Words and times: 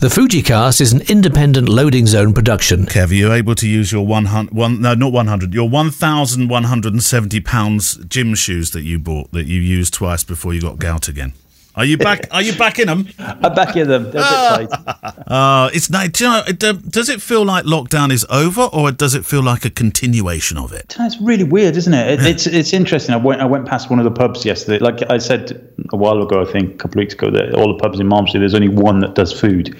The 0.00 0.08
Fujicast 0.08 0.80
is 0.80 0.94
an 0.94 1.02
independent 1.10 1.68
loading 1.68 2.06
zone 2.06 2.32
production. 2.32 2.86
Kev, 2.86 3.10
are 3.10 3.14
you 3.14 3.34
able 3.34 3.54
to 3.54 3.68
use 3.68 3.92
your 3.92 4.06
100, 4.06 4.50
one, 4.50 4.80
no, 4.80 4.94
not 4.94 5.12
100, 5.12 5.52
your 5.52 5.68
1,170 5.68 7.40
pounds 7.40 7.96
gym 8.06 8.34
shoes 8.34 8.70
that 8.70 8.80
you 8.80 8.98
bought 8.98 9.30
that 9.32 9.44
you 9.44 9.60
used 9.60 9.92
twice 9.92 10.24
before 10.24 10.54
you 10.54 10.62
got 10.62 10.78
gout 10.78 11.06
again? 11.06 11.34
Are 11.76 11.84
you 11.84 11.96
back? 11.96 12.26
Are 12.32 12.42
you 12.42 12.52
back 12.54 12.78
in 12.78 12.88
them? 12.88 13.06
I'm 13.18 13.54
back 13.54 13.76
in 13.76 13.88
them. 13.88 14.10
They're 14.10 14.22
a 14.22 14.58
bit 14.58 14.70
tight. 14.70 15.24
Uh, 15.26 15.70
it's 15.72 15.88
nice. 15.88 16.10
Do 16.10 16.24
you 16.24 16.30
know, 16.30 16.42
it, 16.46 16.64
uh, 16.64 16.72
does 16.72 17.08
it 17.08 17.22
feel 17.22 17.44
like 17.44 17.64
lockdown 17.64 18.10
is 18.10 18.26
over, 18.28 18.62
or 18.62 18.90
does 18.90 19.14
it 19.14 19.24
feel 19.24 19.42
like 19.42 19.64
a 19.64 19.70
continuation 19.70 20.58
of 20.58 20.72
it? 20.72 20.96
It's 20.98 21.20
really 21.20 21.44
weird, 21.44 21.76
isn't 21.76 21.94
it? 21.94 22.20
it 22.20 22.26
it's 22.26 22.46
it's 22.46 22.72
interesting. 22.72 23.14
I 23.14 23.18
went 23.18 23.40
I 23.40 23.44
went 23.44 23.66
past 23.66 23.88
one 23.88 23.98
of 24.00 24.04
the 24.04 24.10
pubs 24.10 24.44
yesterday. 24.44 24.82
Like 24.82 25.08
I 25.10 25.18
said 25.18 25.72
a 25.92 25.96
while 25.96 26.20
ago, 26.22 26.42
I 26.42 26.50
think 26.50 26.74
a 26.74 26.76
couple 26.76 26.98
of 27.00 27.02
weeks 27.04 27.14
ago, 27.14 27.30
that 27.30 27.54
all 27.54 27.72
the 27.72 27.78
pubs 27.78 28.00
in 28.00 28.08
Malmesbury, 28.08 28.40
there's 28.40 28.54
only 28.54 28.68
one 28.68 28.98
that 29.00 29.14
does 29.14 29.32
food. 29.32 29.76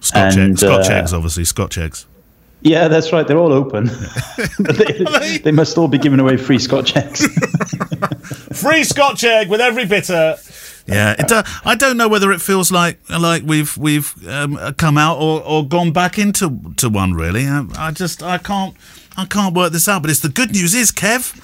Scotch, 0.00 0.36
And, 0.36 0.52
eggs, 0.52 0.60
Scotch 0.60 0.88
uh, 0.88 0.94
eggs, 0.94 1.12
obviously. 1.12 1.44
Scotch 1.44 1.76
eggs. 1.78 2.06
Yeah, 2.62 2.88
that's 2.88 3.12
right. 3.12 3.26
They're 3.26 3.38
all 3.38 3.52
open. 3.52 3.90
They, 4.58 5.38
they 5.38 5.52
must 5.52 5.76
all 5.78 5.88
be 5.88 5.98
giving 5.98 6.20
away 6.20 6.36
free 6.36 6.58
Scotch 6.58 6.96
eggs. 6.96 7.26
Free 8.60 8.84
Scotch 8.84 9.24
egg 9.24 9.48
with 9.48 9.60
every 9.60 9.84
bitter. 9.86 10.36
Yeah, 10.88 11.14
it, 11.18 11.30
uh, 11.30 11.42
I 11.64 11.74
don't 11.74 11.98
know 11.98 12.08
whether 12.08 12.32
it 12.32 12.40
feels 12.40 12.72
like 12.72 12.98
like 13.10 13.42
we've 13.44 13.76
we've 13.76 14.14
um, 14.26 14.56
come 14.78 14.96
out 14.96 15.18
or, 15.18 15.42
or 15.42 15.66
gone 15.66 15.92
back 15.92 16.18
into 16.18 16.72
to 16.76 16.88
one. 16.88 17.12
Really, 17.12 17.46
I, 17.46 17.66
I 17.76 17.90
just 17.90 18.22
I 18.22 18.38
can't 18.38 18.74
I 19.16 19.26
can't 19.26 19.54
work 19.54 19.72
this 19.72 19.86
out. 19.86 20.02
But 20.02 20.10
it's 20.10 20.20
the 20.20 20.30
good 20.30 20.52
news 20.52 20.74
is 20.74 20.90
Kev. 20.90 21.36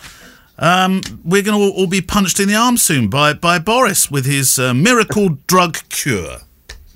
Um, 0.56 1.00
we're 1.24 1.42
going 1.42 1.58
to 1.58 1.64
all, 1.64 1.80
all 1.80 1.86
be 1.86 2.00
punched 2.00 2.38
in 2.38 2.48
the 2.48 2.54
arm 2.54 2.76
soon 2.78 3.08
by 3.08 3.34
by 3.34 3.58
Boris 3.58 4.10
with 4.10 4.24
his 4.24 4.58
uh, 4.58 4.72
miracle 4.72 5.38
drug 5.46 5.76
cure. 5.90 6.38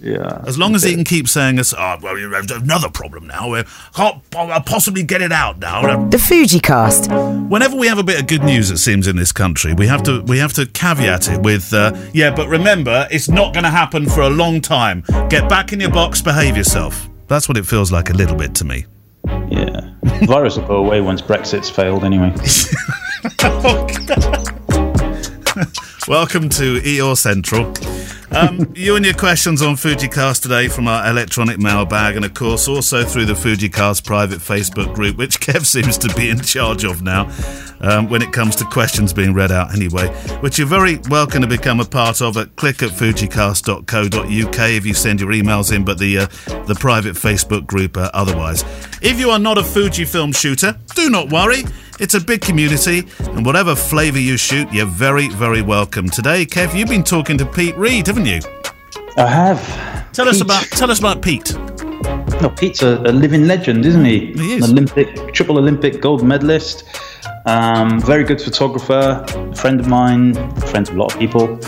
Yeah. 0.00 0.42
As 0.46 0.58
long 0.58 0.74
as 0.74 0.84
he 0.84 0.94
can 0.94 1.04
keep 1.04 1.28
saying 1.28 1.58
us, 1.58 1.74
oh, 1.76 1.96
well, 2.00 2.18
you 2.18 2.30
have 2.32 2.50
another 2.50 2.88
problem 2.88 3.26
now. 3.26 3.50
We 3.50 3.64
can't 3.94 4.30
po- 4.30 4.60
possibly 4.60 5.02
get 5.02 5.22
it 5.22 5.32
out 5.32 5.58
now. 5.58 6.06
The 6.08 6.18
Fujicast. 6.18 7.48
Whenever 7.48 7.76
we 7.76 7.88
have 7.88 7.98
a 7.98 8.04
bit 8.04 8.20
of 8.20 8.26
good 8.26 8.44
news, 8.44 8.70
it 8.70 8.78
seems 8.78 9.08
in 9.08 9.16
this 9.16 9.32
country, 9.32 9.74
we 9.74 9.86
have 9.88 10.02
to 10.04 10.22
we 10.22 10.38
have 10.38 10.52
to 10.54 10.66
caveat 10.66 11.28
it 11.28 11.40
with, 11.40 11.72
uh, 11.74 11.96
yeah, 12.14 12.34
but 12.34 12.48
remember, 12.48 13.08
it's 13.10 13.28
not 13.28 13.52
going 13.52 13.64
to 13.64 13.70
happen 13.70 14.08
for 14.08 14.20
a 14.20 14.30
long 14.30 14.60
time. 14.60 15.02
Get 15.28 15.48
back 15.48 15.72
in 15.72 15.80
your 15.80 15.90
box, 15.90 16.22
behave 16.22 16.56
yourself. 16.56 17.08
That's 17.26 17.48
what 17.48 17.56
it 17.56 17.66
feels 17.66 17.90
like 17.90 18.10
a 18.10 18.14
little 18.14 18.36
bit 18.36 18.54
to 18.56 18.64
me. 18.64 18.86
Yeah. 19.50 19.94
Virus 20.26 20.56
will 20.56 20.66
go 20.66 20.76
away 20.76 21.00
once 21.00 21.20
Brexit's 21.20 21.68
failed 21.68 22.04
anyway. 22.04 22.32
Welcome 26.08 26.48
to 26.48 26.80
EOR 26.80 27.18
Central. 27.18 27.70
Um, 28.34 28.72
you 28.74 28.96
and 28.96 29.04
your 29.04 29.12
questions 29.12 29.60
on 29.60 29.74
Fujicast 29.74 30.40
today 30.40 30.68
from 30.68 30.88
our 30.88 31.06
electronic 31.06 31.58
mailbag, 31.58 32.16
and 32.16 32.24
of 32.24 32.32
course, 32.32 32.66
also 32.66 33.04
through 33.04 33.26
the 33.26 33.34
Fujicast 33.34 34.06
private 34.06 34.38
Facebook 34.38 34.94
group, 34.94 35.18
which 35.18 35.38
Kev 35.42 35.66
seems 35.66 35.98
to 35.98 36.14
be 36.14 36.30
in 36.30 36.40
charge 36.40 36.84
of 36.84 37.02
now 37.02 37.30
um, 37.80 38.08
when 38.08 38.22
it 38.22 38.32
comes 38.32 38.56
to 38.56 38.64
questions 38.64 39.12
being 39.12 39.34
read 39.34 39.52
out 39.52 39.74
anyway, 39.74 40.08
which 40.40 40.58
you're 40.58 40.66
very 40.66 40.98
welcome 41.10 41.42
to 41.42 41.46
become 41.46 41.78
a 41.78 41.84
part 41.84 42.22
of 42.22 42.38
at 42.38 42.56
click 42.56 42.82
at 42.82 42.88
fujicast.co.uk 42.90 44.70
if 44.70 44.86
you 44.86 44.94
send 44.94 45.20
your 45.20 45.30
emails 45.32 45.76
in, 45.76 45.84
but 45.84 45.98
the, 45.98 46.20
uh, 46.20 46.26
the 46.64 46.76
private 46.80 47.16
Facebook 47.16 47.66
group 47.66 47.98
uh, 47.98 48.10
otherwise. 48.14 48.64
If 49.02 49.20
you 49.20 49.28
are 49.28 49.38
not 49.38 49.58
a 49.58 49.62
Fujifilm 49.62 50.34
shooter, 50.34 50.74
do 50.94 51.10
not 51.10 51.30
worry. 51.30 51.64
It's 52.00 52.14
a 52.14 52.20
big 52.20 52.42
community, 52.42 53.02
and 53.18 53.44
whatever 53.44 53.74
flavour 53.74 54.20
you 54.20 54.36
shoot, 54.36 54.72
you're 54.72 54.86
very, 54.86 55.28
very 55.30 55.62
welcome. 55.62 55.97
Today, 56.06 56.46
Kev, 56.46 56.78
you've 56.78 56.88
been 56.88 57.02
talking 57.02 57.36
to 57.38 57.44
Pete 57.44 57.76
Reed, 57.76 58.06
haven't 58.06 58.26
you? 58.26 58.40
I 59.16 59.26
have. 59.26 60.12
Tell 60.12 60.28
us 60.28 60.40
about 60.40 60.62
tell 60.66 60.92
us 60.92 61.00
about 61.00 61.22
Pete. 61.22 61.54
No, 62.40 62.54
Pete's 62.56 62.82
a, 62.82 62.98
a 62.98 63.10
living 63.10 63.48
legend, 63.48 63.84
isn't 63.84 64.04
he? 64.04 64.32
He 64.32 64.54
is. 64.54 64.64
An 64.64 64.78
Olympic, 64.78 65.34
triple 65.34 65.58
Olympic 65.58 66.00
gold 66.00 66.22
medalist. 66.22 66.84
Um, 67.48 67.98
very 68.02 68.24
good 68.24 68.42
photographer, 68.42 69.24
friend 69.56 69.80
of 69.80 69.88
mine, 69.88 70.34
friend 70.66 70.86
of 70.86 70.94
a 70.94 70.98
lot 70.98 71.14
of 71.14 71.18
people. 71.18 71.58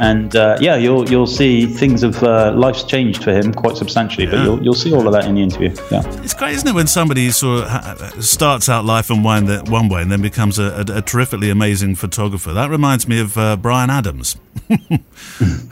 And 0.00 0.34
uh, 0.34 0.56
yeah, 0.60 0.74
you'll 0.76 1.08
you'll 1.08 1.26
see 1.28 1.66
things 1.66 2.02
of 2.02 2.20
uh, 2.22 2.52
life's 2.56 2.82
changed 2.82 3.22
for 3.22 3.32
him 3.32 3.54
quite 3.54 3.76
substantially. 3.76 4.26
But 4.26 4.42
you'll 4.44 4.62
you'll 4.62 4.74
see 4.74 4.92
all 4.92 5.06
of 5.06 5.12
that 5.12 5.24
in 5.26 5.36
the 5.36 5.42
interview. 5.42 5.74
Yeah. 5.92 6.02
It's 6.22 6.34
great, 6.34 6.54
isn't 6.54 6.68
it, 6.68 6.74
when 6.74 6.86
somebody 6.88 7.30
sort 7.30 7.64
of 7.64 8.24
starts 8.24 8.68
out 8.68 8.84
life 8.84 9.10
in 9.10 9.22
one, 9.22 9.46
that- 9.46 9.68
one 9.68 9.88
way 9.88 10.02
and 10.02 10.10
then 10.10 10.22
becomes 10.22 10.58
a, 10.58 10.84
a, 10.88 10.98
a 10.98 11.02
terrifically 11.02 11.50
amazing 11.50 11.94
photographer. 11.96 12.52
That 12.52 12.70
reminds 12.70 13.06
me 13.08 13.20
of 13.20 13.36
uh, 13.38 13.56
Bryan 13.56 13.90
Adams, 13.90 14.36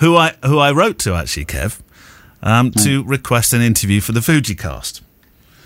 who 0.00 0.16
I 0.16 0.34
who 0.44 0.59
I 0.59 0.71
wrote 0.72 0.98
to 1.00 1.15
actually, 1.15 1.44
Kev, 1.47 1.81
um, 2.43 2.71
to 2.83 3.03
request 3.04 3.53
an 3.53 3.62
interview 3.62 4.00
for 4.00 4.12
the 4.12 4.21
Fujicast. 4.21 5.03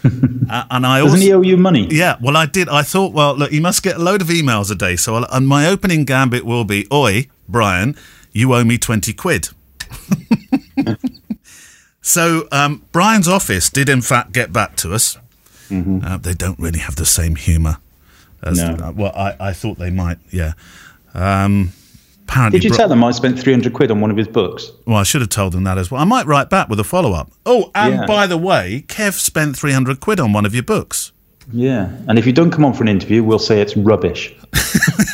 uh, 0.50 0.64
and 0.70 0.86
I 0.86 1.00
also 1.00 1.12
Doesn't 1.14 1.20
he 1.26 1.32
owe 1.32 1.42
you 1.42 1.56
money? 1.56 1.86
Yeah, 1.90 2.16
well, 2.20 2.36
I 2.36 2.46
did. 2.46 2.68
I 2.68 2.82
thought, 2.82 3.12
well, 3.12 3.34
look, 3.36 3.50
he 3.50 3.60
must 3.60 3.82
get 3.82 3.96
a 3.96 3.98
load 3.98 4.22
of 4.22 4.28
emails 4.28 4.70
a 4.70 4.74
day. 4.74 4.96
So, 4.96 5.16
I'll, 5.16 5.26
and 5.30 5.46
my 5.46 5.66
opening 5.66 6.04
gambit 6.04 6.44
will 6.44 6.64
be, 6.64 6.86
"Oi, 6.92 7.28
Brian, 7.48 7.96
you 8.32 8.54
owe 8.54 8.64
me 8.64 8.78
twenty 8.78 9.12
quid." 9.12 9.48
so, 12.02 12.48
um, 12.52 12.82
Brian's 12.92 13.28
office 13.28 13.70
did, 13.70 13.88
in 13.88 14.00
fact, 14.02 14.32
get 14.32 14.52
back 14.52 14.76
to 14.76 14.94
us. 14.94 15.18
Uh, 15.72 16.16
they 16.16 16.34
don't 16.34 16.58
really 16.58 16.80
have 16.80 16.96
the 16.96 17.06
same 17.06 17.36
humour 17.36 17.76
as 18.42 18.58
No. 18.58 18.70
uh, 18.86 18.92
well. 18.92 19.12
I, 19.14 19.36
I 19.38 19.52
thought 19.52 19.78
they 19.78 19.90
might. 19.90 20.18
Yeah. 20.32 20.54
Um, 21.14 21.72
apparently, 22.30 22.60
Did 22.60 22.70
you 22.70 22.76
tell 22.76 22.88
them 22.88 23.02
I 23.02 23.10
spent 23.10 23.38
300 23.38 23.72
quid 23.72 23.90
on 23.90 24.00
one 24.00 24.10
of 24.10 24.16
his 24.16 24.28
books? 24.28 24.70
well, 24.86 24.96
I 24.96 25.02
should 25.02 25.20
have 25.20 25.30
told 25.30 25.52
them 25.52 25.64
that 25.64 25.78
as 25.78 25.90
well. 25.90 26.00
I 26.00 26.04
might 26.04 26.26
write 26.26 26.48
back 26.50 26.68
with 26.68 26.78
a 26.80 26.84
follow 26.84 27.12
up. 27.12 27.30
Oh, 27.44 27.70
and 27.74 27.94
Yeah. 27.94 28.06
by 28.06 28.26
the 28.26 28.38
way, 28.38 28.84
Kev 28.88 29.14
spent 29.14 29.56
three 29.56 29.72
hundred 29.72 30.00
quid 30.00 30.20
on 30.20 30.32
one 30.32 30.46
of 30.46 30.54
your 30.54 30.62
books. 30.62 31.12
Yeah. 31.52 31.90
And 32.08 32.18
if 32.18 32.26
you 32.26 32.32
don't 32.32 32.50
come 32.50 32.64
on 32.64 32.72
for 32.72 32.82
an 32.82 32.88
interview, 32.88 33.22
we'll 33.22 33.38
say 33.38 33.60
it's 33.60 33.76
rubbish. 33.76 34.34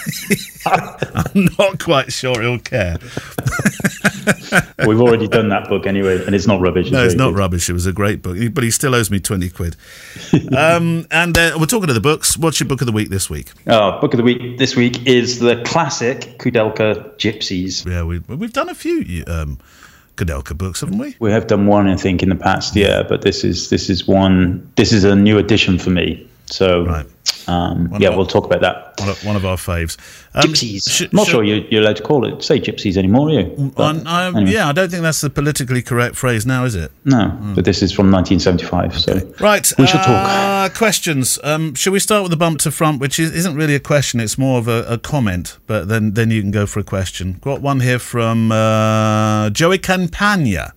I'm 0.67 1.49
not 1.59 1.83
quite 1.83 2.13
sure 2.13 2.41
he'll 2.41 2.59
care. 2.59 2.99
We've 4.87 5.01
already 5.01 5.29
done 5.29 5.49
that 5.51 5.67
book 5.69 5.87
anyway, 5.87 6.25
and 6.25 6.35
it's 6.35 6.47
not 6.47 6.61
rubbish. 6.61 6.91
No, 6.91 7.05
it's 7.05 7.15
not 7.15 7.31
good. 7.31 7.39
rubbish. 7.39 7.71
It 7.71 7.73
was 7.73 7.87
a 7.87 7.93
great 7.93 8.23
book, 8.23 8.37
but 8.53 8.65
he 8.65 8.71
still 8.71 8.95
owes 8.95 9.11
me 9.11 9.21
twenty 9.21 9.49
quid. 9.49 9.77
um, 10.57 11.07
and 11.11 11.37
uh, 11.39 11.57
we're 11.59 11.67
talking 11.67 11.87
to 11.87 11.95
the 11.95 12.01
books. 12.01 12.37
What's 12.37 12.59
your 12.59 12.69
book 12.69 12.81
of 12.81 12.87
the 12.87 12.93
week 12.93 13.11
this 13.11 13.31
week? 13.31 13.53
Oh, 13.67 14.01
book 14.01 14.13
of 14.13 14.19
the 14.19 14.25
week 14.25 14.59
this 14.59 14.75
week 14.75 15.07
is 15.07 15.39
the 15.39 15.63
classic 15.65 16.39
Koudelka 16.39 17.17
Gypsies. 17.17 17.87
Yeah, 17.87 18.03
we 18.03 18.19
we've 18.19 18.53
done 18.53 18.69
a 18.69 18.75
few 18.75 19.25
um, 19.27 19.59
Koudelka 20.17 20.57
books, 20.57 20.81
haven't 20.81 20.99
we? 20.99 21.15
We 21.19 21.31
have 21.31 21.47
done 21.47 21.67
one, 21.67 21.87
I 21.89 21.97
think, 21.97 22.23
in 22.23 22.29
the 22.29 22.37
past, 22.37 22.75
yeah, 22.75 23.03
but 23.03 23.23
this 23.23 23.45
is 23.45 23.71
this 23.71 23.91
is 23.91 24.09
one. 24.09 24.71
This 24.77 24.93
is 24.93 25.05
a 25.05 25.15
new 25.15 25.39
addition 25.39 25.79
for 25.79 25.91
me. 25.91 26.27
So, 26.49 26.85
Right. 26.85 27.07
um, 27.49 27.93
yeah, 27.99 28.09
our- 28.11 28.17
we'll 28.17 28.27
talk 28.27 28.45
about 28.47 28.61
that. 28.61 28.83
One 28.99 29.09
of, 29.11 29.25
one 29.25 29.37
of 29.37 29.45
our 29.45 29.57
faves. 29.57 29.97
Um, 30.35 30.43
Gypsies. 30.53 30.89
sh- 30.91 31.03
I'm 31.03 31.09
not 31.13 31.27
sh- 31.27 31.31
sure 31.31 31.45
you, 31.45 31.65
you're 31.71 31.83
allowed 31.83 31.97
to 31.97 32.03
call 32.03 32.25
it 32.27 32.43
say 32.43 32.59
gypsies 32.61 32.97
anymore, 32.97 33.29
are 33.29 33.33
you? 33.33 33.73
But 33.77 33.83
Um, 33.97 34.03
I- 34.07 34.27
anyway. 34.29 34.53
Yeah, 34.53 34.69
I 34.69 34.73
don't 34.73 34.91
think 34.91 35.03
that's 35.03 35.21
the 35.21 35.29
politically 35.31 35.83
correct 35.83 36.17
phrase 36.17 36.47
now, 36.47 36.65
is 36.65 36.75
it? 36.75 36.93
No, 37.05 37.33
but 37.55 37.65
this 37.65 37.83
is 37.83 37.93
from 37.93 38.11
1975. 38.11 38.99
So 38.99 39.21
Right. 39.41 39.71
We 39.79 39.87
shall 39.87 40.01
talk. 40.05 40.09
uh, 40.09 40.69
Questions. 40.71 41.39
Um, 41.45 41.75
shall 41.75 41.93
we 41.93 41.99
start 41.99 42.23
with 42.23 42.31
the 42.31 42.37
bump 42.37 42.61
to 42.61 42.71
front, 42.71 43.01
which 43.01 43.19
is, 43.19 43.33
isn't 43.33 43.55
really 43.57 43.75
a 43.75 43.81
question, 43.81 44.19
it's 44.21 44.39
more 44.39 44.59
of 44.59 44.67
a, 44.69 44.85
a 44.89 44.99
comment, 44.99 45.59
but 45.67 45.89
then, 45.89 46.15
then 46.15 46.31
you 46.31 46.41
can 46.43 46.51
go 46.53 46.65
for 46.67 46.81
a 46.81 46.85
question. 46.85 47.37
Got 47.43 47.61
one 47.61 47.81
here 47.81 47.99
from 47.99 48.51
uh, 48.53 49.51
Joey 49.51 49.79
Campagna. 49.79 50.73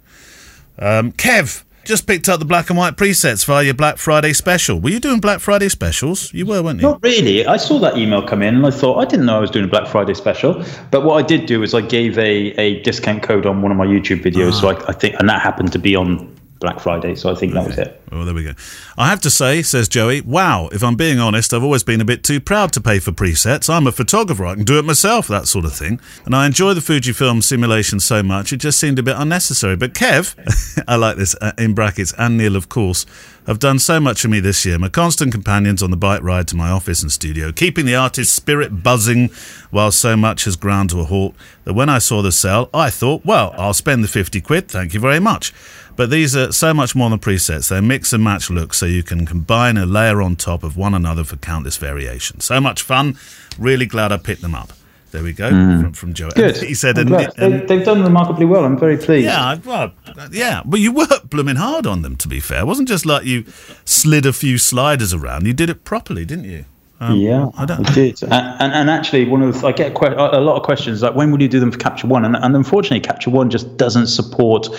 Um, 0.77 1.11
Kev, 1.13 1.63
just 1.89 2.05
picked 2.05 2.29
up 2.29 2.37
the 2.39 2.45
black 2.45 2.69
and 2.69 2.77
white 2.77 2.95
presets 2.95 3.43
via 3.45 3.63
your 3.63 3.73
Black 3.73 3.97
Friday 3.97 4.31
special. 4.31 4.79
Were 4.79 4.91
you 4.91 4.99
doing 4.99 5.19
Black 5.19 5.39
Friday 5.39 5.69
specials? 5.69 6.31
You 6.35 6.45
were, 6.45 6.61
weren't 6.61 6.79
you? 6.79 6.87
Not 6.87 7.01
really. 7.01 7.47
I 7.47 7.57
saw 7.57 7.79
that 7.79 7.97
email 7.97 8.21
come 8.21 8.43
in 8.43 8.55
and 8.55 8.65
I 8.65 8.69
thought, 8.69 8.99
I 8.99 9.05
didn't 9.05 9.25
know 9.25 9.37
I 9.37 9.39
was 9.39 9.49
doing 9.49 9.65
a 9.65 9.67
Black 9.67 9.87
Friday 9.87 10.13
special. 10.13 10.63
But 10.91 11.03
what 11.03 11.15
I 11.15 11.25
did 11.25 11.47
do 11.47 11.63
is 11.63 11.73
I 11.73 11.81
gave 11.81 12.15
a, 12.19 12.51
a 12.61 12.79
discount 12.83 13.23
code 13.23 13.47
on 13.47 13.63
one 13.63 13.71
of 13.71 13.77
my 13.77 13.87
YouTube 13.87 14.21
videos. 14.21 14.51
Ah. 14.53 14.59
So 14.61 14.67
I, 14.69 14.89
I 14.89 14.91
think, 14.93 15.15
and 15.19 15.27
that 15.29 15.41
happened 15.41 15.71
to 15.71 15.79
be 15.79 15.95
on 15.95 16.38
Black 16.59 16.79
Friday. 16.79 17.15
So 17.15 17.31
I 17.31 17.35
think 17.35 17.53
that 17.53 17.65
was 17.65 17.77
it. 17.77 18.01
Oh, 18.11 18.25
there 18.25 18.33
we 18.33 18.43
go. 18.43 18.53
I 18.97 19.07
have 19.07 19.21
to 19.21 19.29
say, 19.29 19.61
says 19.61 19.87
Joey, 19.87 20.21
wow, 20.21 20.67
if 20.73 20.83
I'm 20.83 20.95
being 20.95 21.19
honest, 21.19 21.53
I've 21.53 21.63
always 21.63 21.83
been 21.83 22.01
a 22.01 22.05
bit 22.05 22.23
too 22.23 22.41
proud 22.41 22.73
to 22.73 22.81
pay 22.81 22.99
for 22.99 23.11
presets. 23.11 23.73
I'm 23.73 23.87
a 23.87 23.91
photographer, 23.91 24.45
I 24.45 24.55
can 24.55 24.65
do 24.65 24.77
it 24.77 24.83
myself, 24.83 25.27
that 25.27 25.47
sort 25.47 25.65
of 25.65 25.73
thing. 25.73 26.01
And 26.25 26.35
I 26.35 26.45
enjoy 26.45 26.73
the 26.73 26.81
Fujifilm 26.81 27.43
simulation 27.43 27.99
so 27.99 28.21
much, 28.21 28.51
it 28.51 28.57
just 28.57 28.79
seemed 28.79 28.99
a 28.99 29.03
bit 29.03 29.15
unnecessary. 29.17 29.77
But 29.77 29.93
Kev, 29.93 30.35
I 30.87 30.95
like 30.95 31.17
this 31.17 31.35
uh, 31.39 31.53
in 31.57 31.73
brackets, 31.73 32.13
and 32.17 32.37
Neil, 32.37 32.55
of 32.55 32.67
course, 32.67 33.05
have 33.45 33.59
done 33.59 33.79
so 33.79 33.99
much 33.99 34.21
for 34.21 34.27
me 34.27 34.39
this 34.39 34.65
year. 34.65 34.77
My 34.77 34.89
constant 34.89 35.31
companions 35.31 35.81
on 35.81 35.91
the 35.91 35.97
bike 35.97 36.21
ride 36.21 36.47
to 36.49 36.55
my 36.55 36.69
office 36.69 37.01
and 37.01 37.11
studio, 37.11 37.51
keeping 37.51 37.85
the 37.85 37.95
artist's 37.95 38.33
spirit 38.33 38.83
buzzing 38.83 39.29
while 39.71 39.91
so 39.91 40.17
much 40.17 40.43
has 40.43 40.55
ground 40.55 40.89
to 40.89 40.99
a 40.99 41.05
halt, 41.05 41.35
that 41.63 41.73
when 41.73 41.89
I 41.89 41.99
saw 41.99 42.21
the 42.21 42.31
sale, 42.31 42.69
I 42.73 42.89
thought, 42.89 43.25
well, 43.25 43.53
I'll 43.57 43.73
spend 43.73 44.03
the 44.03 44.07
50 44.07 44.41
quid, 44.41 44.67
thank 44.67 44.93
you 44.93 44.99
very 44.99 45.19
much. 45.19 45.53
But 45.99 46.11
these 46.11 46.33
are 46.33 46.53
so 46.53 46.73
much 46.73 46.95
more 46.95 47.09
than 47.09 47.19
presets. 47.19 47.67
They're 47.67 47.81
mix 47.81 48.13
and 48.13 48.23
match 48.23 48.49
looks, 48.49 48.77
so 48.77 48.85
you 48.85 49.03
can 49.03 49.25
combine 49.25 49.75
a 49.75 49.85
layer 49.85 50.21
on 50.21 50.37
top 50.37 50.63
of 50.63 50.77
one 50.77 50.93
another 50.93 51.25
for 51.25 51.35
countless 51.35 51.75
variations. 51.75 52.45
So 52.45 52.61
much 52.61 52.81
fun. 52.83 53.17
Really 53.57 53.85
glad 53.85 54.13
I 54.13 54.15
picked 54.17 54.41
them 54.41 54.55
up. 54.55 54.71
There 55.11 55.21
we 55.23 55.33
go 55.33 55.49
from, 55.49 55.91
from 55.91 56.13
Joe. 56.13 56.29
Good. 56.33 56.55
He 56.55 56.73
said, 56.73 56.97
and, 56.97 57.11
and- 57.13 57.33
they, 57.35 57.65
they've 57.65 57.85
done 57.85 58.01
remarkably 58.01 58.45
well. 58.45 58.63
I'm 58.63 58.79
very 58.79 58.95
pleased. 58.95 59.25
yeah, 59.25 59.55
well, 59.65 59.91
yeah, 60.31 60.61
but 60.63 60.79
you 60.79 60.93
worked 60.93 61.29
blooming 61.29 61.57
hard 61.57 61.85
on 61.85 62.01
them. 62.01 62.15
To 62.15 62.29
be 62.29 62.39
fair, 62.39 62.61
it 62.61 62.65
wasn't 62.65 62.87
just 62.87 63.05
like 63.05 63.25
you 63.25 63.43
slid 63.83 64.25
a 64.25 64.31
few 64.31 64.57
sliders 64.57 65.13
around. 65.13 65.47
You 65.47 65.53
did 65.53 65.69
it 65.69 65.83
properly, 65.83 66.23
didn't 66.23 66.45
you? 66.45 66.63
Um, 67.01 67.17
yeah, 67.19 67.47
I 67.57 67.63
I, 67.63 67.65
don't- 67.65 67.93
did. 67.93 68.23
And, 68.23 68.33
and, 68.33 68.71
and 68.73 68.89
actually, 68.89 69.25
one 69.25 69.41
of 69.41 69.59
the, 69.59 69.67
I 69.67 69.73
get 69.73 69.95
que- 69.95 70.07
a 70.15 70.39
lot 70.39 70.55
of 70.55 70.63
questions 70.63 71.01
like, 71.01 71.13
when 71.13 71.29
will 71.31 71.41
you 71.41 71.49
do 71.49 71.59
them 71.59 71.71
for 71.73 71.77
Capture 71.77 72.07
One? 72.07 72.23
And, 72.23 72.37
and 72.37 72.55
unfortunately, 72.55 73.01
Capture 73.01 73.31
One 73.31 73.49
just 73.49 73.75
doesn't 73.75 74.07
support 74.07 74.69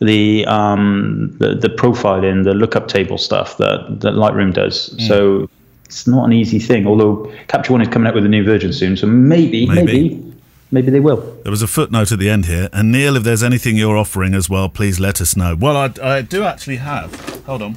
the 0.00 0.46
um, 0.46 1.34
the, 1.38 1.54
the 1.54 1.68
profiling, 1.68 2.44
the 2.44 2.54
lookup 2.54 2.88
table 2.88 3.18
stuff 3.18 3.56
that, 3.58 4.00
that 4.00 4.14
Lightroom 4.14 4.52
does. 4.54 4.88
Hmm. 4.88 5.06
So 5.06 5.50
it's 5.84 6.06
not 6.06 6.24
an 6.24 6.32
easy 6.32 6.58
thing. 6.58 6.86
Although 6.86 7.32
Capture 7.48 7.72
One 7.72 7.82
is 7.82 7.88
coming 7.88 8.08
out 8.08 8.14
with 8.14 8.24
a 8.24 8.28
new 8.28 8.44
version 8.44 8.72
soon, 8.72 8.96
so 8.96 9.06
maybe, 9.06 9.66
Maybe. 9.66 9.84
maybe, 9.84 10.34
maybe, 10.70 10.90
they 10.90 11.00
will. 11.00 11.20
There 11.42 11.50
was 11.50 11.62
a 11.62 11.66
footnote 11.66 12.12
at 12.12 12.18
the 12.18 12.30
end 12.30 12.46
here. 12.46 12.68
And 12.72 12.90
Neil, 12.90 13.16
if 13.16 13.24
there's 13.24 13.42
anything 13.42 13.76
you're 13.76 13.96
offering 13.96 14.34
as 14.34 14.48
well, 14.48 14.68
please 14.68 14.98
let 14.98 15.20
us 15.20 15.36
know. 15.36 15.54
Well, 15.54 15.76
I, 15.76 15.92
I 16.02 16.22
do 16.22 16.44
actually 16.44 16.76
have. 16.76 17.14
Hold 17.44 17.62
on. 17.62 17.76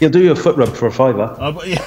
You'll 0.00 0.10
do 0.10 0.22
your 0.22 0.34
foot 0.34 0.56
rub 0.56 0.74
for 0.74 0.86
a 0.86 0.92
fiver. 0.92 1.36
Uh, 1.38 1.60
yeah. 1.64 1.86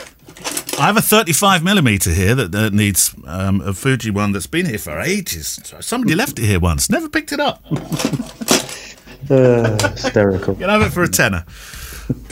I 0.77 0.87
have 0.87 0.97
a 0.97 1.01
35 1.01 1.63
millimeter 1.63 2.11
here 2.11 2.35
that, 2.35 2.51
that 2.51 2.73
needs 2.73 3.15
um, 3.25 3.61
a 3.61 3.73
Fuji 3.73 4.11
one 4.11 4.33
that's 4.33 4.45
been 4.45 4.65
here 4.65 4.77
for 4.77 4.99
ages. 4.99 5.59
Somebody 5.79 6.15
left 6.15 6.37
it 6.37 6.45
here 6.45 6.59
once, 6.59 6.89
never 6.89 7.07
picked 7.07 7.31
it 7.31 7.39
up. 7.39 7.63
Uh, 9.29 9.89
hysterical. 9.89 10.53
You 10.53 10.59
can 10.59 10.69
have 10.69 10.81
it 10.81 10.91
for 10.91 11.03
a 11.03 11.07
tenner. 11.07 11.45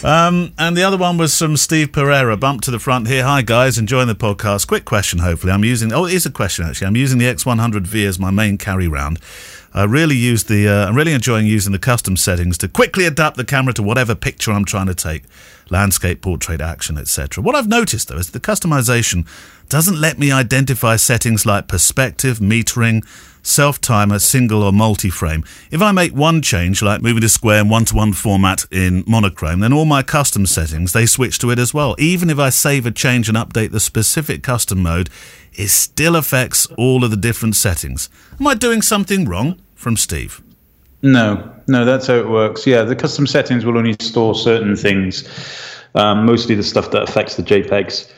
Um, 0.03 0.53
and 0.59 0.77
the 0.77 0.83
other 0.83 0.97
one 0.97 1.17
was 1.17 1.37
from 1.37 1.57
Steve 1.57 1.91
Pereira. 1.91 2.37
Bump 2.37 2.61
to 2.61 2.71
the 2.71 2.77
front 2.77 3.07
here. 3.07 3.23
Hi 3.23 3.41
guys, 3.41 3.77
enjoying 3.77 4.07
the 4.07 4.15
podcast. 4.15 4.67
Quick 4.67 4.85
question. 4.85 5.19
Hopefully, 5.19 5.51
I'm 5.51 5.63
using. 5.63 5.91
Oh, 5.91 6.05
it 6.05 6.13
is 6.13 6.25
a 6.25 6.31
question 6.31 6.65
actually. 6.65 6.87
I'm 6.87 6.95
using 6.95 7.17
the 7.17 7.25
X100V 7.25 8.05
as 8.05 8.19
my 8.19 8.29
main 8.29 8.57
carry 8.57 8.87
round. 8.87 9.19
I 9.73 9.85
really 9.85 10.15
use 10.15 10.43
the. 10.43 10.67
Uh, 10.67 10.87
I'm 10.87 10.95
really 10.95 11.13
enjoying 11.13 11.47
using 11.47 11.71
the 11.71 11.79
custom 11.79 12.15
settings 12.15 12.57
to 12.59 12.67
quickly 12.67 13.05
adapt 13.05 13.37
the 13.37 13.45
camera 13.45 13.73
to 13.73 13.81
whatever 13.81 14.13
picture 14.13 14.51
I'm 14.51 14.65
trying 14.65 14.87
to 14.87 14.93
take, 14.93 15.23
landscape, 15.71 16.21
portrait, 16.21 16.61
action, 16.61 16.97
etc. 16.97 17.43
What 17.43 17.55
I've 17.55 17.67
noticed 17.67 18.09
though 18.09 18.17
is 18.17 18.29
the 18.29 18.39
customization 18.39 19.25
doesn't 19.69 19.99
let 19.99 20.19
me 20.19 20.31
identify 20.31 20.97
settings 20.97 21.45
like 21.45 21.67
perspective, 21.67 22.37
metering, 22.37 23.03
self 23.43 23.79
timer, 23.79 24.17
single 24.17 24.63
or 24.63 24.71
multi 24.71 25.09
frame. 25.09 25.43
If 25.69 25.81
I 25.81 25.91
make 25.91 26.13
one 26.13 26.41
change, 26.41 26.81
like 26.81 27.01
moving 27.01 27.21
to 27.21 27.29
square 27.29 27.59
and 27.59 27.69
one 27.69 27.85
to 27.85 27.95
one 27.95 28.13
format 28.13 28.65
in 28.71 29.03
monochrome, 29.05 29.59
then 29.59 29.73
all 29.73 29.85
my 29.85 30.01
custom 30.01 30.45
settings 30.45 30.93
they 30.93 31.05
switch 31.05 31.37
to 31.39 31.51
it 31.51 31.59
as 31.59 31.73
well. 31.73 31.95
Even 31.99 32.29
if 32.29 32.39
I 32.39 32.49
save 32.49 32.85
a 32.85 32.91
change 32.91 33.29
and 33.29 33.37
update 33.37 33.71
the 33.71 33.79
specific 33.79 34.41
custom 34.41 34.81
mode, 34.81 35.09
it 35.53 35.67
still 35.67 36.15
affects 36.15 36.65
all 36.77 37.03
of 37.03 37.11
the 37.11 37.17
different 37.17 37.55
settings. 37.55 38.09
Am 38.39 38.47
I 38.47 38.55
doing 38.55 38.81
something 38.81 39.25
wrong? 39.25 39.59
From 39.75 39.97
Steve. 39.97 40.41
No, 41.01 41.53
no, 41.67 41.83
that's 41.83 42.07
how 42.07 42.15
it 42.15 42.29
works. 42.29 42.65
Yeah, 42.65 42.83
the 42.83 42.95
custom 42.95 43.27
settings 43.27 43.65
will 43.65 43.77
only 43.77 43.97
store 43.99 44.33
certain 44.33 44.77
things, 44.77 45.27
um, 45.95 46.25
mostly 46.25 46.55
the 46.55 46.63
stuff 46.63 46.91
that 46.91 47.03
affects 47.03 47.35
the 47.35 47.43
JPEGs. 47.43 48.09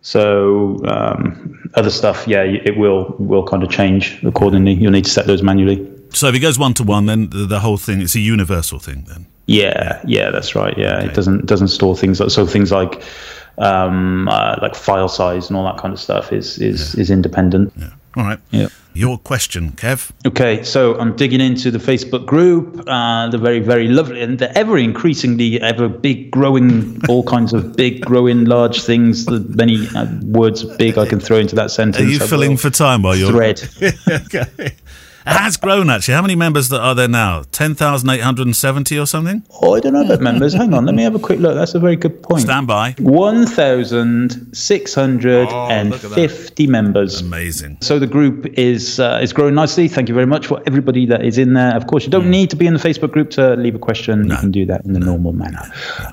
So 0.00 0.78
um, 0.86 1.70
other 1.74 1.90
stuff, 1.90 2.26
yeah, 2.26 2.42
it 2.42 2.76
will 2.76 3.14
will 3.18 3.44
kind 3.44 3.62
of 3.62 3.70
change 3.70 4.22
accordingly. 4.24 4.74
You'll 4.74 4.92
need 4.92 5.04
to 5.04 5.10
set 5.10 5.26
those 5.26 5.42
manually. 5.42 5.86
So 6.10 6.28
if 6.28 6.34
it 6.34 6.40
goes 6.40 6.58
one 6.58 6.74
to 6.74 6.84
one, 6.84 7.06
then 7.06 7.28
the, 7.30 7.60
whole 7.60 7.76
thing 7.76 8.00
it's 8.00 8.14
a 8.14 8.20
universal 8.20 8.78
thing 8.78 9.04
then. 9.08 9.26
Yeah, 9.46 10.00
yeah, 10.06 10.30
that's 10.30 10.54
right. 10.54 10.76
Yeah, 10.78 11.02
it 11.02 11.14
doesn't 11.14 11.46
doesn't 11.46 11.68
store 11.68 11.96
things 11.96 12.20
like 12.20 12.30
so 12.30 12.46
things 12.46 12.70
like 12.70 13.02
um, 13.58 14.28
uh, 14.28 14.56
like 14.62 14.74
file 14.74 15.08
size 15.08 15.48
and 15.48 15.56
all 15.56 15.64
that 15.64 15.78
kind 15.78 15.92
of 15.92 16.00
stuff 16.00 16.32
is 16.32 16.58
is 16.58 16.94
is 16.94 17.10
independent. 17.10 17.72
Yeah. 17.76 17.90
All 18.16 18.24
right. 18.24 18.38
Yeah. 18.50 18.68
Your 18.98 19.16
question, 19.16 19.70
Kev. 19.76 20.10
Okay, 20.26 20.64
so 20.64 20.98
I'm 20.98 21.14
digging 21.14 21.40
into 21.40 21.70
the 21.70 21.78
Facebook 21.78 22.26
group, 22.26 22.82
uh, 22.88 23.28
the 23.28 23.38
very, 23.38 23.60
very 23.60 23.86
lovely 23.86 24.20
and 24.20 24.40
the 24.40 24.50
ever 24.58 24.76
increasingly, 24.76 25.60
ever 25.60 25.88
big, 25.88 26.32
growing, 26.32 27.00
all 27.08 27.22
kinds 27.34 27.52
of 27.52 27.76
big, 27.76 28.04
growing, 28.04 28.46
large 28.46 28.82
things. 28.82 29.24
The 29.24 29.38
many 29.50 29.86
uh, 29.94 30.08
words 30.24 30.64
big 30.64 30.98
I 30.98 31.06
can 31.06 31.20
throw 31.20 31.36
into 31.36 31.54
that 31.54 31.70
sentence. 31.70 32.04
Are 32.04 32.10
you 32.10 32.18
filling 32.18 32.56
for 32.56 32.70
time 32.70 33.02
while 33.02 33.14
you're 33.14 33.30
thread? 33.30 33.62
okay. 34.08 34.74
Has 35.28 35.56
grown 35.56 35.90
actually. 35.90 36.14
How 36.14 36.22
many 36.22 36.34
members 36.36 36.68
that 36.70 36.80
are 36.80 36.94
there 36.94 37.08
now? 37.08 37.42
Ten 37.52 37.74
thousand 37.74 38.08
eight 38.10 38.20
hundred 38.20 38.46
and 38.46 38.56
seventy 38.56 38.98
or 38.98 39.06
something. 39.06 39.42
Oh, 39.62 39.74
I 39.74 39.80
don't 39.80 39.92
know 39.92 40.04
about 40.04 40.20
members. 40.20 40.54
Hang 40.54 40.72
on, 40.74 40.86
let 40.86 40.94
me 40.94 41.02
have 41.02 41.14
a 41.14 41.18
quick 41.18 41.38
look. 41.38 41.54
That's 41.54 41.74
a 41.74 41.78
very 41.80 41.96
good 41.96 42.22
point. 42.22 42.42
Stand 42.42 42.66
by. 42.66 42.94
One 42.98 43.46
thousand 43.46 44.54
six 44.56 44.94
hundred 44.94 45.48
and 45.48 45.92
Oh, 45.92 45.96
fifty 45.98 46.66
members. 46.66 47.20
Amazing. 47.20 47.78
So 47.80 47.98
the 47.98 48.06
group 48.06 48.46
is 48.58 48.98
uh, 49.00 49.20
is 49.22 49.32
growing 49.32 49.54
nicely. 49.54 49.86
Thank 49.88 50.08
you 50.08 50.14
very 50.14 50.26
much 50.26 50.46
for 50.46 50.62
everybody 50.66 51.04
that 51.06 51.24
is 51.24 51.38
in 51.38 51.52
there. 51.54 51.76
Of 51.76 51.86
course, 51.86 52.04
you 52.04 52.10
don't 52.10 52.24
Hmm. 52.24 52.30
need 52.30 52.50
to 52.50 52.56
be 52.56 52.66
in 52.66 52.72
the 52.74 52.80
Facebook 52.80 53.12
group 53.12 53.30
to 53.30 53.54
leave 53.56 53.74
a 53.74 53.78
question. 53.78 54.28
You 54.30 54.36
can 54.36 54.50
do 54.50 54.64
that 54.66 54.84
in 54.86 54.92
the 54.94 55.00
normal 55.00 55.32
manner. 55.32 55.62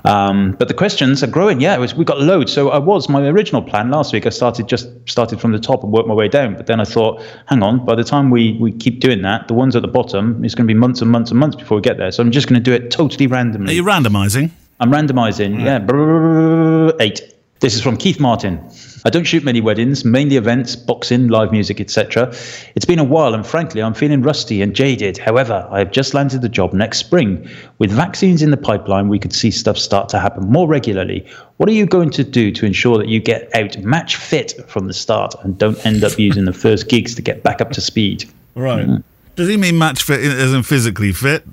Um, 0.04 0.52
but 0.58 0.68
the 0.68 0.74
questions 0.74 1.22
are 1.22 1.26
growing. 1.26 1.60
Yeah, 1.60 1.76
was, 1.78 1.94
we 1.94 2.04
got 2.04 2.20
loads. 2.20 2.52
So 2.52 2.70
I 2.70 2.78
was 2.78 3.08
my 3.08 3.26
original 3.26 3.62
plan 3.62 3.90
last 3.90 4.12
week. 4.12 4.26
I 4.26 4.30
started 4.30 4.68
just 4.68 4.88
started 5.08 5.40
from 5.40 5.52
the 5.52 5.58
top 5.58 5.82
and 5.82 5.92
worked 5.92 6.08
my 6.08 6.14
way 6.14 6.28
down. 6.28 6.54
But 6.56 6.66
then 6.66 6.80
I 6.80 6.84
thought, 6.84 7.22
hang 7.46 7.62
on. 7.62 7.84
By 7.84 7.94
the 7.94 8.04
time 8.04 8.30
we 8.30 8.56
we 8.60 8.72
keep 8.72 9.00
doing 9.00 9.05
that, 9.22 9.48
the 9.48 9.54
ones 9.54 9.76
at 9.76 9.82
the 9.82 9.88
bottom 9.88 10.44
it's 10.44 10.54
going 10.54 10.66
to 10.66 10.72
be 10.72 10.78
months 10.78 11.00
and 11.02 11.10
months 11.10 11.30
and 11.30 11.40
months 11.40 11.56
before 11.56 11.76
we 11.76 11.82
get 11.82 11.96
there. 11.96 12.10
So 12.10 12.22
I'm 12.22 12.30
just 12.30 12.48
going 12.48 12.62
to 12.62 12.64
do 12.64 12.72
it 12.72 12.90
totally 12.90 13.26
randomly. 13.26 13.72
Are 13.72 13.76
you 13.76 13.84
randomising? 13.84 14.50
I'm 14.80 14.90
randomizing. 14.90 15.64
Yeah, 15.64 15.78
Brrr, 15.78 16.94
eight. 17.00 17.32
This 17.60 17.74
is 17.74 17.80
from 17.80 17.96
Keith 17.96 18.20
Martin. 18.20 18.60
I 19.06 19.08
don't 19.08 19.24
shoot 19.24 19.42
many 19.42 19.62
weddings, 19.62 20.04
mainly 20.04 20.36
events, 20.36 20.76
boxing, 20.76 21.28
live 21.28 21.52
music, 21.52 21.80
etc. 21.80 22.28
It's 22.74 22.84
been 22.84 22.98
a 22.98 23.04
while, 23.04 23.32
and 23.32 23.46
frankly, 23.46 23.82
I'm 23.82 23.94
feeling 23.94 24.20
rusty 24.20 24.60
and 24.60 24.74
jaded. 24.74 25.16
However, 25.16 25.66
I 25.70 25.78
have 25.78 25.90
just 25.90 26.12
landed 26.12 26.42
the 26.42 26.50
job 26.50 26.74
next 26.74 26.98
spring. 26.98 27.48
With 27.78 27.90
vaccines 27.90 28.42
in 28.42 28.50
the 28.50 28.58
pipeline, 28.58 29.08
we 29.08 29.18
could 29.18 29.32
see 29.32 29.50
stuff 29.50 29.78
start 29.78 30.10
to 30.10 30.18
happen 30.18 30.50
more 30.50 30.68
regularly. 30.68 31.24
What 31.56 31.70
are 31.70 31.72
you 31.72 31.86
going 31.86 32.10
to 32.10 32.24
do 32.24 32.52
to 32.52 32.66
ensure 32.66 32.98
that 32.98 33.08
you 33.08 33.20
get 33.20 33.48
out 33.54 33.78
match 33.78 34.16
fit 34.16 34.52
from 34.68 34.86
the 34.86 34.92
start 34.92 35.34
and 35.42 35.56
don't 35.56 35.84
end 35.86 36.04
up 36.04 36.18
using 36.18 36.44
the 36.44 36.52
first 36.52 36.88
gigs 36.88 37.14
to 37.14 37.22
get 37.22 37.42
back 37.42 37.62
up 37.62 37.70
to 37.70 37.80
speed? 37.80 38.28
Right. 38.56 39.02
Does 39.36 39.48
he 39.48 39.56
mean 39.56 39.78
match 39.78 40.02
fit 40.02 40.20
as 40.20 40.52
in 40.52 40.62
physically 40.62 41.12
fit? 41.12 41.46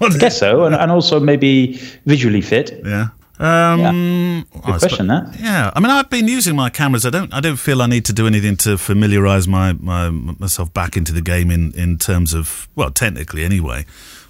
I 0.00 0.08
guess 0.18 0.38
so, 0.38 0.64
and, 0.64 0.74
and 0.74 0.90
also 0.90 1.18
maybe 1.20 1.80
visually 2.04 2.40
fit. 2.40 2.80
Yeah. 2.84 3.08
Um, 3.38 4.46
I 4.54 4.70
Good 4.70 4.78
question, 4.78 5.06
that. 5.08 5.36
Yeah, 5.40 5.72
I 5.74 5.80
mean, 5.80 5.90
I've 5.90 6.10
been 6.10 6.28
using 6.28 6.54
my 6.54 6.70
cameras. 6.70 7.06
I 7.06 7.10
don't. 7.10 7.32
I 7.32 7.40
don't 7.40 7.56
feel 7.56 7.80
I 7.82 7.86
need 7.86 8.04
to 8.04 8.12
do 8.12 8.26
anything 8.26 8.56
to 8.58 8.76
familiarise 8.76 9.48
my, 9.48 9.72
my 9.72 10.10
myself 10.10 10.72
back 10.72 10.96
into 10.96 11.12
the 11.12 11.22
game 11.22 11.50
in 11.50 11.72
in 11.72 11.98
terms 11.98 12.34
of 12.34 12.68
well, 12.76 12.90
technically 12.90 13.42
anyway. 13.42 13.84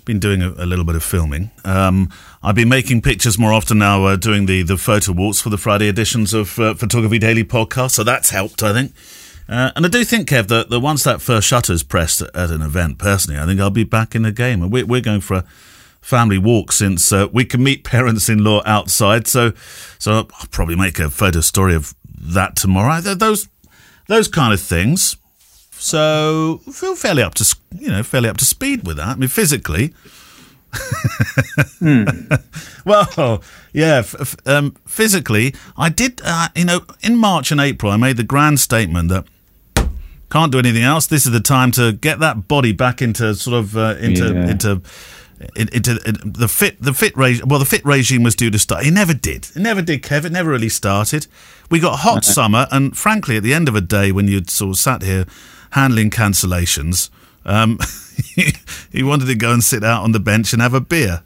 Been 0.04 0.18
doing 0.18 0.42
a, 0.42 0.50
a 0.58 0.66
little 0.66 0.84
bit 0.84 0.96
of 0.96 1.02
filming. 1.04 1.50
Um, 1.64 2.10
I've 2.42 2.54
been 2.54 2.68
making 2.68 3.02
pictures 3.02 3.38
more 3.38 3.52
often 3.52 3.78
now, 3.78 4.04
uh, 4.04 4.16
doing 4.16 4.46
the 4.46 4.62
the 4.62 4.76
photo 4.76 5.12
walks 5.12 5.40
for 5.40 5.50
the 5.50 5.58
Friday 5.58 5.88
editions 5.88 6.32
of 6.32 6.58
uh, 6.58 6.74
Photography 6.74 7.19
Daily 7.19 7.44
podcast. 7.44 7.92
So 7.92 8.04
that's 8.04 8.31
helped, 8.31 8.62
I 8.62 8.72
think. 8.72 8.92
Uh, 9.52 9.70
and 9.76 9.84
I 9.84 9.88
do 9.90 10.02
think, 10.02 10.30
Kev, 10.30 10.48
that, 10.48 10.70
that 10.70 10.80
once 10.80 11.04
that 11.04 11.20
first 11.20 11.46
shutter's 11.46 11.82
pressed 11.82 12.22
at 12.22 12.50
an 12.50 12.62
event, 12.62 12.96
personally, 12.96 13.38
I 13.38 13.44
think 13.44 13.60
I'll 13.60 13.68
be 13.70 13.84
back 13.84 14.14
in 14.14 14.22
the 14.22 14.32
game. 14.32 14.62
And 14.62 14.72
we're, 14.72 14.86
we're 14.86 15.02
going 15.02 15.20
for 15.20 15.34
a 15.34 15.44
family 16.00 16.38
walk 16.38 16.72
since 16.72 17.12
uh, 17.12 17.28
we 17.30 17.44
can 17.44 17.62
meet 17.62 17.84
parents-in-law 17.94 18.62
outside. 18.64 19.26
So, 19.26 19.52
so 19.98 20.12
I'll 20.12 20.48
probably 20.50 20.76
make 20.76 20.98
a 20.98 21.10
photo 21.10 21.40
story 21.40 21.74
of 21.74 21.94
that 22.18 22.56
tomorrow. 22.56 23.00
Those, 23.02 23.48
those 24.08 24.26
kind 24.26 24.54
of 24.54 24.60
things. 24.60 25.16
So 25.72 26.60
feel 26.70 26.94
fairly 26.94 27.24
up 27.24 27.34
to 27.34 27.56
you 27.76 27.88
know 27.88 28.04
fairly 28.04 28.28
up 28.28 28.36
to 28.36 28.44
speed 28.44 28.86
with 28.86 28.98
that. 28.98 29.08
I 29.08 29.14
mean, 29.16 29.28
physically. 29.28 29.94
Well, 32.84 33.42
yeah. 33.72 33.98
F- 33.98 34.16
f- 34.20 34.36
um, 34.46 34.74
physically, 34.86 35.54
I 35.76 35.88
did. 35.88 36.20
Uh, 36.24 36.48
you 36.54 36.64
know, 36.64 36.80
in 37.00 37.16
March 37.16 37.52
and 37.52 37.60
April, 37.60 37.92
I 37.92 37.96
made 37.96 38.16
the 38.16 38.24
grand 38.24 38.60
statement 38.60 39.08
that 39.10 39.24
can't 40.32 40.51
do 40.51 40.58
anything 40.58 40.82
else. 40.82 41.06
This 41.06 41.27
is 41.27 41.32
the 41.32 41.41
time 41.41 41.70
to 41.72 41.93
get 41.93 42.19
that 42.20 42.48
body 42.48 42.72
back 42.72 43.03
into 43.03 43.34
sort 43.34 43.56
of 43.58 43.77
uh, 43.77 43.96
into 44.01 44.24
Yeah. 44.32 44.51
into. 44.51 44.70
in- 45.56 45.69
Into 45.72 45.98
in- 46.06 46.32
the 46.41 46.46
fit, 46.46 46.81
the 46.81 46.94
fit 46.94 47.17
regime. 47.17 47.48
Well, 47.48 47.58
the 47.58 47.65
fit 47.67 47.84
regime 47.84 48.22
was 48.22 48.36
due 48.36 48.48
to 48.53 48.58
start. 48.60 48.86
It 48.86 48.93
never 48.93 49.12
did. 49.12 49.48
It 49.56 49.60
never 49.60 49.82
did, 49.82 50.01
Kev. 50.05 50.24
It 50.24 50.31
never 50.31 50.51
really 50.51 50.69
started. 50.69 51.27
We 51.69 51.81
got 51.81 51.98
hot 52.01 52.24
summer, 52.24 52.69
and 52.70 52.96
frankly, 52.96 53.36
at 53.39 53.43
the 53.43 53.53
end 53.53 53.67
of 53.69 53.74
a 53.74 53.81
day, 53.81 54.12
when 54.12 54.29
you'd 54.29 54.48
sort 54.51 54.70
of 54.70 54.79
sat 54.79 55.03
here 55.03 55.24
handling 55.70 56.10
cancellations, 56.10 57.10
um, 57.44 57.81
he 58.93 59.03
wanted 59.03 59.27
to 59.27 59.34
go 59.34 59.53
and 59.53 59.65
sit 59.65 59.82
out 59.82 60.05
on 60.05 60.12
the 60.12 60.20
bench 60.20 60.53
and 60.53 60.62
have 60.62 60.74
a 60.74 60.81
beer. 60.81 61.22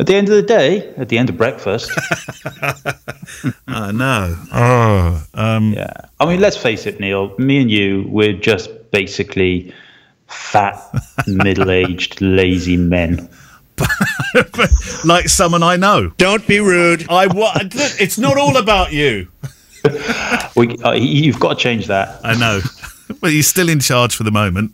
At 0.00 0.06
the 0.06 0.14
end 0.14 0.28
of 0.28 0.34
the 0.36 0.42
day, 0.42 0.94
at 0.96 1.08
the 1.10 1.18
end 1.18 1.28
of 1.28 1.36
breakfast, 1.36 1.90
I 3.68 3.92
know. 3.92 4.36
Oh, 4.52 5.26
um, 5.34 5.72
Yeah. 5.74 5.92
I 6.20 6.26
mean, 6.26 6.40
let's 6.40 6.56
face 6.56 6.86
it, 6.86 7.00
Neil. 7.00 7.34
Me 7.38 7.60
and 7.60 7.70
you, 7.70 8.06
we're 8.08 8.32
just 8.32 8.70
basically 8.90 9.72
fat, 10.28 10.80
middle-aged, 11.26 12.20
lazy 12.20 12.76
men. 12.76 13.28
like 15.04 15.28
someone 15.28 15.62
I 15.62 15.76
know. 15.76 16.10
Don't 16.16 16.46
be 16.46 16.60
rude. 16.60 17.06
I 17.10 17.26
wa- 17.26 17.52
It's 17.54 18.18
not 18.18 18.38
all 18.38 18.56
about 18.56 18.92
you. 18.92 19.28
We, 20.56 20.76
uh, 20.78 20.92
you've 20.92 21.40
got 21.40 21.58
to 21.58 21.62
change 21.62 21.88
that. 21.88 22.20
I 22.24 22.34
know. 22.38 22.60
but 23.20 23.32
you're 23.32 23.42
still 23.42 23.68
in 23.68 23.80
charge 23.80 24.14
for 24.16 24.22
the 24.22 24.30
moment. 24.30 24.72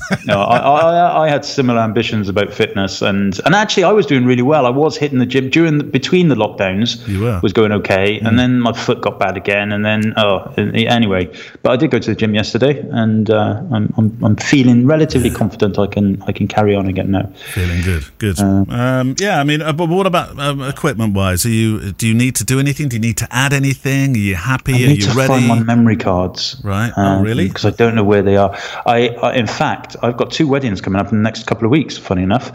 no, 0.24 0.40
I, 0.40 0.56
I, 0.56 1.24
I, 1.24 1.28
had 1.28 1.44
similar 1.44 1.80
ambitions 1.80 2.28
about 2.28 2.52
fitness, 2.52 3.02
and 3.02 3.38
and 3.44 3.54
actually, 3.54 3.84
I 3.84 3.92
was 3.92 4.06
doing 4.06 4.24
really 4.24 4.42
well. 4.42 4.64
I 4.64 4.70
was 4.70 4.96
hitting 4.96 5.18
the 5.18 5.26
gym 5.26 5.50
during 5.50 5.78
the, 5.78 5.84
between 5.84 6.28
the 6.28 6.34
lockdowns. 6.34 7.06
You 7.06 7.20
were 7.20 7.40
was 7.42 7.52
going 7.52 7.72
okay, 7.72 8.18
mm. 8.18 8.26
and 8.26 8.38
then 8.38 8.60
my 8.60 8.72
foot 8.72 9.02
got 9.02 9.18
bad 9.18 9.36
again, 9.36 9.70
and 9.70 9.84
then 9.84 10.14
oh, 10.16 10.52
anyway. 10.56 11.30
But 11.62 11.72
I 11.72 11.76
did 11.76 11.90
go 11.90 11.98
to 11.98 12.10
the 12.10 12.16
gym 12.16 12.34
yesterday, 12.34 12.80
and 12.90 13.28
uh, 13.28 13.62
I'm, 13.70 13.92
I'm, 13.98 14.24
I'm 14.24 14.36
feeling 14.36 14.86
relatively 14.86 15.30
confident. 15.30 15.78
I 15.78 15.86
can 15.86 16.22
I 16.22 16.32
can 16.32 16.48
carry 16.48 16.74
on 16.74 16.86
again 16.86 17.10
now. 17.10 17.30
Feeling 17.52 17.82
good, 17.82 18.04
good. 18.16 18.40
Uh, 18.40 18.64
um, 18.70 19.14
yeah, 19.18 19.40
I 19.40 19.44
mean, 19.44 19.60
uh, 19.60 19.74
but 19.74 19.90
what 19.90 20.06
about 20.06 20.38
um, 20.38 20.62
equipment 20.62 21.14
wise? 21.14 21.44
Are 21.44 21.50
you 21.50 21.92
do 21.92 22.08
you 22.08 22.14
need 22.14 22.36
to 22.36 22.44
do 22.44 22.58
anything? 22.58 22.88
Do 22.88 22.96
you 22.96 23.00
need 23.00 23.18
to 23.18 23.28
add 23.30 23.52
anything? 23.52 24.14
Are 24.14 24.18
you 24.18 24.36
happy? 24.36 24.72
I 24.72 24.78
need 24.78 24.86
are 24.86 24.90
you 24.92 25.02
to 25.02 25.12
ready? 25.12 25.28
Find 25.28 25.48
my 25.48 25.62
memory 25.62 25.96
cards. 25.96 26.60
Right. 26.64 26.92
Um, 26.96 27.20
oh, 27.20 27.22
really? 27.22 27.48
Because 27.48 27.66
I 27.66 27.70
don't 27.70 27.94
know 27.94 28.04
where 28.04 28.22
they 28.22 28.38
are. 28.38 28.56
I, 28.86 29.08
I 29.08 29.34
in 29.34 29.46
fact, 29.46 29.81
I've 30.02 30.16
got 30.16 30.30
two 30.30 30.48
weddings 30.48 30.62
weddings 30.62 30.80
coming 30.80 31.00
up 31.00 31.12
in 31.12 31.18
the 31.18 31.22
next 31.22 31.46
couple 31.46 31.66
of 31.66 31.70
weeks, 31.70 31.98
funny 31.98 32.22
enough. 32.22 32.52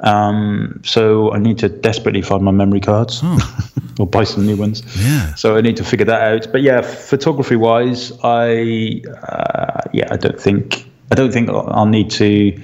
Um, 0.00 0.80
so 0.84 1.32
I 1.32 1.38
need 1.38 1.58
to 1.58 1.68
desperately 1.68 2.22
find 2.22 2.42
my 2.42 2.50
memory 2.50 2.80
cards 2.80 3.20
oh. 3.22 3.38
or 4.00 4.06
buy 4.06 4.24
some 4.24 4.46
new 4.46 4.56
ones. 4.56 4.82
Yeah. 4.96 5.34
So 5.34 5.56
I 5.56 5.60
need 5.60 5.76
to 5.76 5.84
figure 5.84 6.06
that 6.06 6.22
out. 6.22 6.50
But 6.50 6.62
yeah, 6.62 6.80
photography 6.80 7.56
wise, 7.56 8.10
I 8.24 9.02
uh, 9.06 9.82
yeah, 9.92 10.08
I 10.10 10.16
don't 10.16 10.40
think 10.40 10.86
I 11.12 11.14
don't 11.14 11.32
think 11.32 11.50
I'll 11.50 11.86
need 11.86 12.10
to 12.12 12.58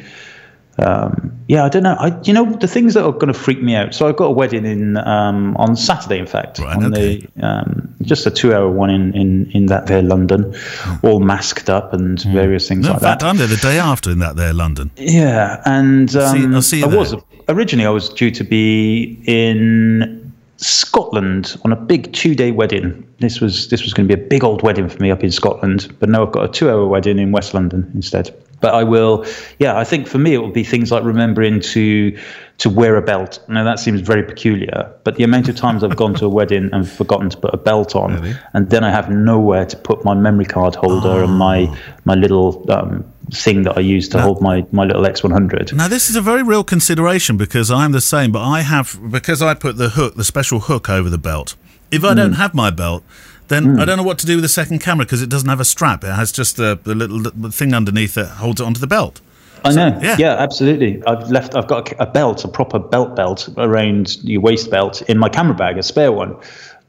um, 0.80 1.32
yeah, 1.48 1.64
I 1.64 1.68
don't 1.68 1.82
know. 1.82 1.96
I, 1.98 2.18
you 2.22 2.32
know, 2.32 2.44
the 2.56 2.68
things 2.68 2.94
that 2.94 3.04
are 3.04 3.12
going 3.12 3.32
to 3.32 3.38
freak 3.38 3.62
me 3.62 3.74
out. 3.74 3.94
So 3.94 4.06
I've 4.06 4.16
got 4.16 4.26
a 4.26 4.30
wedding 4.30 4.64
in 4.64 4.96
um, 4.98 5.56
on 5.56 5.76
Saturday, 5.76 6.18
in 6.18 6.26
fact, 6.26 6.58
right, 6.58 6.76
on 6.76 6.92
okay. 6.92 7.18
the 7.18 7.46
um, 7.46 7.94
just 8.02 8.26
a 8.26 8.30
two-hour 8.30 8.70
one 8.70 8.90
in, 8.90 9.14
in, 9.14 9.50
in 9.52 9.66
that 9.66 9.86
there 9.86 10.02
London, 10.02 10.52
mm. 10.52 11.04
all 11.04 11.20
masked 11.20 11.68
up 11.70 11.92
and 11.92 12.18
mm. 12.18 12.32
various 12.32 12.68
things 12.68 12.84
no, 12.86 12.92
like 12.92 13.00
that. 13.00 13.22
I'm 13.22 13.38
there 13.38 13.46
the 13.46 13.56
day 13.56 13.78
after 13.78 14.10
in 14.10 14.18
that 14.20 14.36
there 14.36 14.52
London. 14.52 14.90
Yeah, 14.96 15.62
and 15.64 16.10
see, 16.10 16.18
I'll 16.18 16.54
um, 16.54 16.62
see 16.62 16.84
I 16.84 16.88
there. 16.88 16.98
was 16.98 17.14
originally 17.48 17.86
I 17.86 17.90
was 17.90 18.10
due 18.10 18.30
to 18.30 18.44
be 18.44 19.20
in 19.26 20.32
Scotland 20.58 21.56
on 21.64 21.72
a 21.72 21.76
big 21.76 22.12
two-day 22.12 22.52
wedding. 22.52 23.06
This 23.18 23.40
was 23.40 23.68
this 23.68 23.82
was 23.82 23.94
going 23.94 24.06
to 24.06 24.16
be 24.16 24.22
a 24.22 24.26
big 24.26 24.44
old 24.44 24.62
wedding 24.62 24.88
for 24.88 25.02
me 25.02 25.10
up 25.10 25.24
in 25.24 25.30
Scotland, 25.30 25.92
but 25.98 26.08
now 26.08 26.26
I've 26.26 26.32
got 26.32 26.44
a 26.44 26.52
two-hour 26.52 26.86
wedding 26.86 27.18
in 27.18 27.32
West 27.32 27.54
London 27.54 27.90
instead. 27.94 28.34
But 28.60 28.74
I 28.74 28.82
will, 28.82 29.24
yeah. 29.58 29.78
I 29.78 29.84
think 29.84 30.08
for 30.08 30.18
me 30.18 30.34
it 30.34 30.38
will 30.38 30.50
be 30.50 30.64
things 30.64 30.90
like 30.90 31.04
remembering 31.04 31.60
to 31.60 32.18
to 32.58 32.68
wear 32.68 32.96
a 32.96 33.02
belt. 33.02 33.38
Now 33.48 33.62
that 33.62 33.78
seems 33.78 34.00
very 34.00 34.24
peculiar, 34.24 34.92
but 35.04 35.14
the 35.14 35.22
amount 35.22 35.48
of 35.48 35.54
times 35.54 35.84
I've 35.84 35.94
gone 35.94 36.14
to 36.14 36.26
a 36.26 36.28
wedding 36.28 36.70
and 36.72 36.88
forgotten 36.88 37.30
to 37.30 37.36
put 37.36 37.54
a 37.54 37.56
belt 37.56 37.94
on, 37.94 38.14
really? 38.14 38.36
and 38.52 38.68
then 38.70 38.82
I 38.82 38.90
have 38.90 39.08
nowhere 39.08 39.64
to 39.64 39.76
put 39.76 40.04
my 40.04 40.14
memory 40.14 40.44
card 40.44 40.74
holder 40.74 41.20
oh. 41.20 41.24
and 41.24 41.38
my 41.38 41.72
my 42.04 42.16
little 42.16 42.68
um, 42.72 43.04
thing 43.32 43.62
that 43.62 43.76
I 43.76 43.80
use 43.80 44.08
to 44.10 44.16
now, 44.16 44.24
hold 44.24 44.40
my, 44.40 44.66
my 44.72 44.84
little 44.84 45.02
X100. 45.02 45.72
Now, 45.74 45.88
this 45.88 46.08
is 46.08 46.16
a 46.16 46.20
very 46.20 46.42
real 46.42 46.64
consideration 46.64 47.36
because 47.36 47.70
I'm 47.70 47.92
the 47.92 48.00
same, 48.00 48.32
but 48.32 48.42
I 48.42 48.62
have, 48.62 48.98
because 49.10 49.42
I 49.42 49.54
put 49.54 49.76
the 49.76 49.90
hook, 49.90 50.14
the 50.14 50.24
special 50.24 50.60
hook 50.60 50.88
over 50.88 51.10
the 51.10 51.18
belt. 51.18 51.56
If 51.90 52.04
I 52.04 52.12
mm. 52.12 52.16
don't 52.16 52.32
have 52.34 52.54
my 52.54 52.70
belt, 52.70 53.04
then 53.48 53.76
mm. 53.76 53.80
I 53.80 53.84
don't 53.84 53.96
know 53.96 54.02
what 54.02 54.18
to 54.20 54.26
do 54.26 54.36
with 54.36 54.42
the 54.44 54.48
second 54.48 54.78
camera 54.80 55.04
because 55.04 55.22
it 55.22 55.28
doesn't 55.28 55.48
have 55.48 55.60
a 55.60 55.64
strap. 55.64 56.04
It 56.04 56.12
has 56.12 56.32
just 56.32 56.56
the, 56.56 56.78
the 56.82 56.94
little 56.94 57.50
thing 57.50 57.74
underneath 57.74 58.14
that 58.14 58.26
holds 58.26 58.60
it 58.60 58.64
onto 58.64 58.80
the 58.80 58.86
belt. 58.86 59.20
I 59.64 59.74
know. 59.74 59.98
yeah. 60.00 60.16
yeah, 60.18 60.34
absolutely. 60.34 61.02
I've 61.04 61.30
left. 61.30 61.56
I've 61.56 61.66
got 61.66 61.90
a, 61.92 62.02
a 62.04 62.06
belt, 62.06 62.44
a 62.44 62.48
proper 62.48 62.78
belt 62.78 63.16
belt 63.16 63.48
around 63.56 64.22
your 64.22 64.40
waist 64.40 64.70
belt 64.70 65.02
in 65.02 65.18
my 65.18 65.28
camera 65.28 65.54
bag, 65.54 65.78
a 65.78 65.82
spare 65.82 66.12
one 66.12 66.36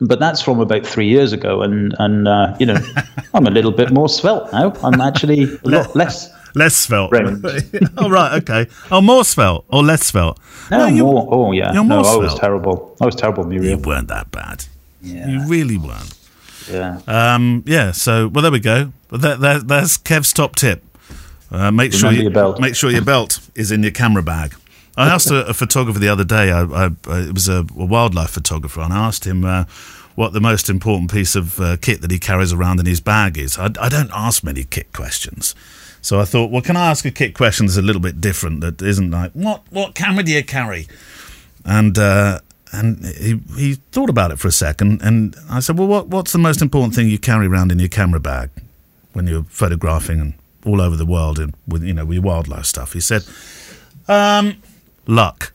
but 0.01 0.20
that's 0.20 0.42
from 0.42 0.60
about 0.60 0.86
three 0.86 1.08
years 1.08 1.34
ago, 1.34 1.62
and 1.62 1.96
and 2.00 2.28
uh, 2.28 2.56
you 2.60 2.66
know, 2.66 2.78
I'm 3.34 3.46
a 3.46 3.51
little 3.51 3.72
bit 3.72 3.92
more 3.92 4.10
svelte 4.10 4.51
now. 4.51 4.74
I'm 4.84 5.01
actually 5.01 5.44
a 5.44 5.68
lot 5.68 5.96
less. 5.96 6.30
Less 6.56 6.75
svelte. 6.75 7.13
oh 7.98 8.10
right, 8.10 8.42
okay. 8.42 8.68
Oh, 8.89 9.01
more 9.01 9.24
svelte 9.24 9.66
or 9.70 9.84
less 9.84 10.06
svelte? 10.06 10.39
No, 10.72 10.89
no 10.89 11.06
more. 11.06 11.28
Oh 11.30 11.51
yeah. 11.51 11.74
You're 11.74 11.84
more 11.84 11.98
no, 11.98 12.04
svelte. 12.04 12.22
I 12.22 12.24
was 12.24 12.39
terrible. 12.39 12.98
I 13.01 13.06
was 13.06 13.16
terrible, 13.16 13.44
Muriel. 13.44 13.78
You 13.78 13.86
weren't 13.86 14.08
that 14.08 14.32
bad. 14.32 14.66
Yeah. 15.01 15.28
You 15.28 15.48
really 15.48 15.78
weren't. 15.78 16.16
Yeah. 16.70 17.01
Um, 17.08 17.63
yeah. 17.66 17.92
So 17.92 18.28
well, 18.28 18.42
there 18.42 18.51
we 18.51 18.60
go. 18.60 18.92
That, 19.12 19.39
that, 19.39 19.68
that's 19.68 19.98
Kev's 19.98 20.34
top 20.34 20.56
tip. 20.56 20.84
Uh, 21.51 21.72
make 21.72 21.94
Remember 21.94 22.32
sure 22.32 22.51
you, 22.56 22.56
make 22.60 22.75
sure 22.75 22.92
your 22.92 23.04
belt 23.04 23.39
is 23.56 23.72
in 23.72 23.82
your 23.82 23.92
camera 23.92 24.22
bag. 24.22 24.56
I 24.96 25.08
asked 25.13 25.32
a, 25.32 25.48
a 25.48 25.54
photographer 25.54 26.00
the 26.00 26.10
other 26.10 26.24
day. 26.24 26.51
I, 26.51 26.62
I, 26.63 26.86
it 27.08 27.34
was 27.34 27.48
a, 27.48 27.66
a, 27.78 27.86
wildlife 27.86 28.30
photographer, 28.30 28.82
and 28.82 28.94
I 28.94 29.08
asked 29.08 29.25
him 29.25 29.46
uh, 29.46 29.66
what 30.16 30.34
the 30.34 30.42
most 30.42 30.70
important 30.70 31.12
piece 31.12 31.36
of 31.36 31.60
uh, 31.60 31.78
kit 31.78 32.01
that 32.01 32.12
he 32.12 32.20
carries 32.20 32.54
around 32.54 32.80
in 32.80 32.86
his 32.86 33.00
bag 33.01 33.38
is. 33.38 33.58
I, 33.58 33.72
I, 33.80 33.89
don't 33.89 34.12
ask 34.13 34.44
many 34.44 34.63
kit 34.63 34.94
questions, 34.94 35.56
so 36.01 36.20
I 36.20 36.25
thought, 36.25 36.51
well, 36.51 36.62
can 36.62 36.78
I 36.78 36.89
ask 36.92 37.04
a 37.06 37.12
kit 37.12 37.34
question 37.34 37.66
that's 37.66 37.78
a 37.78 37.82
little 37.82 38.01
bit 38.01 38.22
different? 38.22 38.62
That 38.62 38.82
isn't 38.82 39.10
like 39.10 39.32
what 39.32 39.63
what 39.72 39.96
camera 39.96 40.24
do 40.24 40.32
you 40.32 40.44
carry? 40.44 40.88
And 41.66 41.98
uh, 41.98 42.42
and 42.72 43.06
he, 43.06 43.40
he 43.56 43.74
thought 43.92 44.10
about 44.10 44.32
it 44.32 44.40
for 44.40 44.48
a 44.48 44.52
second, 44.52 45.02
and 45.02 45.36
I 45.50 45.60
said, 45.60 45.78
well, 45.78 45.88
what 45.88 46.08
what's 46.08 46.32
the 46.32 46.38
most 46.38 46.62
important 46.62 46.96
thing 46.96 47.10
you 47.10 47.20
carry 47.20 47.48
around 47.48 47.72
in 47.72 47.80
your 47.80 47.90
camera 47.90 48.20
bag 48.20 48.50
when 49.14 49.28
you're 49.28 49.44
photographing 49.44 50.20
and 50.20 50.34
all 50.66 50.82
over 50.82 50.96
the 50.96 51.06
world 51.06 51.40
and 51.40 51.54
with 51.68 51.84
you 51.84 51.94
know 51.94 52.06
with 52.06 52.16
your 52.16 52.24
wildlife 52.24 52.66
stuff? 52.66 52.94
He 52.94 53.02
said. 53.02 53.24
Um, 54.08 54.62
luck. 55.06 55.54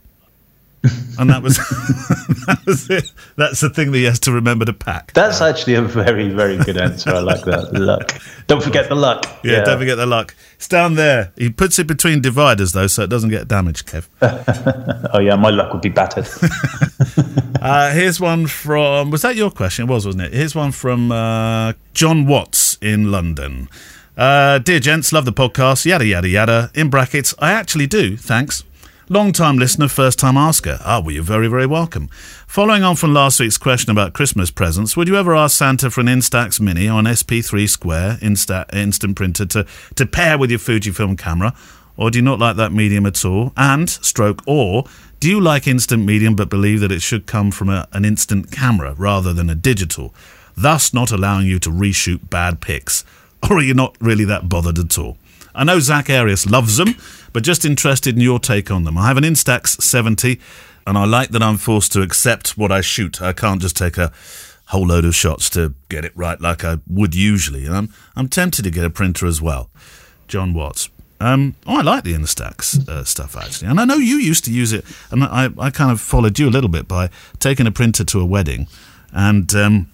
And 1.18 1.30
that 1.30 1.42
was 1.42 1.56
that 2.46 2.60
was 2.66 2.90
it. 2.90 3.10
That's 3.36 3.60
the 3.60 3.70
thing 3.70 3.92
that 3.92 3.98
he 3.98 4.04
has 4.04 4.20
to 4.20 4.32
remember 4.32 4.64
to 4.64 4.72
pack. 4.72 5.12
That's 5.12 5.40
actually 5.40 5.74
a 5.74 5.82
very 5.82 6.28
very 6.28 6.58
good 6.58 6.76
answer. 6.76 7.10
I 7.10 7.20
like 7.20 7.44
that. 7.44 7.72
Luck. 7.72 8.20
Don't 8.46 8.62
forget 8.62 8.88
the 8.88 8.94
luck. 8.94 9.24
Yeah, 9.42 9.52
yeah, 9.52 9.64
don't 9.64 9.78
forget 9.78 9.96
the 9.96 10.06
luck. 10.06 10.34
It's 10.56 10.68
down 10.68 10.94
there. 10.94 11.32
He 11.36 11.50
puts 11.50 11.78
it 11.78 11.86
between 11.86 12.20
dividers 12.20 12.72
though, 12.72 12.86
so 12.86 13.02
it 13.02 13.10
doesn't 13.10 13.30
get 13.30 13.48
damaged. 13.48 13.86
Kev. 13.86 14.06
oh 15.14 15.18
yeah, 15.18 15.36
my 15.36 15.50
luck 15.50 15.72
would 15.72 15.82
be 15.82 15.88
battered. 15.88 16.28
uh, 17.60 17.92
here's 17.92 18.20
one 18.20 18.46
from. 18.46 19.10
Was 19.10 19.22
that 19.22 19.36
your 19.36 19.50
question? 19.50 19.88
It 19.88 19.92
was, 19.92 20.04
wasn't 20.04 20.24
it? 20.24 20.34
Here's 20.34 20.54
one 20.54 20.72
from 20.72 21.10
uh, 21.10 21.72
John 21.94 22.26
Watts 22.26 22.76
in 22.82 23.10
London. 23.10 23.68
Uh, 24.16 24.58
dear 24.58 24.80
gents, 24.80 25.12
love 25.12 25.24
the 25.24 25.32
podcast. 25.32 25.86
Yada 25.86 26.06
yada 26.06 26.28
yada. 26.28 26.70
In 26.74 26.90
brackets, 26.90 27.34
I 27.38 27.52
actually 27.52 27.86
do. 27.86 28.16
Thanks. 28.16 28.64
Long 29.10 29.32
time 29.32 29.58
listener, 29.58 29.88
first 29.88 30.18
time 30.18 30.38
asker. 30.38 30.78
Ah, 30.82 30.98
well, 30.98 31.10
you're 31.10 31.22
very, 31.22 31.46
very 31.46 31.66
welcome. 31.66 32.08
Following 32.46 32.82
on 32.82 32.96
from 32.96 33.12
last 33.12 33.38
week's 33.38 33.58
question 33.58 33.90
about 33.90 34.14
Christmas 34.14 34.50
presents, 34.50 34.96
would 34.96 35.08
you 35.08 35.16
ever 35.16 35.36
ask 35.36 35.58
Santa 35.58 35.90
for 35.90 36.00
an 36.00 36.06
Instax 36.06 36.58
Mini 36.58 36.88
or 36.88 37.00
an 37.00 37.04
SP3 37.04 37.68
Square 37.68 38.16
Insta- 38.22 38.72
instant 38.72 39.14
printer 39.14 39.44
to, 39.44 39.66
to 39.96 40.06
pair 40.06 40.38
with 40.38 40.48
your 40.48 40.58
Fujifilm 40.58 41.18
camera? 41.18 41.54
Or 41.98 42.10
do 42.10 42.18
you 42.18 42.22
not 42.22 42.38
like 42.38 42.56
that 42.56 42.72
medium 42.72 43.04
at 43.04 43.22
all? 43.26 43.52
And, 43.58 43.90
stroke, 43.90 44.42
or 44.46 44.84
do 45.20 45.28
you 45.28 45.38
like 45.38 45.66
instant 45.66 46.06
medium 46.06 46.34
but 46.34 46.48
believe 46.48 46.80
that 46.80 46.90
it 46.90 47.02
should 47.02 47.26
come 47.26 47.50
from 47.50 47.68
a, 47.68 47.86
an 47.92 48.06
instant 48.06 48.50
camera 48.50 48.94
rather 48.96 49.34
than 49.34 49.50
a 49.50 49.54
digital, 49.54 50.14
thus 50.56 50.94
not 50.94 51.12
allowing 51.12 51.46
you 51.46 51.58
to 51.58 51.68
reshoot 51.70 52.30
bad 52.30 52.60
pics? 52.62 53.04
Or 53.50 53.58
are 53.58 53.62
you 53.62 53.74
not 53.74 53.94
really 54.00 54.24
that 54.24 54.48
bothered 54.48 54.78
at 54.78 54.96
all? 54.96 55.18
I 55.54 55.64
know 55.64 55.80
Zack 55.80 56.10
Arias 56.10 56.46
loves 56.50 56.76
them, 56.76 56.94
but 57.32 57.42
just 57.42 57.64
interested 57.64 58.14
in 58.14 58.20
your 58.20 58.38
take 58.38 58.70
on 58.70 58.84
them. 58.84 58.98
I 58.98 59.06
have 59.06 59.16
an 59.16 59.24
Instax 59.24 59.80
70, 59.80 60.40
and 60.86 60.98
I 60.98 61.04
like 61.04 61.30
that 61.30 61.42
I'm 61.42 61.56
forced 61.56 61.92
to 61.92 62.02
accept 62.02 62.58
what 62.58 62.72
I 62.72 62.80
shoot. 62.80 63.22
I 63.22 63.32
can't 63.32 63.60
just 63.60 63.76
take 63.76 63.96
a 63.96 64.12
whole 64.66 64.86
load 64.86 65.04
of 65.04 65.14
shots 65.14 65.50
to 65.50 65.74
get 65.88 66.04
it 66.04 66.12
right 66.16 66.40
like 66.40 66.64
I 66.64 66.78
would 66.86 67.14
usually. 67.14 67.66
And 67.66 67.76
I'm, 67.76 67.94
I'm 68.16 68.28
tempted 68.28 68.62
to 68.64 68.70
get 68.70 68.84
a 68.84 68.90
printer 68.90 69.26
as 69.26 69.40
well. 69.40 69.70
John 70.26 70.54
Watts. 70.54 70.88
Um, 71.20 71.54
oh, 71.66 71.78
I 71.78 71.82
like 71.82 72.04
the 72.04 72.12
Instax 72.12 72.86
uh, 72.88 73.04
stuff 73.04 73.36
actually, 73.36 73.68
and 73.68 73.80
I 73.80 73.84
know 73.84 73.94
you 73.94 74.16
used 74.16 74.44
to 74.44 74.52
use 74.52 74.72
it, 74.72 74.84
and 75.10 75.22
I, 75.22 75.48
I 75.58 75.70
kind 75.70 75.90
of 75.90 76.00
followed 76.00 76.38
you 76.38 76.48
a 76.48 76.50
little 76.50 76.68
bit 76.68 76.88
by 76.88 77.08
taking 77.38 77.66
a 77.66 77.70
printer 77.70 78.04
to 78.04 78.20
a 78.20 78.26
wedding, 78.26 78.66
and 79.12 79.54
um, 79.54 79.90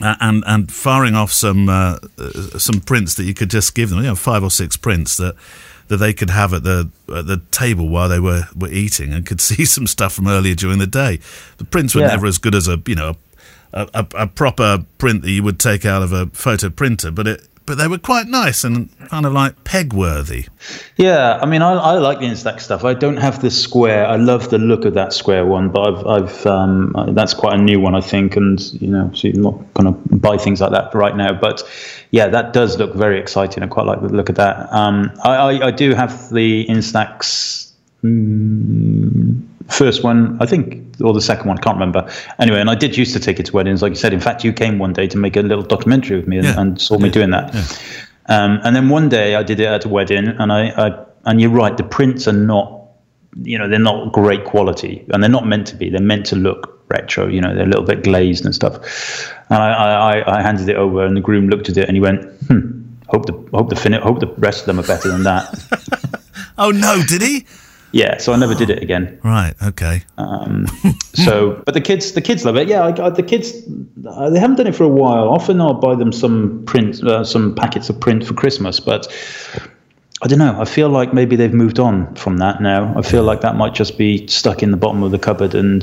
uh, 0.00 0.16
and 0.20 0.42
and 0.46 0.72
firing 0.72 1.14
off 1.14 1.32
some 1.32 1.68
uh, 1.68 1.98
some 2.58 2.80
prints 2.80 3.14
that 3.14 3.24
you 3.24 3.34
could 3.34 3.50
just 3.50 3.74
give 3.74 3.90
them, 3.90 3.98
you 3.98 4.06
know, 4.06 4.14
five 4.14 4.42
or 4.42 4.50
six 4.50 4.76
prints 4.76 5.16
that 5.16 5.36
that 5.88 5.98
they 5.98 6.12
could 6.12 6.30
have 6.30 6.52
at 6.52 6.62
the 6.64 6.90
at 7.14 7.26
the 7.26 7.42
table 7.50 7.88
while 7.88 8.08
they 8.08 8.20
were, 8.20 8.48
were 8.56 8.70
eating 8.70 9.12
and 9.12 9.26
could 9.26 9.40
see 9.40 9.64
some 9.64 9.86
stuff 9.86 10.14
from 10.14 10.26
earlier 10.26 10.54
during 10.54 10.78
the 10.78 10.86
day. 10.86 11.20
The 11.58 11.64
prints 11.64 11.94
were 11.94 12.02
yeah. 12.02 12.08
never 12.08 12.26
as 12.26 12.38
good 12.38 12.54
as 12.54 12.68
a 12.68 12.80
you 12.86 12.94
know 12.94 13.16
a, 13.72 13.88
a, 13.94 14.06
a, 14.14 14.26
proper 14.26 14.84
print 14.98 15.22
that 15.22 15.30
you 15.30 15.42
would 15.42 15.58
take 15.58 15.84
out 15.84 16.02
of 16.02 16.12
a 16.12 16.26
photo 16.26 16.70
printer, 16.70 17.10
but 17.10 17.26
it 17.26 17.48
but 17.66 17.78
they 17.78 17.88
were 17.88 17.98
quite 17.98 18.26
nice 18.26 18.64
and 18.64 18.90
kind 19.08 19.24
of 19.24 19.32
like 19.32 19.64
peg 19.64 19.92
worthy. 19.92 20.46
Yeah, 20.96 21.38
I 21.40 21.46
mean, 21.46 21.62
I, 21.62 21.72
I 21.72 21.92
like 21.94 22.18
the 22.18 22.26
Instax 22.26 22.60
stuff. 22.60 22.84
I 22.84 22.94
don't 22.94 23.16
have 23.16 23.40
the 23.40 23.50
square. 23.50 24.06
I 24.06 24.16
love 24.16 24.50
the 24.50 24.58
look 24.58 24.84
of 24.84 24.94
that 24.94 25.12
square 25.12 25.46
one, 25.46 25.70
but 25.70 25.82
I've, 25.88 26.06
I've 26.06 26.46
um, 26.46 26.94
that's 27.12 27.32
quite 27.34 27.54
a 27.54 27.62
new 27.62 27.80
one, 27.80 27.94
I 27.94 28.00
think, 28.00 28.36
and 28.36 28.60
you 28.80 28.88
know, 28.88 29.10
so 29.14 29.28
you're 29.28 29.42
not 29.42 29.74
going 29.74 29.94
to 29.94 30.16
buy 30.16 30.36
things 30.36 30.60
like 30.60 30.72
that 30.72 30.94
right 30.94 31.16
now. 31.16 31.32
But 31.32 31.62
yeah, 32.10 32.28
that 32.28 32.52
does 32.52 32.78
look 32.78 32.94
very 32.94 33.18
exciting. 33.18 33.62
I 33.62 33.66
quite 33.66 33.86
like 33.86 34.00
the 34.00 34.08
look 34.08 34.28
of 34.28 34.36
that. 34.36 34.72
Um, 34.72 35.10
I, 35.22 35.34
I, 35.36 35.66
I, 35.66 35.70
do 35.70 35.94
have 35.94 36.30
the 36.30 36.66
Instax. 36.66 37.72
Mm, 38.02 39.42
first 39.68 40.04
one, 40.04 40.36
I 40.40 40.46
think, 40.46 41.00
or 41.02 41.12
the 41.12 41.20
second 41.20 41.46
one, 41.48 41.58
can't 41.58 41.76
remember. 41.76 42.08
Anyway, 42.38 42.60
and 42.60 42.70
I 42.70 42.74
did 42.74 42.96
used 42.96 43.12
to 43.14 43.20
take 43.20 43.40
it 43.40 43.46
to 43.46 43.52
weddings, 43.52 43.82
like 43.82 43.90
you 43.90 43.96
said. 43.96 44.12
In 44.12 44.20
fact, 44.20 44.44
you 44.44 44.52
came 44.52 44.78
one 44.78 44.92
day 44.92 45.06
to 45.08 45.18
make 45.18 45.36
a 45.36 45.42
little 45.42 45.64
documentary 45.64 46.16
with 46.16 46.28
me 46.28 46.38
and, 46.38 46.46
yeah, 46.46 46.60
and 46.60 46.80
saw 46.80 46.98
me 46.98 47.10
doing 47.10 47.30
that. 47.30 47.54
Yeah. 47.54 47.64
Um, 48.26 48.60
and 48.64 48.74
then 48.74 48.88
one 48.88 49.08
day 49.08 49.34
I 49.34 49.42
did 49.42 49.60
it 49.60 49.66
at 49.66 49.84
a 49.84 49.88
wedding, 49.88 50.28
and 50.28 50.52
I, 50.52 50.68
I 50.70 51.04
and 51.26 51.40
you're 51.40 51.50
right, 51.50 51.76
the 51.76 51.84
prints 51.84 52.28
are 52.28 52.32
not, 52.32 52.82
you 53.42 53.58
know, 53.58 53.68
they're 53.68 53.78
not 53.78 54.12
great 54.12 54.44
quality, 54.44 55.04
and 55.10 55.22
they're 55.22 55.30
not 55.30 55.46
meant 55.46 55.66
to 55.68 55.76
be. 55.76 55.90
They're 55.90 56.00
meant 56.00 56.26
to 56.26 56.36
look 56.36 56.74
retro, 56.88 57.26
you 57.26 57.40
know, 57.40 57.54
they're 57.54 57.64
a 57.64 57.68
little 57.68 57.84
bit 57.84 58.02
glazed 58.02 58.44
and 58.44 58.54
stuff. 58.54 58.76
And 59.50 59.58
I, 59.58 60.20
I, 60.20 60.38
I 60.38 60.42
handed 60.42 60.68
it 60.68 60.76
over, 60.76 61.04
and 61.04 61.16
the 61.16 61.20
groom 61.20 61.48
looked 61.48 61.68
at 61.68 61.76
it, 61.76 61.88
and 61.88 61.96
he 61.96 62.00
went, 62.00 62.24
"Hmm, 62.46 62.82
hope 63.08 63.26
the 63.26 63.32
hope 63.52 63.70
the 63.70 63.76
fin- 63.76 63.92
hope 63.92 64.20
the 64.20 64.32
rest 64.38 64.60
of 64.60 64.66
them 64.66 64.78
are 64.78 64.86
better 64.86 65.08
than 65.08 65.22
that." 65.24 66.22
oh 66.58 66.70
no, 66.70 67.02
did 67.06 67.22
he? 67.22 67.46
Yeah, 67.94 68.18
so 68.18 68.32
I 68.32 68.36
never 68.36 68.56
did 68.56 68.70
it 68.70 68.82
again. 68.82 69.20
Right. 69.22 69.54
Okay. 69.62 70.02
Um, 70.18 70.66
so, 71.14 71.62
but 71.64 71.74
the 71.74 71.80
kids, 71.80 72.10
the 72.10 72.20
kids 72.20 72.44
love 72.44 72.56
it. 72.56 72.66
Yeah, 72.66 72.82
I, 72.82 73.06
I, 73.06 73.10
the 73.10 73.22
kids, 73.22 73.52
uh, 74.04 74.30
they 74.30 74.40
haven't 74.40 74.56
done 74.56 74.66
it 74.66 74.74
for 74.74 74.82
a 74.82 74.88
while. 74.88 75.28
Often 75.28 75.60
I'll 75.60 75.74
buy 75.74 75.94
them 75.94 76.10
some 76.10 76.64
print, 76.66 77.04
uh, 77.04 77.22
some 77.22 77.54
packets 77.54 77.88
of 77.88 78.00
print 78.00 78.26
for 78.26 78.34
Christmas, 78.34 78.80
but 78.80 79.06
I 80.22 80.26
don't 80.26 80.40
know. 80.40 80.60
I 80.60 80.64
feel 80.64 80.88
like 80.88 81.14
maybe 81.14 81.36
they've 81.36 81.54
moved 81.54 81.78
on 81.78 82.12
from 82.16 82.38
that 82.38 82.60
now. 82.60 82.92
I 82.98 83.02
feel 83.02 83.22
like 83.22 83.42
that 83.42 83.54
might 83.54 83.74
just 83.74 83.96
be 83.96 84.26
stuck 84.26 84.64
in 84.64 84.72
the 84.72 84.76
bottom 84.76 85.04
of 85.04 85.12
the 85.12 85.18
cupboard, 85.20 85.54
and 85.54 85.82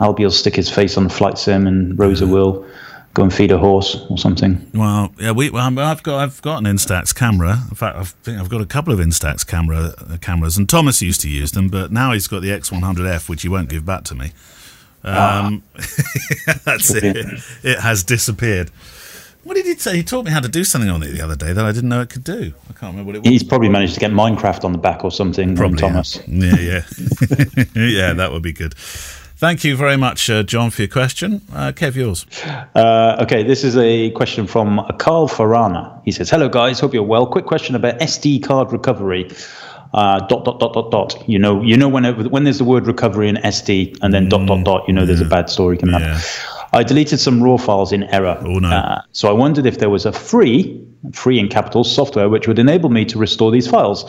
Albie 0.00 0.24
will 0.24 0.30
stick 0.30 0.54
his 0.54 0.68
face 0.68 0.98
on 0.98 1.04
the 1.04 1.10
flight 1.10 1.38
sim, 1.38 1.66
and 1.66 1.98
Rosa 1.98 2.26
will 2.26 2.66
go 3.14 3.22
and 3.22 3.32
feed 3.32 3.52
a 3.52 3.58
horse 3.58 4.04
or 4.08 4.18
something. 4.18 4.70
Well, 4.74 5.12
yeah, 5.18 5.32
we. 5.32 5.50
Well, 5.50 5.78
I've 5.78 6.02
got 6.02 6.20
I've 6.20 6.40
got 6.42 6.58
an 6.58 6.64
Instax 6.64 7.14
camera. 7.14 7.58
In 7.68 7.74
fact, 7.74 7.96
I 7.96 8.04
think 8.04 8.38
I've 8.38 8.48
got 8.48 8.60
a 8.60 8.66
couple 8.66 8.92
of 8.92 8.98
Instax 8.98 9.46
camera 9.46 9.94
uh, 9.98 10.16
cameras, 10.20 10.56
and 10.56 10.68
Thomas 10.68 11.02
used 11.02 11.20
to 11.22 11.28
use 11.28 11.52
them, 11.52 11.68
but 11.68 11.92
now 11.92 12.12
he's 12.12 12.26
got 12.26 12.42
the 12.42 12.48
X100F, 12.48 13.28
which 13.28 13.42
he 13.42 13.48
won't 13.48 13.68
give 13.68 13.84
back 13.84 14.04
to 14.04 14.14
me. 14.14 14.32
Um, 15.04 15.62
ah. 15.76 15.82
that's 16.64 16.94
it. 16.94 17.16
It 17.62 17.80
has 17.80 18.04
disappeared. 18.04 18.70
What 19.44 19.54
did 19.54 19.66
he 19.66 19.74
say? 19.74 19.96
He 19.96 20.02
taught 20.04 20.24
me 20.24 20.30
how 20.30 20.38
to 20.38 20.48
do 20.48 20.62
something 20.62 20.88
on 20.88 21.02
it 21.02 21.08
the 21.08 21.20
other 21.20 21.34
day 21.34 21.52
that 21.52 21.64
I 21.64 21.72
didn't 21.72 21.88
know 21.88 22.00
it 22.00 22.10
could 22.10 22.22
do. 22.22 22.54
I 22.70 22.72
can't 22.74 22.92
remember 22.92 23.08
what 23.08 23.16
it 23.16 23.22
was. 23.22 23.28
He's 23.28 23.42
probably 23.42 23.68
managed 23.68 23.94
to 23.94 24.00
get 24.00 24.12
Minecraft 24.12 24.64
on 24.64 24.70
the 24.70 24.78
back 24.78 25.04
or 25.04 25.10
something. 25.10 25.56
Probably, 25.56 25.78
Thomas. 25.78 26.20
Yeah, 26.28 26.54
yeah, 26.56 26.82
yeah. 26.96 27.64
yeah, 27.74 28.12
that 28.12 28.30
would 28.30 28.42
be 28.42 28.52
good. 28.52 28.76
Thank 29.42 29.64
you 29.64 29.74
very 29.74 29.96
much, 29.96 30.30
uh, 30.30 30.44
John, 30.44 30.70
for 30.70 30.82
your 30.82 30.88
question. 30.88 31.42
Uh, 31.52 31.72
Kev, 31.74 31.96
yours. 31.96 32.26
Uh, 32.76 33.16
okay, 33.22 33.42
this 33.42 33.64
is 33.64 33.76
a 33.76 34.12
question 34.12 34.46
from 34.46 34.86
Carl 35.00 35.26
Farana. 35.26 36.00
He 36.04 36.12
says, 36.12 36.30
"Hello, 36.30 36.48
guys. 36.48 36.78
Hope 36.78 36.94
you're 36.94 37.02
well. 37.02 37.26
Quick 37.26 37.46
question 37.46 37.74
about 37.74 37.98
SD 37.98 38.44
card 38.44 38.70
recovery." 38.70 39.28
Uh, 39.94 40.20
dot 40.28 40.44
dot 40.44 40.60
dot 40.60 40.74
dot 40.74 40.92
dot. 40.92 41.28
You 41.28 41.40
know, 41.40 41.60
you 41.60 41.76
know 41.76 41.88
when 41.88 42.04
when 42.30 42.44
there's 42.44 42.58
the 42.58 42.64
word 42.64 42.86
recovery 42.86 43.28
in 43.28 43.34
SD 43.34 43.98
and 44.00 44.14
then 44.14 44.26
mm, 44.26 44.30
dot 44.30 44.46
dot 44.46 44.58
mm, 44.58 44.64
dot, 44.64 44.84
you 44.86 44.94
know 44.94 45.00
yeah. 45.00 45.06
there's 45.06 45.20
a 45.20 45.24
bad 45.24 45.50
story 45.50 45.76
coming 45.76 45.98
yeah. 45.98 46.14
up. 46.14 46.22
I 46.72 46.84
deleted 46.84 47.18
some 47.18 47.42
raw 47.42 47.56
files 47.56 47.92
in 47.92 48.04
error. 48.04 48.40
Oh 48.46 48.60
no! 48.60 48.68
Uh, 48.68 49.02
so 49.10 49.28
I 49.28 49.32
wondered 49.32 49.66
if 49.66 49.78
there 49.78 49.90
was 49.90 50.06
a 50.06 50.12
free, 50.12 50.80
free 51.12 51.40
in 51.40 51.48
capital 51.48 51.82
software 51.82 52.28
which 52.28 52.46
would 52.46 52.60
enable 52.60 52.90
me 52.90 53.04
to 53.06 53.18
restore 53.18 53.50
these 53.50 53.66
files. 53.66 54.04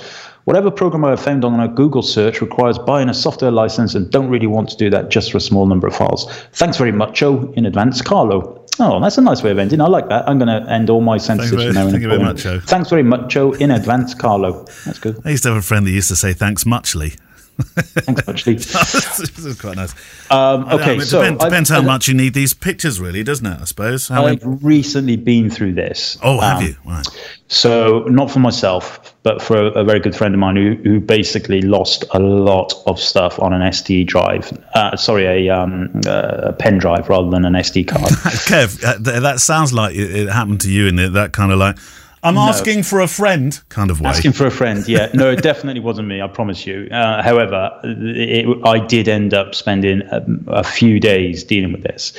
Whatever 0.45 0.69
program 0.71 1.05
I 1.05 1.11
have 1.11 1.21
found 1.21 1.45
on 1.45 1.57
a 1.59 1.69
Google 1.69 2.01
search 2.01 2.41
requires 2.41 2.77
buying 2.77 3.07
a 3.07 3.13
software 3.13 3.51
license 3.51 3.95
and 3.95 4.11
don't 4.11 4.29
really 4.29 4.47
want 4.47 4.69
to 4.69 4.77
do 4.77 4.89
that 4.89 5.09
just 5.09 5.31
for 5.31 5.37
a 5.37 5.41
small 5.41 5.65
number 5.65 5.87
of 5.87 5.95
files. 5.95 6.29
Thanks 6.51 6.77
very 6.77 6.91
much, 6.91 7.19
Joe, 7.19 7.51
in 7.55 7.65
advance. 7.65 8.01
Carlo. 8.01 8.59
Oh, 8.79 8.99
that's 8.99 9.17
a 9.17 9.21
nice 9.21 9.41
way 9.43 9.51
of 9.51 9.59
ending. 9.59 9.79
I 9.79 9.87
like 9.87 10.09
that. 10.09 10.27
I'm 10.27 10.39
going 10.39 10.47
to 10.47 10.69
end 10.69 10.89
all 10.89 10.99
my 10.99 11.17
sentences 11.17 11.63
from 11.63 11.73
now. 11.75 11.89
Thank 11.89 12.01
you 12.01 12.09
very 12.09 12.23
much, 12.23 12.41
Joe. 12.41 12.59
Thanks 12.59 12.89
very 12.89 13.03
much, 13.03 13.31
Joe, 13.31 13.53
in 13.53 13.71
advance, 13.71 14.13
Carlo. 14.13 14.65
That's 14.85 14.99
good. 14.99 15.21
I 15.23 15.29
used 15.29 15.43
to 15.43 15.49
have 15.49 15.57
a 15.57 15.61
friend 15.61 15.85
that 15.85 15.91
used 15.91 16.09
to 16.09 16.15
say 16.15 16.33
thanks 16.33 16.65
muchly. 16.65 17.13
Thanks 17.57 18.25
muchly. 18.25 18.53
this 18.55 19.45
is 19.45 19.59
quite 19.59 19.75
nice. 19.75 19.93
Um, 20.31 20.65
okay, 20.69 20.97
it 20.97 21.01
so 21.01 21.21
depends, 21.21 21.43
depends 21.43 21.69
how 21.69 21.81
much 21.81 22.07
you 22.07 22.13
need 22.13 22.33
these 22.33 22.53
pictures, 22.53 22.99
really, 22.99 23.23
doesn't 23.23 23.45
it? 23.45 23.61
I 23.61 23.65
suppose. 23.65 24.07
How 24.07 24.25
I've 24.25 24.43
many... 24.43 24.57
recently 24.61 25.15
been 25.17 25.49
through 25.49 25.73
this. 25.73 26.17
Oh, 26.23 26.39
have 26.39 26.59
um, 26.59 26.65
you? 26.65 26.75
Right. 26.85 27.07
So, 27.47 27.99
not 28.09 28.31
for 28.31 28.39
myself, 28.39 29.15
but 29.21 29.41
for 29.41 29.57
a, 29.57 29.65
a, 29.67 29.83
very 29.83 29.99
good 29.99 30.15
friend 30.15 30.33
of 30.33 30.39
mine 30.39 30.55
who, 30.55 30.73
who 30.83 30.99
basically 30.99 31.61
lost 31.61 32.03
a 32.11 32.19
lot 32.19 32.73
of 32.87 32.99
stuff 32.99 33.39
on 33.39 33.53
an 33.53 33.61
SD 33.61 34.07
drive. 34.07 34.51
Uh, 34.73 34.95
sorry, 34.95 35.47
a, 35.47 35.53
um, 35.55 36.01
a 36.07 36.53
pen 36.53 36.79
drive 36.79 37.09
rather 37.09 37.29
than 37.29 37.45
an 37.45 37.53
SD 37.53 37.87
card. 37.87 38.03
Kev, 38.49 38.83
uh, 38.83 39.19
that 39.19 39.39
sounds 39.39 39.71
like 39.71 39.95
it, 39.95 40.27
happened 40.29 40.61
to 40.61 40.71
you 40.71 40.87
in 40.87 40.95
that 41.13 41.33
kind 41.33 41.51
of 41.51 41.59
like 41.59 41.77
I'm 42.23 42.35
no. 42.35 42.41
asking 42.41 42.83
for 42.83 43.01
a 43.01 43.07
friend 43.07 43.59
kind 43.67 43.91
of 43.91 43.99
way. 43.99 44.09
Asking 44.09 44.31
for 44.31 44.47
a 44.47 44.51
friend, 44.51 44.87
yeah. 44.87 45.09
No, 45.13 45.29
it 45.29 45.43
definitely 45.43 45.81
wasn't 45.81 46.07
me, 46.07 46.21
I 46.21 46.27
promise 46.27 46.65
you. 46.65 46.87
Uh, 46.89 47.21
however, 47.21 47.77
it, 47.83 48.47
I 48.65 48.79
did 48.79 49.09
end 49.09 49.33
up 49.33 49.53
spending 49.53 50.01
a, 50.03 50.25
a, 50.47 50.63
few 50.63 51.01
days 51.01 51.43
dealing 51.43 51.73
with 51.73 51.83
this. 51.83 52.13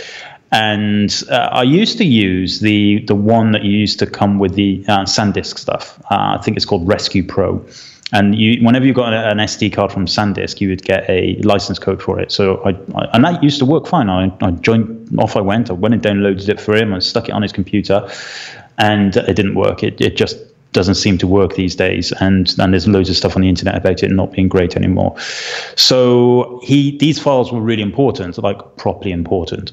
And 0.52 1.10
uh, 1.30 1.48
I 1.52 1.62
used 1.62 1.96
to 1.98 2.04
use 2.04 2.60
the, 2.60 3.02
the 3.06 3.14
one 3.14 3.52
that 3.52 3.64
used 3.64 3.98
to 4.00 4.06
come 4.06 4.38
with 4.38 4.54
the 4.54 4.84
uh, 4.86 5.04
SanDisk 5.04 5.58
stuff. 5.58 5.98
Uh, 6.10 6.36
I 6.38 6.42
think 6.42 6.56
it's 6.56 6.66
called 6.66 6.86
Rescue 6.86 7.24
Pro. 7.24 7.64
And 8.12 8.38
you, 8.38 8.64
whenever 8.64 8.86
you 8.86 8.92
got 8.92 9.12
an 9.12 9.38
SD 9.38 9.72
card 9.72 9.90
from 9.90 10.06
SanDisk, 10.06 10.60
you 10.60 10.68
would 10.68 10.84
get 10.84 11.08
a 11.08 11.34
license 11.42 11.80
code 11.80 12.00
for 12.00 12.20
it. 12.20 12.30
So 12.30 12.62
I, 12.62 12.70
I 12.94 13.08
and 13.14 13.24
that 13.24 13.42
used 13.42 13.58
to 13.58 13.64
work 13.64 13.88
fine. 13.88 14.08
I, 14.08 14.32
I 14.40 14.52
joined, 14.52 15.18
off 15.18 15.36
I 15.36 15.40
went. 15.40 15.70
I 15.70 15.72
went 15.72 15.94
and 15.94 16.02
downloaded 16.02 16.48
it 16.48 16.60
for 16.60 16.76
him. 16.76 16.94
I 16.94 17.00
stuck 17.00 17.28
it 17.28 17.32
on 17.32 17.42
his 17.42 17.52
computer, 17.52 18.08
and 18.78 19.16
it 19.16 19.34
didn't 19.34 19.54
work. 19.54 19.82
It, 19.82 20.00
it 20.00 20.16
just 20.16 20.38
doesn't 20.74 20.96
seem 20.96 21.16
to 21.18 21.26
work 21.26 21.54
these 21.54 21.74
days. 21.74 22.12
And 22.20 22.54
and 22.58 22.74
there's 22.74 22.86
loads 22.86 23.08
of 23.08 23.16
stuff 23.16 23.36
on 23.36 23.42
the 23.42 23.48
internet 23.48 23.76
about 23.76 24.02
it 24.02 24.10
not 24.10 24.32
being 24.32 24.48
great 24.48 24.76
anymore. 24.76 25.16
So 25.76 26.60
he 26.62 26.98
these 26.98 27.18
files 27.18 27.50
were 27.50 27.60
really 27.60 27.82
important 27.82 28.36
like 28.38 28.58
properly 28.76 29.12
important. 29.12 29.72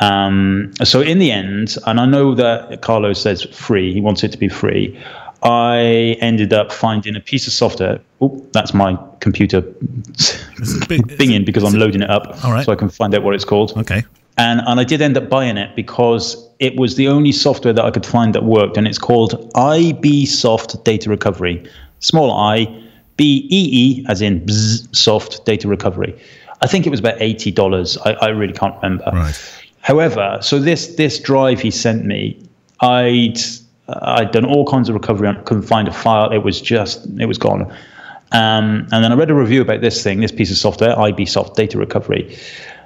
Um, 0.00 0.72
so 0.84 1.00
in 1.00 1.18
the 1.18 1.32
end 1.32 1.76
and 1.86 1.98
i 1.98 2.06
know 2.06 2.32
that 2.32 2.82
carlos 2.82 3.20
says 3.20 3.42
free 3.46 3.92
he 3.92 4.00
wants 4.00 4.22
it 4.22 4.30
to 4.30 4.38
be 4.38 4.48
free 4.48 4.96
i 5.42 6.16
ended 6.20 6.52
up 6.52 6.70
finding 6.70 7.16
a 7.16 7.20
piece 7.20 7.48
of 7.48 7.52
software. 7.52 7.98
Oh 8.20 8.46
that's 8.52 8.72
my 8.72 8.96
computer 9.18 9.60
binging 10.86 11.44
because 11.44 11.64
i'm 11.64 11.74
loading 11.74 12.02
it 12.02 12.10
up 12.10 12.36
so 12.62 12.70
i 12.70 12.76
can 12.76 12.88
find 12.88 13.12
out 13.12 13.24
what 13.24 13.34
it's 13.34 13.44
called. 13.44 13.76
Okay 13.76 14.04
and, 14.38 14.62
and 14.66 14.80
I 14.80 14.84
did 14.84 15.02
end 15.02 15.16
up 15.16 15.28
buying 15.28 15.56
it 15.56 15.74
because 15.74 16.48
it 16.60 16.78
was 16.78 16.94
the 16.94 17.08
only 17.08 17.32
software 17.32 17.74
that 17.74 17.84
I 17.84 17.90
could 17.90 18.06
find 18.06 18.34
that 18.34 18.44
worked. 18.44 18.76
And 18.76 18.86
it's 18.86 18.98
called 18.98 19.52
iBeesoft 19.54 20.84
Data 20.84 21.10
Recovery. 21.10 21.68
Small 22.00 22.30
i, 22.32 22.64
B 23.16 23.48
E 23.50 23.68
E, 23.72 24.06
as 24.08 24.22
in 24.22 24.40
bzz, 24.42 24.94
soft 24.94 25.44
data 25.44 25.66
recovery. 25.68 26.16
I 26.62 26.68
think 26.68 26.86
it 26.86 26.90
was 26.90 27.00
about 27.00 27.18
$80. 27.18 27.98
I, 28.06 28.12
I 28.12 28.28
really 28.28 28.52
can't 28.52 28.74
remember. 28.76 29.10
Right. 29.12 29.60
However, 29.80 30.38
so 30.40 30.58
this 30.60 30.94
this 30.96 31.18
drive 31.18 31.60
he 31.60 31.70
sent 31.70 32.04
me, 32.04 32.40
I'd 32.80 33.38
I'd 33.88 34.30
done 34.30 34.44
all 34.44 34.64
kinds 34.66 34.88
of 34.88 34.94
recovery. 34.94 35.28
I 35.28 35.34
couldn't 35.34 35.64
find 35.64 35.88
a 35.88 35.92
file. 35.92 36.30
It 36.30 36.44
was 36.44 36.60
just 36.60 37.06
it 37.18 37.26
was 37.26 37.38
gone. 37.38 37.62
Um, 38.30 38.86
and 38.92 39.02
then 39.02 39.10
I 39.10 39.14
read 39.14 39.30
a 39.30 39.34
review 39.34 39.62
about 39.62 39.80
this 39.80 40.02
thing, 40.02 40.20
this 40.20 40.32
piece 40.32 40.50
of 40.50 40.58
software, 40.58 40.94
iBeesoft 40.94 41.54
Data 41.54 41.78
Recovery. 41.78 42.36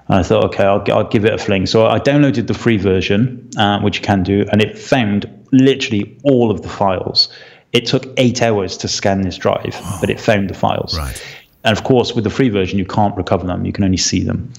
And 0.09 0.19
I 0.19 0.23
thought, 0.23 0.45
okay, 0.47 0.65
I'll, 0.65 0.85
I'll 0.93 1.09
give 1.09 1.25
it 1.25 1.33
a 1.33 1.39
fling. 1.39 1.67
So 1.67 1.87
I 1.87 1.99
downloaded 1.99 2.47
the 2.47 2.55
free 2.55 2.77
version, 2.77 3.49
uh, 3.57 3.81
which 3.81 3.99
you 3.99 4.03
can 4.03 4.23
do, 4.23 4.45
and 4.51 4.61
it 4.61 4.79
found 4.79 5.27
literally 5.53 6.19
all 6.25 6.51
of 6.51 6.63
the 6.63 6.69
files. 6.69 7.29
It 7.73 7.87
took 7.87 8.07
eight 8.17 8.43
hours 8.43 8.77
to 8.79 8.89
scan 8.89 9.23
this 9.23 9.39
drive, 9.39 9.81
but 10.01 10.11
it 10.11 10.21
found 10.21 10.51
the 10.51 10.55
files. 10.55 10.99
Right. 10.99 11.23
And 11.65 11.77
of 11.77 11.85
course, 11.85 12.15
with 12.15 12.25
the 12.25 12.31
free 12.31 12.49
version, 12.49 12.79
you 12.79 12.85
can't 12.85 13.17
recover 13.17 13.47
them; 13.47 13.65
you 13.65 13.73
can 13.73 13.85
only 13.85 13.97
see 13.97 14.23
them. 14.23 14.53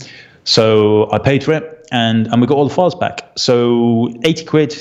So 0.46 1.12
I 1.12 1.20
paid 1.20 1.44
for 1.44 1.52
it, 1.54 1.88
and 1.92 2.28
and 2.28 2.42
we 2.42 2.48
got 2.48 2.56
all 2.56 2.68
the 2.68 2.74
files 2.74 2.96
back. 2.96 3.30
So 3.36 4.14
eighty 4.24 4.46
quid 4.46 4.72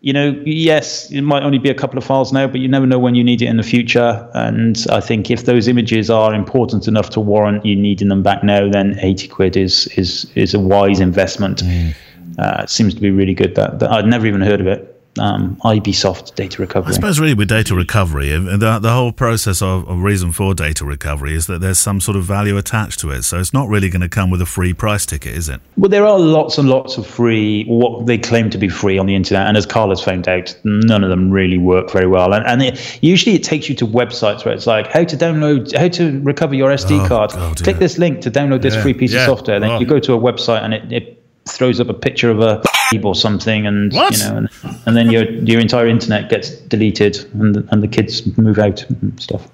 you 0.00 0.12
know, 0.12 0.40
yes, 0.46 1.10
it 1.10 1.22
might 1.22 1.42
only 1.42 1.58
be 1.58 1.70
a 1.70 1.74
couple 1.74 1.98
of 1.98 2.04
files 2.04 2.32
now, 2.32 2.46
but 2.46 2.60
you 2.60 2.68
never 2.68 2.86
know 2.86 2.98
when 2.98 3.14
you 3.14 3.24
need 3.24 3.42
it 3.42 3.46
in 3.46 3.56
the 3.56 3.62
future. 3.62 4.30
And 4.34 4.86
I 4.90 5.00
think 5.00 5.30
if 5.30 5.44
those 5.44 5.66
images 5.66 6.08
are 6.08 6.32
important 6.34 6.86
enough 6.86 7.10
to 7.10 7.20
warrant 7.20 7.66
you 7.66 7.74
needing 7.74 8.08
them 8.08 8.22
back 8.22 8.44
now, 8.44 8.70
then 8.70 8.98
80 9.00 9.28
quid 9.28 9.56
is 9.56 9.86
is 9.88 10.30
is 10.34 10.54
a 10.54 10.60
wise 10.60 11.00
investment. 11.00 11.62
Mm. 11.62 11.94
Uh, 12.38 12.60
it 12.62 12.70
seems 12.70 12.94
to 12.94 13.00
be 13.00 13.10
really 13.10 13.34
good. 13.34 13.56
That, 13.56 13.80
that 13.80 13.90
I'd 13.90 14.06
never 14.06 14.26
even 14.26 14.40
heard 14.40 14.60
of 14.60 14.68
it 14.68 14.97
um, 15.18 15.56
iBeesoft 15.64 16.34
data 16.34 16.60
recovery. 16.60 16.90
I 16.90 16.94
suppose 16.94 17.18
really 17.18 17.34
with 17.34 17.48
data 17.48 17.74
recovery, 17.74 18.30
the, 18.30 18.78
the 18.80 18.92
whole 18.92 19.12
process 19.12 19.60
of, 19.62 19.88
of, 19.88 20.02
reason 20.02 20.32
for 20.32 20.54
data 20.54 20.84
recovery 20.84 21.34
is 21.34 21.46
that 21.46 21.60
there's 21.60 21.78
some 21.78 22.00
sort 22.00 22.16
of 22.16 22.24
value 22.24 22.56
attached 22.56 23.00
to 23.00 23.10
it. 23.10 23.22
So 23.22 23.38
it's 23.38 23.52
not 23.52 23.68
really 23.68 23.88
going 23.88 24.02
to 24.02 24.08
come 24.08 24.30
with 24.30 24.40
a 24.40 24.46
free 24.46 24.72
price 24.72 25.04
ticket, 25.04 25.34
is 25.34 25.48
it? 25.48 25.60
Well, 25.76 25.88
there 25.88 26.06
are 26.06 26.18
lots 26.18 26.58
and 26.58 26.68
lots 26.68 26.98
of 26.98 27.06
free, 27.06 27.64
what 27.64 28.06
they 28.06 28.18
claim 28.18 28.50
to 28.50 28.58
be 28.58 28.68
free 28.68 28.98
on 28.98 29.06
the 29.06 29.14
internet. 29.14 29.46
And 29.46 29.56
as 29.56 29.66
Carl 29.66 29.90
has 29.90 30.00
found 30.00 30.28
out, 30.28 30.56
none 30.64 31.02
of 31.02 31.10
them 31.10 31.30
really 31.30 31.58
work 31.58 31.90
very 31.90 32.06
well. 32.06 32.32
And, 32.32 32.46
and 32.46 32.62
it, 32.62 32.98
usually 33.02 33.34
it 33.34 33.42
takes 33.42 33.68
you 33.68 33.74
to 33.76 33.86
websites 33.86 34.44
where 34.44 34.54
it's 34.54 34.66
like 34.66 34.86
how 34.86 35.04
to 35.04 35.16
download, 35.16 35.76
how 35.76 35.88
to 35.88 36.20
recover 36.20 36.54
your 36.54 36.70
SD 36.70 37.04
oh, 37.04 37.08
card. 37.08 37.30
God, 37.32 37.62
Click 37.62 37.76
yeah. 37.76 37.80
this 37.80 37.98
link 37.98 38.20
to 38.22 38.30
download 38.30 38.62
this 38.62 38.74
yeah, 38.74 38.82
free 38.82 38.94
piece 38.94 39.12
yeah. 39.12 39.20
of 39.20 39.38
software. 39.38 39.60
Then 39.60 39.72
oh. 39.72 39.80
you 39.80 39.86
go 39.86 39.98
to 39.98 40.14
a 40.14 40.18
website 40.18 40.62
and 40.62 40.74
it, 40.74 40.92
it 40.92 41.17
throws 41.52 41.80
up 41.80 41.88
a 41.88 41.94
picture 41.94 42.30
of 42.30 42.40
a 42.40 42.62
or 43.02 43.14
something, 43.14 43.66
and 43.66 43.92
what? 43.92 44.16
you 44.16 44.24
know, 44.24 44.36
and, 44.38 44.48
and 44.86 44.96
then 44.96 45.10
your 45.10 45.24
your 45.24 45.60
entire 45.60 45.86
internet 45.86 46.30
gets 46.30 46.50
deleted, 46.50 47.18
and 47.34 47.68
and 47.70 47.82
the 47.82 47.88
kids 47.88 48.36
move 48.38 48.58
out 48.58 48.88
and 48.88 49.20
stuff. 49.20 49.48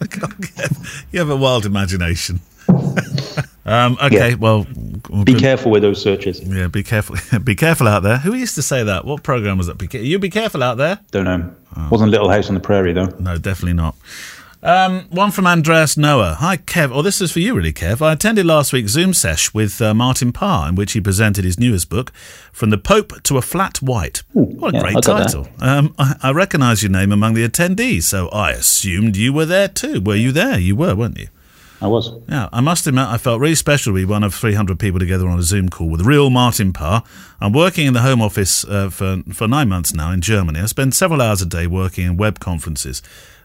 you 1.12 1.18
have 1.18 1.30
a 1.30 1.36
wild 1.36 1.64
imagination. 1.64 2.40
um, 3.64 3.96
okay, 4.02 4.30
yeah. 4.30 4.34
well, 4.34 4.66
be 5.24 5.34
careful 5.34 5.70
with 5.70 5.82
those 5.82 6.00
searches. 6.02 6.40
Yeah, 6.40 6.68
be 6.68 6.82
careful. 6.82 7.16
be 7.44 7.54
careful 7.54 7.88
out 7.88 8.02
there. 8.02 8.18
Who 8.18 8.34
used 8.34 8.54
to 8.56 8.62
say 8.62 8.82
that? 8.82 9.04
What 9.04 9.22
program 9.22 9.58
was 9.58 9.66
that? 9.68 9.78
Be, 9.78 9.98
you 9.98 10.18
be 10.18 10.30
careful 10.30 10.62
out 10.62 10.78
there. 10.78 10.98
Don't 11.10 11.24
know. 11.24 11.54
Oh. 11.76 11.88
Wasn't 11.90 12.10
Little 12.10 12.28
House 12.28 12.48
on 12.48 12.54
the 12.54 12.60
Prairie 12.60 12.92
though. 12.92 13.14
No, 13.18 13.38
definitely 13.38 13.74
not. 13.74 13.96
Um, 14.64 15.06
one 15.10 15.32
from 15.32 15.48
Andreas 15.48 15.96
Noah. 15.96 16.36
Hi, 16.38 16.56
Kev. 16.56 16.92
Oh, 16.94 17.02
this 17.02 17.20
is 17.20 17.32
for 17.32 17.40
you, 17.40 17.54
really, 17.54 17.72
Kev. 17.72 18.00
I 18.00 18.12
attended 18.12 18.46
last 18.46 18.72
week's 18.72 18.92
Zoom 18.92 19.12
sesh 19.12 19.52
with 19.52 19.82
uh, 19.82 19.92
Martin 19.92 20.32
Parr, 20.32 20.68
in 20.68 20.76
which 20.76 20.92
he 20.92 21.00
presented 21.00 21.44
his 21.44 21.58
newest 21.58 21.88
book, 21.88 22.12
From 22.52 22.70
the 22.70 22.78
Pope 22.78 23.24
to 23.24 23.36
a 23.36 23.42
Flat 23.42 23.78
White. 23.78 24.22
Ooh, 24.36 24.44
what 24.44 24.72
a 24.72 24.76
yeah, 24.76 24.82
great 24.82 25.02
title. 25.02 25.48
Um, 25.58 25.94
I, 25.98 26.14
I 26.22 26.30
recognise 26.30 26.80
your 26.80 26.92
name 26.92 27.10
among 27.10 27.34
the 27.34 27.48
attendees, 27.48 28.04
so 28.04 28.28
I 28.28 28.52
assumed 28.52 29.16
you 29.16 29.32
were 29.32 29.46
there 29.46 29.66
too. 29.66 30.00
Were 30.00 30.14
you 30.14 30.30
there? 30.30 30.60
You 30.60 30.76
were, 30.76 30.94
weren't 30.94 31.18
you? 31.18 31.26
I 31.82 31.88
was. 31.88 32.12
Yeah, 32.28 32.48
I 32.52 32.60
must 32.60 32.86
admit, 32.86 33.06
I 33.08 33.18
felt 33.18 33.40
really 33.40 33.56
special 33.56 33.92
to 33.92 33.96
be 33.96 34.04
one 34.04 34.22
of 34.22 34.32
300 34.34 34.78
people 34.78 35.00
together 35.00 35.28
on 35.28 35.38
a 35.38 35.42
Zoom 35.42 35.68
call 35.68 35.88
with 35.88 36.02
real 36.02 36.30
Martin 36.30 36.72
Parr. 36.72 37.02
I'm 37.40 37.52
working 37.52 37.86
in 37.86 37.92
the 37.92 38.02
Home 38.02 38.22
Office 38.22 38.64
uh, 38.64 38.88
for, 38.88 39.22
for 39.32 39.48
nine 39.48 39.68
months 39.68 39.92
now 39.92 40.12
in 40.12 40.20
Germany. 40.20 40.60
I 40.60 40.66
spend 40.66 40.94
several 40.94 41.20
hours 41.20 41.42
a 41.42 41.46
day 41.46 41.66
working 41.66 42.06
in 42.06 42.16
web 42.16 42.38
conferences 42.38 43.02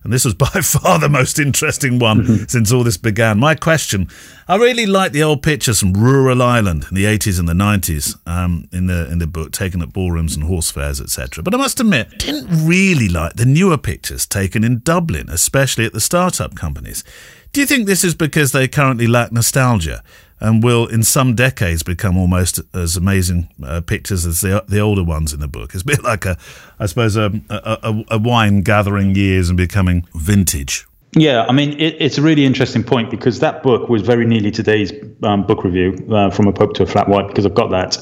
and 0.07 0.13
this 0.13 0.23
was 0.23 0.33
by 0.45 0.47
far 0.47 0.99
the 0.99 1.09
most 1.09 1.37
interesting 1.37 1.99
one 1.99 2.21
mm-hmm. 2.21 2.43
since 2.47 2.71
all 2.71 2.83
this 2.83 2.95
began. 2.95 3.37
My 3.37 3.55
question 3.55 4.07
I 4.47 4.55
really 4.55 4.85
like 4.85 5.11
the 5.11 5.21
old 5.21 5.43
pictures 5.43 5.81
from 5.81 5.93
rural 5.93 6.41
Ireland 6.41 6.85
in 6.89 6.95
the 6.95 7.03
80s 7.03 7.39
and 7.39 7.49
the 7.49 7.53
90s 7.53 8.17
um, 8.25 8.69
in, 8.71 8.87
the, 8.87 9.11
in 9.11 9.19
the 9.19 9.27
book, 9.27 9.51
taken 9.51 9.81
at 9.81 9.91
ballrooms 9.91 10.35
and 10.35 10.45
horse 10.45 10.71
fairs, 10.71 11.01
etc. 11.01 11.43
But 11.43 11.53
I 11.53 11.57
must 11.57 11.81
admit, 11.81 12.07
I 12.13 12.15
didn't 12.15 12.65
really 12.65 13.09
like 13.09 13.33
the 13.33 13.45
newer 13.45 13.77
pictures 13.77 14.25
taken 14.25 14.63
in 14.63 14.79
Dublin, 14.79 15.27
especially 15.29 15.85
at 15.85 15.91
the 15.91 15.99
startup 15.99 16.55
companies. 16.55 17.03
Do 17.53 17.61
you 17.61 17.67
think 17.67 17.87
this 17.87 18.03
is 18.03 18.15
because 18.15 18.51
they 18.51 18.67
currently 18.67 19.07
lack 19.07 19.31
nostalgia? 19.31 20.03
and 20.39 20.63
will 20.63 20.85
in 20.87 21.03
some 21.03 21.35
decades 21.35 21.83
become 21.83 22.17
almost 22.17 22.61
as 22.73 22.95
amazing 22.95 23.49
uh, 23.63 23.81
pictures 23.81 24.25
as 24.25 24.41
the 24.41 24.63
the 24.67 24.79
older 24.79 25.03
ones 25.03 25.33
in 25.33 25.39
the 25.39 25.47
book. 25.47 25.73
It's 25.73 25.83
a 25.83 25.85
bit 25.85 26.03
like 26.03 26.25
a, 26.25 26.37
I 26.79 26.85
suppose, 26.85 27.15
a, 27.15 27.31
a, 27.49 28.03
a 28.11 28.17
wine 28.19 28.61
gathering 28.61 29.15
years 29.15 29.49
and 29.49 29.57
becoming 29.57 30.07
vintage. 30.13 30.85
Yeah, 31.13 31.45
I 31.47 31.53
mean, 31.53 31.71
it, 31.79 31.95
it's 31.99 32.17
a 32.17 32.21
really 32.21 32.45
interesting 32.45 32.83
point 32.83 33.09
because 33.09 33.39
that 33.39 33.63
book 33.63 33.89
was 33.89 34.01
very 34.01 34.25
nearly 34.25 34.51
today's 34.51 34.91
um, 35.23 35.47
book 35.47 35.63
review 35.63 35.95
uh, 36.11 36.29
from 36.29 36.47
a 36.47 36.53
Pope 36.53 36.73
to 36.75 36.83
a 36.83 36.85
Flat 36.85 37.07
White 37.07 37.27
because 37.27 37.45
I've 37.45 37.55
got 37.55 37.71
that, 37.71 37.97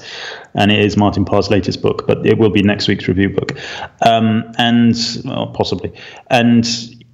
and 0.55 0.71
it 0.71 0.79
is 0.79 0.97
Martin 0.97 1.23
Parr's 1.23 1.49
latest 1.49 1.81
book, 1.81 2.07
but 2.07 2.25
it 2.25 2.37
will 2.37 2.49
be 2.49 2.63
next 2.63 2.87
week's 2.87 3.07
review 3.07 3.29
book, 3.29 3.57
um, 4.05 4.51
and 4.57 4.95
well, 5.23 5.47
possibly, 5.47 5.93
and 6.29 6.67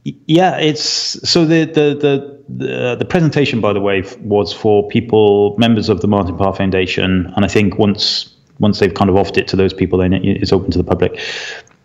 yeah, 0.04 0.58
it's 0.58 0.84
so 1.30 1.46
the 1.46 1.66
the 1.66 1.96
the 1.96 2.42
the, 2.50 2.96
the 2.98 3.06
presentation, 3.06 3.62
by 3.62 3.74
the 3.74 3.80
way, 3.80 4.04
was 4.22 4.52
for 4.52 4.88
people, 4.90 5.56
members 5.58 5.90
of 5.90 6.02
the 6.02 6.08
Martin 6.08 6.38
Parr 6.38 6.54
Foundation, 6.54 7.32
and 7.36 7.46
I 7.46 7.48
think 7.48 7.78
once 7.78 8.34
once 8.60 8.80
they've 8.80 8.94
kind 8.94 9.10
of 9.10 9.16
offered 9.16 9.38
it 9.38 9.48
to 9.50 9.56
those 9.56 9.74
people, 9.74 9.98
then 10.00 10.14
it's 10.14 10.54
open 10.54 10.72
to 10.72 10.78
the 10.78 10.84
public. 10.84 11.20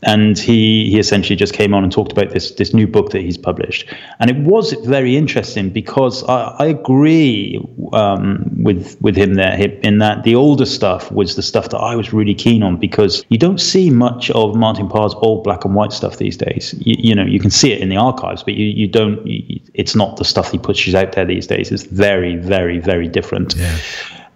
And 0.06 0.38
he 0.38 0.88
he 0.90 0.98
essentially 0.98 1.36
just 1.36 1.52
came 1.52 1.74
on 1.74 1.82
and 1.82 1.92
talked 1.92 2.12
about 2.12 2.30
this 2.30 2.52
this 2.52 2.72
new 2.72 2.86
book 2.86 3.10
that 3.10 3.22
he's 3.22 3.36
published, 3.36 3.92
and 4.20 4.30
it 4.30 4.36
was 4.38 4.72
very 4.84 5.16
interesting 5.16 5.68
because 5.70 6.22
I, 6.24 6.54
I 6.58 6.66
agree 6.66 7.60
um, 7.92 8.48
with 8.62 8.96
with 9.00 9.16
him 9.16 9.34
there 9.34 9.58
in 9.82 9.98
that 9.98 10.22
the 10.22 10.36
older 10.36 10.64
stuff 10.64 11.10
was 11.10 11.34
the 11.34 11.42
stuff 11.42 11.70
that 11.70 11.78
I 11.78 11.96
was 11.96 12.12
really 12.12 12.34
keen 12.34 12.62
on 12.62 12.76
because 12.76 13.24
you 13.30 13.38
don't 13.38 13.60
see 13.60 13.90
much 13.90 14.30
of 14.30 14.54
Martin 14.54 14.88
Parr's 14.88 15.14
old 15.16 15.42
black 15.42 15.64
and 15.64 15.74
white 15.74 15.92
stuff 15.92 16.18
these 16.18 16.36
days. 16.36 16.74
You, 16.78 16.94
you 16.98 17.14
know 17.14 17.24
you 17.24 17.40
can 17.40 17.50
see 17.50 17.72
it 17.72 17.80
in 17.80 17.88
the 17.88 17.96
archives, 17.96 18.42
but 18.42 18.54
you 18.54 18.66
you 18.66 18.86
don't. 18.86 19.26
You, 19.26 19.60
it's 19.74 19.96
not 19.96 20.16
the 20.16 20.24
stuff 20.24 20.52
he 20.52 20.58
pushes 20.58 20.94
out 20.94 21.12
there 21.12 21.24
these 21.24 21.46
days. 21.46 21.72
It's 21.72 21.84
very 21.84 22.36
very 22.36 22.78
very 22.78 23.08
different. 23.08 23.54
Yeah. 23.56 23.76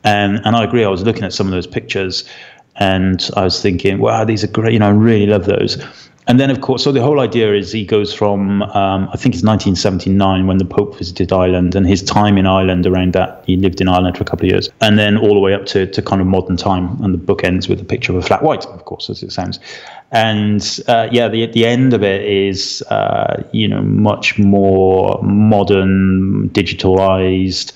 And 0.02 0.40
and 0.44 0.56
I 0.56 0.64
agree. 0.64 0.84
I 0.84 0.88
was 0.88 1.04
looking 1.04 1.24
at 1.24 1.32
some 1.32 1.46
of 1.46 1.52
those 1.52 1.66
pictures, 1.66 2.24
and 2.80 3.30
I 3.36 3.44
was 3.44 3.60
thinking, 3.62 3.98
wow, 3.98 4.24
these 4.24 4.42
are 4.42 4.48
great. 4.48 4.72
You 4.72 4.78
know, 4.78 4.88
I 4.88 4.92
really 4.92 5.26
love 5.26 5.44
those. 5.44 5.76
And 6.26 6.38
then, 6.38 6.50
of 6.50 6.60
course, 6.60 6.84
so 6.84 6.92
the 6.92 7.02
whole 7.02 7.18
idea 7.18 7.52
is 7.54 7.72
he 7.72 7.84
goes 7.84 8.14
from, 8.14 8.62
um, 8.62 9.08
I 9.12 9.16
think 9.16 9.34
it's 9.34 9.42
1979 9.42 10.46
when 10.46 10.58
the 10.58 10.64
Pope 10.64 10.96
visited 10.96 11.32
Ireland 11.32 11.74
and 11.74 11.86
his 11.86 12.02
time 12.02 12.38
in 12.38 12.46
Ireland 12.46 12.86
around 12.86 13.14
that. 13.14 13.42
He 13.46 13.56
lived 13.56 13.80
in 13.80 13.88
Ireland 13.88 14.16
for 14.16 14.22
a 14.22 14.26
couple 14.26 14.46
of 14.46 14.52
years. 14.52 14.70
And 14.80 14.98
then 14.98 15.18
all 15.18 15.34
the 15.34 15.40
way 15.40 15.54
up 15.54 15.66
to, 15.66 15.86
to 15.86 16.02
kind 16.02 16.20
of 16.20 16.26
modern 16.26 16.56
time. 16.56 17.02
And 17.02 17.12
the 17.12 17.18
book 17.18 17.42
ends 17.42 17.68
with 17.68 17.80
a 17.80 17.84
picture 17.84 18.12
of 18.12 18.18
a 18.18 18.22
flat 18.22 18.42
white, 18.42 18.64
of 18.66 18.84
course, 18.84 19.10
as 19.10 19.22
it 19.22 19.32
sounds. 19.32 19.58
And 20.12 20.80
uh, 20.88 21.08
yeah, 21.10 21.28
the, 21.28 21.46
the 21.46 21.66
end 21.66 21.94
of 21.94 22.02
it 22.02 22.22
is, 22.22 22.82
uh, 22.90 23.42
you 23.52 23.66
know, 23.66 23.82
much 23.82 24.38
more 24.38 25.20
modern, 25.22 26.50
digitalized 26.50 27.72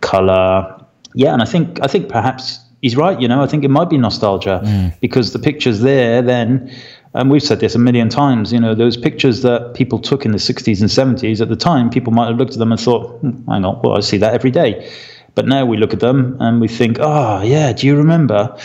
color. 0.00 0.84
Yeah, 1.14 1.32
and 1.32 1.42
I 1.42 1.46
think 1.46 1.80
I 1.82 1.86
think 1.86 2.08
perhaps 2.08 2.60
he's 2.82 2.96
right. 2.96 3.20
You 3.20 3.28
know, 3.28 3.42
I 3.42 3.46
think 3.46 3.64
it 3.64 3.70
might 3.70 3.90
be 3.90 3.98
nostalgia 3.98 4.60
mm. 4.64 5.00
because 5.00 5.32
the 5.32 5.38
pictures 5.38 5.80
there 5.80 6.22
then, 6.22 6.72
and 7.14 7.30
we've 7.30 7.42
said 7.42 7.60
this 7.60 7.74
a 7.74 7.78
million 7.78 8.08
times. 8.08 8.52
You 8.52 8.60
know, 8.60 8.74
those 8.74 8.96
pictures 8.96 9.42
that 9.42 9.74
people 9.74 9.98
took 9.98 10.24
in 10.24 10.32
the 10.32 10.38
'60s 10.38 10.80
and 10.80 10.90
'70s 10.90 11.40
at 11.40 11.48
the 11.48 11.56
time, 11.56 11.90
people 11.90 12.12
might 12.12 12.28
have 12.28 12.36
looked 12.36 12.52
at 12.52 12.58
them 12.58 12.72
and 12.72 12.80
thought, 12.80 13.18
hmm, 13.20 13.50
"Hang 13.50 13.64
on, 13.64 13.80
well, 13.82 13.96
I 13.96 14.00
see 14.00 14.18
that 14.18 14.34
every 14.34 14.50
day." 14.50 14.90
But 15.34 15.46
now 15.46 15.64
we 15.64 15.76
look 15.76 15.92
at 15.92 16.00
them 16.00 16.36
and 16.40 16.60
we 16.60 16.68
think, 16.68 16.98
"Oh, 17.00 17.42
yeah, 17.42 17.72
do 17.72 17.86
you 17.86 17.96
remember?" 17.96 18.56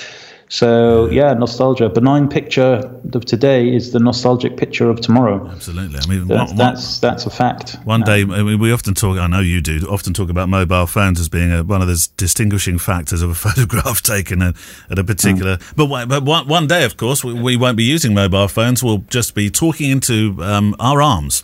So 0.54 1.10
yeah, 1.10 1.34
nostalgia. 1.34 1.90
Benign 1.90 2.30
picture 2.30 2.88
of 3.12 3.26
today 3.26 3.74
is 3.74 3.92
the 3.92 3.98
nostalgic 3.98 4.56
picture 4.56 4.88
of 4.88 5.02
tomorrow. 5.02 5.50
Absolutely. 5.50 5.98
I 5.98 6.06
mean, 6.06 6.28
that's 6.28 6.52
one, 6.52 6.58
that's, 6.58 7.00
that's, 7.00 7.26
a 7.26 7.32
fact. 7.32 7.80
One 7.86 8.02
day, 8.02 8.22
I 8.22 8.44
mean, 8.44 8.60
we 8.60 8.72
often 8.72 8.94
talk. 8.94 9.18
I 9.18 9.26
know 9.26 9.40
you 9.40 9.62
do. 9.62 9.80
Often 9.90 10.14
talk 10.14 10.30
about 10.30 10.50
mobile 10.50 10.86
phones 10.86 11.20
as 11.20 11.28
being 11.28 11.52
a, 11.52 11.64
one 11.64 11.82
of 11.82 11.88
those 11.88 12.06
distinguishing 12.06 12.78
factors 12.78 13.24
of 13.24 13.32
a 13.32 13.34
photograph 13.48 14.04
taken 14.04 14.44
at, 14.44 14.56
at 14.92 15.00
a 15.00 15.04
particular. 15.04 15.58
Mm. 15.58 15.76
But 15.76 16.06
but 16.08 16.24
one, 16.24 16.48
one 16.48 16.68
day, 16.68 16.84
of 16.84 16.98
course, 16.98 17.24
we, 17.24 17.34
we, 17.34 17.58
won't 17.58 17.76
be 17.76 17.84
using 17.84 18.14
mobile 18.14 18.48
phones. 18.48 18.84
We'll 18.84 19.04
just 19.10 19.34
be 19.34 19.50
talking 19.50 19.90
into 19.90 20.38
um, 20.44 20.76
our 20.80 21.02
arms. 21.02 21.44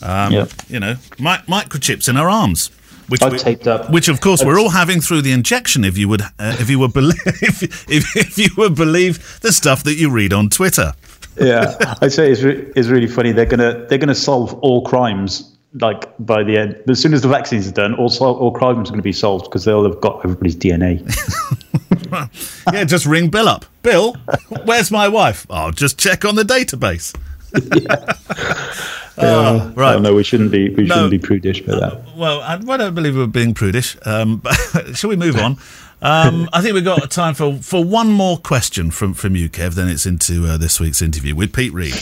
Um, 0.00 0.32
yep. 0.32 0.50
You 0.68 0.80
know, 0.80 0.94
mi- 1.18 1.44
microchips 1.46 2.08
in 2.08 2.16
our 2.16 2.30
arms. 2.30 2.70
Which, 3.08 3.22
taped 3.40 3.66
up. 3.66 3.90
Which, 3.90 4.08
of 4.08 4.20
course, 4.20 4.44
we're 4.44 4.60
all 4.60 4.68
having 4.68 5.00
through 5.00 5.22
the 5.22 5.32
injection. 5.32 5.84
If 5.84 5.96
you 5.96 6.08
would, 6.08 6.20
uh, 6.20 6.56
if 6.60 6.68
you 6.68 6.78
would 6.78 6.92
believe, 6.92 7.20
if, 7.26 7.62
if, 7.90 8.16
if, 8.16 8.38
you 8.38 8.48
would 8.56 8.74
believe 8.74 9.40
the 9.40 9.52
stuff 9.52 9.82
that 9.84 9.94
you 9.94 10.10
read 10.10 10.32
on 10.32 10.50
Twitter. 10.50 10.92
yeah, 11.40 11.74
I 12.02 12.08
say 12.08 12.30
it's, 12.30 12.42
re- 12.42 12.70
it's 12.76 12.88
really 12.88 13.06
funny. 13.06 13.32
They're 13.32 13.46
gonna 13.46 13.86
they're 13.86 13.98
gonna 13.98 14.14
solve 14.14 14.54
all 14.60 14.82
crimes 14.82 15.56
like 15.74 16.04
by 16.18 16.42
the 16.42 16.56
end. 16.56 16.82
As 16.88 17.00
soon 17.00 17.14
as 17.14 17.22
the 17.22 17.28
vaccines 17.28 17.68
are 17.68 17.72
done, 17.72 17.94
all 17.94 18.12
all 18.20 18.50
crimes 18.50 18.88
are 18.88 18.92
going 18.92 18.98
to 18.98 19.02
be 19.02 19.12
solved 19.12 19.44
because 19.44 19.64
they'll 19.64 19.84
have 19.84 20.00
got 20.00 20.24
everybody's 20.24 20.56
DNA. 20.56 21.02
yeah, 22.72 22.84
just 22.84 23.06
ring 23.06 23.28
Bill 23.28 23.48
up. 23.48 23.64
Bill, 23.82 24.14
where's 24.64 24.90
my 24.90 25.08
wife? 25.08 25.46
I'll 25.50 25.72
just 25.72 25.98
check 25.98 26.24
on 26.24 26.34
the 26.34 26.42
database. 26.42 27.14
Yeah. 27.54 28.14
Uh, 29.18 29.72
right. 29.74 29.96
Oh, 29.96 29.98
no, 29.98 30.14
we 30.14 30.22
shouldn't 30.22 30.52
be. 30.52 30.68
We 30.68 30.84
no, 30.84 30.94
shouldn't 30.94 31.10
be 31.10 31.18
prudish 31.18 31.60
about 31.60 31.80
that. 31.80 31.92
Uh, 31.92 32.02
well, 32.16 32.40
I, 32.40 32.54
I, 32.54 32.76
don't 32.76 32.94
believe 32.94 33.16
we're 33.16 33.26
being 33.26 33.52
prudish. 33.52 33.96
Um, 34.04 34.42
shall 34.94 35.10
we 35.10 35.16
move 35.16 35.36
on? 35.36 35.56
Um, 36.00 36.48
I 36.52 36.60
think 36.60 36.74
we've 36.74 36.84
got 36.84 37.10
time 37.10 37.34
for, 37.34 37.56
for 37.56 37.82
one 37.82 38.12
more 38.12 38.38
question 38.38 38.90
from, 38.92 39.14
from 39.14 39.34
you, 39.34 39.48
Kev. 39.48 39.74
Then 39.74 39.88
it's 39.88 40.06
into 40.06 40.46
uh, 40.46 40.56
this 40.56 40.78
week's 40.78 41.02
interview 41.02 41.34
with 41.34 41.52
Pete 41.52 41.72
Reed. 41.72 41.94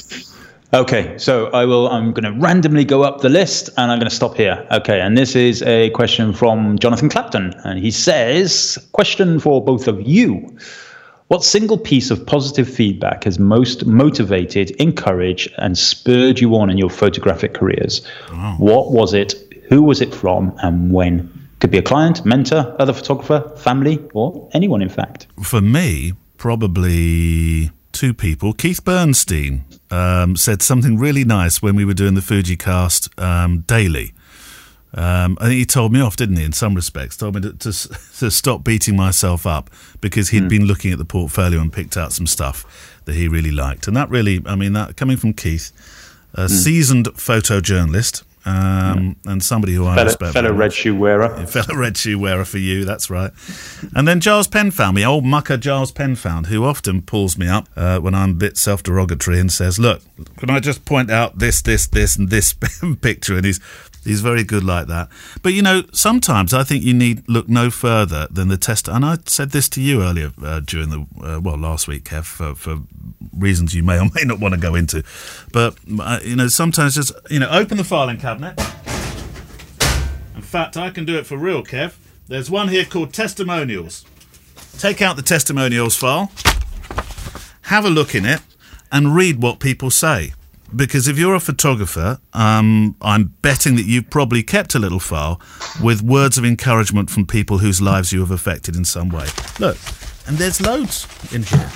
Okay, 0.74 1.16
so 1.16 1.46
I 1.52 1.64
will. 1.64 1.88
I'm 1.88 2.12
going 2.12 2.30
to 2.30 2.38
randomly 2.38 2.84
go 2.84 3.02
up 3.02 3.20
the 3.20 3.28
list, 3.28 3.70
and 3.78 3.90
I'm 3.90 3.98
going 3.98 4.10
to 4.10 4.14
stop 4.14 4.36
here. 4.36 4.66
Okay, 4.72 5.00
and 5.00 5.16
this 5.16 5.34
is 5.34 5.62
a 5.62 5.90
question 5.90 6.32
from 6.32 6.78
Jonathan 6.78 7.08
Clapton, 7.08 7.54
and 7.64 7.78
he 7.78 7.90
says, 7.90 8.76
"Question 8.92 9.40
for 9.40 9.64
both 9.64 9.88
of 9.88 10.02
you." 10.02 10.58
What 11.28 11.42
single 11.42 11.76
piece 11.76 12.12
of 12.12 12.24
positive 12.24 12.68
feedback 12.68 13.24
has 13.24 13.38
most 13.38 13.84
motivated, 13.84 14.70
encouraged, 14.72 15.52
and 15.58 15.76
spurred 15.76 16.38
you 16.38 16.54
on 16.54 16.70
in 16.70 16.78
your 16.78 16.88
photographic 16.88 17.52
careers? 17.52 18.06
Wow. 18.32 18.54
What 18.58 18.92
was 18.92 19.12
it? 19.12 19.34
Who 19.68 19.82
was 19.82 20.00
it 20.00 20.14
from? 20.14 20.56
And 20.62 20.92
when? 20.92 21.48
Could 21.58 21.72
be 21.72 21.78
a 21.78 21.82
client, 21.82 22.24
mentor, 22.24 22.76
other 22.78 22.92
photographer, 22.92 23.50
family, 23.56 23.98
or 24.14 24.48
anyone, 24.52 24.82
in 24.82 24.88
fact. 24.88 25.26
For 25.42 25.60
me, 25.60 26.12
probably 26.36 27.72
two 27.90 28.14
people. 28.14 28.52
Keith 28.52 28.84
Bernstein 28.84 29.64
um, 29.90 30.36
said 30.36 30.62
something 30.62 30.96
really 30.96 31.24
nice 31.24 31.60
when 31.60 31.74
we 31.74 31.84
were 31.84 31.94
doing 31.94 32.14
the 32.14 32.20
Fujicast 32.20 33.20
um, 33.20 33.60
daily. 33.60 34.12
Um, 34.96 35.36
I 35.40 35.48
think 35.48 35.58
he 35.58 35.66
told 35.66 35.92
me 35.92 36.00
off, 36.00 36.16
didn't 36.16 36.36
he? 36.36 36.44
In 36.44 36.52
some 36.52 36.74
respects, 36.74 37.16
told 37.16 37.34
me 37.34 37.42
to, 37.42 37.52
to, 37.52 37.72
to 38.18 38.30
stop 38.30 38.64
beating 38.64 38.96
myself 38.96 39.46
up 39.46 39.70
because 40.00 40.30
he 40.30 40.38
had 40.38 40.46
mm. 40.46 40.50
been 40.50 40.64
looking 40.64 40.90
at 40.90 40.98
the 40.98 41.04
portfolio 41.04 41.60
and 41.60 41.72
picked 41.72 41.96
out 41.96 42.12
some 42.12 42.26
stuff 42.26 43.00
that 43.04 43.14
he 43.14 43.28
really 43.28 43.52
liked, 43.52 43.86
and 43.86 43.96
that 43.96 44.08
really, 44.10 44.42
I 44.46 44.56
mean, 44.56 44.72
that 44.72 44.96
coming 44.96 45.16
from 45.18 45.34
Keith, 45.34 45.70
a 46.34 46.46
mm. 46.46 46.50
seasoned 46.50 47.06
photojournalist, 47.06 48.22
um, 48.46 49.16
and 49.24 49.42
somebody 49.42 49.74
who 49.74 49.86
I 49.86 49.96
fellow, 49.96 50.06
respect. 50.06 50.32
fellow 50.32 50.52
red 50.52 50.72
shoe 50.72 50.94
wearer. 50.94 51.46
fellow 51.46 51.78
red 51.78 51.96
shoe 51.96 52.18
wearer 52.18 52.44
for 52.44 52.58
you, 52.58 52.84
that's 52.84 53.10
right. 53.10 53.32
And 53.94 54.06
then 54.06 54.20
Giles 54.20 54.46
Penfound, 54.46 54.94
me 54.94 55.04
old 55.04 55.24
mucker 55.24 55.56
Giles 55.56 55.90
Penfound, 55.90 56.46
who 56.46 56.64
often 56.64 57.02
pulls 57.02 57.36
me 57.36 57.48
up 57.48 57.68
uh, 57.76 57.98
when 57.98 58.14
I'm 58.14 58.30
a 58.30 58.34
bit 58.34 58.56
self 58.56 58.84
derogatory 58.84 59.40
and 59.40 59.50
says, 59.50 59.78
Look, 59.78 60.02
can 60.36 60.48
I 60.48 60.60
just 60.60 60.84
point 60.84 61.10
out 61.10 61.40
this, 61.40 61.60
this, 61.60 61.88
this, 61.88 62.16
and 62.16 62.30
this 62.30 62.54
picture? 63.00 63.36
And 63.36 63.44
he's 63.44 63.60
He's 64.06 64.20
very 64.20 64.44
good 64.44 64.62
like 64.62 64.86
that. 64.86 65.08
But 65.42 65.52
you 65.52 65.62
know, 65.62 65.82
sometimes 65.92 66.54
I 66.54 66.62
think 66.62 66.84
you 66.84 66.94
need 66.94 67.28
look 67.28 67.48
no 67.48 67.70
further 67.70 68.28
than 68.30 68.48
the 68.48 68.56
test. 68.56 68.86
And 68.86 69.04
I 69.04 69.18
said 69.26 69.50
this 69.50 69.68
to 69.70 69.82
you 69.82 70.02
earlier 70.02 70.32
uh, 70.42 70.60
during 70.60 70.90
the 70.90 71.06
uh, 71.22 71.40
well 71.40 71.58
last 71.58 71.88
week, 71.88 72.04
Kev, 72.04 72.24
for, 72.24 72.54
for, 72.54 72.78
reasons 73.36 73.74
you 73.74 73.82
may 73.82 73.98
or 73.98 74.06
may 74.14 74.22
not 74.22 74.38
want 74.38 74.54
to 74.54 74.60
go 74.60 74.74
into. 74.74 75.02
But 75.52 75.76
uh, 75.98 76.20
you 76.22 76.36
know, 76.36 76.46
sometimes 76.46 76.94
just 76.94 77.12
you 77.30 77.40
know, 77.40 77.50
open 77.50 77.76
the 77.76 77.84
filing 77.84 78.18
cabinet. 78.18 78.35
In 80.34 80.42
fact, 80.42 80.76
I 80.76 80.90
can 80.90 81.04
do 81.04 81.16
it 81.18 81.26
for 81.26 81.36
real, 81.36 81.62
Kev. 81.62 81.94
There's 82.28 82.50
one 82.50 82.68
here 82.68 82.84
called 82.84 83.12
testimonials. 83.12 84.04
Take 84.78 85.00
out 85.00 85.16
the 85.16 85.22
testimonials 85.22 85.96
file, 85.96 86.30
have 87.62 87.84
a 87.84 87.90
look 87.90 88.14
in 88.14 88.26
it, 88.26 88.40
and 88.92 89.14
read 89.14 89.42
what 89.42 89.58
people 89.58 89.90
say 89.90 90.32
because 90.74 91.06
if 91.06 91.18
you're 91.18 91.34
a 91.34 91.40
photographer, 91.40 92.18
um, 92.32 92.96
I'm 93.00 93.34
betting 93.42 93.76
that 93.76 93.86
you've 93.86 94.10
probably 94.10 94.42
kept 94.42 94.74
a 94.74 94.78
little 94.78 94.98
file 94.98 95.40
with 95.82 96.02
words 96.02 96.38
of 96.38 96.44
encouragement 96.44 97.10
from 97.10 97.26
people 97.26 97.58
whose 97.58 97.80
lives 97.80 98.12
you 98.12 98.20
have 98.20 98.30
affected 98.30 98.76
in 98.76 98.84
some 98.84 99.10
way. 99.10 99.26
Look, 99.60 99.78
and 100.26 100.36
there's 100.38 100.60
loads 100.60 101.06
in 101.32 101.44
here. 101.44 101.70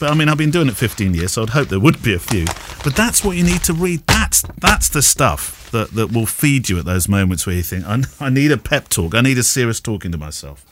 But 0.00 0.10
I 0.10 0.14
mean, 0.14 0.28
I've 0.28 0.38
been 0.38 0.50
doing 0.50 0.68
it 0.68 0.76
15 0.76 1.14
years, 1.14 1.32
so 1.32 1.42
I'd 1.42 1.50
hope 1.50 1.68
there 1.68 1.80
would 1.80 2.02
be 2.02 2.14
a 2.14 2.18
few. 2.18 2.44
But 2.84 2.96
that's 2.96 3.24
what 3.24 3.36
you 3.36 3.44
need 3.44 3.62
to 3.64 3.72
read. 3.72 4.06
That's 4.06 4.42
that's 4.58 4.88
the 4.88 5.02
stuff 5.02 5.70
that, 5.70 5.90
that 5.92 6.12
will 6.12 6.26
feed 6.26 6.68
you 6.68 6.78
at 6.78 6.84
those 6.84 7.08
moments 7.08 7.46
where 7.46 7.56
you 7.56 7.62
think, 7.62 7.86
I, 7.86 8.02
I 8.20 8.30
need 8.30 8.52
a 8.52 8.56
pep 8.56 8.88
talk. 8.88 9.14
I 9.14 9.20
need 9.20 9.38
a 9.38 9.42
serious 9.42 9.80
talking 9.80 10.12
to 10.12 10.18
myself. 10.18 10.64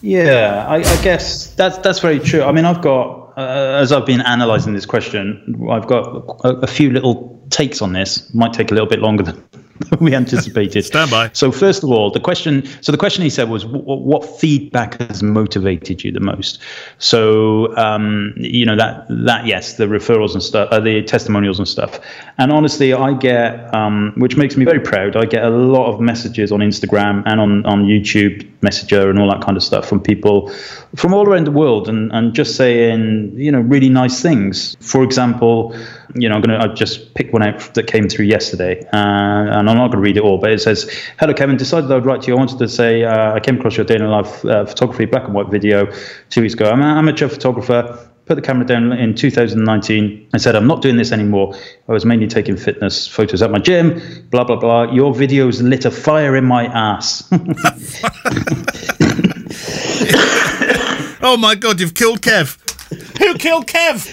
Yeah, 0.00 0.64
I, 0.68 0.76
I 0.76 1.02
guess 1.02 1.54
that's 1.54 1.78
that's 1.78 1.98
very 1.98 2.20
true. 2.20 2.42
I 2.42 2.52
mean, 2.52 2.64
I've 2.64 2.82
got 2.82 3.32
uh, 3.36 3.78
as 3.80 3.92
I've 3.92 4.06
been 4.06 4.20
analysing 4.20 4.74
this 4.74 4.86
question, 4.86 5.68
I've 5.70 5.86
got 5.86 6.06
a, 6.44 6.48
a, 6.58 6.66
few 6.66 6.90
little 6.90 7.40
takes 7.50 7.80
on 7.80 7.92
this. 7.92 8.32
Might 8.34 8.52
take 8.52 8.70
a 8.70 8.74
little 8.74 8.88
bit 8.88 8.98
longer 8.98 9.22
than 9.22 9.44
we 10.00 10.14
anticipated. 10.14 10.84
Stand 10.84 11.10
by. 11.10 11.30
So 11.32 11.52
first 11.52 11.82
of 11.82 11.90
all, 11.90 12.10
the 12.10 12.20
question. 12.20 12.66
So 12.82 12.92
the 12.92 12.98
question 12.98 13.22
he 13.22 13.30
said 13.30 13.48
was, 13.48 13.64
what, 13.64 14.02
what 14.02 14.38
feedback 14.38 15.00
has 15.00 15.22
motivated 15.22 16.04
you 16.04 16.12
the 16.12 16.20
most? 16.20 16.60
So 16.98 17.76
um, 17.76 18.34
you 18.36 18.64
know 18.64 18.76
that 18.76 19.06
that 19.08 19.46
yes, 19.46 19.76
the 19.76 19.84
referrals 19.86 20.32
and 20.34 20.42
stuff, 20.42 20.68
uh, 20.70 20.80
the 20.80 21.02
testimonials 21.02 21.58
and 21.58 21.68
stuff. 21.68 22.00
And 22.38 22.52
honestly, 22.52 22.92
I 22.92 23.14
get, 23.14 23.72
um, 23.74 24.12
which 24.16 24.36
makes 24.36 24.56
me 24.56 24.64
very 24.64 24.80
proud. 24.80 25.16
I 25.16 25.24
get 25.24 25.44
a 25.44 25.50
lot 25.50 25.92
of 25.92 26.00
messages 26.00 26.52
on 26.52 26.60
Instagram 26.60 27.22
and 27.26 27.40
on 27.40 27.64
on 27.66 27.84
YouTube 27.84 28.48
Messenger 28.62 29.08
and 29.10 29.18
all 29.18 29.30
that 29.30 29.40
kind 29.40 29.56
of 29.56 29.62
stuff 29.62 29.88
from 29.88 30.00
people 30.00 30.52
from 30.96 31.14
all 31.14 31.28
around 31.28 31.46
the 31.46 31.52
world, 31.52 31.88
and 31.88 32.10
and 32.12 32.34
just 32.34 32.56
saying 32.56 33.32
you 33.36 33.52
know 33.52 33.60
really 33.60 33.88
nice 33.88 34.20
things. 34.20 34.76
For 34.80 35.02
example 35.02 35.74
you 36.14 36.28
know, 36.28 36.34
I'm 36.34 36.40
going 36.40 36.58
to 36.58 36.74
just 36.74 37.14
pick 37.14 37.32
one 37.32 37.42
out 37.42 37.74
that 37.74 37.86
came 37.86 38.08
through 38.08 38.26
yesterday, 38.26 38.80
uh, 38.92 38.96
and 38.96 39.68
I'm 39.68 39.76
not 39.76 39.88
going 39.88 39.92
to 39.92 39.98
read 39.98 40.16
it 40.16 40.22
all, 40.22 40.38
but 40.38 40.52
it 40.52 40.60
says, 40.60 40.90
"Hello, 41.18 41.34
Kevin. 41.34 41.56
Decided 41.56 41.90
I'd 41.90 42.06
write 42.06 42.22
to 42.22 42.28
you. 42.28 42.34
I 42.34 42.38
wanted 42.38 42.58
to 42.58 42.68
say 42.68 43.04
uh, 43.04 43.34
I 43.34 43.40
came 43.40 43.58
across 43.58 43.76
your 43.76 43.86
day 43.86 43.96
in 43.96 44.06
life 44.06 44.44
uh, 44.44 44.64
photography 44.64 45.04
black 45.04 45.24
and 45.24 45.34
white 45.34 45.48
video 45.48 45.92
two 46.30 46.42
weeks 46.42 46.54
ago. 46.54 46.70
I'm 46.70 46.82
an 46.82 46.96
amateur 46.96 47.28
photographer." 47.28 48.04
Put 48.26 48.34
the 48.34 48.42
camera 48.42 48.66
down 48.66 48.92
in 48.92 49.14
2019 49.14 50.28
and 50.34 50.42
said, 50.42 50.54
I'm 50.54 50.66
not 50.66 50.82
doing 50.82 50.98
this 50.98 51.12
anymore. 51.12 51.54
I 51.88 51.92
was 51.92 52.04
mainly 52.04 52.26
taking 52.26 52.58
fitness 52.58 53.08
photos 53.08 53.40
at 53.40 53.50
my 53.50 53.58
gym, 53.58 54.02
blah, 54.28 54.44
blah, 54.44 54.56
blah. 54.56 54.92
Your 54.92 55.14
videos 55.14 55.66
lit 55.66 55.86
a 55.86 55.90
fire 55.90 56.36
in 56.36 56.44
my 56.44 56.66
ass. 56.66 57.26
oh 61.22 61.38
my 61.38 61.54
God, 61.54 61.80
you've 61.80 61.94
killed 61.94 62.20
Kev. 62.20 62.67
Who 63.18 63.34
killed 63.34 63.66
Kev? 63.66 64.06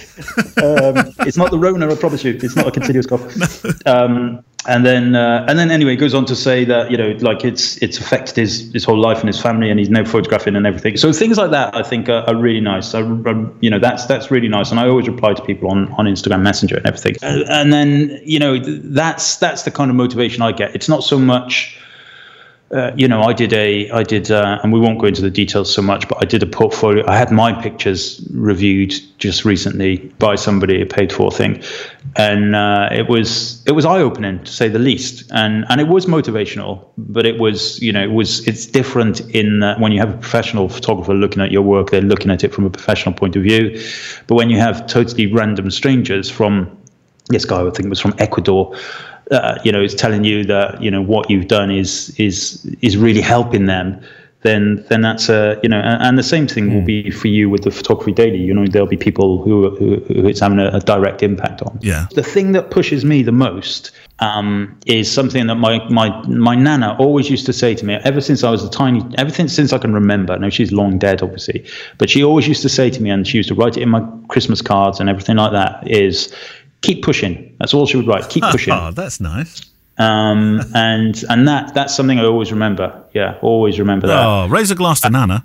um, 0.57 1.13
it's 1.19 1.37
not 1.37 1.51
the 1.51 1.57
Rona, 1.57 1.91
I 1.91 1.95
promise 1.95 2.23
you. 2.23 2.37
It's 2.41 2.55
not 2.55 2.67
a 2.67 2.71
continuous 2.71 3.05
cough. 3.05 3.23
Um, 3.85 4.43
and 4.67 4.83
then, 4.83 5.15
uh, 5.15 5.45
and 5.47 5.59
then, 5.59 5.69
anyway, 5.69 5.91
he 5.91 5.97
goes 5.97 6.15
on 6.15 6.25
to 6.25 6.35
say 6.35 6.65
that 6.65 6.89
you 6.89 6.97
know, 6.97 7.09
like 7.19 7.45
it's 7.45 7.77
it's 7.83 7.99
affected 7.99 8.35
his 8.37 8.71
his 8.73 8.83
whole 8.83 8.99
life 8.99 9.19
and 9.19 9.27
his 9.27 9.39
family, 9.39 9.69
and 9.69 9.79
he's 9.79 9.89
now 9.91 10.03
photographing 10.03 10.55
and 10.55 10.65
everything. 10.65 10.97
So 10.97 11.13
things 11.13 11.37
like 11.37 11.51
that, 11.51 11.75
I 11.75 11.83
think, 11.83 12.09
are, 12.09 12.27
are 12.27 12.35
really 12.35 12.61
nice. 12.61 12.95
I, 12.95 13.01
I, 13.01 13.45
you 13.59 13.69
know, 13.69 13.77
that's 13.77 14.07
that's 14.07 14.31
really 14.31 14.47
nice, 14.47 14.71
and 14.71 14.79
I 14.79 14.87
always 14.87 15.07
reply 15.07 15.35
to 15.35 15.41
people 15.43 15.69
on, 15.69 15.91
on 15.93 16.05
Instagram 16.05 16.41
Messenger 16.41 16.77
and 16.77 16.87
everything. 16.87 17.15
And, 17.21 17.43
and 17.47 17.73
then, 17.73 18.19
you 18.23 18.39
know, 18.39 18.57
that's 18.57 19.37
that's 19.37 19.63
the 19.63 19.71
kind 19.71 19.91
of 19.91 19.97
motivation 19.97 20.41
I 20.41 20.51
get. 20.51 20.73
It's 20.73 20.89
not 20.89 21.03
so 21.03 21.19
much 21.19 21.77
uh, 22.71 22.91
you 22.95 23.07
know, 23.07 23.21
I 23.21 23.31
did 23.31 23.53
a, 23.53 23.91
I 23.91 24.01
did, 24.01 24.31
uh, 24.31 24.59
and 24.63 24.73
we 24.73 24.79
won't 24.79 24.97
go 24.99 25.05
into 25.05 25.21
the 25.21 25.29
details 25.29 25.71
so 25.71 25.83
much, 25.83 26.07
but 26.07 26.17
I 26.19 26.25
did 26.25 26.41
a 26.41 26.47
portfolio. 26.47 27.07
I 27.07 27.15
had 27.15 27.31
my 27.31 27.53
pictures 27.61 28.27
reviewed 28.31 28.91
just 29.19 29.45
recently 29.45 29.97
by 30.17 30.33
somebody, 30.33 30.81
a 30.81 30.85
paid 30.85 31.13
for 31.13 31.31
thing, 31.31 31.61
and 32.15 32.55
uh, 32.55 32.89
it 32.91 33.07
was 33.07 33.63
it 33.67 33.73
was 33.73 33.85
eye 33.85 33.99
opening 33.99 34.43
to 34.43 34.51
say 34.51 34.67
the 34.67 34.79
least, 34.79 35.31
and 35.31 35.63
and 35.69 35.79
it 35.79 35.87
was 35.87 36.07
motivational, 36.07 36.87
but 36.97 37.27
it 37.27 37.39
was 37.39 37.79
you 37.83 37.93
know 37.93 38.03
it 38.03 38.11
was 38.11 38.45
it's 38.47 38.65
different 38.65 39.19
in 39.29 39.59
that 39.59 39.79
when 39.79 39.91
you 39.91 39.99
have 39.99 40.15
a 40.15 40.17
professional 40.17 40.67
photographer 40.67 41.13
looking 41.13 41.43
at 41.43 41.51
your 41.51 41.61
work, 41.61 41.91
they're 41.91 42.01
looking 42.01 42.31
at 42.31 42.43
it 42.43 42.51
from 42.51 42.65
a 42.65 42.71
professional 42.71 43.13
point 43.13 43.35
of 43.35 43.43
view, 43.43 43.79
but 44.25 44.33
when 44.33 44.49
you 44.49 44.57
have 44.57 44.87
totally 44.87 45.31
random 45.31 45.69
strangers 45.69 46.31
from 46.31 46.75
this 47.29 47.45
guy, 47.45 47.65
I 47.65 47.69
think 47.69 47.89
was 47.89 47.99
from 47.99 48.15
Ecuador 48.17 48.75
uh, 49.31 49.59
you 49.63 49.71
know, 49.71 49.81
is 49.81 49.95
telling 49.95 50.23
you 50.23 50.43
that 50.45 50.81
you 50.81 50.91
know 50.91 51.01
what 51.01 51.29
you've 51.29 51.47
done 51.47 51.71
is 51.71 52.13
is 52.19 52.65
is 52.81 52.97
really 52.97 53.21
helping 53.21 53.65
them, 53.65 53.99
then 54.45 54.85
then 54.89 55.01
that's 55.01 55.27
a 55.27 55.59
you 55.63 55.69
know, 55.69 55.79
and, 55.79 56.01
and 56.03 56.17
the 56.17 56.23
same 56.23 56.47
thing 56.47 56.67
mm. 56.67 56.73
will 56.73 56.79
hmm. 56.81 56.85
be 56.85 57.09
for 57.09 57.27
you 57.27 57.49
with 57.49 57.63
the 57.63 57.71
photography 57.71 58.11
daily. 58.11 58.37
You 58.37 58.53
know, 58.53 58.65
there'll 58.67 58.87
be 58.87 58.97
people 58.97 59.41
who 59.41 59.71
who, 59.71 59.95
who 60.01 60.27
it's 60.27 60.39
having 60.39 60.59
a, 60.59 60.67
a, 60.67 60.79
direct 60.79 61.23
impact 61.23 61.63
on. 61.63 61.79
Yeah. 61.81 62.05
The 62.13 62.21
thing 62.21 62.51
that 62.51 62.69
pushes 62.69 63.03
me 63.03 63.23
the 63.23 63.31
most 63.31 63.91
um, 64.19 64.77
is 64.85 65.11
something 65.11 65.47
that 65.47 65.55
my 65.55 65.83
my 65.89 66.09
my 66.27 66.53
nana 66.53 66.95
always 66.99 67.27
used 67.27 67.47
to 67.47 67.53
say 67.53 67.73
to 67.73 67.85
me 67.85 67.95
ever 67.95 68.21
since 68.21 68.43
I 68.43 68.51
was 68.51 68.63
a 68.63 68.69
tiny, 68.69 69.01
ever 69.17 69.31
since 69.31 69.51
since 69.53 69.73
I 69.73 69.79
can 69.79 69.93
remember. 69.93 70.37
Now 70.37 70.49
she's 70.49 70.71
long 70.71 70.99
dead, 70.99 71.23
obviously, 71.23 71.65
but 71.97 72.11
she 72.11 72.23
always 72.23 72.47
used 72.47 72.61
to 72.61 72.69
say 72.69 72.91
to 72.91 73.01
me, 73.01 73.09
and 73.09 73.27
she 73.27 73.37
used 73.37 73.49
to 73.49 73.55
write 73.55 73.77
it 73.77 73.81
in 73.81 73.89
my 73.89 74.07
Christmas 74.29 74.61
cards 74.61 74.99
and 74.99 75.09
everything 75.09 75.37
like 75.37 75.53
that. 75.53 75.89
Is 75.89 76.31
keep 76.81 77.03
pushing. 77.03 77.44
That's 77.59 77.73
all 77.73 77.85
she 77.85 77.97
would 77.97 78.07
write. 78.07 78.29
Keep 78.29 78.43
pushing. 78.43 78.73
Oh, 78.73 78.91
that's 78.93 79.19
nice. 79.19 79.61
Um, 79.97 80.61
and 80.73 81.23
and 81.29 81.47
that 81.47 81.73
that's 81.73 81.95
something 81.95 82.19
I 82.19 82.25
always 82.25 82.51
remember. 82.51 83.03
Yeah, 83.13 83.37
always 83.41 83.79
remember 83.79 84.07
that. 84.07 84.25
Oh, 84.25 84.47
raise 84.47 84.71
a 84.71 84.75
glass 84.75 85.01
to 85.01 85.09
Nana. 85.09 85.43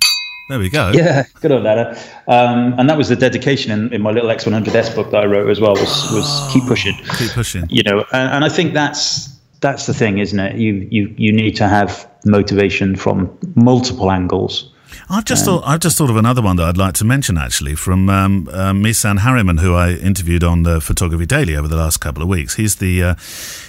There 0.49 0.59
we 0.59 0.69
go. 0.69 0.91
Yeah, 0.95 1.25
good 1.41 1.53
old 1.53 1.63
Nana. 1.63 1.97
Um, 2.27 2.75
and 2.77 2.91
that 2.91 2.99
was 2.99 3.09
the 3.09 3.15
dedication 3.15 3.71
in, 3.71 3.95
in 3.95 4.03
my 4.03 4.11
little 4.11 4.29
X100S 4.29 4.97
book 4.97 5.13
that 5.13 5.23
I 5.23 5.27
wrote 5.27 5.49
as 5.49 5.61
well. 5.61 5.75
Was 5.75 6.11
was 6.13 6.27
oh, 6.27 6.51
keep 6.53 6.65
pushing. 6.65 6.97
Keep 7.19 7.31
pushing. 7.31 7.67
You 7.71 7.85
know, 7.85 8.01
and, 8.13 8.35
and 8.35 8.45
I 8.45 8.49
think 8.49 8.75
that's 8.75 9.29
that's 9.61 9.87
the 9.87 9.95
thing, 9.95 10.19
isn't 10.19 10.41
it? 10.41 10.57
You 10.57 10.89
you 10.91 11.15
you 11.17 11.33
need 11.33 11.55
to 11.57 11.69
have 11.69 12.11
motivation 12.25 12.97
from 12.97 13.39
multiple 13.55 14.11
angles. 14.11 14.73
I've 15.09 15.25
just 15.25 15.47
um, 15.47 15.61
thought 15.61 15.69
I've 15.69 15.81
just 15.81 15.99
thought 15.99 16.11
of 16.11 16.17
another 16.17 16.43
one 16.43 16.57
that 16.57 16.67
I'd 16.69 16.77
like 16.77 16.95
to 16.95 17.05
mention 17.05 17.37
actually 17.39 17.75
from 17.75 18.09
um, 18.09 18.49
uh, 18.53 18.73
Misan 18.73 19.19
Harriman, 19.21 19.59
who 19.59 19.75
I 19.75 19.93
interviewed 19.93 20.45
on 20.45 20.63
the 20.63 20.81
Photography 20.81 21.27
Daily 21.27 21.57
over 21.57 21.69
the 21.69 21.77
last 21.77 21.99
couple 21.99 22.23
of 22.23 22.29
weeks. 22.29 22.55
He's 22.55 22.77
the 22.77 23.03
uh, 23.03 23.15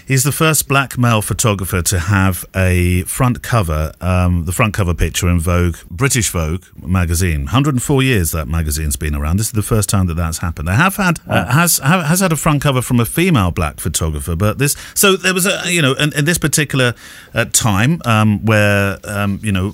he's 0.08 0.24
the 0.24 0.32
first 0.32 0.68
black 0.68 0.98
male 0.98 1.22
photographer 1.22 1.82
to 1.82 2.00
have 2.00 2.46
a 2.56 3.04
front 3.04 3.42
cover, 3.42 3.94
um, 4.02 4.46
the 4.46 4.52
front 4.52 4.74
cover 4.74 4.94
picture 4.94 5.30
in 5.30 5.40
Vogue, 5.40 5.78
British 5.90 6.30
Vogue 6.30 6.64
magazine. 6.82 7.42
104 7.42 8.04
years 8.04 8.32
that 8.32 8.48
magazine's 8.48 8.96
been 8.96 9.16
around. 9.16 9.38
This 9.38 9.48
is 9.48 9.54
the 9.54 9.62
first 9.62 9.90
time 9.90 10.08
that 10.08 10.16
that's 10.16 10.40
happened. 10.40 10.68
They 10.68 10.76
have 10.76 10.96
had 10.96 11.20
uh, 11.28 11.46
has 11.52 11.80
have, 11.80 12.06
has 12.06 12.20
had 12.20 12.32
a 12.32 12.38
front 12.38 12.62
cover 12.62 12.82
from 12.82 13.00
a 13.00 13.06
female 13.06 13.52
black 13.52 13.80
photographer, 13.80 14.36
but 14.36 14.58
this 14.58 14.76
so 14.94 15.16
there 15.16 15.34
was 15.34 15.46
a 15.46 15.62
you 15.72 15.82
know 15.82 15.94
in, 15.94 16.14
in 16.14 16.26
this 16.26 16.38
particular 16.38 16.94
uh, 17.34 17.46
time 17.46 18.02
um, 18.06 18.46
where 18.46 19.00
um, 19.06 19.40
you 19.42 19.52
know 19.52 19.74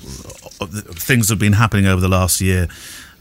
things 0.66 1.30
have 1.30 1.37
been 1.40 1.54
happening 1.54 1.86
over 1.86 2.02
the 2.02 2.08
last 2.08 2.42
year 2.42 2.68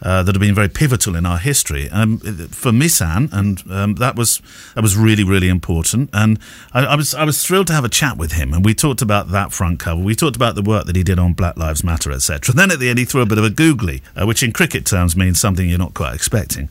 uh, 0.02 0.22
that 0.22 0.34
have 0.34 0.40
been 0.40 0.54
very 0.54 0.68
pivotal 0.68 1.16
in 1.16 1.24
our 1.24 1.38
history. 1.38 1.88
Um, 1.90 2.18
for 2.18 2.70
Misan, 2.70 3.32
and 3.32 3.62
um, 3.70 3.94
that 3.94 4.14
was 4.14 4.42
that 4.74 4.82
was 4.82 4.96
really 4.96 5.24
really 5.24 5.48
important. 5.48 6.10
And 6.12 6.38
I, 6.72 6.84
I, 6.84 6.96
was 6.96 7.14
I 7.14 7.24
was 7.24 7.44
thrilled 7.44 7.66
to 7.68 7.72
have 7.72 7.84
a 7.84 7.88
chat 7.88 8.16
with 8.16 8.32
him, 8.32 8.52
and 8.52 8.64
we 8.64 8.74
talked 8.74 9.02
about 9.02 9.30
that 9.30 9.52
front 9.52 9.80
cover. 9.80 10.00
We 10.00 10.14
talked 10.14 10.36
about 10.36 10.54
the 10.54 10.62
work 10.62 10.86
that 10.86 10.96
he 10.96 11.02
did 11.02 11.18
on 11.18 11.32
Black 11.32 11.56
Lives 11.56 11.82
Matter, 11.82 12.12
etc. 12.12 12.54
Then 12.54 12.70
at 12.70 12.78
the 12.78 12.88
end, 12.88 12.98
he 12.98 13.04
threw 13.04 13.22
a 13.22 13.26
bit 13.26 13.38
of 13.38 13.44
a 13.44 13.50
googly, 13.50 14.02
uh, 14.14 14.26
which 14.26 14.42
in 14.42 14.52
cricket 14.52 14.84
terms 14.84 15.16
means 15.16 15.40
something 15.40 15.68
you're 15.68 15.78
not 15.78 15.94
quite 15.94 16.14
expecting. 16.14 16.68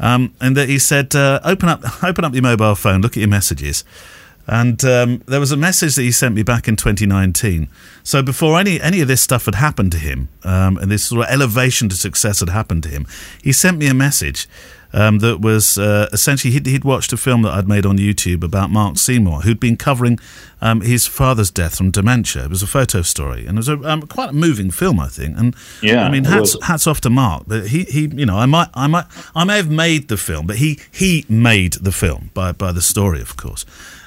Um, 0.00 0.34
and 0.40 0.56
that 0.56 0.68
he 0.68 0.78
said, 0.78 1.14
uh, 1.14 1.40
"Open 1.44 1.68
up, 1.68 2.02
open 2.04 2.24
up 2.24 2.34
your 2.34 2.42
mobile 2.42 2.74
phone, 2.74 3.00
look 3.00 3.12
at 3.12 3.20
your 3.20 3.28
messages." 3.28 3.84
And 4.46 4.84
um, 4.84 5.22
there 5.26 5.40
was 5.40 5.52
a 5.52 5.56
message 5.56 5.94
that 5.94 6.02
he 6.02 6.12
sent 6.12 6.34
me 6.34 6.42
back 6.42 6.68
in 6.68 6.76
2019. 6.76 7.68
So 8.02 8.22
before 8.22 8.58
any 8.58 8.80
any 8.80 9.00
of 9.00 9.08
this 9.08 9.20
stuff 9.20 9.46
had 9.46 9.54
happened 9.54 9.92
to 9.92 9.98
him, 9.98 10.28
um, 10.42 10.76
and 10.78 10.90
this 10.90 11.04
sort 11.04 11.26
of 11.26 11.32
elevation 11.32 11.88
to 11.88 11.96
success 11.96 12.40
had 12.40 12.50
happened 12.50 12.82
to 12.84 12.88
him, 12.88 13.06
he 13.42 13.52
sent 13.52 13.78
me 13.78 13.86
a 13.86 13.94
message 13.94 14.48
um, 14.94 15.18
that 15.18 15.40
was 15.40 15.76
uh, 15.76 16.08
essentially 16.12 16.52
he'd, 16.52 16.66
he'd, 16.66 16.84
watched 16.84 17.12
a 17.12 17.16
film 17.16 17.42
that 17.42 17.52
I'd 17.52 17.66
made 17.66 17.84
on 17.84 17.98
YouTube 17.98 18.44
about 18.44 18.70
Mark 18.70 18.96
Seymour, 18.96 19.40
who'd 19.40 19.58
been 19.58 19.76
covering 19.76 20.20
um, 20.60 20.82
his 20.82 21.04
father's 21.04 21.50
death 21.50 21.76
from 21.76 21.90
dementia. 21.90 22.44
It 22.44 22.50
was 22.50 22.62
a 22.62 22.66
photo 22.66 23.02
story, 23.02 23.44
and 23.44 23.58
it 23.58 23.60
was 23.60 23.68
a, 23.68 23.78
um, 23.82 24.02
quite 24.02 24.30
a 24.30 24.32
moving 24.32 24.70
film, 24.70 25.00
I 25.00 25.08
think. 25.08 25.36
And 25.36 25.56
yeah, 25.82 26.04
I 26.04 26.10
mean, 26.10 26.24
hats, 26.24 26.56
hats 26.62 26.86
off 26.86 27.00
to 27.02 27.10
Mark. 27.10 27.44
But 27.48 27.66
he, 27.68 27.84
he, 27.84 28.02
you 28.06 28.24
know, 28.24 28.38
I 28.38 28.46
might, 28.46 28.68
I 28.74 28.86
might, 28.86 29.06
I 29.34 29.42
may 29.42 29.56
have 29.56 29.70
made 29.70 30.06
the 30.06 30.16
film, 30.16 30.46
but 30.46 30.56
he, 30.56 30.78
he 30.92 31.26
made 31.28 31.74
the 31.74 31.92
film 31.92 32.30
by 32.32 32.52
by 32.52 32.70
the 32.70 32.82
story, 32.82 33.20
of 33.20 33.36
course. 33.36 33.66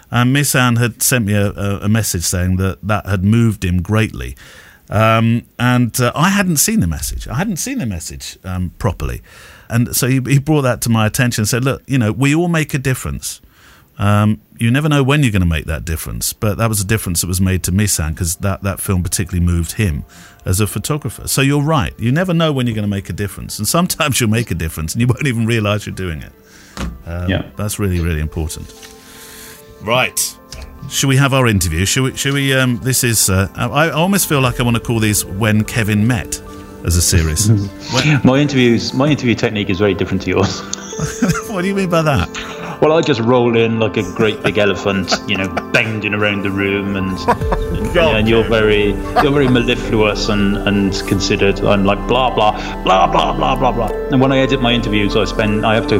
And 0.09 0.35
Misan 0.35 0.77
had 0.77 1.03
sent 1.03 1.25
me 1.25 1.33
a, 1.33 1.51
a 1.51 1.89
message 1.89 2.23
saying 2.23 2.57
that 2.57 2.79
that 2.81 3.05
had 3.05 3.23
moved 3.23 3.65
him 3.65 3.81
greatly. 3.81 4.35
Um, 4.89 5.45
and 5.59 5.99
uh, 5.99 6.11
I 6.15 6.29
hadn't 6.29 6.57
seen 6.57 6.79
the 6.79 6.87
message. 6.87 7.27
I 7.27 7.35
hadn't 7.35 7.57
seen 7.57 7.79
the 7.79 7.85
message 7.85 8.37
um, 8.43 8.71
properly. 8.79 9.21
And 9.69 9.95
so 9.95 10.07
he, 10.07 10.21
he 10.25 10.39
brought 10.39 10.61
that 10.61 10.81
to 10.83 10.89
my 10.89 11.05
attention 11.05 11.41
and 11.41 11.49
said, 11.49 11.65
look, 11.65 11.83
you 11.87 11.97
know, 11.97 12.11
we 12.11 12.33
all 12.33 12.47
make 12.47 12.73
a 12.73 12.77
difference. 12.77 13.41
Um, 13.99 14.41
you 14.59 14.71
never 14.71 14.87
know 14.87 15.03
when 15.03 15.23
you're 15.23 15.31
going 15.31 15.41
to 15.41 15.47
make 15.47 15.65
that 15.65 15.83
difference, 15.83 16.31
but 16.31 16.57
that 16.57 16.69
was 16.69 16.79
a 16.79 16.85
difference 16.85 17.21
that 17.21 17.27
was 17.27 17.41
made 17.41 17.63
to 17.63 17.71
Misan 17.71 18.11
because 18.11 18.37
that, 18.37 18.61
that 18.63 18.79
film 18.79 19.03
particularly 19.03 19.45
moved 19.45 19.73
him 19.73 20.05
as 20.45 20.59
a 20.59 20.67
photographer. 20.67 21.27
So 21.27 21.41
you're 21.41 21.63
right. 21.63 21.99
You 21.99 22.11
never 22.11 22.33
know 22.33 22.53
when 22.53 22.67
you're 22.67 22.75
going 22.75 22.83
to 22.83 22.89
make 22.89 23.09
a 23.09 23.13
difference. 23.13 23.57
And 23.57 23.67
sometimes 23.67 24.21
you'll 24.21 24.29
make 24.29 24.51
a 24.51 24.55
difference 24.55 24.93
and 24.93 25.01
you 25.01 25.07
won't 25.07 25.27
even 25.27 25.45
realize 25.45 25.85
you're 25.85 25.95
doing 25.95 26.21
it. 26.21 26.31
Um, 27.05 27.29
yeah. 27.29 27.49
That's 27.57 27.79
really, 27.79 27.99
really 27.99 28.21
important. 28.21 28.71
Right. 29.81 30.37
Should 30.89 31.07
we 31.07 31.17
have 31.17 31.33
our 31.33 31.47
interview? 31.47 31.85
Should 31.85 32.03
we? 32.03 32.15
Should 32.15 32.33
we? 32.33 32.53
Um, 32.53 32.77
this 32.77 33.03
is. 33.03 33.29
Uh, 33.29 33.49
I 33.55 33.89
almost 33.89 34.29
feel 34.29 34.39
like 34.41 34.59
I 34.59 34.63
want 34.63 34.77
to 34.77 34.83
call 34.83 34.99
these 34.99 35.25
"When 35.25 35.63
Kevin 35.63 36.07
Met." 36.07 36.41
as 36.85 36.95
a 36.95 37.01
series? 37.01 37.49
my 38.23 38.37
interviews, 38.37 38.93
my 38.93 39.07
interview 39.07 39.35
technique 39.35 39.69
is 39.69 39.79
very 39.79 39.93
different 39.93 40.21
to 40.23 40.29
yours. 40.29 40.61
what 41.49 41.61
do 41.61 41.67
you 41.67 41.75
mean 41.75 41.89
by 41.89 42.01
that? 42.01 42.29
Well, 42.81 42.93
I 42.93 43.01
just 43.01 43.19
roll 43.21 43.57
in 43.57 43.79
like 43.79 43.97
a 43.97 44.03
great 44.13 44.41
big 44.43 44.57
elephant, 44.57 45.13
you 45.27 45.35
know, 45.35 45.47
banging 45.73 46.13
around 46.13 46.43
the 46.43 46.51
room, 46.51 46.95
and 46.95 47.17
and, 47.77 47.97
and 47.97 48.29
you're 48.29 48.43
very 48.43 48.91
you're 49.21 49.31
very 49.31 49.47
mellifluous 49.47 50.29
and, 50.29 50.57
and 50.57 50.93
considered. 51.07 51.59
I'm 51.61 51.85
like 51.85 51.99
blah 52.07 52.33
blah 52.33 52.51
blah 52.83 53.07
blah 53.07 53.33
blah 53.33 53.55
blah 53.55 53.71
blah. 53.71 53.87
And 54.11 54.21
when 54.21 54.31
I 54.31 54.39
edit 54.39 54.61
my 54.61 54.71
interviews, 54.71 55.15
I 55.15 55.25
spend 55.25 55.65
I 55.65 55.75
have 55.75 55.87
to 55.87 55.97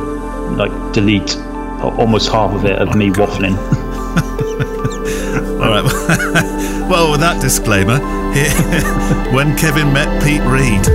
like 0.56 0.94
delete 0.94 1.36
almost 1.82 2.30
half 2.30 2.54
of 2.54 2.66
it 2.66 2.80
of 2.80 2.96
me 2.96 3.10
waffling. 3.10 3.58
All 5.62 5.70
right. 5.70 5.84
well, 6.90 7.12
with 7.12 7.20
that 7.20 7.42
disclaimer, 7.42 8.00
here, 8.34 8.52
when 9.34 9.56
Kevin 9.58 9.92
met 9.94 10.24
Pete 10.24 10.42
Reed. 10.44 10.86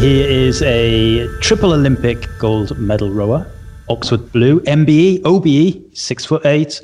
He 0.00 0.22
is 0.22 0.62
a 0.62 1.26
triple 1.40 1.72
Olympic 1.72 2.28
gold 2.38 2.76
medal 2.78 3.10
rower, 3.10 3.50
Oxford 3.88 4.30
Blue, 4.32 4.60
MBE, 4.60 5.22
OBE, 5.24 5.96
six 5.96 6.24
foot 6.24 6.46
eight. 6.46 6.80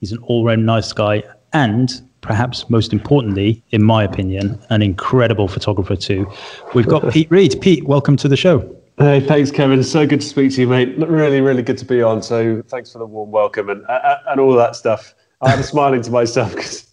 He's 0.00 0.12
an 0.12 0.18
all-round 0.18 0.66
nice 0.66 0.92
guy, 0.92 1.22
and 1.52 2.00
perhaps 2.20 2.68
most 2.68 2.92
importantly, 2.92 3.62
in 3.70 3.82
my 3.82 4.04
opinion, 4.04 4.60
an 4.70 4.82
incredible 4.82 5.48
photographer 5.48 5.96
too. 5.96 6.30
We've 6.74 6.86
got 6.86 7.10
Pete 7.10 7.30
Reed. 7.30 7.60
Pete, 7.60 7.84
welcome 7.84 8.16
to 8.18 8.28
the 8.28 8.36
show. 8.36 8.77
Hey, 8.98 9.20
thanks, 9.20 9.52
Kevin. 9.52 9.84
So 9.84 10.08
good 10.08 10.20
to 10.22 10.26
speak 10.26 10.52
to 10.54 10.62
you, 10.62 10.66
mate. 10.66 10.98
Really, 10.98 11.40
really 11.40 11.62
good 11.62 11.78
to 11.78 11.84
be 11.84 12.02
on. 12.02 12.20
So 12.20 12.62
thanks 12.66 12.90
for 12.90 12.98
the 12.98 13.06
warm 13.06 13.30
welcome 13.30 13.68
and 13.68 13.86
uh, 13.86 14.18
and 14.26 14.40
all 14.40 14.54
that 14.54 14.74
stuff. 14.74 15.14
I'm 15.40 15.62
smiling 15.74 16.02
to 16.02 16.10
myself 16.10 16.54
because. 16.54 16.84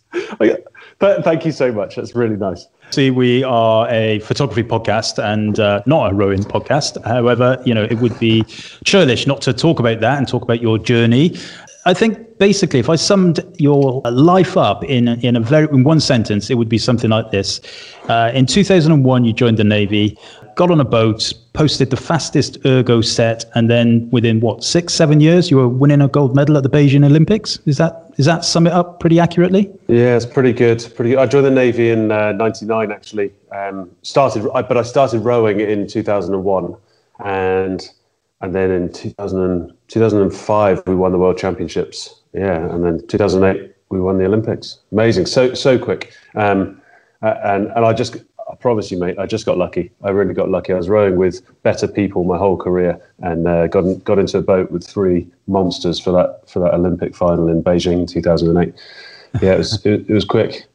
But 0.99 1.23
thank 1.23 1.45
you 1.45 1.51
so 1.51 1.71
much. 1.71 1.95
That's 1.95 2.15
really 2.15 2.37
nice. 2.37 2.67
See, 2.91 3.09
we 3.09 3.43
are 3.43 3.89
a 3.89 4.19
photography 4.19 4.63
podcast 4.63 5.21
and 5.21 5.59
uh, 5.59 5.81
not 5.85 6.11
a 6.11 6.15
rowing 6.15 6.43
podcast. 6.43 7.03
However, 7.03 7.61
you 7.65 7.73
know, 7.73 7.83
it 7.83 7.95
would 7.95 8.17
be 8.19 8.43
churlish 8.85 9.27
not 9.27 9.41
to 9.41 9.51
talk 9.51 9.79
about 9.79 9.99
that 9.99 10.17
and 10.17 10.27
talk 10.27 10.43
about 10.43 10.61
your 10.61 10.77
journey. 10.77 11.37
I 11.87 11.93
think 11.93 12.37
basically, 12.37 12.79
if 12.79 12.89
I 12.89 12.95
summed 12.95 13.43
your 13.57 14.01
life 14.05 14.57
up 14.57 14.83
in 14.83 15.07
in 15.07 15.35
a 15.35 15.39
very 15.39 15.67
in 15.69 15.83
one 15.83 15.99
sentence, 15.99 16.49
it 16.49 16.55
would 16.55 16.69
be 16.69 16.77
something 16.77 17.09
like 17.09 17.31
this: 17.31 17.61
uh, 18.09 18.31
In 18.33 18.45
2001, 18.45 19.25
you 19.25 19.33
joined 19.33 19.57
the 19.57 19.63
Navy 19.63 20.17
got 20.55 20.71
on 20.71 20.79
a 20.79 20.85
boat, 20.85 21.33
posted 21.53 21.89
the 21.89 21.97
fastest 21.97 22.57
ergo 22.65 23.01
set, 23.01 23.45
and 23.55 23.69
then 23.69 24.09
within 24.11 24.39
what 24.39 24.63
six, 24.63 24.93
seven 24.93 25.19
years, 25.19 25.51
you 25.51 25.57
were 25.57 25.67
winning 25.67 26.01
a 26.01 26.07
gold 26.07 26.35
medal 26.35 26.57
at 26.57 26.63
the 26.63 26.69
Beijing 26.69 27.05
Olympics. 27.05 27.59
Is 27.65 27.77
that 27.77 28.13
is 28.17 28.25
that 28.25 28.45
sum 28.45 28.65
it 28.65 28.73
up 28.73 28.99
pretty 28.99 29.19
accurately? 29.19 29.69
Yeah, 29.87 30.15
it's 30.15 30.25
pretty 30.25 30.53
good. 30.53 30.85
Pretty. 30.95 31.11
Good. 31.11 31.19
I 31.19 31.25
joined 31.25 31.45
the 31.45 31.51
navy 31.51 31.89
in 31.89 32.07
'99 32.07 32.91
uh, 32.91 32.93
actually. 32.93 33.31
Um, 33.51 33.91
started, 34.01 34.43
but 34.43 34.77
I 34.77 34.83
started 34.83 35.19
rowing 35.19 35.59
in 35.59 35.87
2001, 35.87 36.75
and 37.23 37.89
and 38.41 38.55
then 38.55 38.71
in 38.71 38.91
2000, 38.91 39.73
2005 39.87 40.83
we 40.87 40.95
won 40.95 41.11
the 41.11 41.17
World 41.17 41.37
Championships. 41.37 42.21
Yeah, 42.33 42.73
and 42.73 42.83
then 42.83 43.05
2008 43.07 43.73
we 43.89 43.99
won 43.99 44.17
the 44.17 44.25
Olympics. 44.25 44.79
Amazing, 44.91 45.25
so 45.25 45.53
so 45.53 45.77
quick. 45.77 46.13
Um, 46.35 46.81
and 47.21 47.71
and 47.75 47.85
I 47.85 47.93
just 47.93 48.17
I 48.51 48.55
promise 48.55 48.91
you, 48.91 48.99
mate, 48.99 49.17
I 49.17 49.25
just 49.25 49.45
got 49.45 49.57
lucky. 49.57 49.91
I 50.03 50.09
really 50.09 50.33
got 50.33 50.49
lucky. 50.49 50.71
I 50.73 50.77
was 50.77 50.87
rowing 50.87 51.15
with 51.15 51.41
better 51.63 51.87
people 51.87 52.23
my 52.23 52.37
whole 52.37 52.57
career, 52.57 52.99
and 53.19 53.47
uh, 53.47 53.67
got 53.67 54.03
got 54.03 54.19
into 54.19 54.37
a 54.37 54.41
boat 54.41 54.71
with 54.71 54.85
three 54.85 55.27
monsters 55.47 55.99
for 55.99 56.11
that 56.11 56.47
for 56.47 56.59
that 56.59 56.73
Olympic 56.73 57.15
final 57.15 57.47
in 57.47 57.63
Beijing 57.63 58.07
2008. 58.07 58.73
Yeah, 59.41 59.53
it 59.53 59.57
was 59.57 59.73
it, 59.85 60.09
it 60.09 60.13
was 60.13 60.25
quick. 60.25 60.65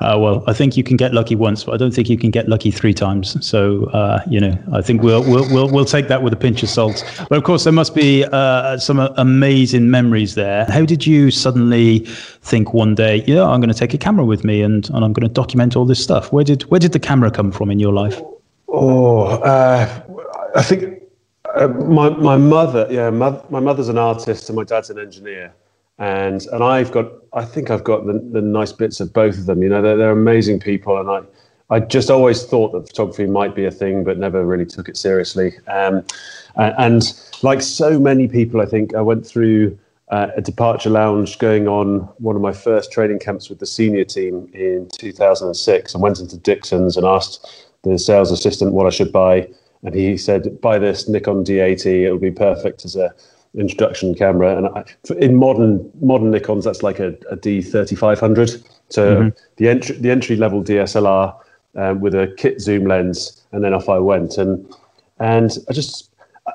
Uh, 0.00 0.16
well, 0.18 0.44
I 0.46 0.52
think 0.52 0.76
you 0.76 0.82
can 0.82 0.96
get 0.96 1.14
lucky 1.14 1.34
once, 1.34 1.64
but 1.64 1.74
I 1.74 1.76
don't 1.76 1.92
think 1.92 2.08
you 2.08 2.18
can 2.18 2.30
get 2.30 2.48
lucky 2.48 2.70
three 2.70 2.92
times. 2.92 3.36
So, 3.46 3.86
uh, 3.86 4.20
you 4.28 4.40
know, 4.40 4.58
I 4.72 4.82
think 4.82 5.02
we'll, 5.02 5.22
we'll 5.22 5.48
we'll 5.52 5.70
we'll 5.70 5.84
take 5.84 6.08
that 6.08 6.22
with 6.22 6.32
a 6.32 6.36
pinch 6.36 6.62
of 6.62 6.68
salt. 6.68 7.02
But 7.28 7.38
of 7.38 7.44
course, 7.44 7.64
there 7.64 7.72
must 7.72 7.94
be 7.94 8.24
uh, 8.32 8.78
some 8.78 8.98
amazing 8.98 9.90
memories 9.90 10.34
there. 10.34 10.66
How 10.66 10.84
did 10.84 11.06
you 11.06 11.30
suddenly 11.30 12.00
think 12.42 12.74
one 12.74 12.94
day, 12.94 13.24
yeah, 13.26 13.44
I'm 13.44 13.60
going 13.60 13.72
to 13.72 13.78
take 13.78 13.94
a 13.94 13.98
camera 13.98 14.24
with 14.24 14.44
me 14.44 14.62
and, 14.62 14.88
and 14.90 15.04
I'm 15.04 15.12
going 15.12 15.26
to 15.26 15.32
document 15.32 15.76
all 15.76 15.84
this 15.84 16.02
stuff? 16.02 16.32
Where 16.32 16.44
did 16.44 16.62
where 16.64 16.80
did 16.80 16.92
the 16.92 17.00
camera 17.00 17.30
come 17.30 17.50
from 17.50 17.70
in 17.70 17.78
your 17.78 17.92
life? 17.92 18.20
Oh, 18.68 19.26
uh, 19.26 20.02
I 20.54 20.62
think 20.62 21.02
uh, 21.54 21.68
my 21.68 22.10
my 22.10 22.36
mother, 22.36 22.86
yeah, 22.90 23.10
my, 23.10 23.40
my 23.50 23.60
mother's 23.60 23.88
an 23.88 23.98
artist 23.98 24.48
and 24.48 24.56
my 24.56 24.64
dad's 24.64 24.90
an 24.90 24.98
engineer 24.98 25.54
and 25.98 26.46
and 26.46 26.62
I've 26.62 26.92
got 26.92 27.10
I 27.32 27.44
think 27.44 27.70
I've 27.70 27.84
got 27.84 28.06
the, 28.06 28.14
the 28.32 28.42
nice 28.42 28.72
bits 28.72 29.00
of 29.00 29.12
both 29.12 29.38
of 29.38 29.46
them. 29.46 29.62
You 29.62 29.68
know, 29.68 29.82
they're, 29.82 29.96
they're 29.96 30.10
amazing 30.10 30.60
people, 30.60 30.98
and 30.98 31.10
I 31.10 31.22
I 31.74 31.80
just 31.80 32.10
always 32.10 32.44
thought 32.44 32.72
that 32.72 32.88
photography 32.88 33.26
might 33.26 33.54
be 33.54 33.64
a 33.64 33.70
thing, 33.70 34.04
but 34.04 34.18
never 34.18 34.44
really 34.44 34.66
took 34.66 34.88
it 34.88 34.96
seriously. 34.96 35.52
Um, 35.66 36.04
and, 36.54 36.74
and, 36.78 37.20
like 37.42 37.60
so 37.60 37.98
many 37.98 38.28
people, 38.28 38.60
I 38.60 38.66
think 38.66 38.94
I 38.94 39.00
went 39.00 39.26
through 39.26 39.76
uh, 40.08 40.28
a 40.36 40.40
departure 40.40 40.90
lounge 40.90 41.38
going 41.38 41.66
on 41.66 42.00
one 42.18 42.36
of 42.36 42.40
my 42.40 42.52
first 42.52 42.92
training 42.92 43.18
camps 43.18 43.50
with 43.50 43.58
the 43.58 43.66
senior 43.66 44.04
team 44.04 44.48
in 44.54 44.88
2006, 44.92 45.94
and 45.94 46.02
went 46.02 46.20
into 46.20 46.36
Dixon's 46.36 46.96
and 46.96 47.04
asked 47.04 47.68
the 47.82 47.98
sales 47.98 48.30
assistant 48.30 48.72
what 48.72 48.86
I 48.86 48.90
should 48.90 49.12
buy, 49.12 49.48
and 49.82 49.94
he 49.94 50.16
said, 50.16 50.60
"Buy 50.60 50.78
this 50.78 51.08
Nikon 51.08 51.44
D80. 51.44 52.04
It'll 52.04 52.18
be 52.18 52.30
perfect 52.30 52.84
as 52.84 52.96
a 52.96 53.12
introduction 53.56 54.14
camera, 54.14 54.56
and 54.56 54.68
I, 54.68 54.84
in 55.16 55.36
modern 55.36 55.90
modern 56.00 56.30
Nikon's, 56.30 56.64
that's 56.64 56.82
like 56.82 57.00
a 57.00 57.16
a 57.30 57.36
D 57.36 57.62
thirty 57.62 57.96
five 57.96 58.20
hundred. 58.20 58.50
So 58.88 59.16
mm-hmm. 59.16 59.28
the 59.56 59.68
entry 59.68 59.96
the 59.96 60.10
entry 60.10 60.36
level 60.36 60.62
DSLR 60.62 61.36
um, 61.76 62.00
with 62.00 62.14
a 62.14 62.32
kit 62.36 62.60
zoom 62.60 62.86
lens, 62.86 63.42
and 63.52 63.64
then 63.64 63.74
off 63.74 63.88
I 63.88 63.98
went, 63.98 64.38
and 64.38 64.72
and 65.18 65.58
I 65.68 65.72
just 65.72 66.10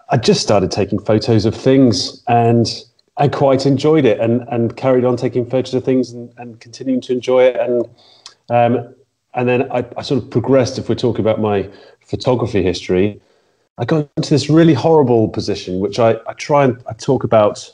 I 0.09 0.17
just 0.17 0.41
started 0.41 0.71
taking 0.71 0.99
photos 0.99 1.45
of 1.45 1.55
things, 1.55 2.23
and 2.27 2.67
I 3.17 3.27
quite 3.27 3.65
enjoyed 3.65 4.05
it, 4.05 4.19
and 4.19 4.47
and 4.49 4.75
carried 4.77 5.05
on 5.05 5.17
taking 5.17 5.49
photos 5.49 5.73
of 5.73 5.83
things, 5.83 6.11
and, 6.11 6.31
and 6.37 6.59
continuing 6.59 7.01
to 7.01 7.13
enjoy 7.13 7.43
it, 7.43 7.57
and 7.57 7.85
um, 8.49 8.93
and 9.33 9.47
then 9.47 9.71
I, 9.71 9.85
I 9.97 10.01
sort 10.01 10.23
of 10.23 10.29
progressed. 10.29 10.77
If 10.77 10.89
we're 10.89 10.95
talking 10.95 11.21
about 11.21 11.39
my 11.39 11.69
photography 12.05 12.61
history, 12.63 13.21
I 13.81 13.85
got 13.85 14.07
into 14.15 14.29
this 14.29 14.47
really 14.47 14.75
horrible 14.75 15.27
position, 15.27 15.79
which 15.79 15.97
I, 15.97 16.11
I 16.27 16.33
try 16.33 16.65
and 16.65 16.81
I 16.87 16.93
talk 16.93 17.23
about 17.23 17.67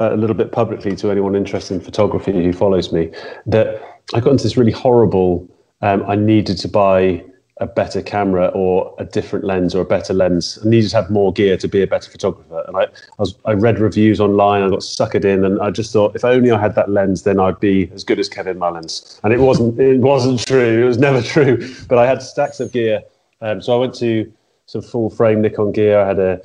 uh, 0.00 0.14
a 0.14 0.16
little 0.16 0.34
bit 0.34 0.52
publicly 0.52 0.96
to 0.96 1.10
anyone 1.10 1.36
interested 1.36 1.74
in 1.74 1.80
photography 1.82 2.32
who 2.32 2.52
follows 2.54 2.92
me. 2.92 3.10
That 3.44 3.82
I 4.14 4.20
got 4.20 4.30
into 4.30 4.44
this 4.44 4.56
really 4.56 4.72
horrible. 4.72 5.46
Um, 5.82 6.02
I 6.08 6.16
needed 6.16 6.56
to 6.58 6.68
buy 6.68 7.22
a 7.58 7.66
better 7.66 8.00
camera 8.00 8.46
or 8.54 8.94
a 8.98 9.04
different 9.04 9.44
lens 9.44 9.74
or 9.74 9.82
a 9.82 9.84
better 9.84 10.14
lens. 10.14 10.58
I 10.64 10.68
needed 10.68 10.88
to 10.90 10.96
have 10.96 11.10
more 11.10 11.30
gear 11.30 11.58
to 11.58 11.68
be 11.68 11.82
a 11.82 11.86
better 11.86 12.10
photographer. 12.10 12.64
And 12.66 12.78
I, 12.78 12.84
I, 12.84 12.88
was, 13.18 13.34
I 13.44 13.52
read 13.52 13.78
reviews 13.80 14.18
online. 14.18 14.62
I 14.62 14.70
got 14.70 14.78
suckered 14.78 15.26
in, 15.26 15.44
and 15.44 15.60
I 15.60 15.70
just 15.70 15.92
thought 15.92 16.16
if 16.16 16.24
only 16.24 16.50
I 16.50 16.58
had 16.58 16.74
that 16.76 16.88
lens, 16.88 17.24
then 17.24 17.38
I'd 17.38 17.60
be 17.60 17.90
as 17.92 18.02
good 18.02 18.18
as 18.18 18.30
Kevin 18.30 18.58
Mullins. 18.58 19.20
And 19.24 19.34
it 19.34 19.40
wasn't. 19.40 19.78
it 19.78 20.00
wasn't 20.00 20.40
true. 20.46 20.84
It 20.84 20.86
was 20.86 20.96
never 20.96 21.20
true. 21.34 21.68
But 21.86 21.98
I 21.98 22.06
had 22.06 22.22
stacks 22.22 22.60
of 22.60 22.72
gear. 22.72 23.02
Um, 23.42 23.60
so 23.60 23.74
I 23.74 23.76
went 23.76 23.94
to 23.96 24.32
some 24.70 24.82
full 24.82 25.10
frame 25.10 25.42
Nikon 25.42 25.72
gear. 25.72 25.98
I 25.98 26.06
had 26.06 26.18
a 26.20 26.40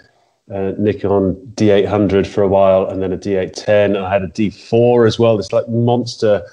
uh, 0.52 0.74
Nikon 0.80 1.36
D800 1.54 2.26
for 2.26 2.42
a 2.42 2.48
while, 2.48 2.88
and 2.88 3.00
then 3.00 3.14
a 3.14 3.18
D810. 3.18 4.04
I 4.04 4.12
had 4.12 4.24
a 4.24 4.28
D4 4.30 5.06
as 5.06 5.20
well. 5.20 5.38
This 5.38 5.54
like 5.54 5.70
monster 5.70 6.44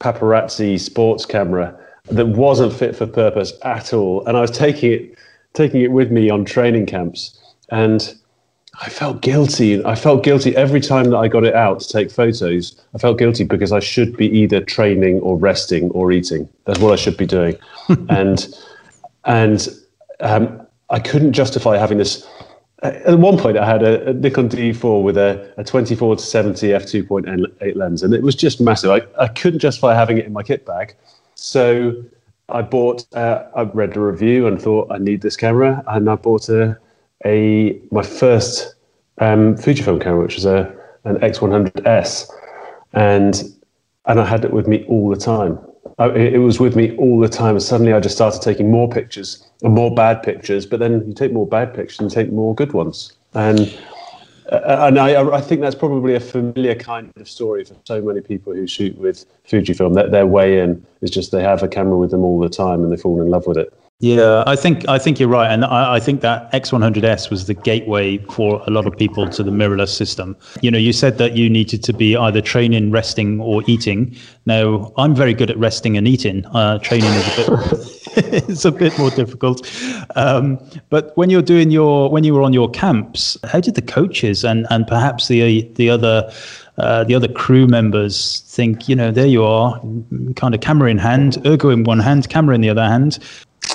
paparazzi 0.00 0.80
sports 0.80 1.26
camera 1.26 1.78
that 2.10 2.28
wasn't 2.28 2.72
fit 2.72 2.96
for 2.96 3.06
purpose 3.06 3.52
at 3.62 3.92
all. 3.92 4.26
And 4.26 4.38
I 4.38 4.40
was 4.40 4.50
taking 4.50 4.92
it, 4.92 5.18
taking 5.52 5.82
it 5.82 5.92
with 5.92 6.10
me 6.10 6.30
on 6.30 6.46
training 6.46 6.86
camps, 6.86 7.38
and 7.68 8.14
I 8.80 8.88
felt 8.88 9.20
guilty. 9.20 9.84
I 9.84 9.96
felt 9.96 10.24
guilty 10.24 10.56
every 10.56 10.80
time 10.80 11.10
that 11.10 11.18
I 11.18 11.28
got 11.28 11.44
it 11.44 11.54
out 11.54 11.80
to 11.80 11.88
take 11.88 12.10
photos. 12.10 12.80
I 12.94 12.98
felt 12.98 13.18
guilty 13.18 13.44
because 13.44 13.70
I 13.70 13.80
should 13.80 14.16
be 14.16 14.30
either 14.30 14.62
training 14.62 15.20
or 15.20 15.36
resting 15.36 15.90
or 15.90 16.10
eating. 16.10 16.48
That's 16.64 16.78
what 16.78 16.94
I 16.94 16.96
should 16.96 17.18
be 17.18 17.26
doing, 17.26 17.58
and 18.08 18.48
and 19.26 19.68
um, 20.20 20.66
I 20.90 20.98
couldn't 21.00 21.32
justify 21.32 21.76
having 21.76 21.98
this. 21.98 22.26
At 22.82 23.18
one 23.18 23.38
point, 23.38 23.58
I 23.58 23.66
had 23.66 23.82
a, 23.82 24.10
a 24.10 24.12
Nikon 24.12 24.48
D4 24.48 25.02
with 25.02 25.16
a, 25.16 25.52
a 25.56 25.64
24 25.64 26.16
to 26.16 26.22
70 26.22 26.68
f2.8 26.68 27.76
lens, 27.76 28.02
and 28.02 28.14
it 28.14 28.22
was 28.22 28.36
just 28.36 28.60
massive. 28.60 28.90
I, 28.90 29.02
I 29.18 29.28
couldn't 29.28 29.58
justify 29.58 29.94
having 29.94 30.18
it 30.18 30.26
in 30.26 30.32
my 30.32 30.42
kit 30.42 30.64
bag. 30.64 30.94
So 31.34 32.04
I 32.48 32.62
bought, 32.62 33.04
uh, 33.14 33.44
I 33.54 33.62
read 33.62 33.96
a 33.96 34.00
review 34.00 34.46
and 34.46 34.60
thought, 34.60 34.90
I 34.90 34.98
need 34.98 35.20
this 35.20 35.36
camera. 35.36 35.82
And 35.88 36.08
I 36.08 36.14
bought 36.14 36.48
a, 36.48 36.78
a 37.24 37.80
my 37.90 38.02
first 38.02 38.74
um, 39.18 39.56
Fujifilm 39.56 40.00
camera, 40.00 40.22
which 40.22 40.36
was 40.36 40.46
a, 40.46 40.74
an 41.04 41.16
X100S. 41.16 42.30
And, 42.94 43.42
and 44.06 44.20
I 44.20 44.24
had 44.24 44.44
it 44.44 44.52
with 44.52 44.66
me 44.66 44.84
all 44.88 45.10
the 45.10 45.16
time. 45.16 45.58
I, 45.98 46.08
it 46.10 46.38
was 46.38 46.60
with 46.60 46.76
me 46.76 46.96
all 46.96 47.18
the 47.18 47.28
time. 47.28 47.54
And 47.54 47.62
suddenly 47.62 47.92
I 47.92 48.00
just 48.00 48.14
started 48.14 48.42
taking 48.42 48.70
more 48.70 48.88
pictures 48.88 49.46
and 49.62 49.74
more 49.74 49.94
bad 49.94 50.22
pictures. 50.22 50.66
But 50.66 50.80
then 50.80 51.06
you 51.06 51.14
take 51.14 51.32
more 51.32 51.46
bad 51.46 51.74
pictures 51.74 52.00
and 52.00 52.10
take 52.10 52.32
more 52.32 52.54
good 52.54 52.72
ones. 52.72 53.12
And 53.34 53.76
uh, 54.50 54.86
and 54.88 54.98
I, 54.98 55.28
I 55.30 55.40
think 55.42 55.60
that's 55.60 55.74
probably 55.74 56.14
a 56.14 56.20
familiar 56.20 56.74
kind 56.74 57.12
of 57.16 57.28
story 57.28 57.64
for 57.64 57.76
so 57.84 58.00
many 58.00 58.22
people 58.22 58.54
who 58.54 58.66
shoot 58.66 58.96
with 58.96 59.26
Fujifilm. 59.46 59.94
That 59.94 60.10
their 60.10 60.26
way 60.26 60.60
in 60.60 60.84
is 61.02 61.10
just 61.10 61.32
they 61.32 61.42
have 61.42 61.62
a 61.62 61.68
camera 61.68 61.98
with 61.98 62.12
them 62.12 62.24
all 62.24 62.40
the 62.40 62.48
time 62.48 62.82
and 62.82 62.90
they 62.90 62.96
fall 62.96 63.20
in 63.20 63.28
love 63.28 63.46
with 63.46 63.58
it. 63.58 63.77
Yeah, 64.00 64.44
I 64.46 64.54
think 64.54 64.88
I 64.88 64.96
think 64.96 65.18
you're 65.18 65.28
right, 65.28 65.50
and 65.50 65.64
I, 65.64 65.96
I, 65.96 65.98
think 65.98 66.20
that 66.20 66.52
X100S 66.52 67.30
was 67.30 67.48
the 67.48 67.54
gateway 67.54 68.18
for 68.18 68.62
a 68.64 68.70
lot 68.70 68.86
of 68.86 68.96
people 68.96 69.28
to 69.30 69.42
the 69.42 69.50
mirrorless 69.50 69.88
system. 69.88 70.36
You 70.60 70.70
know, 70.70 70.78
you 70.78 70.92
said 70.92 71.18
that 71.18 71.36
you 71.36 71.50
needed 71.50 71.82
to 71.82 71.92
be 71.92 72.16
either 72.16 72.40
training, 72.40 72.92
resting, 72.92 73.40
or 73.40 73.64
eating. 73.66 74.14
Now, 74.46 74.92
I'm 74.98 75.16
very 75.16 75.34
good 75.34 75.50
at 75.50 75.58
resting 75.58 75.96
and 75.96 76.06
eating. 76.06 76.46
Uh, 76.46 76.78
training 76.78 77.10
is 77.10 77.26
a 77.26 77.50
bit 77.50 77.58
it's 78.48 78.64
a 78.64 78.70
bit 78.70 78.96
more 79.00 79.10
difficult. 79.10 79.68
Um, 80.14 80.60
but 80.90 81.10
when 81.16 81.28
you're 81.28 81.42
doing 81.42 81.72
your 81.72 82.08
when 82.08 82.22
you 82.22 82.34
were 82.34 82.42
on 82.42 82.52
your 82.52 82.70
camps, 82.70 83.36
how 83.42 83.58
did 83.58 83.74
the 83.74 83.82
coaches 83.82 84.44
and 84.44 84.64
and 84.70 84.86
perhaps 84.86 85.26
the 85.26 85.62
the 85.74 85.90
other 85.90 86.32
uh, 86.78 87.02
the 87.02 87.14
other 87.14 87.26
crew 87.26 87.66
members 87.66 88.40
think, 88.46 88.88
you 88.88 88.94
know, 88.94 89.10
there 89.10 89.26
you 89.26 89.42
are, 89.42 89.80
kind 90.36 90.54
of 90.54 90.60
camera 90.60 90.88
in 90.88 90.98
hand, 90.98 91.36
ergo 91.44 91.70
in 91.70 91.82
one 91.82 91.98
hand, 91.98 92.28
camera 92.28 92.54
in 92.54 92.60
the 92.60 92.70
other 92.70 92.84
hand. 92.84 93.18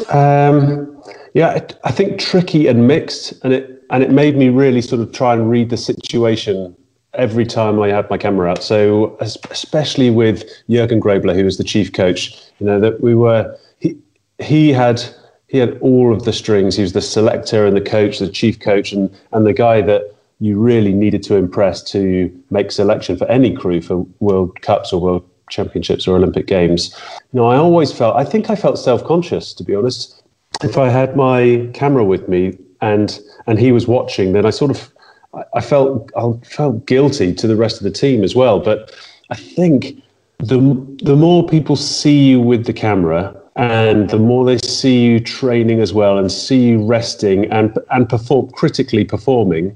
Um, 0.09 1.01
yeah, 1.33 1.65
I 1.83 1.91
think 1.91 2.19
tricky 2.19 2.67
and 2.67 2.87
mixed, 2.87 3.33
and 3.43 3.53
it 3.53 3.83
and 3.89 4.03
it 4.03 4.11
made 4.11 4.35
me 4.35 4.49
really 4.49 4.81
sort 4.81 5.01
of 5.01 5.11
try 5.11 5.33
and 5.33 5.49
read 5.49 5.69
the 5.69 5.77
situation 5.77 6.75
every 7.13 7.45
time 7.45 7.79
I 7.79 7.89
had 7.89 8.09
my 8.09 8.17
camera 8.17 8.49
out. 8.49 8.63
So 8.63 9.15
especially 9.19 10.09
with 10.09 10.45
Jürgen 10.69 10.99
Grobler, 10.99 11.35
who 11.35 11.45
was 11.45 11.57
the 11.57 11.63
chief 11.63 11.93
coach, 11.93 12.35
you 12.59 12.65
know 12.65 12.79
that 12.79 13.01
we 13.01 13.15
were 13.15 13.57
he 13.79 13.97
he 14.39 14.71
had 14.71 15.03
he 15.47 15.57
had 15.57 15.77
all 15.79 16.13
of 16.13 16.23
the 16.23 16.33
strings. 16.33 16.75
He 16.75 16.81
was 16.81 16.93
the 16.93 17.01
selector 17.01 17.65
and 17.65 17.75
the 17.75 17.81
coach, 17.81 18.19
the 18.19 18.29
chief 18.29 18.59
coach, 18.59 18.93
and 18.93 19.13
and 19.31 19.45
the 19.45 19.53
guy 19.53 19.81
that 19.81 20.15
you 20.39 20.59
really 20.59 20.93
needed 20.93 21.23
to 21.23 21.35
impress 21.35 21.81
to 21.83 22.43
make 22.49 22.71
selection 22.71 23.17
for 23.17 23.25
any 23.27 23.53
crew 23.53 23.81
for 23.81 24.05
World 24.19 24.61
Cups 24.61 24.91
or 24.91 24.99
World 24.99 25.29
championships 25.49 26.07
or 26.07 26.15
Olympic 26.15 26.47
Games. 26.47 26.95
You 27.31 27.39
know, 27.39 27.47
I 27.47 27.57
always 27.57 27.91
felt, 27.91 28.15
I 28.15 28.23
think 28.23 28.49
I 28.49 28.55
felt 28.55 28.79
self 28.79 29.03
conscious, 29.03 29.53
to 29.53 29.63
be 29.63 29.75
honest. 29.75 30.23
If 30.63 30.77
I 30.77 30.89
had 30.89 31.15
my 31.15 31.69
camera 31.73 32.05
with 32.05 32.27
me 32.27 32.57
and 32.81 33.19
and 33.47 33.59
he 33.59 33.71
was 33.71 33.87
watching, 33.87 34.33
then 34.33 34.45
I 34.45 34.49
sort 34.51 34.71
of, 34.71 34.89
I 35.53 35.61
felt, 35.61 36.11
I 36.15 36.31
felt 36.45 36.85
guilty 36.85 37.33
to 37.33 37.47
the 37.47 37.55
rest 37.55 37.77
of 37.77 37.83
the 37.83 37.91
team 37.91 38.23
as 38.23 38.35
well. 38.35 38.59
But 38.59 38.95
I 39.29 39.35
think 39.35 40.01
the 40.39 40.59
the 41.03 41.15
more 41.15 41.47
people 41.47 41.75
see 41.75 42.29
you 42.29 42.41
with 42.41 42.65
the 42.65 42.73
camera 42.73 43.35
and 43.55 44.09
the 44.09 44.17
more 44.17 44.45
they 44.45 44.57
see 44.57 45.03
you 45.03 45.19
training 45.19 45.79
as 45.79 45.93
well 45.93 46.17
and 46.17 46.31
see 46.31 46.69
you 46.69 46.83
resting 46.83 47.51
and 47.51 47.77
and 47.91 48.09
perform 48.09 48.49
critically 48.51 49.05
performing 49.05 49.75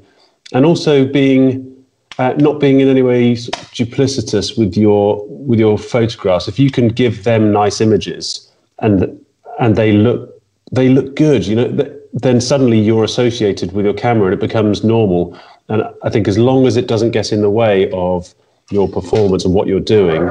and 0.54 0.66
also 0.66 1.06
being 1.06 1.77
uh, 2.18 2.34
not 2.38 2.60
being 2.60 2.80
in 2.80 2.88
any 2.88 3.02
way 3.02 3.34
duplicitous 3.34 4.58
with 4.58 4.76
your 4.76 5.26
with 5.28 5.60
your 5.60 5.78
photographs. 5.78 6.48
If 6.48 6.60
you 6.60 6.72
can 6.72 6.88
give 6.88 7.24
them 7.24 7.52
nice 7.52 7.80
images 7.82 8.52
and 8.80 9.20
and 9.60 9.76
they 9.76 9.92
look 9.92 10.42
they 10.72 10.90
look 10.90 11.16
good, 11.16 11.46
you 11.46 11.56
know, 11.56 11.98
then 12.14 12.42
suddenly 12.42 12.80
you're 12.80 13.04
associated 13.04 13.72
with 13.72 13.86
your 13.86 13.94
camera 13.94 14.26
and 14.26 14.34
it 14.34 14.40
becomes 14.40 14.84
normal. 14.84 15.38
And 15.70 15.84
I 16.04 16.10
think 16.10 16.28
as 16.28 16.38
long 16.38 16.66
as 16.66 16.78
it 16.78 16.88
doesn't 16.88 17.12
get 17.12 17.32
in 17.32 17.42
the 17.42 17.50
way 17.50 17.90
of 17.92 18.34
your 18.72 18.88
performance 18.90 19.46
and 19.46 19.54
what 19.54 19.68
you're 19.68 19.80
doing, 19.80 20.30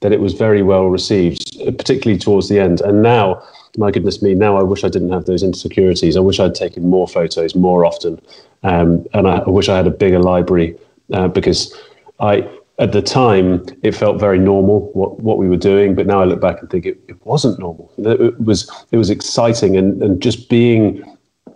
then 0.00 0.12
it 0.12 0.20
was 0.20 0.34
very 0.34 0.62
well 0.62 0.86
received, 0.86 1.58
particularly 1.78 2.18
towards 2.18 2.48
the 2.48 2.58
end. 2.58 2.80
And 2.80 3.02
now, 3.02 3.42
my 3.76 3.90
goodness 3.90 4.22
me, 4.22 4.34
now 4.34 4.56
I 4.56 4.62
wish 4.62 4.84
I 4.84 4.88
didn't 4.88 5.10
have 5.10 5.24
those 5.24 5.42
insecurities. 5.42 6.16
I 6.16 6.20
wish 6.20 6.40
I'd 6.40 6.54
taken 6.54 6.88
more 6.88 7.08
photos 7.08 7.54
more 7.54 7.84
often, 7.84 8.20
um, 8.62 9.06
and 9.14 9.26
I, 9.26 9.38
I 9.38 9.48
wish 9.48 9.68
I 9.68 9.76
had 9.76 9.86
a 9.86 9.90
bigger 9.90 10.18
library 10.18 10.76
uh, 11.12 11.28
because 11.28 11.74
I 12.20 12.48
at 12.78 12.92
the 12.92 13.02
time 13.02 13.64
it 13.82 13.92
felt 13.92 14.20
very 14.20 14.38
normal 14.38 14.92
what, 14.92 15.18
what 15.20 15.36
we 15.38 15.48
were 15.48 15.56
doing, 15.56 15.94
but 15.94 16.06
now 16.06 16.20
I 16.20 16.24
look 16.24 16.40
back 16.40 16.60
and 16.60 16.70
think 16.70 16.86
it, 16.86 17.00
it 17.08 17.24
wasn't 17.26 17.58
normal. 17.58 17.92
It 17.98 18.40
was 18.40 18.70
it 18.92 18.96
was 18.96 19.10
exciting 19.10 19.76
and, 19.76 20.02
and 20.02 20.22
just 20.22 20.48
being 20.48 21.02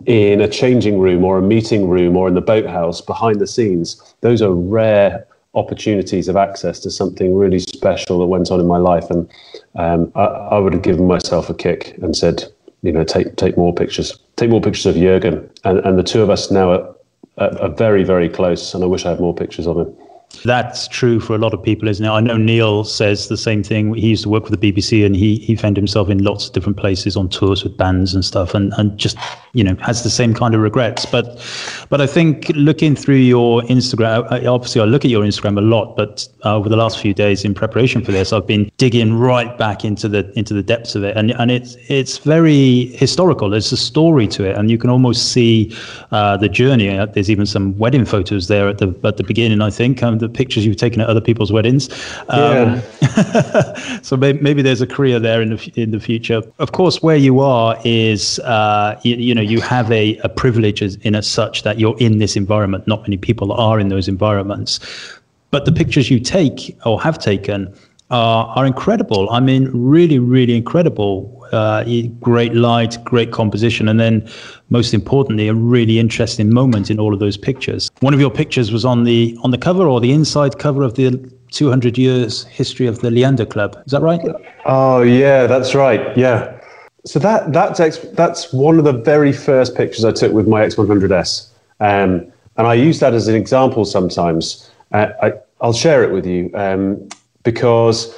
in 0.05 0.41
a 0.41 0.47
changing 0.47 0.99
room 0.99 1.23
or 1.23 1.37
a 1.37 1.41
meeting 1.41 1.87
room 1.87 2.17
or 2.17 2.27
in 2.27 2.33
the 2.33 2.41
boathouse 2.41 2.99
behind 2.99 3.39
the 3.39 3.47
scenes, 3.47 4.15
those 4.21 4.41
are 4.41 4.53
rare 4.53 5.25
opportunities 5.55 6.27
of 6.27 6.35
access 6.35 6.79
to 6.79 6.89
something 6.89 7.35
really 7.35 7.59
special 7.59 8.19
that 8.19 8.25
went 8.25 8.49
on 8.51 8.59
in 8.59 8.67
my 8.67 8.77
life. 8.77 9.09
And 9.09 9.29
um, 9.75 10.11
I, 10.15 10.23
I, 10.23 10.59
would 10.59 10.73
have 10.73 10.81
given 10.81 11.07
myself 11.07 11.49
a 11.49 11.53
kick 11.53 11.95
and 12.01 12.15
said, 12.15 12.43
you 12.81 12.91
know, 12.91 13.03
take 13.03 13.35
take 13.37 13.55
more 13.55 13.73
pictures, 13.73 14.17
take 14.35 14.49
more 14.49 14.61
pictures 14.61 14.87
of 14.87 14.95
Jurgen. 14.95 15.49
And, 15.63 15.79
and 15.79 15.97
the 15.97 16.03
two 16.03 16.21
of 16.21 16.29
us 16.29 16.51
now 16.51 16.71
are 16.71 16.95
are, 17.37 17.69
very, 17.69 18.03
very 18.03 18.29
close. 18.29 18.73
And 18.73 18.83
I 18.83 18.87
wish 18.87 19.05
I 19.05 19.09
had 19.11 19.19
more 19.19 19.35
pictures 19.35 19.67
of 19.67 19.77
him. 19.77 19.95
That's 20.43 20.87
true 20.89 21.19
for 21.19 21.35
a 21.35 21.37
lot 21.37 21.53
of 21.53 21.63
people, 21.63 21.87
isn't 21.87 22.05
it? 22.05 22.09
I 22.09 22.19
know 22.19 22.35
Neil 22.35 22.83
says 22.83 23.29
the 23.29 23.37
same 23.37 23.63
thing. 23.63 23.93
He 23.93 24.07
used 24.09 24.23
to 24.23 24.29
work 24.29 24.49
with 24.49 24.59
the 24.59 24.71
BBC 24.71 25.05
and 25.05 25.15
he, 25.15 25.37
he 25.37 25.55
found 25.55 25.77
himself 25.77 26.09
in 26.09 26.21
lots 26.23 26.47
of 26.47 26.53
different 26.53 26.77
places 26.77 27.15
on 27.15 27.29
tours 27.29 27.63
with 27.63 27.77
bands 27.77 28.13
and 28.13 28.25
stuff 28.25 28.53
and, 28.53 28.73
and 28.77 28.97
just, 28.97 29.17
you 29.53 29.63
know, 29.63 29.75
has 29.75 30.03
the 30.03 30.09
same 30.09 30.33
kind 30.33 30.53
of 30.53 30.61
regrets. 30.61 31.05
But 31.05 31.39
but 31.89 32.01
I 32.01 32.07
think 32.07 32.49
looking 32.55 32.95
through 32.95 33.17
your 33.17 33.61
Instagram, 33.63 34.25
obviously 34.45 34.81
I 34.81 34.85
look 34.85 35.05
at 35.05 35.11
your 35.11 35.23
Instagram 35.23 35.57
a 35.57 35.61
lot, 35.61 35.95
but 35.95 36.27
uh, 36.43 36.55
over 36.55 36.67
the 36.67 36.77
last 36.77 36.99
few 36.99 37.13
days 37.13 37.45
in 37.45 37.53
preparation 37.53 38.03
for 38.03 38.11
this, 38.11 38.33
I've 38.33 38.47
been 38.47 38.69
digging 38.77 39.13
right 39.13 39.57
back 39.57 39.85
into 39.85 40.09
the 40.09 40.29
into 40.37 40.53
the 40.53 40.63
depths 40.63 40.95
of 40.95 41.03
it. 41.03 41.15
And 41.15 41.31
and 41.31 41.51
it's 41.51 41.77
it's 41.87 42.17
very 42.17 42.87
historical. 42.87 43.49
There's 43.49 43.71
a 43.71 43.77
story 43.77 44.27
to 44.29 44.43
it 44.43 44.57
and 44.57 44.69
you 44.69 44.77
can 44.77 44.89
almost 44.89 45.31
see 45.31 45.73
uh, 46.11 46.35
the 46.35 46.49
journey. 46.49 46.93
There's 47.13 47.29
even 47.29 47.45
some 47.45 47.77
wedding 47.77 48.03
photos 48.03 48.47
there 48.47 48.67
at 48.67 48.79
the 48.79 48.93
at 49.05 49.15
the 49.17 49.23
beginning, 49.23 49.61
I 49.61 49.69
think. 49.69 50.03
Um, 50.03 50.22
the 50.23 50.29
pictures 50.29 50.65
you've 50.65 50.77
taken 50.77 51.01
at 51.01 51.07
other 51.07 51.21
people's 51.21 51.51
weddings. 51.51 51.89
Um, 52.29 52.81
yeah. 53.01 53.99
so 54.01 54.17
maybe, 54.17 54.39
maybe, 54.39 54.61
there's 54.61 54.81
a 54.81 54.87
career 54.87 55.19
there 55.19 55.41
in 55.41 55.51
the 55.51 55.71
in 55.75 55.91
the 55.91 55.99
future. 55.99 56.41
Of 56.59 56.71
course, 56.71 57.01
where 57.01 57.17
you 57.17 57.39
are 57.39 57.77
is 57.83 58.39
uh, 58.39 58.99
you, 59.03 59.15
you, 59.15 59.35
know 59.35 59.41
you 59.41 59.61
have 59.61 59.91
a, 59.91 60.17
a 60.17 60.29
privilege 60.29 60.81
in 60.81 61.15
as 61.15 61.27
such 61.27 61.63
that 61.63 61.79
you're 61.79 61.97
in 61.99 62.17
this 62.17 62.35
environment. 62.35 62.87
Not 62.87 63.03
many 63.03 63.17
people 63.17 63.51
are 63.53 63.79
in 63.79 63.89
those 63.89 64.07
environments, 64.07 64.79
but 65.51 65.65
the 65.65 65.71
pictures 65.71 66.09
you 66.09 66.19
take 66.19 66.75
or 66.85 66.99
have 67.01 67.19
taken 67.19 67.73
are, 68.13 68.45
are 68.55 68.65
incredible. 68.65 69.29
I 69.31 69.39
mean, 69.39 69.69
really, 69.73 70.19
really 70.19 70.55
incredible. 70.55 71.31
Uh, 71.51 71.83
great 72.19 72.53
light, 72.55 72.97
great 73.03 73.31
composition, 73.31 73.87
and 73.87 73.99
then 73.99 74.27
most 74.69 74.93
importantly, 74.93 75.47
a 75.47 75.53
really 75.53 75.99
interesting 75.99 76.51
moment 76.51 76.89
in 76.89 76.99
all 76.99 77.13
of 77.13 77.19
those 77.19 77.37
pictures. 77.37 77.91
One 77.99 78.13
of 78.13 78.19
your 78.19 78.31
pictures 78.31 78.71
was 78.71 78.85
on 78.85 79.03
the 79.03 79.37
on 79.43 79.51
the 79.51 79.57
cover 79.57 79.87
or 79.87 79.99
the 79.99 80.11
inside 80.11 80.57
cover 80.57 80.81
of 80.81 80.95
the 80.95 81.31
200 81.51 81.97
years 81.97 82.43
history 82.45 82.87
of 82.87 82.99
the 82.99 83.11
Leander 83.11 83.45
Club. 83.45 83.77
Is 83.85 83.91
that 83.91 84.01
right? 84.01 84.21
Oh 84.65 85.01
yeah, 85.01 85.45
that's 85.45 85.75
right. 85.75 86.15
Yeah. 86.17 86.59
So 87.05 87.19
that 87.19 87.53
that's 87.53 87.99
that's 88.13 88.51
one 88.53 88.79
of 88.79 88.85
the 88.85 88.93
very 88.93 89.33
first 89.33 89.75
pictures 89.75 90.05
I 90.05 90.11
took 90.11 90.31
with 90.31 90.47
my 90.47 90.61
X100S, 90.65 91.49
um, 91.79 92.31
and 92.57 92.67
I 92.67 92.73
use 92.73 92.99
that 92.99 93.13
as 93.13 93.27
an 93.27 93.35
example 93.35 93.85
sometimes. 93.85 94.71
Uh, 94.91 95.09
I, 95.21 95.33
I'll 95.61 95.73
share 95.73 96.03
it 96.03 96.11
with 96.11 96.25
you 96.25 96.49
um, 96.53 97.09
because 97.43 98.15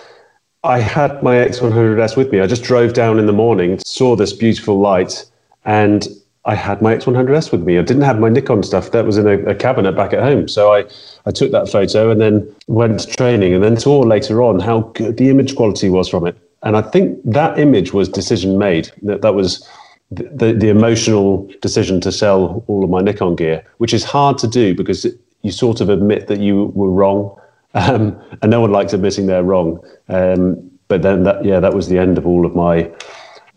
I 0.64 0.80
had 0.80 1.22
my 1.22 1.36
X100S 1.36 2.18
with 2.18 2.32
me. 2.32 2.40
I 2.40 2.48
just 2.48 2.64
drove 2.64 2.94
down 2.94 3.20
in 3.20 3.26
the 3.26 3.34
morning, 3.34 3.80
saw 3.86 4.16
this 4.16 4.34
beautiful 4.34 4.80
light, 4.80 5.26
and 5.64 6.08
I 6.46 6.56
had 6.56 6.82
my 6.82 6.96
X100S 6.96 7.52
with 7.52 7.64
me. 7.64 7.78
I 7.78 7.82
didn't 7.82 8.04
have 8.04 8.20
my 8.20 8.30
Nikon 8.30 8.64
stuff. 8.64 8.92
That 8.92 9.06
was 9.06 9.18
in 9.18 9.28
a, 9.28 9.38
a, 9.50 9.56
cabinet 9.56 9.94
back 9.94 10.14
at 10.14 10.22
home. 10.22 10.48
So 10.48 10.74
I, 10.74 10.86
I 11.26 11.32
took 11.32 11.52
that 11.52 11.70
photo 11.70 12.12
and 12.12 12.22
then 12.22 12.56
went 12.68 13.00
to 13.00 13.08
training 13.08 13.54
and 13.54 13.64
then 13.64 13.78
saw 13.78 14.00
later 14.00 14.44
on 14.44 14.60
how 14.60 14.82
good 14.94 15.18
the 15.18 15.30
image 15.30 15.56
quality 15.56 15.90
was 15.90 16.08
from 16.08 16.28
it. 16.28 16.38
And 16.62 16.78
I 16.78 16.84
think 16.84 17.20
that 17.26 17.58
image 17.58 17.94
was 17.94 18.10
decision 18.10 18.60
made. 18.60 18.92
That, 19.04 19.22
that 19.22 19.34
was 19.34 19.68
the, 20.12 20.54
the 20.54 20.70
emotional 20.70 21.50
decision 21.62 22.00
to 22.02 22.12
sell 22.12 22.64
all 22.68 22.84
of 22.84 22.90
my 22.90 23.02
Nikon 23.02 23.36
gear, 23.36 23.64
which 23.80 23.94
is 23.94 24.04
hard 24.04 24.38
to 24.40 24.48
do 24.48 24.76
because 24.76 25.08
you 25.42 25.52
sort 25.52 25.82
of 25.82 25.90
admit 25.90 26.28
that 26.28 26.40
you 26.40 26.66
were 26.76 26.92
wrong. 26.92 27.36
Um, 27.76 28.20
and 28.42 28.50
no 28.50 28.62
one 28.62 28.72
likes 28.72 28.94
admitting 28.94 29.28
they're 29.28 29.44
wrong. 29.44 29.80
Um, 30.10 30.72
but 30.88 31.02
then 31.02 31.24
that, 31.24 31.44
yeah, 31.44 31.60
that 31.60 31.74
was 31.74 31.90
the 31.90 31.98
end 31.98 32.18
of 32.18 32.26
all 32.26 32.46
of 32.46 32.56
my 32.56 32.90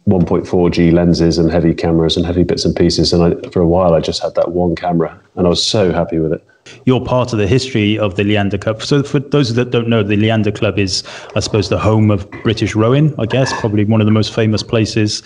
1.4G 0.09 0.93
lenses 0.93 1.37
and 1.39 1.51
heavy 1.51 1.75
cameras 1.75 2.17
and 2.17 2.25
heavy 2.25 2.43
bits 2.43 2.65
and 2.65 2.75
pieces. 2.75 3.13
And 3.13 3.23
I, 3.23 3.49
for 3.51 3.61
a 3.61 3.67
while, 3.67 3.95
I 3.95 4.01
just 4.01 4.23
had 4.23 4.35
that 4.37 4.53
one 4.53 4.75
camera, 4.75 5.19
and 5.37 5.47
I 5.47 5.51
was 5.51 5.65
so 5.65 5.93
happy 5.93 6.19
with 6.19 6.33
it. 6.33 6.45
You're 6.85 7.05
part 7.05 7.33
of 7.33 7.39
the 7.39 7.47
history 7.47 7.99
of 7.99 8.17
the 8.17 8.25
Leander 8.25 8.59
Club. 8.59 8.83
So, 8.83 9.03
for 9.03 9.21
those 9.21 9.55
that 9.55 9.71
don't 9.71 9.89
know, 9.89 10.03
the 10.03 10.17
Leander 10.17 10.53
Club 10.53 10.79
is, 10.79 11.03
I 11.35 11.41
suppose, 11.41 11.69
the 11.69 11.79
home 11.79 12.11
of 12.11 12.31
British 12.43 12.75
rowing. 12.75 13.15
I 13.19 13.27
guess 13.27 13.59
probably 13.61 13.85
one 13.85 14.01
of 14.01 14.07
the 14.07 14.13
most 14.13 14.35
famous 14.35 14.63
places 14.63 15.23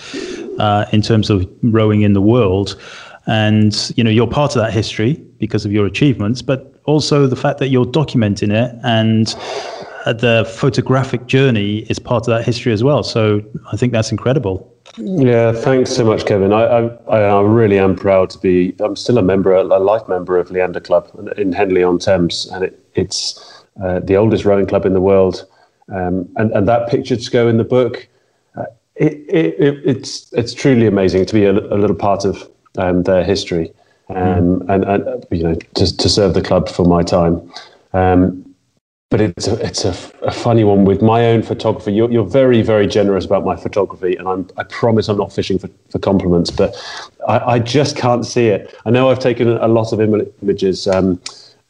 uh, 0.58 0.86
in 0.92 1.02
terms 1.02 1.30
of 1.30 1.48
rowing 1.62 2.02
in 2.02 2.12
the 2.12 2.22
world. 2.22 2.80
And 3.26 3.92
you 3.96 4.04
know, 4.04 4.10
you're 4.10 4.26
part 4.26 4.56
of 4.56 4.62
that 4.62 4.72
history 4.72 5.14
because 5.38 5.64
of 5.64 5.72
your 5.72 5.86
achievements, 5.86 6.42
but 6.42 6.71
also 6.84 7.26
the 7.26 7.36
fact 7.36 7.58
that 7.58 7.68
you're 7.68 7.86
documenting 7.86 8.52
it 8.52 8.76
and 8.84 9.34
uh, 10.04 10.12
the 10.12 10.50
photographic 10.56 11.26
journey 11.26 11.78
is 11.88 11.98
part 11.98 12.22
of 12.22 12.26
that 12.26 12.44
history 12.44 12.72
as 12.72 12.82
well. 12.82 13.02
So 13.02 13.42
I 13.72 13.76
think 13.76 13.92
that's 13.92 14.10
incredible. 14.10 14.68
Yeah, 14.98 15.52
thanks 15.52 15.90
so 15.90 16.04
much, 16.04 16.26
Kevin. 16.26 16.52
I, 16.52 16.64
I, 17.08 17.20
I 17.20 17.40
really 17.40 17.78
am 17.78 17.96
proud 17.96 18.28
to 18.30 18.38
be. 18.38 18.74
I'm 18.80 18.96
still 18.96 19.16
a 19.16 19.22
member, 19.22 19.54
a 19.54 19.62
life 19.62 20.06
member 20.06 20.38
of 20.38 20.50
Leander 20.50 20.80
Club 20.80 21.08
in 21.38 21.52
Henley 21.52 21.82
on 21.82 21.98
Thames, 21.98 22.46
and 22.52 22.64
it, 22.64 22.78
it's 22.94 23.64
uh, 23.82 24.00
the 24.00 24.16
oldest 24.16 24.44
rowing 24.44 24.66
club 24.66 24.84
in 24.84 24.92
the 24.92 25.00
world. 25.00 25.46
Um, 25.90 26.28
and 26.36 26.52
and 26.52 26.68
that 26.68 26.90
picture 26.90 27.16
to 27.16 27.30
go 27.30 27.48
in 27.48 27.56
the 27.56 27.64
book, 27.64 28.06
uh, 28.56 28.64
it, 28.96 29.14
it, 29.28 29.80
it's 29.84 30.30
it's 30.34 30.52
truly 30.52 30.86
amazing 30.86 31.24
to 31.26 31.34
be 31.34 31.44
a, 31.44 31.52
a 31.52 31.78
little 31.78 31.96
part 31.96 32.26
of 32.26 32.48
um, 32.76 33.04
their 33.04 33.24
history, 33.24 33.72
um, 34.16 34.68
and, 34.68 34.84
and 34.84 35.26
you 35.30 35.42
know 35.42 35.54
to, 35.54 35.96
to 35.96 36.08
serve 36.08 36.34
the 36.34 36.42
club 36.42 36.68
for 36.68 36.84
my 36.84 37.02
time. 37.02 37.50
Um, 37.92 38.52
but 39.10 39.20
it's 39.20 39.46
a, 39.46 39.66
it's 39.66 39.84
a, 39.84 39.94
a, 40.22 40.30
funny 40.30 40.64
one 40.64 40.86
with 40.86 41.02
my 41.02 41.26
own 41.26 41.42
photography. 41.42 41.92
You're, 41.92 42.10
you're 42.10 42.24
very, 42.24 42.62
very 42.62 42.86
generous 42.86 43.26
about 43.26 43.44
my 43.44 43.56
photography, 43.56 44.16
and 44.16 44.26
I'm, 44.26 44.48
I 44.56 44.62
promise 44.62 45.06
I'm 45.06 45.18
not 45.18 45.30
fishing 45.30 45.58
for, 45.58 45.68
for 45.90 45.98
compliments, 45.98 46.50
but 46.50 46.74
I, 47.28 47.38
I 47.38 47.58
just 47.58 47.94
can't 47.94 48.24
see 48.24 48.46
it. 48.46 48.74
I 48.86 48.90
know 48.90 49.10
I've 49.10 49.18
taken 49.18 49.48
a 49.48 49.68
lot 49.68 49.92
of 49.92 50.00
Im- 50.00 50.26
images 50.42 50.88
um, 50.88 51.20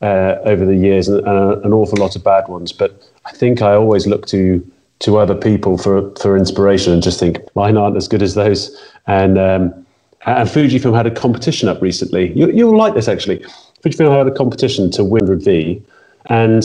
uh, 0.03 0.36
over 0.45 0.64
the 0.64 0.76
years 0.76 1.09
and 1.09 1.18
an 1.26 1.72
awful 1.72 1.99
lot 1.99 2.14
of 2.14 2.22
bad 2.22 2.47
ones, 2.47 2.70
but 2.70 3.11
I 3.24 3.32
think 3.32 3.61
I 3.61 3.74
always 3.74 4.07
look 4.07 4.26
to 4.28 4.64
to 5.01 5.18
other 5.18 5.34
people 5.34 5.76
for, 5.76 6.14
for 6.14 6.36
inspiration 6.36 6.93
and 6.93 7.03
just 7.03 7.18
think 7.18 7.38
mine 7.57 7.76
aren't 7.76 7.97
as 7.97 8.07
good 8.07 8.22
as 8.22 8.34
those. 8.34 8.80
And 9.09 9.36
um, 9.36 9.82
and 10.27 10.49
Fujifilm 10.49 10.97
had 10.97 11.07
a 11.07 11.11
competition 11.11 11.68
up 11.68 11.81
recently. 11.83 12.33
You, 12.33 12.51
you'll 12.51 12.77
like 12.77 12.95
this 12.95 13.09
actually. 13.09 13.45
Fujifilm 13.83 14.16
had 14.16 14.27
a 14.27 14.35
competition 14.35 14.91
to 14.93 15.05
win 15.05 15.39
V, 15.41 15.83
and 16.27 16.64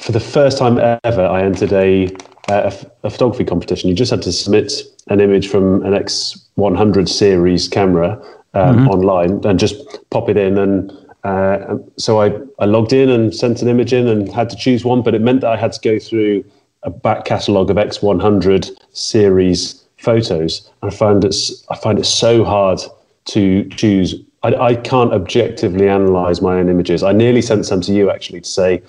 for 0.00 0.12
the 0.12 0.20
first 0.20 0.58
time 0.58 0.78
ever, 1.04 1.26
I 1.26 1.42
entered 1.42 1.72
a, 1.72 2.06
a, 2.48 2.74
a, 3.02 3.10
photography 3.10 3.44
competition. 3.44 3.88
You 3.88 3.94
just 3.94 4.10
had 4.10 4.22
to 4.22 4.32
submit 4.32 4.72
an 5.08 5.20
image 5.20 5.48
from 5.48 5.84
an 5.84 5.92
X100 5.92 7.08
series 7.08 7.68
camera 7.68 8.12
um, 8.54 8.76
mm-hmm. 8.76 8.88
online 8.88 9.44
and 9.44 9.58
just 9.58 9.76
pop 10.10 10.28
it 10.28 10.36
in. 10.36 10.56
And 10.58 10.92
uh, 11.24 11.78
so 11.96 12.20
I, 12.20 12.38
I 12.58 12.66
logged 12.66 12.92
in 12.92 13.08
and 13.08 13.34
sent 13.34 13.62
an 13.62 13.68
image 13.68 13.92
in 13.92 14.06
and 14.06 14.30
had 14.32 14.50
to 14.50 14.56
choose 14.56 14.84
one, 14.84 15.02
but 15.02 15.14
it 15.14 15.20
meant 15.20 15.40
that 15.40 15.50
I 15.50 15.56
had 15.56 15.72
to 15.72 15.80
go 15.80 15.98
through 15.98 16.44
a 16.84 16.90
back 16.90 17.24
catalogue 17.24 17.70
of 17.70 17.76
X100 17.76 18.70
series 18.92 19.77
photos. 19.98 20.70
I 20.82 20.90
find 20.90 21.24
it, 21.24 21.34
I 21.70 21.76
find 21.76 21.98
it 21.98 22.06
so 22.06 22.44
hard 22.44 22.80
to 23.26 23.68
choose. 23.70 24.14
I, 24.42 24.54
I 24.54 24.74
can't 24.74 25.12
objectively 25.12 25.88
analyze 25.88 26.40
my 26.40 26.56
own 26.58 26.68
images. 26.68 27.02
I 27.02 27.12
nearly 27.12 27.42
sent 27.42 27.66
some 27.66 27.80
to 27.82 27.92
you 27.92 28.10
actually 28.10 28.40
to 28.40 28.48
say, 28.48 28.82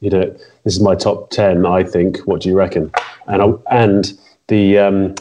you 0.00 0.10
know, 0.10 0.24
this 0.64 0.74
is 0.74 0.80
my 0.80 0.94
top 0.94 1.30
ten. 1.30 1.64
I 1.64 1.82
think. 1.82 2.18
What 2.26 2.42
do 2.42 2.48
you 2.48 2.56
reckon? 2.56 2.90
And 3.26 3.42
I, 3.42 3.52
and 3.70 4.12
the 4.48 4.78
um, 4.78 5.14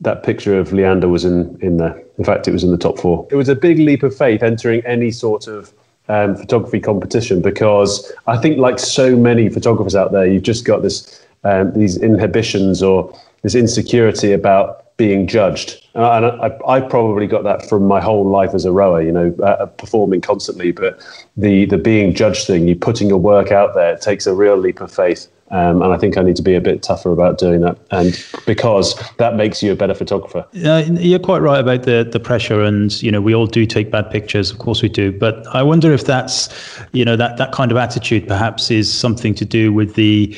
that 0.00 0.22
picture 0.22 0.58
of 0.58 0.72
Leander 0.72 1.08
was 1.08 1.24
in 1.24 1.58
in 1.60 1.76
there. 1.76 2.00
In 2.16 2.24
fact, 2.24 2.48
it 2.48 2.52
was 2.52 2.64
in 2.64 2.70
the 2.70 2.78
top 2.78 2.98
four. 2.98 3.26
It 3.30 3.36
was 3.36 3.48
a 3.48 3.56
big 3.56 3.78
leap 3.78 4.02
of 4.02 4.16
faith 4.16 4.42
entering 4.42 4.84
any 4.86 5.10
sort 5.10 5.48
of 5.48 5.72
um, 6.08 6.36
photography 6.36 6.80
competition 6.80 7.42
because 7.42 8.12
I 8.26 8.36
think, 8.38 8.58
like 8.58 8.78
so 8.78 9.16
many 9.16 9.48
photographers 9.48 9.94
out 9.94 10.12
there, 10.12 10.26
you've 10.26 10.42
just 10.42 10.64
got 10.64 10.82
this 10.82 11.24
um, 11.42 11.72
these 11.72 11.96
inhibitions 11.96 12.82
or 12.82 13.18
this 13.42 13.54
insecurity 13.54 14.32
about 14.32 14.83
being 14.96 15.26
judged. 15.26 15.84
And 15.94 16.26
I, 16.26 16.58
I, 16.66 16.80
probably 16.80 17.26
got 17.26 17.44
that 17.44 17.68
from 17.68 17.86
my 17.86 18.00
whole 18.00 18.28
life 18.28 18.50
as 18.54 18.64
a 18.64 18.72
rower, 18.72 19.02
you 19.02 19.12
know, 19.12 19.34
uh, 19.42 19.66
performing 19.66 20.20
constantly. 20.20 20.72
But 20.72 21.00
the 21.36 21.66
the 21.66 21.78
being 21.78 22.14
judged 22.14 22.46
thing, 22.46 22.66
you 22.68 22.76
putting 22.76 23.08
your 23.08 23.18
work 23.18 23.52
out 23.52 23.74
there, 23.74 23.96
takes 23.96 24.26
a 24.26 24.34
real 24.34 24.56
leap 24.56 24.80
of 24.80 24.92
faith. 24.92 25.28
Um, 25.50 25.82
and 25.82 25.92
I 25.92 25.98
think 25.98 26.16
I 26.16 26.22
need 26.22 26.36
to 26.36 26.42
be 26.42 26.54
a 26.54 26.60
bit 26.60 26.82
tougher 26.82 27.12
about 27.12 27.38
doing 27.38 27.60
that, 27.60 27.78
and 27.90 28.20
because 28.46 28.98
that 29.18 29.36
makes 29.36 29.62
you 29.62 29.70
a 29.72 29.76
better 29.76 29.94
photographer. 29.94 30.44
Uh, 30.64 30.82
you're 30.88 31.18
quite 31.18 31.42
right 31.42 31.60
about 31.60 31.82
the 31.82 32.08
the 32.10 32.18
pressure, 32.18 32.62
and 32.62 33.00
you 33.02 33.12
know 33.12 33.20
we 33.20 33.34
all 33.34 33.46
do 33.46 33.66
take 33.66 33.90
bad 33.90 34.10
pictures, 34.10 34.50
of 34.50 34.58
course 34.58 34.82
we 34.82 34.88
do. 34.88 35.12
But 35.12 35.46
I 35.54 35.62
wonder 35.62 35.92
if 35.92 36.06
that's, 36.06 36.48
you 36.92 37.04
know, 37.04 37.14
that 37.16 37.36
that 37.36 37.52
kind 37.52 37.70
of 37.70 37.76
attitude 37.76 38.26
perhaps 38.26 38.70
is 38.70 38.92
something 38.92 39.34
to 39.34 39.44
do 39.44 39.72
with 39.72 39.94
the. 39.94 40.36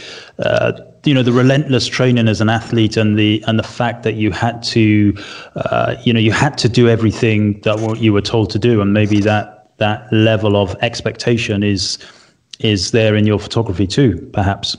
You 1.07 1.15
know 1.15 1.23
the 1.23 1.33
relentless 1.33 1.87
training 1.87 2.27
as 2.27 2.41
an 2.41 2.49
athlete 2.49 2.97
and 2.97 3.17
the 3.17 3.43
and 3.47 3.61
the 3.61 3.63
fact 3.63 4.03
that 4.03 4.15
you 4.15 4.33
had 4.33 4.61
to 4.65 5.17
uh, 5.55 5.95
you 6.03 6.13
know 6.13 6.19
you 6.19 6.33
had 6.33 6.59
to 6.59 6.69
do 6.69 6.89
everything 6.89 7.61
that 7.61 7.79
what 7.79 8.01
you 8.01 8.13
were 8.13 8.21
told 8.21 8.51
to 8.51 8.59
do 8.59 8.81
and 8.81 8.93
maybe 8.93 9.21
that 9.21 9.71
that 9.79 10.13
level 10.13 10.57
of 10.57 10.75
expectation 10.83 11.63
is 11.63 11.99
is 12.59 12.91
there 12.91 13.15
in 13.15 13.25
your 13.25 13.39
photography 13.39 13.87
too 13.87 14.19
perhaps. 14.33 14.77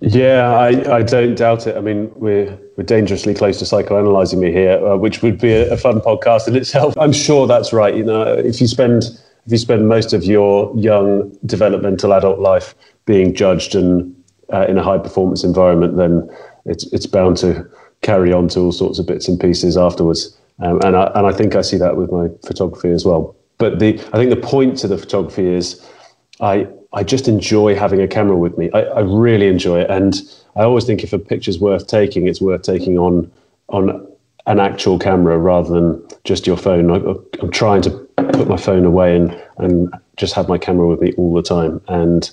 Yeah 0.00 0.48
i 0.52 0.98
i 0.98 1.02
don't 1.02 1.34
doubt 1.34 1.66
it. 1.66 1.76
I 1.76 1.80
mean 1.80 2.08
we're 2.14 2.56
we're 2.76 2.84
dangerously 2.84 3.34
close 3.34 3.58
to 3.58 3.64
psychoanalyzing 3.64 4.38
me 4.38 4.52
here 4.52 4.78
uh, 4.86 4.96
which 4.96 5.22
would 5.22 5.40
be 5.40 5.52
a, 5.52 5.72
a 5.72 5.76
fun 5.76 6.00
podcast 6.00 6.46
in 6.46 6.54
itself. 6.54 6.96
I'm 6.96 7.12
sure 7.12 7.48
that's 7.48 7.72
right. 7.72 7.96
You 7.96 8.04
know 8.04 8.22
if 8.22 8.60
you 8.60 8.68
spend 8.68 9.02
if 9.46 9.50
you 9.50 9.58
spend 9.58 9.88
most 9.88 10.12
of 10.12 10.22
your 10.22 10.72
young 10.76 11.36
developmental 11.44 12.14
adult 12.14 12.38
life 12.38 12.76
being 13.06 13.34
judged 13.34 13.74
and 13.74 14.14
uh, 14.54 14.66
in 14.68 14.78
a 14.78 14.82
high 14.82 14.98
performance 14.98 15.44
environment, 15.44 15.96
then 15.96 16.28
it's 16.64 16.84
it's 16.92 17.06
bound 17.06 17.36
to 17.38 17.68
carry 18.02 18.32
on 18.32 18.48
to 18.48 18.60
all 18.60 18.72
sorts 18.72 18.98
of 18.98 19.06
bits 19.06 19.28
and 19.28 19.40
pieces 19.40 19.76
afterwards. 19.76 20.36
Um, 20.60 20.80
and 20.84 20.96
I 20.96 21.10
and 21.14 21.26
I 21.26 21.32
think 21.32 21.56
I 21.56 21.62
see 21.62 21.76
that 21.78 21.96
with 21.96 22.12
my 22.12 22.28
photography 22.46 22.90
as 22.90 23.04
well. 23.04 23.34
But 23.58 23.80
the 23.80 23.94
I 24.12 24.16
think 24.18 24.30
the 24.30 24.36
point 24.36 24.78
to 24.78 24.88
the 24.88 24.96
photography 24.96 25.46
is 25.46 25.84
I 26.40 26.68
I 26.92 27.02
just 27.02 27.26
enjoy 27.26 27.74
having 27.74 28.00
a 28.00 28.06
camera 28.06 28.36
with 28.36 28.56
me. 28.56 28.70
I, 28.72 28.82
I 28.82 29.00
really 29.00 29.48
enjoy 29.48 29.80
it, 29.80 29.90
and 29.90 30.14
I 30.54 30.62
always 30.62 30.84
think 30.84 31.02
if 31.02 31.12
a 31.12 31.18
picture's 31.18 31.58
worth 31.58 31.88
taking, 31.88 32.28
it's 32.28 32.40
worth 32.40 32.62
taking 32.62 32.98
on 32.98 33.30
on 33.68 34.06
an 34.46 34.60
actual 34.60 34.98
camera 34.98 35.38
rather 35.38 35.72
than 35.72 36.06
just 36.22 36.46
your 36.46 36.56
phone. 36.56 36.90
I, 36.90 36.96
I'm 37.40 37.50
trying 37.50 37.82
to 37.82 37.90
put 38.16 38.46
my 38.46 38.56
phone 38.56 38.84
away 38.84 39.16
and 39.16 39.42
and 39.58 39.92
just 40.16 40.34
have 40.34 40.48
my 40.48 40.58
camera 40.58 40.86
with 40.86 41.00
me 41.00 41.12
all 41.14 41.34
the 41.34 41.42
time 41.42 41.80
and 41.88 42.30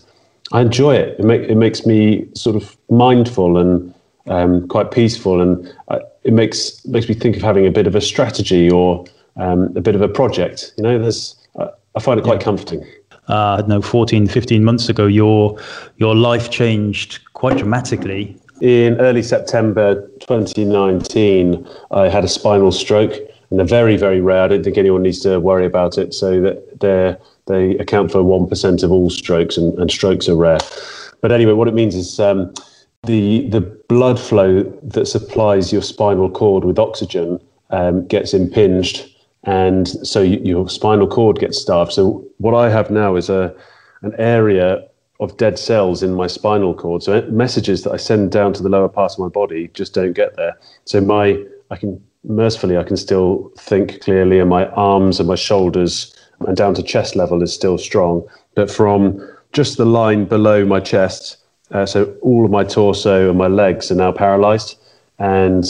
I 0.52 0.62
enjoy 0.62 0.96
it. 0.96 1.20
It, 1.20 1.26
make, 1.26 1.42
it 1.42 1.56
makes 1.56 1.86
me 1.86 2.28
sort 2.34 2.56
of 2.56 2.78
mindful 2.90 3.58
and 3.58 3.94
um, 4.28 4.68
quite 4.68 4.92
peaceful, 4.92 5.42
and 5.42 5.74
uh, 5.88 6.00
it 6.24 6.34
makes 6.34 6.86
makes 6.86 7.08
me 7.08 7.16
think 7.16 7.36
of 7.36 7.42
having 7.42 7.66
a 7.66 7.72
bit 7.72 7.88
of 7.88 7.96
a 7.96 8.02
strategy 8.02 8.70
or 8.70 9.06
um, 9.38 9.76
a 9.76 9.82
bit 9.82 9.96
of 9.96 10.02
a 10.02 10.08
project. 10.08 10.74
You 10.78 10.84
know, 10.84 11.00
there's 11.00 11.36
uh, 11.58 11.70
I 11.96 12.00
find 12.00 12.20
it 12.20 12.24
quite 12.24 12.40
yeah. 12.40 12.46
comforting. 12.46 12.86
Uh, 13.30 13.54
I 13.54 13.58
don't 13.58 13.70
know, 13.70 13.82
14, 13.82 14.28
15 14.28 14.64
months 14.64 14.90
ago, 14.90 15.08
your 15.08 15.58
your 15.98 16.16
life 16.16 16.50
changed 16.50 17.20
quite 17.34 17.58
dramatically. 17.58 18.38
In 18.62 19.00
early 19.00 19.24
September 19.24 20.08
2019, 20.20 21.68
I 21.92 22.10
had 22.10 22.24
a 22.24 22.28
spinal 22.28 22.72
stroke, 22.72 23.14
and 23.50 23.58
they're 23.58 23.66
very, 23.66 23.98
very 23.98 24.22
rare. 24.22 24.44
I 24.44 24.48
don't 24.50 24.64
think 24.64 24.78
anyone 24.78 25.02
needs 25.02 25.20
to 25.22 25.40
worry 25.40 25.66
about 25.66 25.98
it. 25.98 26.14
So 26.14 26.42
that 26.42 26.80
they're 26.80 27.18
they 27.48 27.78
account 27.78 28.12
for 28.12 28.20
1% 28.20 28.84
of 28.84 28.92
all 28.92 29.10
strokes, 29.10 29.58
and, 29.58 29.78
and 29.80 29.92
strokes 29.92 30.30
are 30.30 30.36
rare. 30.36 30.60
But 31.22 31.32
anyway, 31.32 31.54
what 31.54 31.68
it 31.68 31.74
means 31.74 31.96
is 31.96 32.20
um, 32.20 32.54
the, 33.04 33.48
the 33.50 33.62
blood 33.62 34.20
flow 34.20 34.64
that 34.84 35.06
supplies 35.08 35.72
your 35.72 35.82
spinal 35.82 36.30
cord 36.30 36.64
with 36.64 36.80
oxygen 36.80 37.40
um, 37.70 38.06
gets 38.08 38.34
impinged, 38.34 39.08
and 39.44 39.88
so 40.06 40.22
you, 40.22 40.40
your 40.44 40.70
spinal 40.70 41.08
cord 41.08 41.40
gets 41.40 41.60
starved. 41.60 41.94
So, 41.94 42.24
what 42.38 42.54
I 42.54 42.70
have 42.70 42.92
now 42.92 43.16
is 43.16 43.30
a, 43.30 43.56
an 44.02 44.14
area 44.18 44.88
of 45.20 45.38
dead 45.38 45.58
cells 45.58 46.04
in 46.04 46.14
my 46.14 46.28
spinal 46.28 46.74
cord. 46.74 47.02
So, 47.04 47.22
messages 47.32 47.84
that 47.84 47.92
I 47.92 47.98
send 47.98 48.32
down 48.32 48.54
to 48.54 48.64
the 48.64 48.70
lower 48.70 48.90
part 48.90 49.14
of 49.14 49.20
my 49.20 49.30
body 49.30 49.70
just 49.74 49.94
don't 49.94 50.14
get 50.14 50.36
there. 50.36 50.58
So, 50.86 51.02
my 51.02 51.44
I 51.72 51.78
can 51.78 52.04
mercifully, 52.24 52.78
I 52.78 52.84
can 52.84 52.98
still 52.98 53.52
think 53.58 54.02
clearly, 54.02 54.40
and 54.40 54.50
my 54.50 54.68
arms 54.68 55.20
and 55.20 55.28
my 55.28 55.36
shoulders 55.36 56.16
and 56.48 56.56
down 56.56 56.74
to 56.76 56.84
chest 56.84 57.16
level 57.16 57.42
is 57.42 57.54
still 57.54 57.78
strong. 57.78 58.28
But 58.56 58.70
from 58.70 59.20
just 59.54 59.78
the 59.78 59.86
line 59.86 60.26
below 60.26 60.66
my 60.66 60.80
chest, 60.80 61.38
uh, 61.72 61.86
so 61.86 62.16
all 62.22 62.46
of 62.46 62.52
my 62.52 62.64
torso 62.64 63.30
and 63.30 63.38
my 63.38 63.48
legs 63.48 63.92
are 63.92 63.96
now 63.96 64.12
paralyzed. 64.12 64.78
And 65.20 65.66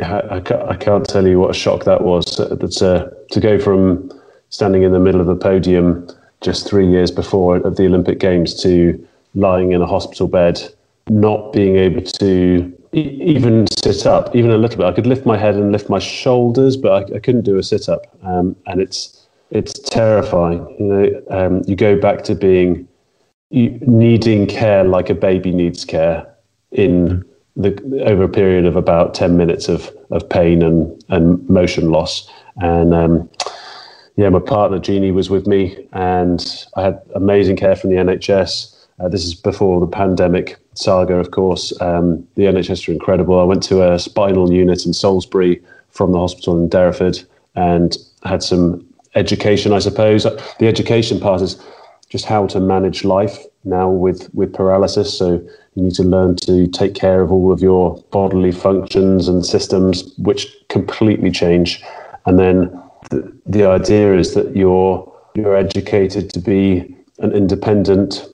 I, 0.00 0.42
I, 0.68 0.76
can't 0.76 1.06
tell 1.06 1.26
you 1.26 1.38
what 1.38 1.50
a 1.50 1.54
shock 1.54 1.84
that 1.84 2.02
was. 2.02 2.24
That's 2.50 2.82
uh, 2.82 3.10
to 3.30 3.40
go 3.40 3.58
from 3.58 4.10
standing 4.48 4.82
in 4.82 4.92
the 4.92 4.98
middle 4.98 5.20
of 5.20 5.26
the 5.26 5.36
podium 5.36 6.08
just 6.40 6.68
three 6.68 6.88
years 6.88 7.10
before 7.10 7.56
at 7.56 7.76
the 7.76 7.86
Olympic 7.86 8.18
Games 8.18 8.60
to 8.62 9.06
lying 9.34 9.72
in 9.72 9.82
a 9.82 9.86
hospital 9.86 10.26
bed, 10.26 10.60
not 11.08 11.52
being 11.52 11.76
able 11.76 12.02
to 12.02 12.72
even 12.92 13.66
sit 13.78 14.06
up, 14.06 14.34
even 14.34 14.50
a 14.50 14.56
little 14.56 14.78
bit. 14.78 14.86
I 14.86 14.92
could 14.92 15.06
lift 15.06 15.26
my 15.26 15.36
head 15.36 15.56
and 15.56 15.72
lift 15.72 15.88
my 15.88 15.98
shoulders, 15.98 16.76
but 16.76 17.12
I, 17.12 17.16
I 17.16 17.18
couldn't 17.18 17.42
do 17.42 17.56
a 17.58 17.62
sit 17.62 17.88
up. 17.88 18.06
Um, 18.22 18.54
and 18.66 18.80
it's 18.80 19.23
it's 19.54 19.78
terrifying. 19.78 20.66
You 20.78 20.86
know, 20.86 21.22
um, 21.30 21.62
you 21.66 21.76
go 21.76 21.98
back 21.98 22.24
to 22.24 22.34
being 22.34 22.86
needing 23.50 24.46
care 24.46 24.82
like 24.82 25.08
a 25.08 25.14
baby 25.14 25.52
needs 25.52 25.84
care 25.84 26.26
in 26.72 27.24
the 27.56 27.70
over 28.04 28.24
a 28.24 28.28
period 28.28 28.66
of 28.66 28.74
about 28.74 29.14
ten 29.14 29.36
minutes 29.36 29.68
of 29.68 29.90
of 30.10 30.28
pain 30.28 30.62
and 30.62 31.02
and 31.08 31.48
motion 31.48 31.90
loss. 31.90 32.28
And 32.56 32.92
um, 32.92 33.30
yeah, 34.16 34.28
my 34.28 34.40
partner 34.40 34.78
Jeannie 34.80 35.12
was 35.12 35.30
with 35.30 35.46
me, 35.46 35.88
and 35.92 36.66
I 36.76 36.82
had 36.82 37.00
amazing 37.14 37.56
care 37.56 37.76
from 37.76 37.90
the 37.90 37.96
NHS. 37.96 38.72
Uh, 39.00 39.08
this 39.08 39.24
is 39.24 39.34
before 39.34 39.80
the 39.80 39.86
pandemic 39.86 40.56
saga, 40.74 41.14
of 41.14 41.30
course. 41.30 41.72
Um, 41.80 42.26
the 42.34 42.44
NHS 42.44 42.88
are 42.88 42.92
incredible. 42.92 43.40
I 43.40 43.44
went 43.44 43.62
to 43.64 43.92
a 43.92 43.98
spinal 43.98 44.52
unit 44.52 44.84
in 44.84 44.92
Salisbury 44.92 45.60
from 45.90 46.12
the 46.12 46.18
hospital 46.18 46.60
in 46.60 46.68
Derriford 46.68 47.24
and 47.56 47.96
had 48.24 48.42
some 48.42 48.84
education, 49.14 49.72
I 49.72 49.78
suppose. 49.78 50.24
The 50.24 50.66
education 50.66 51.20
part 51.20 51.40
is 51.42 51.62
just 52.08 52.24
how 52.24 52.46
to 52.48 52.60
manage 52.60 53.04
life 53.04 53.38
now 53.64 53.88
with, 53.88 54.32
with 54.34 54.52
paralysis. 54.52 55.16
So 55.16 55.32
you 55.74 55.82
need 55.82 55.94
to 55.94 56.04
learn 56.04 56.36
to 56.36 56.66
take 56.68 56.94
care 56.94 57.20
of 57.22 57.32
all 57.32 57.52
of 57.52 57.60
your 57.60 58.02
bodily 58.10 58.52
functions 58.52 59.28
and 59.28 59.44
systems, 59.44 60.14
which 60.18 60.46
completely 60.68 61.30
change. 61.30 61.82
And 62.26 62.38
then 62.38 62.82
the, 63.10 63.32
the 63.46 63.66
idea 63.66 64.16
is 64.16 64.34
that 64.34 64.56
you're 64.56 65.10
you're 65.34 65.56
educated 65.56 66.32
to 66.32 66.38
be 66.38 66.96
an 67.18 67.32
independent, 67.32 68.24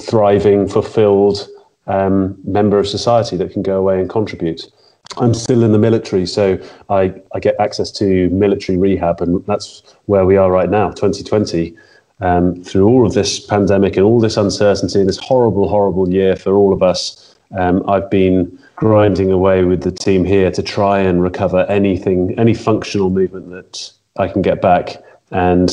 thriving, 0.00 0.68
fulfilled 0.68 1.48
um, 1.86 2.36
member 2.44 2.78
of 2.78 2.88
society 2.88 3.36
that 3.36 3.52
can 3.52 3.62
go 3.62 3.78
away 3.78 4.00
and 4.00 4.10
contribute. 4.10 4.70
I'm 5.16 5.34
still 5.34 5.62
in 5.62 5.72
the 5.72 5.78
military, 5.78 6.26
so 6.26 6.58
I, 6.88 7.14
I 7.34 7.40
get 7.40 7.54
access 7.60 7.90
to 7.92 8.28
military 8.30 8.78
rehab, 8.78 9.20
and 9.20 9.44
that's 9.46 9.82
where 10.06 10.26
we 10.26 10.36
are 10.36 10.50
right 10.50 10.68
now, 10.68 10.90
2020. 10.90 11.76
Um, 12.20 12.62
through 12.62 12.86
all 12.86 13.06
of 13.06 13.12
this 13.12 13.40
pandemic 13.40 13.96
and 13.96 14.06
all 14.06 14.20
this 14.20 14.36
uncertainty, 14.36 15.02
this 15.04 15.18
horrible, 15.18 15.68
horrible 15.68 16.08
year 16.08 16.36
for 16.36 16.54
all 16.54 16.72
of 16.72 16.82
us, 16.82 17.36
um, 17.56 17.88
I've 17.88 18.08
been 18.08 18.58
grinding 18.76 19.30
away 19.30 19.64
with 19.64 19.82
the 19.82 19.90
team 19.90 20.24
here 20.24 20.50
to 20.50 20.62
try 20.62 21.00
and 21.00 21.22
recover 21.22 21.66
anything, 21.68 22.36
any 22.38 22.54
functional 22.54 23.10
movement 23.10 23.50
that 23.50 23.92
I 24.16 24.28
can 24.28 24.42
get 24.42 24.62
back. 24.62 24.96
And 25.30 25.70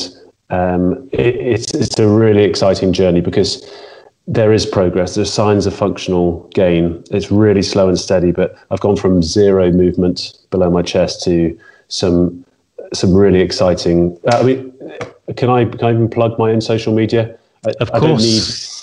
um, 0.50 1.08
it, 1.12 1.36
it's, 1.36 1.74
it's 1.74 1.98
a 1.98 2.08
really 2.08 2.44
exciting 2.44 2.92
journey 2.92 3.20
because 3.20 3.70
there 4.26 4.52
is 4.52 4.64
progress. 4.64 5.14
There's 5.14 5.32
signs 5.32 5.66
of 5.66 5.74
functional 5.74 6.48
gain. 6.54 7.02
It's 7.10 7.30
really 7.30 7.62
slow 7.62 7.88
and 7.88 7.98
steady, 7.98 8.32
but 8.32 8.56
I've 8.70 8.80
gone 8.80 8.96
from 8.96 9.22
zero 9.22 9.70
movement 9.72 10.38
below 10.50 10.70
my 10.70 10.82
chest 10.82 11.22
to 11.24 11.58
some 11.88 12.44
some 12.92 13.14
really 13.14 13.40
exciting. 13.40 14.18
Uh, 14.30 14.38
I 14.38 14.42
mean, 14.42 14.72
can 15.36 15.50
I 15.50 15.64
can 15.64 15.84
I 15.84 15.92
even 15.92 16.08
plug 16.08 16.38
my 16.38 16.50
own 16.50 16.60
social 16.60 16.94
media? 16.94 17.36
I, 17.66 17.72
of 17.80 17.90
course. 17.92 18.02
I 18.02 18.06
don't 18.06 18.18
need. 18.18 18.42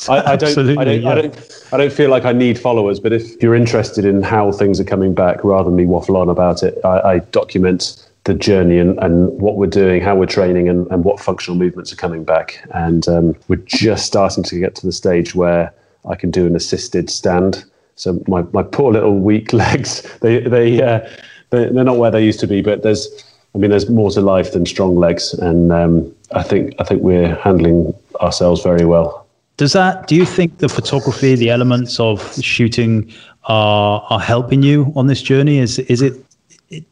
I, 0.09 0.31
I 0.31 0.35
don't. 0.35 0.77
I 0.77 0.83
don't, 0.83 1.01
yeah. 1.01 1.09
I 1.09 1.15
don't. 1.15 1.63
I 1.71 1.77
don't 1.77 1.93
feel 1.93 2.09
like 2.09 2.25
I 2.25 2.33
need 2.33 2.59
followers. 2.59 2.99
But 2.99 3.13
if 3.13 3.41
you're 3.41 3.55
interested 3.55 4.05
in 4.05 4.23
how 4.23 4.51
things 4.51 4.79
are 4.79 4.85
coming 4.85 5.13
back, 5.13 5.43
rather 5.43 5.65
than 5.65 5.75
me 5.75 5.85
waffle 5.85 6.17
on 6.17 6.29
about 6.29 6.63
it, 6.63 6.77
I, 6.83 6.99
I 6.99 7.19
document 7.19 8.08
the 8.29 8.35
journey 8.35 8.77
and, 8.77 8.97
and 8.99 9.41
what 9.41 9.57
we're 9.57 9.65
doing, 9.65 10.01
how 10.01 10.15
we're 10.15 10.27
training, 10.27 10.69
and, 10.69 10.87
and 10.91 11.03
what 11.03 11.19
functional 11.19 11.57
movements 11.57 11.91
are 11.91 11.95
coming 11.95 12.23
back. 12.23 12.63
And 12.71 13.07
um, 13.07 13.35
we're 13.47 13.65
just 13.65 14.05
starting 14.05 14.43
to 14.43 14.59
get 14.59 14.75
to 14.75 14.85
the 14.85 14.91
stage 14.91 15.33
where 15.33 15.73
I 16.07 16.15
can 16.15 16.29
do 16.29 16.45
an 16.45 16.55
assisted 16.55 17.09
stand. 17.09 17.65
So 17.95 18.21
my, 18.27 18.43
my 18.53 18.61
poor 18.61 18.93
little 18.93 19.17
weak 19.17 19.51
legs, 19.63 20.03
they 20.21 20.41
they, 20.41 20.81
uh, 20.81 21.09
they 21.49 21.65
are 21.65 21.83
not 21.83 21.97
where 21.97 22.11
they 22.11 22.23
used 22.23 22.39
to 22.41 22.47
be. 22.47 22.61
But 22.61 22.83
there's, 22.83 23.07
I 23.55 23.57
mean, 23.57 23.71
there's 23.71 23.89
more 23.89 24.11
to 24.11 24.21
life 24.21 24.51
than 24.53 24.65
strong 24.67 24.95
legs, 24.95 25.33
and 25.33 25.71
um, 25.71 26.15
I 26.31 26.43
think 26.43 26.75
I 26.79 26.83
think 26.83 27.01
we're 27.01 27.35
handling 27.35 27.93
ourselves 28.21 28.61
very 28.61 28.85
well. 28.85 29.25
Does 29.57 29.73
that? 29.73 30.07
Do 30.07 30.15
you 30.15 30.25
think 30.25 30.59
the 30.59 30.69
photography, 30.69 31.33
the 31.35 31.49
elements 31.49 31.99
of 31.99 32.21
shooting, 32.43 33.11
are 33.45 34.05
are 34.11 34.19
helping 34.19 34.61
you 34.61 34.93
on 34.95 35.07
this 35.07 35.23
journey? 35.23 35.57
Is 35.57 35.79
is 35.79 36.03
it 36.03 36.13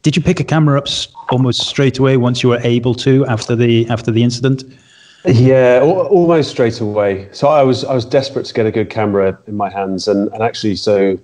did 0.02 0.16
you 0.16 0.22
pick 0.22 0.40
a 0.40 0.44
camera 0.44 0.78
up 0.78 0.88
almost 1.30 1.66
straight 1.66 1.98
away 1.98 2.16
once 2.16 2.42
you 2.42 2.48
were 2.48 2.60
able 2.62 2.94
to 2.94 3.24
after 3.26 3.54
the 3.54 3.88
after 3.88 4.10
the 4.10 4.22
incident? 4.22 4.64
Yeah, 5.24 5.80
almost 5.82 6.50
straight 6.50 6.80
away. 6.80 7.28
So 7.32 7.48
I 7.48 7.62
was 7.62 7.84
I 7.84 7.94
was 7.94 8.04
desperate 8.04 8.46
to 8.46 8.54
get 8.54 8.66
a 8.66 8.70
good 8.70 8.90
camera 8.90 9.38
in 9.46 9.56
my 9.56 9.68
hands, 9.68 10.08
and, 10.08 10.32
and 10.32 10.42
actually, 10.42 10.76
so 10.76 11.18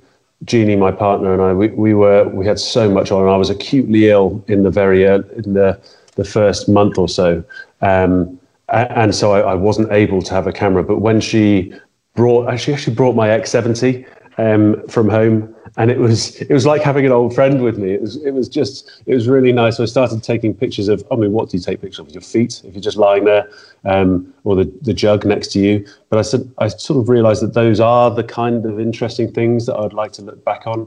Jeannie, 0.45 0.77
my 0.77 0.91
partner, 0.91 1.33
and 1.33 1.43
I, 1.43 1.53
we, 1.53 1.69
we 1.69 1.95
were 1.95 2.29
we 2.29 2.47
had 2.47 2.59
so 2.59 2.91
much 2.91 3.11
on. 3.11 3.27
I 3.29 3.37
was 3.37 3.51
acutely 3.51 4.09
ill 4.09 4.45
in 4.49 4.63
the 4.63 4.71
very 4.71 5.07
early, 5.07 5.25
in 5.37 5.55
the 5.55 5.81
the 6.17 6.25
first 6.25 6.69
month 6.69 6.99
or 6.99 7.09
so, 7.09 7.43
um, 7.81 8.39
and 8.69 9.15
so 9.15 9.33
I, 9.33 9.41
I, 9.41 9.55
wasn't 9.55 9.91
able 9.91 10.23
to 10.23 10.35
have 10.35 10.47
a 10.47 10.53
camera. 10.53 10.85
But 10.85 10.99
when 10.99 11.21
she 11.21 11.73
brought, 12.15 12.57
she 12.59 12.73
actually 12.73 12.95
brought 12.95 13.17
my 13.17 13.29
X70 13.29 14.07
um, 14.39 14.87
from 14.89 15.09
home, 15.09 15.55
and 15.77 15.91
it 15.91 15.99
was 15.99 16.37
it 16.41 16.51
was 16.51 16.67
like 16.67 16.83
having 16.83 17.07
an 17.07 17.13
old 17.13 17.35
friend 17.35 17.63
with 17.63 17.79
me. 17.79 17.93
It 17.93 18.01
was 18.01 18.17
it 18.17 18.33
was 18.33 18.49
just 18.49 19.03
it 19.07 19.15
was 19.15 19.29
really 19.29 19.53
nice. 19.53 19.77
So 19.77 19.83
I 19.83 19.87
started 19.87 20.23
taking 20.23 20.55
pictures 20.55 20.89
of. 20.89 21.05
I 21.11 21.17
mean, 21.17 21.33
what 21.33 21.51
do 21.51 21.57
you 21.57 21.63
take 21.63 21.81
pictures 21.81 22.01
of? 22.01 22.11
Your 22.11 22.21
feet, 22.21 22.63
if 22.65 22.75
you're 22.75 22.83
just 22.83 22.97
lying 22.97 23.25
there, 23.25 23.49
um, 23.85 24.33
or 24.45 24.57
the 24.57 24.73
the 24.83 24.95
jug 24.95 25.25
next 25.25 25.49
to 25.53 25.61
you. 25.61 25.87
But 26.09 26.19
I 26.19 26.23
said 26.23 26.53
I 26.59 26.69
sort 26.69 27.01
of 27.01 27.09
realised 27.09 27.43
that 27.43 27.55
those 27.55 27.81
are 27.81 28.11
the 28.11 28.25
kind 28.25 28.67
of 28.67 28.81
interesting 28.81 29.33
things 29.33 29.67
that 29.67 29.77
I'd 29.77 29.93
like 29.93 30.13
to 30.13 30.23
look 30.23 30.45
back 30.45 30.67
on, 30.67 30.87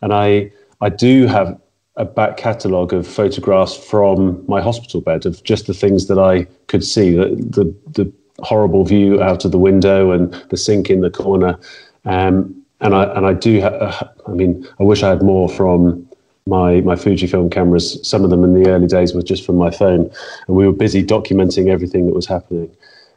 and 0.00 0.12
I 0.12 0.50
I 0.80 0.88
do 0.88 1.26
have 1.26 1.58
a 1.96 2.04
back 2.06 2.38
catalogue 2.38 2.92
of 2.94 3.06
photographs 3.06 3.76
from 3.76 4.42
my 4.48 4.62
hospital 4.62 5.02
bed 5.02 5.26
of 5.26 5.42
just 5.44 5.66
the 5.66 5.74
things 5.74 6.06
that 6.06 6.18
I 6.18 6.44
could 6.68 6.84
see, 6.84 7.10
the 7.10 7.36
the, 7.36 7.74
the 7.92 8.12
horrible 8.38 8.84
view 8.84 9.22
out 9.22 9.44
of 9.44 9.52
the 9.52 9.58
window 9.58 10.10
and 10.10 10.32
the 10.48 10.56
sink 10.56 10.90
in 10.90 11.00
the 11.00 11.10
corner. 11.10 11.58
Um, 12.04 12.61
and 12.82 12.94
I 12.94 13.04
and 13.04 13.26
I 13.26 13.32
do. 13.32 13.60
Ha- 13.60 13.68
uh, 13.68 14.08
I 14.26 14.30
mean, 14.32 14.66
I 14.78 14.82
wish 14.82 15.02
I 15.02 15.08
had 15.08 15.22
more 15.22 15.48
from 15.48 16.08
my 16.46 16.80
my 16.82 16.94
Fujifilm 16.94 17.50
cameras. 17.50 17.98
Some 18.06 18.24
of 18.24 18.30
them 18.30 18.44
in 18.44 18.60
the 18.60 18.68
early 18.70 18.86
days 18.86 19.14
were 19.14 19.22
just 19.22 19.46
from 19.46 19.56
my 19.56 19.70
phone, 19.70 20.10
and 20.46 20.56
we 20.56 20.66
were 20.66 20.72
busy 20.72 21.02
documenting 21.04 21.68
everything 21.68 22.06
that 22.06 22.14
was 22.14 22.26
happening. 22.26 22.74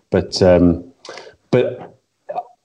But 0.09 0.41
um, 0.41 0.84
but 1.51 1.95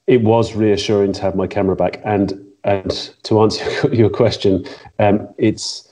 it 0.07 0.22
was 0.22 0.57
reassuring 0.57 1.12
to 1.12 1.22
have 1.22 1.36
my 1.36 1.46
camera 1.46 1.76
back. 1.76 2.01
And 2.05 2.32
and 2.64 2.90
to 3.22 3.40
answer 3.40 3.64
your 3.94 4.11
question, 4.11 4.66
um, 4.98 5.28
it's 5.38 5.88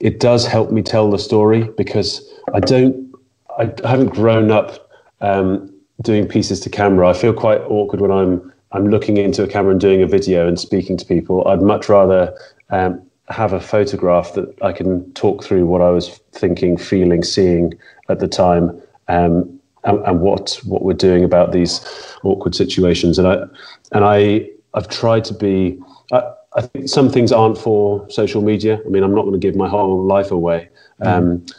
it 0.00 0.20
does 0.20 0.46
help 0.46 0.70
me 0.70 0.82
tell 0.82 1.10
the 1.10 1.18
story 1.18 1.64
because 1.76 2.26
I 2.54 2.60
don't 2.60 3.12
I 3.58 3.72
haven't 3.84 4.08
grown 4.08 4.50
up 4.50 4.90
um, 5.20 5.72
doing 6.02 6.28
pieces 6.28 6.60
to 6.60 6.70
camera. 6.70 7.08
I 7.08 7.12
feel 7.12 7.32
quite 7.32 7.60
awkward 7.62 8.00
when 8.00 8.10
I'm 8.10 8.52
I'm 8.72 8.88
looking 8.88 9.16
into 9.16 9.42
a 9.42 9.48
camera 9.48 9.72
and 9.72 9.80
doing 9.80 10.02
a 10.02 10.06
video 10.06 10.48
and 10.48 10.58
speaking 10.58 10.96
to 10.96 11.04
people. 11.04 11.46
I'd 11.46 11.62
much 11.62 11.88
rather 11.88 12.36
um, 12.70 13.00
have 13.28 13.52
a 13.52 13.60
photograph 13.60 14.34
that 14.34 14.54
I 14.62 14.72
can 14.72 15.12
talk 15.14 15.44
through 15.44 15.66
what 15.66 15.80
I 15.80 15.90
was 15.90 16.20
thinking, 16.32 16.76
feeling, 16.76 17.22
seeing 17.22 17.74
at 18.08 18.18
the 18.18 18.28
time, 18.28 18.80
um, 19.08 19.60
and, 19.84 19.98
and, 20.04 20.20
what 20.20 20.60
what 20.64 20.82
we're 20.82 20.94
doing 20.94 21.22
about 21.22 21.52
these 21.52 21.80
awkward 22.24 22.54
situations. 22.54 23.18
And 23.18 23.28
I 23.28 23.44
and 23.92 24.04
I 24.04 24.48
I've 24.74 24.88
tried 24.88 25.24
to 25.26 25.34
be. 25.34 25.78
I, 26.12 26.22
I 26.56 26.62
think 26.62 26.88
some 26.88 27.10
things 27.10 27.32
aren't 27.32 27.58
for 27.58 28.08
social 28.08 28.40
media. 28.40 28.80
I 28.84 28.88
mean, 28.88 29.02
I'm 29.02 29.14
not 29.14 29.22
going 29.22 29.34
to 29.34 29.38
give 29.38 29.56
my 29.56 29.68
whole 29.68 30.02
life 30.02 30.30
away, 30.30 30.70
um, 31.02 31.38
mm. 31.38 31.54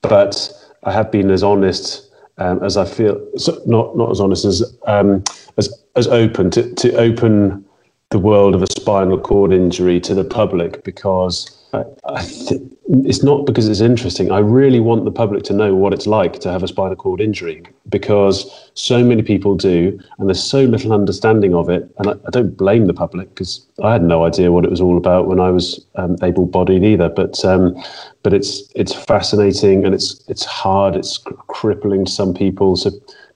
but 0.00 0.50
I 0.84 0.92
have 0.92 1.12
been 1.12 1.30
as 1.30 1.42
honest 1.42 2.10
um, 2.38 2.62
as 2.64 2.76
I 2.76 2.84
feel. 2.84 3.20
So 3.36 3.60
not 3.66 3.96
not 3.96 4.10
as 4.10 4.20
honest 4.20 4.44
as 4.44 4.76
um, 4.86 5.22
as 5.56 5.68
as 5.98 6.08
open 6.08 6.50
to, 6.52 6.74
to 6.74 6.94
open 6.94 7.64
the 8.10 8.18
world 8.18 8.54
of 8.54 8.62
a 8.62 8.66
spinal 8.70 9.18
cord 9.18 9.52
injury 9.52 10.00
to 10.00 10.14
the 10.14 10.24
public 10.24 10.82
because 10.82 11.54
I, 11.74 11.84
I 12.06 12.24
th- 12.24 12.62
it's 13.04 13.22
not 13.22 13.44
because 13.44 13.68
it's 13.68 13.80
interesting. 13.80 14.32
I 14.32 14.38
really 14.38 14.80
want 14.80 15.04
the 15.04 15.10
public 15.10 15.42
to 15.44 15.52
know 15.52 15.74
what 15.74 15.92
it's 15.92 16.06
like 16.06 16.38
to 16.40 16.50
have 16.50 16.62
a 16.62 16.68
spinal 16.68 16.96
cord 16.96 17.20
injury 17.20 17.62
because 17.90 18.70
so 18.72 19.04
many 19.04 19.22
people 19.22 19.54
do, 19.54 20.00
and 20.18 20.28
there's 20.28 20.42
so 20.42 20.62
little 20.64 20.94
understanding 20.94 21.54
of 21.54 21.68
it. 21.68 21.86
And 21.98 22.08
I, 22.08 22.12
I 22.12 22.30
don't 22.30 22.56
blame 22.56 22.86
the 22.86 22.94
public 22.94 23.28
because 23.28 23.66
I 23.82 23.92
had 23.92 24.02
no 24.02 24.24
idea 24.24 24.50
what 24.50 24.64
it 24.64 24.70
was 24.70 24.80
all 24.80 24.96
about 24.96 25.26
when 25.26 25.40
I 25.40 25.50
was 25.50 25.84
um, 25.96 26.16
able-bodied 26.22 26.82
either. 26.82 27.10
But 27.10 27.44
um, 27.44 27.76
but 28.22 28.32
it's 28.32 28.62
it's 28.74 28.94
fascinating 28.94 29.84
and 29.84 29.94
it's 29.94 30.24
it's 30.28 30.46
hard. 30.46 30.96
It's 30.96 31.18
cr- 31.18 31.34
crippling 31.48 32.06
to 32.06 32.10
some 32.10 32.32
people. 32.32 32.76
So 32.76 32.90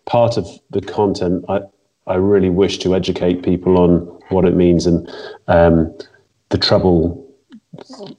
part 0.06 0.38
of 0.38 0.48
the 0.70 0.80
content, 0.80 1.44
I 1.50 1.60
I 2.06 2.14
really 2.14 2.50
wish 2.50 2.78
to 2.78 2.94
educate 2.94 3.42
people 3.42 3.78
on 3.78 4.00
what 4.30 4.44
it 4.44 4.54
means 4.54 4.86
and 4.86 5.08
um, 5.48 5.94
the 6.48 6.58
trouble 6.58 7.18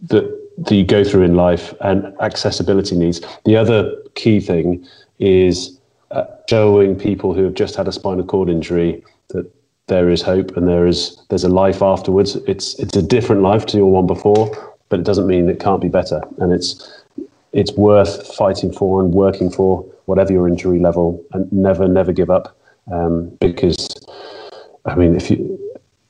that 0.09 0.43
that 0.57 0.75
you 0.75 0.85
go 0.85 1.03
through 1.03 1.23
in 1.23 1.35
life 1.35 1.73
and 1.81 2.13
accessibility 2.21 2.95
needs. 2.95 3.21
The 3.45 3.57
other 3.57 3.91
key 4.13 4.39
thing 4.39 4.85
is 5.19 5.79
uh, 6.11 6.25
showing 6.47 6.95
people 6.95 7.33
who 7.33 7.43
have 7.43 7.55
just 7.55 7.75
had 7.75 7.87
a 7.87 7.91
spinal 7.91 8.23
cord 8.23 8.49
injury 8.49 9.03
that 9.29 9.51
there 9.87 10.09
is 10.09 10.21
hope 10.21 10.55
and 10.55 10.67
there 10.67 10.87
is 10.87 11.19
there's 11.29 11.43
a 11.43 11.49
life 11.49 11.81
afterwards. 11.81 12.35
It's 12.47 12.75
it's 12.79 12.95
a 12.95 13.01
different 13.01 13.41
life 13.41 13.65
to 13.67 13.77
your 13.77 13.91
one 13.91 14.07
before, 14.07 14.75
but 14.89 14.99
it 14.99 15.05
doesn't 15.05 15.27
mean 15.27 15.49
it 15.49 15.59
can't 15.59 15.81
be 15.81 15.89
better. 15.89 16.21
And 16.37 16.53
it's 16.53 17.03
it's 17.51 17.73
worth 17.73 18.33
fighting 18.35 18.71
for 18.71 19.01
and 19.01 19.13
working 19.13 19.49
for 19.49 19.83
whatever 20.05 20.31
your 20.31 20.47
injury 20.47 20.79
level, 20.79 21.23
and 21.33 21.51
never 21.51 21.87
never 21.87 22.13
give 22.13 22.29
up. 22.29 22.55
Um, 22.91 23.35
because 23.39 23.87
I 24.85 24.95
mean, 24.95 25.15
if 25.15 25.31
you 25.31 25.59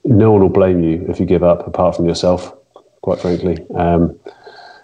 no 0.05 0.31
one 0.31 0.41
will 0.41 0.49
blame 0.49 0.83
you 0.83 1.05
if 1.09 1.19
you 1.19 1.25
give 1.25 1.43
up, 1.43 1.67
apart 1.67 1.95
from 1.95 2.05
yourself 2.05 2.53
quite 3.03 3.19
frankly. 3.19 3.57
Um, 3.75 4.17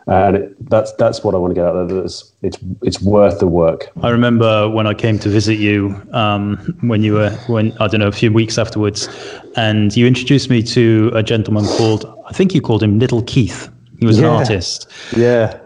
and 0.07 0.35
it, 0.37 0.69
that's 0.69 0.91
that's 0.93 1.23
what 1.23 1.35
I 1.35 1.37
want 1.37 1.51
to 1.51 1.55
get 1.55 1.65
out 1.65 1.87
there. 1.87 2.03
It's, 2.03 2.33
it's 2.41 2.57
it's 2.81 3.01
worth 3.01 3.39
the 3.39 3.47
work. 3.47 3.89
I 4.01 4.09
remember 4.09 4.67
when 4.69 4.87
I 4.87 4.93
came 4.93 5.19
to 5.19 5.29
visit 5.29 5.59
you 5.59 6.01
um, 6.13 6.57
when 6.81 7.03
you 7.03 7.13
were 7.13 7.29
when 7.47 7.73
I 7.79 7.87
don't 7.87 7.99
know 7.99 8.07
a 8.07 8.11
few 8.11 8.33
weeks 8.33 8.57
afterwards, 8.57 9.07
and 9.55 9.95
you 9.95 10.07
introduced 10.07 10.49
me 10.49 10.63
to 10.63 11.11
a 11.13 11.21
gentleman 11.21 11.65
called 11.65 12.05
I 12.27 12.33
think 12.33 12.55
you 12.55 12.61
called 12.61 12.81
him 12.81 12.97
Little 12.97 13.21
Keith. 13.23 13.69
He 13.99 14.05
was 14.05 14.19
yeah. 14.19 14.27
an 14.27 14.33
artist. 14.33 14.87
Yeah. 15.15 15.59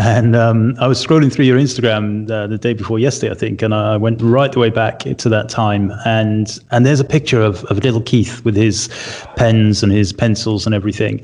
And 0.00 0.34
um, 0.34 0.76
I 0.80 0.86
was 0.86 1.04
scrolling 1.04 1.30
through 1.30 1.44
your 1.44 1.58
Instagram 1.58 2.30
uh, 2.30 2.46
the 2.46 2.56
day 2.56 2.72
before 2.72 2.98
yesterday, 2.98 3.32
I 3.32 3.34
think, 3.36 3.60
and 3.60 3.74
I 3.74 3.98
went 3.98 4.22
right 4.22 4.50
the 4.50 4.58
way 4.58 4.70
back 4.70 5.00
to 5.00 5.28
that 5.28 5.50
time. 5.50 5.92
And 6.06 6.58
and 6.70 6.86
there's 6.86 7.00
a 7.00 7.04
picture 7.04 7.42
of, 7.42 7.64
of 7.64 7.84
little 7.84 8.00
Keith 8.00 8.42
with 8.42 8.56
his 8.56 8.88
pens 9.36 9.82
and 9.82 9.92
his 9.92 10.14
pencils 10.14 10.64
and 10.64 10.74
everything. 10.74 11.22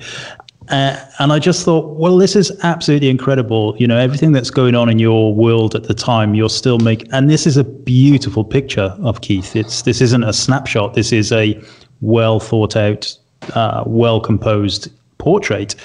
Uh, 0.68 1.02
and 1.20 1.32
I 1.32 1.38
just 1.38 1.64
thought, 1.64 1.96
well, 1.96 2.18
this 2.18 2.36
is 2.36 2.52
absolutely 2.64 3.08
incredible. 3.08 3.74
You 3.78 3.86
know, 3.86 3.96
everything 3.96 4.32
that's 4.32 4.50
going 4.50 4.74
on 4.74 4.90
in 4.90 4.98
your 4.98 5.34
world 5.34 5.74
at 5.74 5.84
the 5.84 5.94
time, 5.94 6.34
you're 6.34 6.50
still 6.50 6.78
making, 6.78 7.10
and 7.12 7.30
this 7.30 7.46
is 7.46 7.56
a 7.56 7.64
beautiful 7.64 8.44
picture 8.44 8.94
of 9.00 9.22
Keith. 9.22 9.56
It's 9.56 9.82
this 9.82 10.02
isn't 10.02 10.22
a 10.22 10.34
snapshot. 10.34 10.92
This 10.92 11.12
is 11.12 11.32
a 11.32 11.58
well 12.02 12.40
thought 12.40 12.76
out, 12.76 13.16
uh, 13.54 13.84
well 13.86 14.20
composed 14.20 14.92
portrait, 15.16 15.76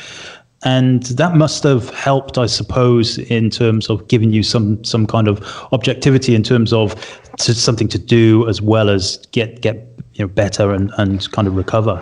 and 0.64 1.04
that 1.04 1.36
must 1.36 1.64
have 1.64 1.90
helped, 1.90 2.38
I 2.38 2.46
suppose, 2.46 3.18
in 3.18 3.50
terms 3.50 3.90
of 3.90 4.08
giving 4.08 4.32
you 4.32 4.44
some 4.44 4.84
some 4.84 5.08
kind 5.08 5.28
of 5.28 5.42
objectivity 5.72 6.36
in 6.36 6.44
terms 6.44 6.72
of 6.72 6.96
to, 7.40 7.54
something 7.54 7.88
to 7.88 7.98
do 7.98 8.48
as 8.48 8.62
well 8.62 8.90
as 8.90 9.18
get 9.32 9.62
get 9.62 9.76
you 10.14 10.26
know 10.26 10.28
better 10.28 10.72
and 10.74 10.92
and 10.98 11.30
kind 11.32 11.48
of 11.48 11.56
recover. 11.56 12.02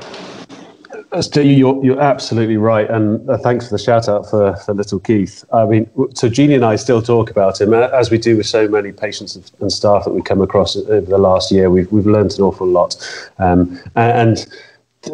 You're, 1.33 1.83
you're 1.83 1.99
absolutely 1.99 2.57
right, 2.57 2.87
and 2.87 3.27
uh, 3.27 3.37
thanks 3.39 3.67
for 3.67 3.73
the 3.73 3.83
shout 3.83 4.07
out 4.07 4.29
for, 4.29 4.55
for 4.57 4.75
little 4.75 4.99
Keith. 4.99 5.43
I 5.51 5.65
mean, 5.65 5.89
so 6.13 6.29
Jeannie 6.29 6.53
and 6.53 6.63
I 6.63 6.75
still 6.75 7.01
talk 7.01 7.31
about 7.31 7.59
him, 7.59 7.73
as 7.73 8.11
we 8.11 8.19
do 8.19 8.37
with 8.37 8.45
so 8.45 8.67
many 8.67 8.91
patients 8.91 9.35
and 9.59 9.73
staff 9.73 10.03
that 10.03 10.11
we 10.11 10.21
come 10.21 10.39
across 10.39 10.75
over 10.75 11.01
the 11.01 11.17
last 11.17 11.51
year. 11.51 11.71
We've 11.71 11.91
we've 11.91 12.05
learned 12.05 12.33
an 12.33 12.43
awful 12.43 12.67
lot, 12.67 12.95
um, 13.39 13.79
and 13.95 14.45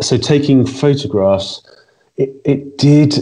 so 0.02 0.18
taking 0.18 0.66
photographs, 0.66 1.62
it, 2.18 2.30
it 2.44 2.78
did 2.78 3.16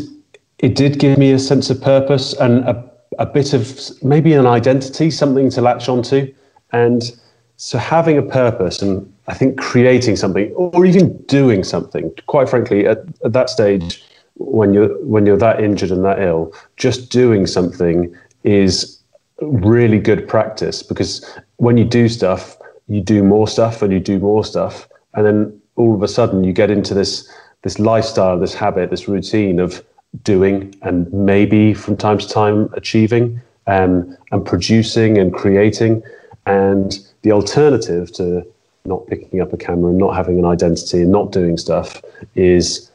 it 0.64 0.76
did 0.76 0.97
give 0.97 1.18
me 1.18 1.32
a 1.32 1.39
sense 1.39 1.70
of 1.70 1.82
purpose 1.82 2.34
and 2.39 2.64
a, 2.64 2.91
a 3.20 3.26
bit 3.26 3.53
of 3.53 3.78
maybe 4.01 4.34
an 4.34 4.47
identity, 4.47 5.11
something 5.11 5.49
to 5.49 5.61
latch 5.61 5.89
onto, 5.89 6.34
and 6.72 7.11
so 7.57 7.78
having 7.78 8.18
a 8.18 8.22
purpose 8.22 8.82
and 8.82 9.14
I 9.28 9.34
think 9.34 9.59
creating 9.59 10.16
something 10.16 10.51
or 10.53 10.86
even 10.86 11.18
doing 11.24 11.66
something, 11.66 12.14
quite 12.28 12.47
frankly, 12.47 12.88
at, 12.88 12.99
at 13.26 13.34
that 13.34 13.49
stage, 13.49 14.03
when 14.36 14.74
you're 14.74 14.97
when 15.05 15.26
you're 15.26 15.38
that 15.38 15.59
injured 15.59 15.91
and 15.91 16.05
that 16.05 16.20
ill, 16.20 16.53
just 16.78 17.09
doing 17.09 17.45
something 17.45 18.16
is 18.45 18.99
really 19.41 19.99
good 19.99 20.30
practice 20.30 20.82
because 20.82 21.30
when 21.57 21.76
you 21.76 21.84
do 21.84 22.07
stuff, 22.07 22.57
you 22.88 23.01
do 23.01 23.22
more 23.22 23.49
stuff 23.49 23.82
and 23.82 23.91
you 23.91 23.99
do 23.99 24.18
more 24.18 24.45
stuff, 24.45 24.88
and 25.14 25.26
then 25.26 25.61
all 25.76 25.93
of 25.93 26.01
a 26.03 26.07
sudden 26.07 26.45
you 26.45 26.53
get 26.53 26.72
into 26.72 26.93
this 26.93 27.30
this 27.64 27.80
lifestyle, 27.80 28.39
this 28.39 28.53
habit, 28.53 28.89
this 28.89 29.09
routine 29.09 29.59
of 29.59 29.84
doing 30.22 30.76
and 30.84 31.11
maybe 31.11 31.74
from 31.74 31.97
time 31.97 32.18
to 32.18 32.28
time 32.28 32.70
achieving 32.74 33.41
um, 33.68 34.16
and 34.32 34.45
producing 34.45 35.18
and 35.18 35.34
creating. 35.34 36.03
And 36.45 36.99
the 37.24 37.32
alternative 37.32 38.11
to 38.14 38.45
not 38.86 39.07
picking 39.07 39.41
up 39.41 39.53
a 39.53 39.57
camera 39.57 39.89
and 39.89 39.97
not 39.97 40.16
having 40.16 40.39
an 40.39 40.45
identity 40.45 41.01
and 41.01 41.11
not 41.11 41.32
doing 41.32 41.57
stuff 41.57 42.01
is 42.36 42.91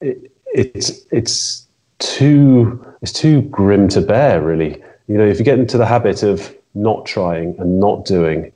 it, 0.00 0.30
it's 0.54 1.04
it's 1.10 1.66
too 1.98 2.84
it's 3.02 3.12
too 3.12 3.42
grim 3.42 3.88
to 3.88 4.00
bear 4.00 4.40
really 4.40 4.80
you 5.08 5.16
know 5.16 5.26
if 5.26 5.38
you 5.38 5.44
get 5.44 5.58
into 5.58 5.76
the 5.76 5.86
habit 5.86 6.22
of 6.22 6.54
not 6.74 7.04
trying 7.04 7.56
and 7.58 7.80
not 7.80 8.04
doing 8.04 8.52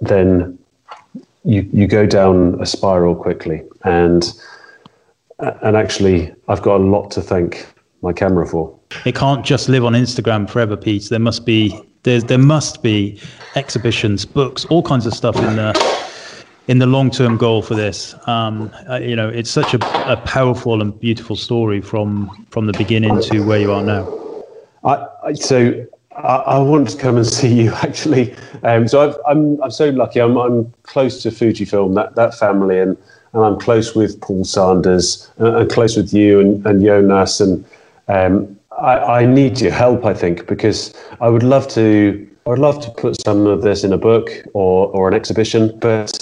then 0.00 0.58
you 1.44 1.68
you 1.72 1.86
go 1.86 2.06
down 2.06 2.58
a 2.60 2.66
spiral 2.66 3.14
quickly 3.14 3.62
and 3.84 4.32
and 5.38 5.76
actually 5.76 6.34
I've 6.48 6.62
got 6.62 6.80
a 6.80 6.84
lot 6.84 7.10
to 7.12 7.22
thank 7.22 7.66
my 8.02 8.12
camera 8.12 8.46
for 8.46 8.78
it 9.04 9.14
can't 9.14 9.44
just 9.44 9.68
live 9.68 9.84
on 9.84 9.92
Instagram 9.92 10.48
forever 10.48 10.76
Pete 10.76 11.08
there 11.08 11.18
must 11.18 11.44
be 11.44 11.78
there's 12.02 12.24
there 12.24 12.38
must 12.38 12.82
be 12.82 13.20
exhibitions 13.54 14.24
books 14.24 14.64
all 14.66 14.82
kinds 14.82 15.06
of 15.06 15.14
stuff 15.14 15.36
in 15.36 15.56
there 15.56 15.72
in 16.68 16.78
the 16.78 16.86
long 16.86 17.10
term 17.10 17.36
goal 17.36 17.62
for 17.62 17.74
this. 17.74 18.14
Um, 18.26 18.70
uh, 18.88 18.96
you 18.96 19.14
know, 19.16 19.28
it's 19.28 19.50
such 19.50 19.74
a, 19.74 20.12
a, 20.12 20.16
powerful 20.18 20.80
and 20.82 20.98
beautiful 20.98 21.36
story 21.36 21.80
from 21.80 22.46
from 22.50 22.66
the 22.66 22.72
beginning 22.72 23.20
to 23.22 23.40
where 23.40 23.60
you 23.60 23.72
are 23.72 23.82
now. 23.82 24.44
I, 24.84 25.06
I 25.24 25.32
so 25.34 25.86
I, 26.16 26.36
I, 26.36 26.58
want 26.58 26.90
to 26.90 26.96
come 26.96 27.16
and 27.16 27.26
see 27.38 27.52
you 27.52 27.72
actually. 27.74 28.34
Um, 28.62 28.88
so 28.88 29.00
i 29.00 29.30
am 29.30 29.54
I'm, 29.54 29.62
I'm 29.64 29.70
so 29.70 29.90
lucky. 29.90 30.20
I'm 30.20 30.36
I'm 30.36 30.72
close 30.82 31.22
to 31.22 31.30
Fujifilm 31.30 31.94
that 31.94 32.14
that 32.16 32.34
family 32.34 32.80
and. 32.80 32.96
And 33.36 33.44
I'm 33.44 33.60
close 33.60 33.94
with 33.94 34.18
Paul 34.22 34.44
Sanders 34.44 35.30
and, 35.36 35.56
and 35.56 35.70
close 35.70 35.96
with 35.96 36.12
you 36.12 36.40
and, 36.40 36.66
and 36.66 36.82
Jonas. 36.82 37.38
And 37.38 37.64
um, 38.08 38.58
I, 38.78 38.98
I 38.98 39.26
need 39.26 39.60
your 39.60 39.72
help, 39.72 40.06
I 40.06 40.14
think, 40.14 40.46
because 40.46 40.94
I 41.20 41.28
would 41.28 41.42
love 41.42 41.68
to 41.68 42.26
I 42.46 42.50
would 42.50 42.60
love 42.60 42.80
to 42.84 42.90
put 42.92 43.20
some 43.20 43.46
of 43.46 43.62
this 43.62 43.82
in 43.82 43.92
a 43.92 43.98
book 43.98 44.30
or, 44.54 44.86
or 44.88 45.08
an 45.08 45.14
exhibition, 45.14 45.76
but 45.80 46.12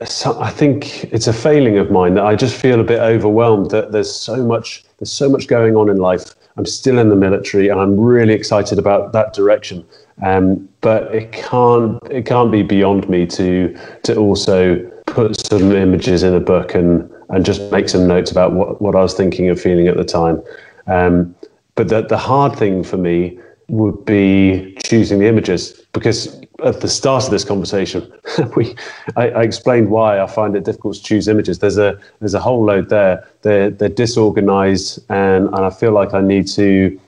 I 0.00 0.50
think 0.50 1.04
it's 1.12 1.26
a 1.26 1.32
failing 1.32 1.76
of 1.76 1.90
mine 1.90 2.14
that 2.14 2.24
I 2.24 2.36
just 2.36 2.56
feel 2.56 2.80
a 2.80 2.84
bit 2.84 3.00
overwhelmed 3.00 3.70
that 3.72 3.92
there's 3.92 4.12
so 4.12 4.36
much 4.44 4.84
there's 4.98 5.12
so 5.12 5.28
much 5.28 5.46
going 5.46 5.76
on 5.76 5.90
in 5.90 5.98
life. 5.98 6.34
I'm 6.56 6.66
still 6.66 6.98
in 6.98 7.08
the 7.08 7.16
military 7.16 7.68
and 7.68 7.78
I'm 7.78 8.00
really 8.00 8.32
excited 8.32 8.78
about 8.78 9.12
that 9.12 9.34
direction. 9.34 9.84
Um, 10.24 10.68
but 10.80 11.14
it 11.14 11.32
can't 11.32 12.02
it 12.10 12.26
can't 12.26 12.50
be 12.50 12.62
beyond 12.62 13.08
me 13.08 13.26
to 13.26 13.76
to 14.04 14.16
also 14.16 14.90
put 15.10 15.46
some 15.46 15.72
images 15.72 16.22
in 16.22 16.34
a 16.34 16.40
book 16.40 16.74
and 16.74 17.10
and 17.30 17.44
just 17.44 17.70
make 17.70 17.88
some 17.88 18.06
notes 18.06 18.30
about 18.30 18.52
what, 18.52 18.80
what 18.80 18.96
I 18.96 19.02
was 19.02 19.14
thinking 19.14 19.48
and 19.48 19.60
feeling 19.60 19.86
at 19.86 19.96
the 19.96 20.04
time. 20.04 20.42
Um, 20.86 21.34
but 21.74 21.88
the, 21.88 22.02
the 22.02 22.16
hard 22.16 22.56
thing 22.56 22.82
for 22.82 22.96
me 22.96 23.38
would 23.68 24.04
be 24.06 24.74
choosing 24.82 25.18
the 25.18 25.26
images 25.26 25.86
because 25.92 26.40
at 26.64 26.80
the 26.80 26.88
start 26.88 27.24
of 27.24 27.30
this 27.30 27.44
conversation, 27.44 28.10
we 28.56 28.74
I, 29.16 29.28
I, 29.28 29.42
explained 29.42 29.90
why 29.90 30.20
I 30.20 30.26
find 30.26 30.56
it 30.56 30.64
difficult 30.64 30.96
to 30.96 31.02
choose 31.02 31.28
images. 31.28 31.58
There's 31.58 31.78
a 31.78 31.98
there's 32.20 32.34
a 32.34 32.40
whole 32.40 32.64
load 32.64 32.88
there. 32.88 33.28
They're 33.42 33.70
they're 33.70 33.88
disorganized, 33.88 35.04
and 35.10 35.46
and 35.48 35.64
I 35.64 35.70
feel 35.70 35.92
like 35.92 36.14
I 36.14 36.20
need 36.20 36.48
to 36.48 36.98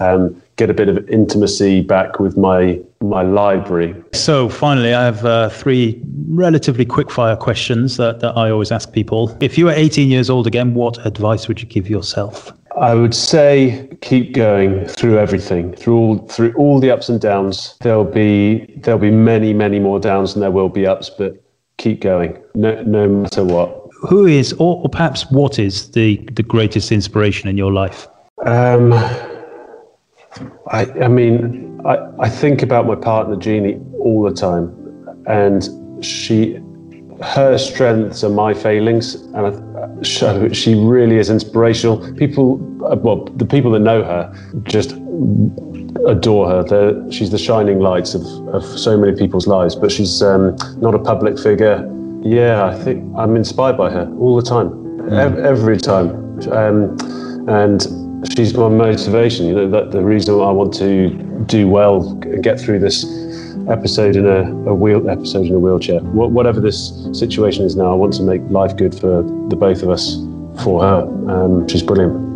um, 0.00 0.40
get 0.56 0.70
a 0.70 0.74
bit 0.74 0.88
of 0.88 1.08
intimacy 1.08 1.80
back 1.80 2.18
with 2.18 2.36
my 2.36 2.80
my 3.00 3.22
library. 3.22 3.94
So 4.12 4.48
finally, 4.48 4.92
I 4.92 5.04
have 5.04 5.24
uh, 5.24 5.48
three 5.48 6.00
relatively 6.28 6.84
quick 6.84 7.10
fire 7.10 7.36
questions 7.36 7.96
that, 7.96 8.20
that 8.20 8.36
I 8.36 8.50
always 8.50 8.70
ask 8.70 8.92
people. 8.92 9.36
If 9.40 9.56
you 9.56 9.64
were 9.66 9.72
18 9.72 10.08
years 10.08 10.28
old 10.28 10.46
again, 10.46 10.74
what 10.74 11.04
advice 11.06 11.48
would 11.48 11.60
you 11.60 11.66
give 11.66 11.88
yourself? 11.88 12.52
I 12.78 12.94
would 12.94 13.14
say 13.14 13.88
keep 14.00 14.32
going 14.32 14.86
through 14.86 15.18
everything, 15.18 15.74
through 15.74 15.96
all 15.96 16.18
through 16.28 16.52
all 16.54 16.78
the 16.80 16.90
ups 16.90 17.08
and 17.08 17.20
downs. 17.20 17.76
There'll 17.80 18.04
be 18.04 18.66
there'll 18.78 19.00
be 19.00 19.10
many 19.10 19.52
many 19.52 19.80
more 19.80 19.98
downs 19.98 20.34
than 20.34 20.40
there 20.40 20.50
will 20.50 20.68
be 20.68 20.86
ups, 20.86 21.10
but 21.10 21.42
keep 21.78 22.00
going, 22.00 22.38
no 22.54 22.82
no 22.82 23.08
matter 23.08 23.44
what. 23.44 23.76
Who 24.08 24.26
is, 24.26 24.54
or, 24.54 24.82
or 24.82 24.88
perhaps 24.88 25.30
what 25.30 25.58
is 25.58 25.90
the 25.90 26.16
the 26.32 26.42
greatest 26.42 26.92
inspiration 26.92 27.48
in 27.48 27.58
your 27.58 27.72
life? 27.72 28.06
Um, 28.46 28.92
I, 30.68 30.86
I 31.02 31.08
mean, 31.08 31.80
I, 31.84 31.98
I 32.18 32.28
think 32.28 32.62
about 32.62 32.86
my 32.86 32.94
partner 32.94 33.36
Jeannie 33.36 33.80
all 33.98 34.22
the 34.22 34.32
time, 34.32 34.74
and 35.26 35.68
she, 36.04 36.60
her 37.22 37.58
strengths 37.58 38.22
are 38.24 38.30
my 38.30 38.54
failings, 38.54 39.14
and 39.14 39.46
I, 39.46 40.52
she 40.52 40.74
really 40.74 41.16
is 41.16 41.30
inspirational. 41.30 41.98
People, 42.14 42.56
well, 42.56 43.24
the 43.36 43.44
people 43.44 43.70
that 43.72 43.80
know 43.80 44.02
her 44.02 44.32
just 44.62 44.92
adore 46.06 46.48
her. 46.48 46.62
They're, 46.62 47.12
she's 47.12 47.30
the 47.30 47.38
shining 47.38 47.80
lights 47.80 48.14
of, 48.14 48.22
of 48.48 48.64
so 48.64 48.96
many 48.96 49.16
people's 49.16 49.46
lives, 49.46 49.74
but 49.74 49.92
she's 49.92 50.22
um, 50.22 50.56
not 50.78 50.94
a 50.94 50.98
public 50.98 51.38
figure. 51.38 51.86
Yeah, 52.22 52.64
I 52.64 52.74
think 52.82 53.12
I'm 53.16 53.36
inspired 53.36 53.76
by 53.76 53.90
her 53.90 54.10
all 54.18 54.36
the 54.36 54.42
time, 54.42 54.70
mm. 54.70 55.44
every 55.44 55.78
time. 55.78 56.10
Um, 56.50 56.96
and 57.48 57.86
she's 58.34 58.54
my 58.54 58.68
motivation. 58.68 59.46
You 59.46 59.54
know, 59.54 59.70
that 59.70 59.90
the 59.92 60.02
reason 60.02 60.34
I 60.34 60.50
want 60.50 60.74
to 60.74 61.10
do 61.46 61.68
well 61.68 62.08
and 62.22 62.42
get 62.42 62.60
through 62.60 62.80
this 62.80 63.04
episode 63.68 64.16
in 64.16 64.26
a, 64.26 64.42
a 64.70 64.74
wheel 64.74 65.08
episode 65.08 65.46
in 65.46 65.54
a 65.54 65.58
wheelchair. 65.58 66.00
whatever 66.00 66.60
this 66.60 66.92
situation 67.12 67.64
is 67.64 67.76
now, 67.76 67.92
I 67.92 67.94
want 67.94 68.14
to 68.14 68.22
make 68.22 68.42
life 68.50 68.76
good 68.76 68.94
for 68.94 69.22
the 69.48 69.56
both 69.56 69.82
of 69.82 69.90
us 69.90 70.16
for 70.62 70.82
her. 70.82 71.02
Um, 71.30 71.68
she's 71.68 71.82
brilliant. 71.82 72.30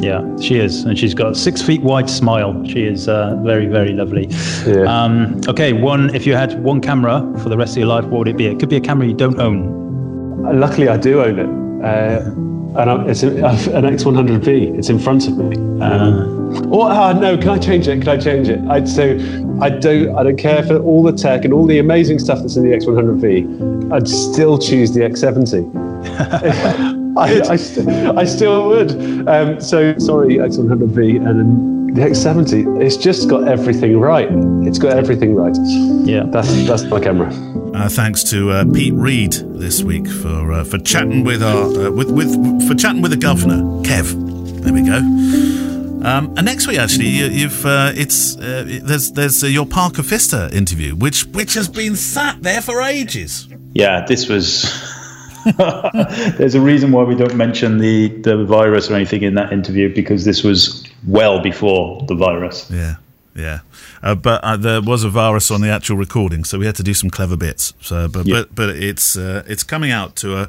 Yeah, 0.00 0.24
she 0.40 0.58
is, 0.58 0.84
and 0.84 0.96
she's 0.96 1.12
got 1.12 1.32
a 1.32 1.34
six 1.34 1.60
feet 1.60 1.82
wide 1.82 2.08
smile. 2.08 2.64
She 2.64 2.84
is 2.84 3.08
uh, 3.08 3.36
very, 3.42 3.66
very 3.66 3.92
lovely. 3.92 4.28
Yeah. 4.64 4.84
Um, 4.84 5.40
okay, 5.48 5.72
one. 5.72 6.14
If 6.14 6.24
you 6.24 6.34
had 6.34 6.62
one 6.62 6.80
camera 6.80 7.20
for 7.42 7.48
the 7.48 7.56
rest 7.56 7.72
of 7.72 7.78
your 7.78 7.88
life, 7.88 8.04
what 8.04 8.18
would 8.20 8.28
it 8.28 8.36
be? 8.36 8.46
It 8.46 8.60
could 8.60 8.68
be 8.68 8.76
a 8.76 8.80
camera 8.80 9.08
you 9.08 9.14
don't 9.14 9.40
own. 9.40 10.60
Luckily, 10.60 10.88
I 10.88 10.96
do 10.96 11.20
own 11.20 11.38
it. 11.40 11.84
Uh, 11.84 12.30
and 12.76 13.10
it's 13.10 13.22
an 13.24 13.36
X100V. 13.36 14.78
It's 14.78 14.88
in 14.88 14.98
front 14.98 15.26
of 15.26 15.36
me. 15.36 15.56
Um, 15.80 16.72
or 16.72 16.90
uh, 16.90 17.12
no, 17.12 17.36
can 17.36 17.50
I 17.50 17.58
change 17.58 17.88
it? 17.88 18.00
Can 18.00 18.08
I 18.08 18.16
change 18.16 18.48
it? 18.48 18.60
I'd 18.68 18.88
so 18.88 19.12
I 19.60 19.70
don't 19.70 20.16
I 20.16 20.22
don't 20.22 20.38
care 20.38 20.62
for 20.62 20.78
all 20.78 21.02
the 21.02 21.12
tech 21.12 21.44
and 21.44 21.52
all 21.52 21.66
the 21.66 21.78
amazing 21.78 22.18
stuff 22.18 22.40
that's 22.40 22.56
in 22.56 22.62
the 22.68 22.76
X100V. 22.76 23.92
I'd 23.92 24.08
still 24.08 24.58
choose 24.58 24.92
the 24.92 25.00
X70. 25.00 26.94
I, 27.18 27.40
I, 27.50 27.56
st- 27.56 27.88
I, 27.88 28.24
still 28.24 28.68
would. 28.68 28.92
Um, 29.28 29.60
so 29.60 29.98
sorry, 29.98 30.36
X100V 30.36 31.28
and 31.28 31.77
the 31.94 32.02
X70. 32.02 32.82
It's 32.82 32.96
just 32.96 33.28
got 33.28 33.48
everything 33.48 33.98
right. 33.98 34.28
It's 34.66 34.78
got 34.78 34.96
everything 34.96 35.34
right. 35.34 35.56
Yeah, 36.06 36.24
that's 36.26 36.48
that's 36.66 36.84
my 36.84 37.00
camera. 37.00 37.32
Uh, 37.74 37.88
thanks 37.88 38.22
to 38.24 38.50
uh, 38.50 38.64
Pete 38.72 38.94
Reed 38.94 39.32
this 39.32 39.82
week 39.82 40.06
for 40.06 40.52
uh, 40.52 40.64
for 40.64 40.78
chatting 40.78 41.24
with 41.24 41.42
our 41.42 41.64
uh, 41.64 41.90
with 41.90 42.10
with 42.10 42.68
for 42.68 42.74
chatting 42.74 43.02
with 43.02 43.10
the 43.10 43.16
governor, 43.16 43.62
Kev. 43.82 44.62
There 44.62 44.72
we 44.72 44.82
go. 44.82 44.98
Um, 46.06 46.32
and 46.36 46.44
next 46.44 46.68
week, 46.68 46.78
actually, 46.78 47.08
you, 47.08 47.48
have 47.48 47.66
uh, 47.66 47.92
it's 47.94 48.36
uh, 48.36 48.64
there's 48.82 49.12
there's 49.12 49.42
your 49.42 49.66
Parker 49.66 50.02
Pfister 50.02 50.48
interview, 50.52 50.94
which 50.94 51.24
which 51.26 51.54
has 51.54 51.68
been 51.68 51.96
sat 51.96 52.42
there 52.42 52.62
for 52.62 52.80
ages. 52.82 53.48
Yeah, 53.74 54.04
this 54.06 54.28
was 54.28 54.64
There's 56.36 56.54
a 56.54 56.60
reason 56.60 56.92
why 56.92 57.04
we 57.04 57.14
don't 57.14 57.34
mention 57.34 57.78
the, 57.78 58.08
the 58.08 58.44
virus 58.44 58.90
or 58.90 58.94
anything 58.94 59.22
in 59.22 59.34
that 59.34 59.52
interview 59.52 59.92
because 59.94 60.24
this 60.24 60.42
was 60.42 60.87
well 61.06 61.40
before 61.40 62.04
the 62.06 62.14
virus. 62.14 62.70
Yeah, 62.70 62.96
yeah. 63.34 63.60
Uh, 64.02 64.14
but 64.14 64.42
uh, 64.44 64.56
there 64.56 64.80
was 64.80 65.04
a 65.04 65.08
virus 65.08 65.50
on 65.50 65.60
the 65.60 65.70
actual 65.70 65.96
recording, 65.96 66.44
so 66.44 66.58
we 66.58 66.66
had 66.66 66.76
to 66.76 66.82
do 66.82 66.94
some 66.94 67.10
clever 67.10 67.36
bits. 67.36 67.74
So, 67.80 68.08
but 68.08 68.26
but 68.26 68.54
but 68.54 68.70
it's 68.70 69.16
uh, 69.16 69.42
it's 69.46 69.62
coming 69.62 69.90
out 69.90 70.16
to 70.16 70.36
a 70.38 70.48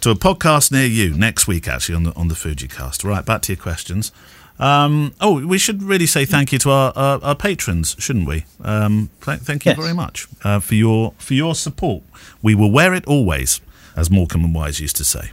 to 0.00 0.10
a 0.10 0.14
podcast 0.14 0.72
near 0.72 0.86
you 0.86 1.14
next 1.14 1.46
week, 1.46 1.68
actually 1.68 1.94
on 1.94 2.02
the 2.04 2.14
on 2.14 2.28
the 2.28 2.34
Fujicast. 2.34 3.04
Right, 3.04 3.24
back 3.24 3.42
to 3.42 3.52
your 3.52 3.62
questions. 3.62 4.12
Um, 4.58 5.14
oh, 5.22 5.46
we 5.46 5.56
should 5.56 5.82
really 5.82 6.04
say 6.04 6.26
thank 6.26 6.52
you 6.52 6.58
to 6.58 6.70
our, 6.70 6.92
our, 6.94 7.24
our 7.24 7.34
patrons, 7.34 7.96
shouldn't 7.98 8.28
we? 8.28 8.44
Um, 8.62 9.08
th- 9.24 9.38
thank 9.40 9.64
you 9.64 9.70
yes. 9.70 9.78
very 9.78 9.94
much 9.94 10.28
uh, 10.44 10.60
for 10.60 10.74
your 10.74 11.14
for 11.16 11.32
your 11.32 11.54
support. 11.54 12.02
We 12.42 12.54
will 12.54 12.70
wear 12.70 12.92
it 12.92 13.06
always 13.06 13.62
as 13.96 14.10
Morecambe 14.10 14.44
and 14.44 14.54
Wise 14.54 14.78
used 14.78 14.96
to 14.96 15.04
say. 15.04 15.30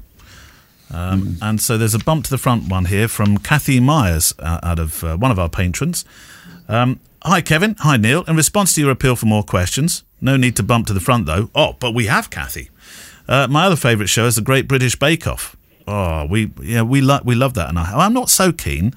Um, 0.91 1.21
mm. 1.21 1.38
And 1.41 1.61
so 1.61 1.77
there's 1.77 1.93
a 1.93 1.99
bump 1.99 2.25
to 2.25 2.29
the 2.29 2.38
front 2.38 2.69
one 2.69 2.85
here 2.85 3.07
from 3.07 3.38
Kathy 3.38 3.79
Myers 3.79 4.33
uh, 4.39 4.59
out 4.63 4.79
of 4.79 5.03
uh, 5.03 5.17
one 5.17 5.31
of 5.31 5.39
our 5.39 5.49
patrons. 5.49 6.05
Um, 6.67 6.99
Hi, 7.23 7.41
Kevin. 7.41 7.75
Hi, 7.79 7.97
Neil. 7.97 8.23
In 8.23 8.38
response 8.38 8.75
to 8.75 8.81
your 8.81 8.91
appeal 8.91 9.15
for 9.17 9.25
more 9.25 9.43
questions, 9.43 10.03
no 10.21 10.38
need 10.38 10.55
to 10.55 10.63
bump 10.63 10.88
to 10.88 10.93
the 10.93 11.01
front, 11.01 11.25
though. 11.25 11.49
Oh, 11.53 11.75
but 11.79 11.93
we 11.93 12.05
have 12.05 12.29
Kathy. 12.29 12.69
Uh, 13.27 13.47
my 13.49 13.65
other 13.65 13.75
favourite 13.75 14.07
show 14.07 14.27
is 14.27 14.38
the 14.38 14.41
Great 14.41 14.67
British 14.67 14.95
Bake 14.95 15.27
Off. 15.27 15.57
Oh, 15.88 16.25
we 16.25 16.51
yeah 16.61 16.83
we 16.83 17.01
like 17.01 17.25
we 17.25 17.33
love 17.35 17.53
that, 17.55 17.69
and 17.69 17.79
I, 17.79 18.05
I'm 18.05 18.13
not 18.13 18.29
so 18.29 18.51
keen 18.51 18.93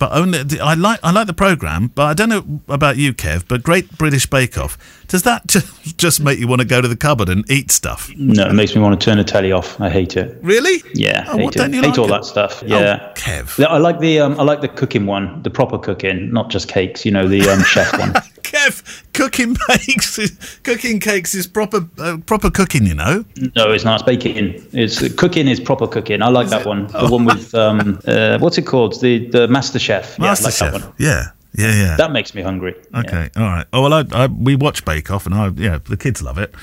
but 0.00 0.12
only 0.12 0.58
I 0.58 0.74
like 0.74 0.98
I 1.04 1.12
like 1.12 1.28
the 1.28 1.34
program, 1.34 1.92
but 1.94 2.06
I 2.06 2.14
don't 2.14 2.30
know 2.30 2.60
about 2.68 2.96
you, 2.96 3.12
Kev. 3.12 3.46
But 3.46 3.62
Great 3.62 3.96
British 3.96 4.26
Bake 4.26 4.58
Off 4.58 4.76
does 5.10 5.24
that 5.24 5.46
just, 5.46 5.96
just 5.98 6.20
make 6.20 6.38
you 6.38 6.48
want 6.48 6.60
to 6.60 6.66
go 6.66 6.80
to 6.80 6.88
the 6.88 6.96
cupboard 6.96 7.28
and 7.28 7.48
eat 7.50 7.70
stuff? 7.70 8.10
No, 8.16 8.46
it 8.46 8.54
makes 8.54 8.74
me 8.74 8.80
want 8.80 8.98
to 8.98 9.04
turn 9.04 9.18
the 9.18 9.24
telly 9.24 9.52
off. 9.52 9.80
I 9.80 9.90
hate 9.90 10.16
it. 10.16 10.38
Really? 10.40 10.82
Yeah, 10.94 11.24
oh, 11.28 11.36
hate, 11.36 11.56
it. 11.56 11.74
hate 11.74 11.82
like 11.82 11.98
all 11.98 12.06
it? 12.06 12.08
that 12.08 12.24
stuff. 12.24 12.62
Yeah, 12.64 13.08
oh, 13.10 13.12
Kev. 13.14 13.64
I 13.64 13.78
like 13.78 13.98
the 13.98 14.20
um, 14.20 14.38
I 14.40 14.44
like 14.44 14.60
the 14.60 14.68
cooking 14.68 15.06
one, 15.06 15.42
the 15.42 15.50
proper 15.50 15.78
cooking, 15.78 16.32
not 16.32 16.48
just 16.48 16.68
cakes. 16.68 17.04
You 17.04 17.10
know, 17.10 17.28
the 17.28 17.46
um, 17.48 17.62
chef 17.64 17.98
one. 17.98 18.14
Kev, 18.50 19.12
cooking 19.12 19.56
bakes, 19.68 20.58
cooking 20.64 20.98
cakes 20.98 21.34
is 21.34 21.46
proper 21.46 21.88
uh, 21.98 22.18
proper 22.26 22.50
cooking. 22.50 22.84
You 22.84 22.94
know. 22.94 23.24
No, 23.54 23.70
it's 23.70 23.84
not. 23.84 24.00
It's 24.00 24.02
baking. 24.02 24.66
It's 24.72 25.12
cooking 25.14 25.46
is 25.46 25.60
proper 25.60 25.86
cooking. 25.86 26.20
I 26.20 26.28
like 26.28 26.46
is 26.46 26.50
that 26.50 26.62
it? 26.62 26.66
one. 26.66 26.88
The 26.88 26.98
oh. 26.98 27.10
one 27.10 27.24
with 27.24 27.54
um, 27.54 28.00
uh, 28.06 28.38
what's 28.38 28.58
it 28.58 28.66
called? 28.66 29.00
The 29.00 29.28
the 29.28 29.48
Master 29.48 29.78
Chef. 29.78 30.18
Master 30.18 30.64
yeah, 30.64 30.70
like 30.72 30.82
Chef. 30.82 30.92
Yeah. 30.98 31.24
Yeah, 31.52 31.74
yeah. 31.74 31.96
That 31.96 32.12
makes 32.12 32.32
me 32.32 32.42
hungry. 32.42 32.76
Okay, 32.94 33.28
yeah. 33.34 33.42
all 33.42 33.48
right. 33.48 33.66
Oh 33.72 33.82
well, 33.82 33.92
I, 33.92 34.04
I, 34.12 34.26
we 34.28 34.54
watch 34.54 34.84
Bake 34.84 35.10
Off, 35.10 35.26
and 35.26 35.34
I 35.34 35.48
yeah, 35.56 35.78
the 35.78 35.96
kids 35.96 36.22
love 36.22 36.38
it. 36.38 36.54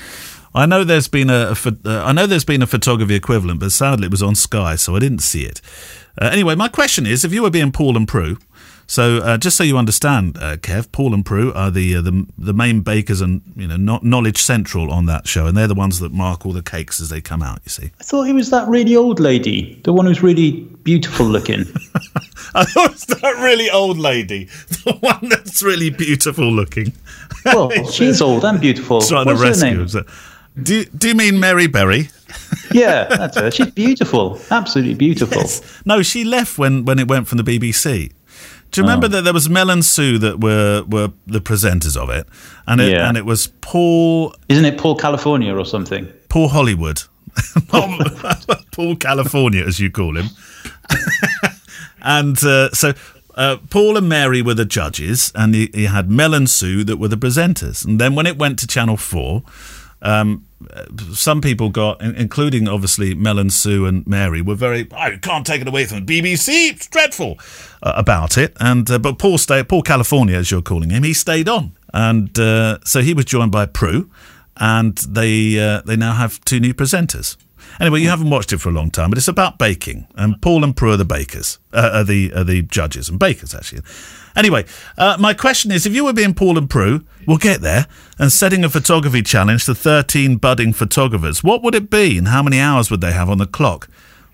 I 0.54 0.64
know 0.64 0.82
there's 0.82 1.08
been 1.08 1.28
a, 1.28 1.54
a 1.54 1.76
uh, 1.84 2.04
I 2.04 2.12
know 2.12 2.26
there's 2.26 2.44
been 2.44 2.62
a 2.62 2.66
photography 2.66 3.14
equivalent, 3.14 3.60
but 3.60 3.70
sadly 3.70 4.06
it 4.06 4.10
was 4.10 4.22
on 4.22 4.34
Sky, 4.34 4.76
so 4.76 4.96
I 4.96 4.98
didn't 4.98 5.20
see 5.20 5.44
it. 5.44 5.60
Uh, 6.20 6.30
anyway, 6.32 6.54
my 6.54 6.68
question 6.68 7.06
is: 7.06 7.24
if 7.24 7.34
you 7.34 7.42
were 7.42 7.50
being 7.50 7.70
Paul 7.70 7.96
and 7.96 8.08
Prue, 8.08 8.38
so 8.88 9.18
uh, 9.18 9.36
just 9.36 9.58
so 9.58 9.64
you 9.64 9.76
understand, 9.76 10.38
uh, 10.38 10.56
Kev, 10.56 10.90
Paul 10.92 11.12
and 11.12 11.24
Prue 11.24 11.52
are 11.52 11.70
the, 11.70 11.96
uh, 11.96 12.00
the 12.00 12.26
the 12.38 12.54
main 12.54 12.80
bakers 12.80 13.20
and 13.20 13.42
you 13.54 13.68
know 13.68 13.98
knowledge 14.02 14.38
central 14.38 14.90
on 14.90 15.04
that 15.06 15.28
show, 15.28 15.46
and 15.46 15.54
they're 15.54 15.66
the 15.66 15.74
ones 15.74 16.00
that 16.00 16.10
mark 16.10 16.46
all 16.46 16.52
the 16.52 16.62
cakes 16.62 16.98
as 16.98 17.10
they 17.10 17.20
come 17.20 17.42
out. 17.42 17.60
You 17.64 17.70
see, 17.70 17.90
I 18.00 18.02
thought 18.02 18.22
he 18.22 18.32
was 18.32 18.48
that 18.48 18.66
really 18.66 18.96
old 18.96 19.20
lady, 19.20 19.78
the 19.84 19.92
one 19.92 20.06
who's 20.06 20.22
really 20.22 20.52
beautiful 20.84 21.26
looking. 21.26 21.60
I 22.54 22.64
thought 22.64 22.86
it 22.86 22.92
was 22.92 23.04
that 23.04 23.36
really 23.42 23.70
old 23.70 23.98
lady, 23.98 24.46
the 24.84 24.96
one 25.00 25.28
that's 25.28 25.62
really 25.62 25.90
beautiful 25.90 26.50
looking. 26.50 26.94
Well, 27.44 27.70
she's 27.90 28.22
old 28.22 28.44
and 28.46 28.58
beautiful. 28.58 29.02
Trying 29.02 29.26
What's 29.26 29.40
to 29.40 29.46
rescue. 29.46 29.86
Her 29.86 30.04
name? 30.04 30.04
Do 30.62 30.84
Do 30.86 31.08
you 31.08 31.14
mean 31.14 31.38
Mary 31.38 31.66
Berry? 31.66 32.08
yeah, 32.72 33.04
that's 33.04 33.36
her. 33.38 33.50
She's 33.50 33.70
beautiful, 33.70 34.40
absolutely 34.50 34.94
beautiful. 34.94 35.38
Yes. 35.38 35.82
No, 35.84 36.02
she 36.02 36.24
left 36.24 36.58
when 36.58 36.84
when 36.86 36.98
it 36.98 37.06
went 37.06 37.28
from 37.28 37.38
the 37.38 37.44
BBC. 37.44 38.12
Do 38.70 38.80
you 38.80 38.84
remember 38.84 39.06
oh. 39.06 39.08
that 39.10 39.22
there 39.22 39.32
was 39.32 39.48
Mel 39.48 39.70
and 39.70 39.84
Sue 39.84 40.18
that 40.18 40.40
were, 40.40 40.84
were 40.86 41.10
the 41.26 41.40
presenters 41.40 41.96
of 41.96 42.10
it, 42.10 42.26
and 42.66 42.80
it 42.80 42.92
yeah. 42.92 43.08
and 43.08 43.16
it 43.16 43.24
was 43.24 43.48
Paul. 43.60 44.34
Isn't 44.48 44.64
it 44.64 44.78
Paul 44.78 44.96
California 44.96 45.56
or 45.56 45.64
something? 45.64 46.06
Paul 46.28 46.48
Hollywood, 46.48 47.02
Paul 48.72 48.96
California, 48.96 49.64
as 49.64 49.80
you 49.80 49.90
call 49.90 50.16
him. 50.16 50.26
and 52.02 52.42
uh, 52.44 52.70
so 52.70 52.92
uh, 53.34 53.56
Paul 53.70 53.96
and 53.96 54.08
Mary 54.08 54.42
were 54.42 54.54
the 54.54 54.64
judges, 54.64 55.32
and 55.34 55.54
he, 55.54 55.70
he, 55.72 55.84
had 55.84 56.10
Mel 56.10 56.34
and 56.34 56.50
Sue 56.50 56.84
that 56.84 56.96
were 56.96 57.08
the 57.08 57.16
presenters. 57.16 57.86
And 57.86 58.00
then 58.00 58.14
when 58.14 58.26
it 58.26 58.36
went 58.36 58.58
to 58.58 58.66
Channel 58.66 58.96
Four, 58.96 59.44
um, 60.02 60.44
some 61.12 61.40
people 61.40 61.68
got, 61.70 62.00
including 62.02 62.68
obviously 62.68 63.14
Mel 63.14 63.38
and 63.38 63.52
Sue 63.52 63.86
and 63.86 64.06
Mary, 64.06 64.42
were 64.42 64.54
very, 64.54 64.88
oh, 64.92 65.16
can't 65.22 65.46
take 65.46 65.60
it 65.60 65.68
away 65.68 65.84
from 65.86 66.04
the 66.04 66.20
BBC. 66.20 66.70
It's 66.70 66.88
dreadful 66.88 67.38
uh, 67.82 67.92
about 67.96 68.36
it. 68.36 68.56
And 68.60 68.90
uh, 68.90 68.98
but 68.98 69.18
Paul 69.18 69.38
stayed, 69.38 69.68
Paul 69.68 69.82
California, 69.82 70.36
as 70.36 70.50
you're 70.50 70.62
calling 70.62 70.90
him, 70.90 71.04
he 71.04 71.12
stayed 71.12 71.48
on, 71.48 71.72
and 71.94 72.36
uh, 72.38 72.78
so 72.84 73.00
he 73.00 73.14
was 73.14 73.24
joined 73.24 73.52
by 73.52 73.66
Prue, 73.66 74.10
and 74.56 74.96
they 74.98 75.58
uh, 75.58 75.82
they 75.82 75.96
now 75.96 76.14
have 76.14 76.44
two 76.44 76.60
new 76.60 76.74
presenters. 76.74 77.36
Anyway, 77.80 78.00
you 78.00 78.08
haven't 78.08 78.30
watched 78.30 78.52
it 78.52 78.58
for 78.58 78.70
a 78.70 78.72
long 78.72 78.90
time, 78.90 79.10
but 79.10 79.18
it's 79.18 79.28
about 79.28 79.58
baking, 79.58 80.06
and 80.16 80.40
Paul 80.42 80.64
and 80.64 80.76
Prue 80.76 80.92
are 80.92 80.96
the 80.96 81.04
bakers, 81.04 81.58
uh, 81.72 81.90
are 81.94 82.04
the 82.04 82.32
are 82.34 82.44
the 82.44 82.62
judges 82.62 83.08
and 83.08 83.18
bakers 83.18 83.54
actually. 83.54 83.82
Anyway, 84.34 84.64
uh, 84.96 85.16
my 85.18 85.34
question 85.34 85.70
is 85.70 85.86
if 85.86 85.94
you 85.94 86.04
were 86.04 86.12
being 86.12 86.34
Paul 86.34 86.58
and 86.58 86.68
Prue, 86.68 87.04
we'll 87.26 87.38
get 87.38 87.60
there, 87.60 87.86
and 88.18 88.32
setting 88.32 88.64
a 88.64 88.68
photography 88.68 89.22
challenge 89.22 89.64
to 89.66 89.74
13 89.74 90.36
budding 90.36 90.72
photographers, 90.72 91.44
what 91.44 91.62
would 91.62 91.74
it 91.74 91.90
be 91.90 92.18
and 92.18 92.28
how 92.28 92.42
many 92.42 92.58
hours 92.58 92.90
would 92.90 93.00
they 93.00 93.12
have 93.12 93.30
on 93.30 93.38
the 93.38 93.46
clock? 93.46 93.88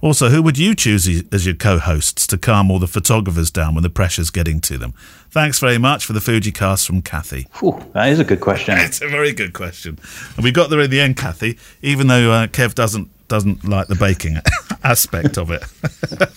Also, 0.04 0.28
who 0.28 0.42
would 0.42 0.58
you 0.58 0.74
choose 0.74 1.08
as 1.32 1.46
your 1.46 1.54
co 1.54 1.78
hosts 1.78 2.26
to 2.26 2.36
calm 2.36 2.70
all 2.70 2.78
the 2.78 2.86
photographers 2.86 3.50
down 3.50 3.74
when 3.74 3.82
the 3.82 3.88
pressure's 3.88 4.28
getting 4.28 4.60
to 4.60 4.76
them? 4.76 4.92
Thanks 5.30 5.58
very 5.58 5.78
much 5.78 6.04
for 6.04 6.12
the 6.12 6.20
Fujicast 6.20 6.86
from 6.86 7.00
Kathy. 7.00 7.46
That 7.94 8.10
is 8.10 8.18
a 8.18 8.24
good 8.24 8.40
question. 8.40 8.74
it's 8.78 9.00
a 9.00 9.08
very 9.08 9.32
good 9.32 9.54
question. 9.54 9.98
And 10.36 10.44
we 10.44 10.52
got 10.52 10.68
there 10.68 10.80
in 10.80 10.90
the 10.90 11.00
end, 11.00 11.16
Kathy, 11.16 11.58
even 11.80 12.08
though 12.08 12.30
uh, 12.32 12.46
Kev 12.48 12.74
doesn't 12.74 13.08
doesn't 13.28 13.64
like 13.64 13.86
the 13.88 13.94
baking. 13.94 14.36
aspect 14.84 15.38
of 15.38 15.50
it. 15.50 15.62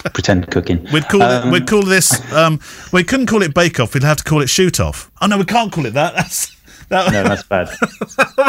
Pretend 0.13 0.49
cooking. 0.49 0.87
We'd 0.93 1.09
call 1.09 1.21
Um, 1.21 1.49
it. 1.49 1.51
We'd 1.51 1.67
call 1.67 1.83
this. 1.83 2.09
Um, 2.31 2.61
we 2.93 3.03
couldn't 3.03 3.25
call 3.25 3.41
it 3.43 3.53
Bake 3.53 3.81
Off. 3.81 3.93
We'd 3.93 4.03
have 4.03 4.15
to 4.17 4.23
call 4.23 4.39
it 4.41 4.47
Shoot 4.47 4.79
Off. 4.79 5.11
Oh 5.21 5.27
no, 5.27 5.37
we 5.37 5.43
can't 5.43 5.73
call 5.73 5.85
it 5.85 5.93
that. 5.95 6.15
That's 6.15 6.55
that. 6.87 7.11
No, 7.11 7.23
that's 7.23 7.43
bad. 7.43 7.67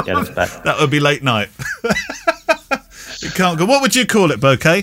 Yeah, 0.06 0.14
that's 0.22 0.30
bad. 0.30 0.62
That 0.64 0.76
would 0.78 0.90
be 0.90 1.00
late 1.00 1.24
night. 1.24 1.48
You 3.22 3.30
can't 3.30 3.58
go. 3.58 3.64
What 3.66 3.82
would 3.82 3.94
you 3.96 4.06
call 4.06 4.30
it, 4.30 4.40
Bouquet? 4.40 4.82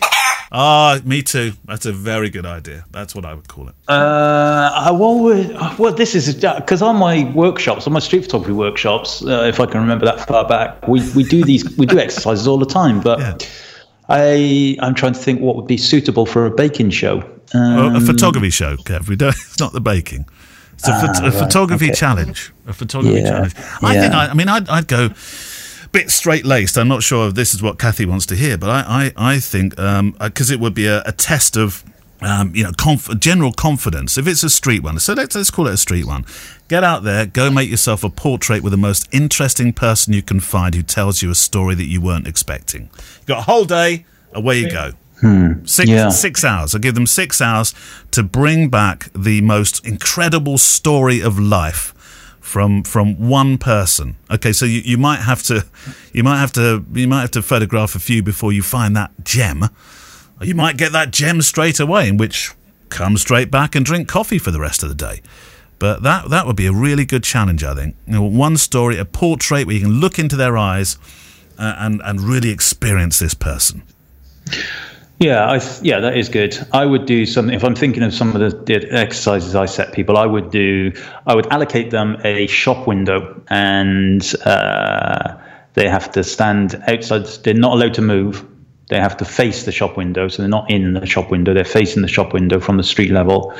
Ah, 0.51 0.99
me 1.03 1.21
too. 1.23 1.53
That's 1.65 1.85
a 1.85 1.91
very 1.91 2.29
good 2.29 2.45
idea. 2.45 2.85
That's 2.91 3.15
what 3.15 3.25
I 3.25 3.33
would 3.33 3.47
call 3.47 3.67
it. 3.67 3.75
Uh, 3.87 4.69
I- 4.73 4.91
what 4.91 5.15
would, 5.23 5.57
well, 5.79 5.93
this 5.93 6.15
is 6.15 6.35
because 6.35 6.81
on 6.81 6.95
my 6.97 7.29
workshops, 7.33 7.87
on 7.87 7.93
my 7.93 7.99
street 7.99 8.23
photography 8.23 8.53
workshops, 8.53 9.23
uh, 9.25 9.43
if 9.47 9.59
I 9.59 9.65
can 9.65 9.81
remember 9.81 10.05
that 10.05 10.27
far 10.27 10.47
back, 10.47 10.87
we, 10.87 11.01
we 11.13 11.23
do 11.23 11.43
these, 11.43 11.77
we 11.77 11.85
do 11.85 11.97
exercises 11.99 12.47
all 12.47 12.57
the 12.57 12.65
time. 12.65 13.01
But 13.01 13.19
Yeah. 13.19 13.37
I, 14.07 14.77
I'm 14.81 14.93
trying 14.93 15.13
to 15.13 15.19
think 15.19 15.41
what 15.41 15.55
would 15.55 15.67
be 15.67 15.77
suitable 15.77 16.25
for 16.25 16.45
a 16.45 16.51
baking 16.51 16.91
show. 16.91 17.21
Um, 17.53 17.75
Well, 17.75 17.95
a 17.95 18.01
photography 18.01 18.49
show, 18.51 18.77
Kev. 18.77 19.07
We 19.07 19.15
don't. 19.15 19.35
It's 19.47 19.59
not 19.59 19.73
the 19.73 19.81
baking. 19.81 20.25
It's 20.73 20.87
a, 20.87 20.91
phot- 20.91 21.25
a 21.25 21.31
photography 21.31 21.89
challenge. 21.91 22.51
A 22.67 22.73
photography 22.73 23.15
Yeah, 23.21 23.29
challenge. 23.29 23.53
I 23.81 23.93
yeah. 23.95 24.01
think. 24.01 24.13
I, 24.13 24.27
I 24.27 24.33
mean, 24.33 24.49
I'd, 24.49 24.67
I'd 24.69 24.87
go 24.87 25.09
bit 25.95 26.11
straight 26.11 26.45
laced. 26.45 26.77
I'm 26.77 26.87
not 26.87 27.03
sure 27.03 27.27
if 27.29 27.35
this 27.35 27.53
is 27.53 27.61
what 27.63 27.79
Kathy 27.79 28.05
wants 28.05 28.25
to 28.27 28.35
hear, 28.35 28.57
but 28.57 28.69
I, 28.69 29.11
I, 29.15 29.33
I 29.33 29.39
think 29.39 29.79
um, 29.79 30.15
uh, 30.19 30.29
because 30.29 30.51
it 30.51 30.59
would 30.59 30.73
be 30.73 30.87
a, 30.87 31.01
a 31.05 31.11
test 31.11 31.57
of. 31.57 31.83
Um, 32.21 32.55
you 32.55 32.63
know, 32.63 32.71
conf- 32.71 33.19
general 33.19 33.51
confidence. 33.51 34.17
If 34.17 34.25
it's 34.25 34.41
a 34.41 34.49
street 34.49 34.81
one, 34.81 34.97
so 34.99 35.13
let's 35.13 35.35
let's 35.35 35.51
call 35.51 35.67
it 35.67 35.73
a 35.73 35.77
street 35.77 36.05
one. 36.05 36.25
Get 36.69 36.81
out 36.83 37.03
there, 37.03 37.25
go 37.25 37.51
make 37.51 37.69
yourself 37.69 38.05
a 38.05 38.09
portrait 38.09 38.63
with 38.63 38.71
the 38.71 38.77
most 38.77 39.07
interesting 39.11 39.73
person 39.73 40.13
you 40.13 40.23
can 40.23 40.39
find 40.39 40.73
who 40.73 40.81
tells 40.81 41.21
you 41.21 41.29
a 41.29 41.35
story 41.35 41.75
that 41.75 41.85
you 41.87 41.99
weren't 42.01 42.25
expecting. 42.25 42.83
You've 43.17 43.25
got 43.27 43.39
a 43.39 43.41
whole 43.43 43.65
day, 43.65 44.05
away 44.31 44.59
you 44.59 44.71
go. 44.71 44.93
Hmm. 45.19 45.65
Six, 45.65 45.89
Yeah. 45.89 46.09
six 46.09 46.43
hours. 46.43 46.73
I 46.73 46.79
give 46.79 46.95
them 46.95 47.05
six 47.05 47.41
hours 47.41 47.73
to 48.11 48.23
bring 48.23 48.69
back 48.69 49.09
the 49.13 49.41
most 49.41 49.85
incredible 49.85 50.57
story 50.57 51.19
of 51.21 51.37
life 51.37 51.93
from 52.45 52.83
from 52.83 53.27
one 53.27 53.57
person. 53.57 54.15
Okay, 54.29 54.53
so 54.53 54.65
you, 54.65 54.81
you 54.81 54.97
might 54.97 55.19
have 55.19 55.41
to 55.43 55.65
you 56.13 56.23
might 56.23 56.37
have 56.37 56.51
to 56.53 56.85
you 56.93 57.07
might 57.07 57.21
have 57.21 57.31
to 57.31 57.41
photograph 57.41 57.95
a 57.95 57.99
few 57.99 58.21
before 58.21 58.53
you 58.53 58.61
find 58.61 58.95
that 58.95 59.11
gem. 59.23 59.65
You 60.41 60.53
might 60.53 60.77
get 60.77 60.91
that 60.91 61.11
gem 61.11 61.41
straight 61.41 61.79
away, 61.79 62.07
in 62.07 62.17
which 62.17 62.53
come 62.89 63.17
straight 63.17 63.49
back 63.49 63.75
and 63.75 63.83
drink 63.83 64.07
coffee 64.07 64.37
for 64.37 64.51
the 64.51 64.59
rest 64.59 64.83
of 64.83 64.89
the 64.89 64.95
day. 64.95 65.21
But 65.79 66.03
that 66.03 66.29
that 66.29 66.45
would 66.45 66.55
be 66.55 66.67
a 66.67 66.71
really 66.71 67.03
good 67.03 67.23
challenge, 67.23 67.63
I 67.63 67.73
think. 67.73 67.95
You 68.05 68.13
know, 68.13 68.23
one 68.23 68.57
story, 68.57 68.99
a 68.99 69.05
portrait 69.05 69.65
where 69.65 69.75
you 69.75 69.81
can 69.81 69.99
look 69.99 70.19
into 70.19 70.35
their 70.35 70.55
eyes 70.55 70.97
uh, 71.57 71.75
and 71.79 71.99
and 72.05 72.21
really 72.21 72.51
experience 72.51 73.17
this 73.17 73.33
person. 73.33 73.81
Yeah, 75.19 75.49
I 75.49 75.59
th- 75.59 75.81
yeah, 75.81 75.99
that 76.01 76.17
is 76.17 76.27
good. 76.27 76.57
I 76.73 76.85
would 76.85 77.05
do 77.05 77.25
something 77.25 77.55
if 77.55 77.63
I'm 77.63 77.75
thinking 77.75 78.03
of 78.03 78.13
some 78.13 78.35
of 78.35 78.41
the, 78.41 78.57
the 78.65 78.91
exercises 78.91 79.55
I 79.55 79.65
set 79.65 79.93
people. 79.93 80.17
I 80.17 80.25
would 80.25 80.51
do. 80.51 80.91
I 81.25 81.35
would 81.35 81.47
allocate 81.47 81.91
them 81.91 82.17
a 82.25 82.47
shop 82.47 82.85
window, 82.85 83.41
and 83.49 84.21
uh, 84.43 85.37
they 85.73 85.87
have 85.87 86.11
to 86.11 86.23
stand 86.23 86.81
outside. 86.87 87.25
They're 87.43 87.53
not 87.53 87.73
allowed 87.73 87.93
to 87.93 88.01
move. 88.01 88.45
They 88.89 88.99
have 88.99 89.15
to 89.17 89.25
face 89.25 89.63
the 89.63 89.71
shop 89.71 89.95
window, 89.95 90.27
so 90.27 90.41
they're 90.41 90.49
not 90.49 90.69
in 90.69 90.93
the 90.93 91.05
shop 91.05 91.31
window. 91.31 91.53
They're 91.53 91.63
facing 91.63 92.01
the 92.01 92.07
shop 92.09 92.33
window 92.33 92.59
from 92.59 92.75
the 92.75 92.83
street 92.83 93.11
level, 93.11 93.53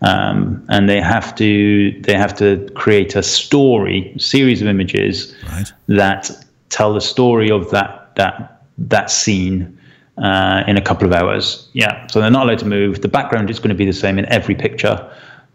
um, 0.00 0.64
and 0.70 0.88
they 0.88 1.02
have 1.02 1.34
to 1.36 2.00
they 2.00 2.14
have 2.14 2.34
to 2.38 2.66
create 2.74 3.14
a 3.14 3.22
story, 3.22 4.14
series 4.18 4.62
of 4.62 4.68
images 4.68 5.34
Right. 5.52 5.70
that 5.88 6.30
tell 6.70 6.94
the 6.94 7.02
story 7.02 7.50
of 7.50 7.70
that 7.72 8.16
that 8.16 8.62
that 8.78 9.10
scene 9.10 9.78
uh, 10.18 10.62
in 10.66 10.76
a 10.76 10.80
couple 10.82 11.06
of 11.06 11.12
hours. 11.12 11.68
Yeah, 11.72 12.06
so 12.06 12.20
they're 12.20 12.30
not 12.30 12.46
allowed 12.46 12.60
to 12.60 12.66
move. 12.66 13.00
The 13.02 13.08
background 13.08 13.50
is 13.50 13.58
going 13.58 13.70
to 13.70 13.74
be 13.74 13.84
the 13.86 13.92
same 13.92 14.18
in 14.18 14.26
every 14.26 14.54
picture, 14.54 15.10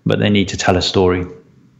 but 0.05 0.19
they 0.19 0.29
need 0.29 0.47
to 0.49 0.57
tell 0.57 0.75
a 0.75 0.81
story. 0.81 1.25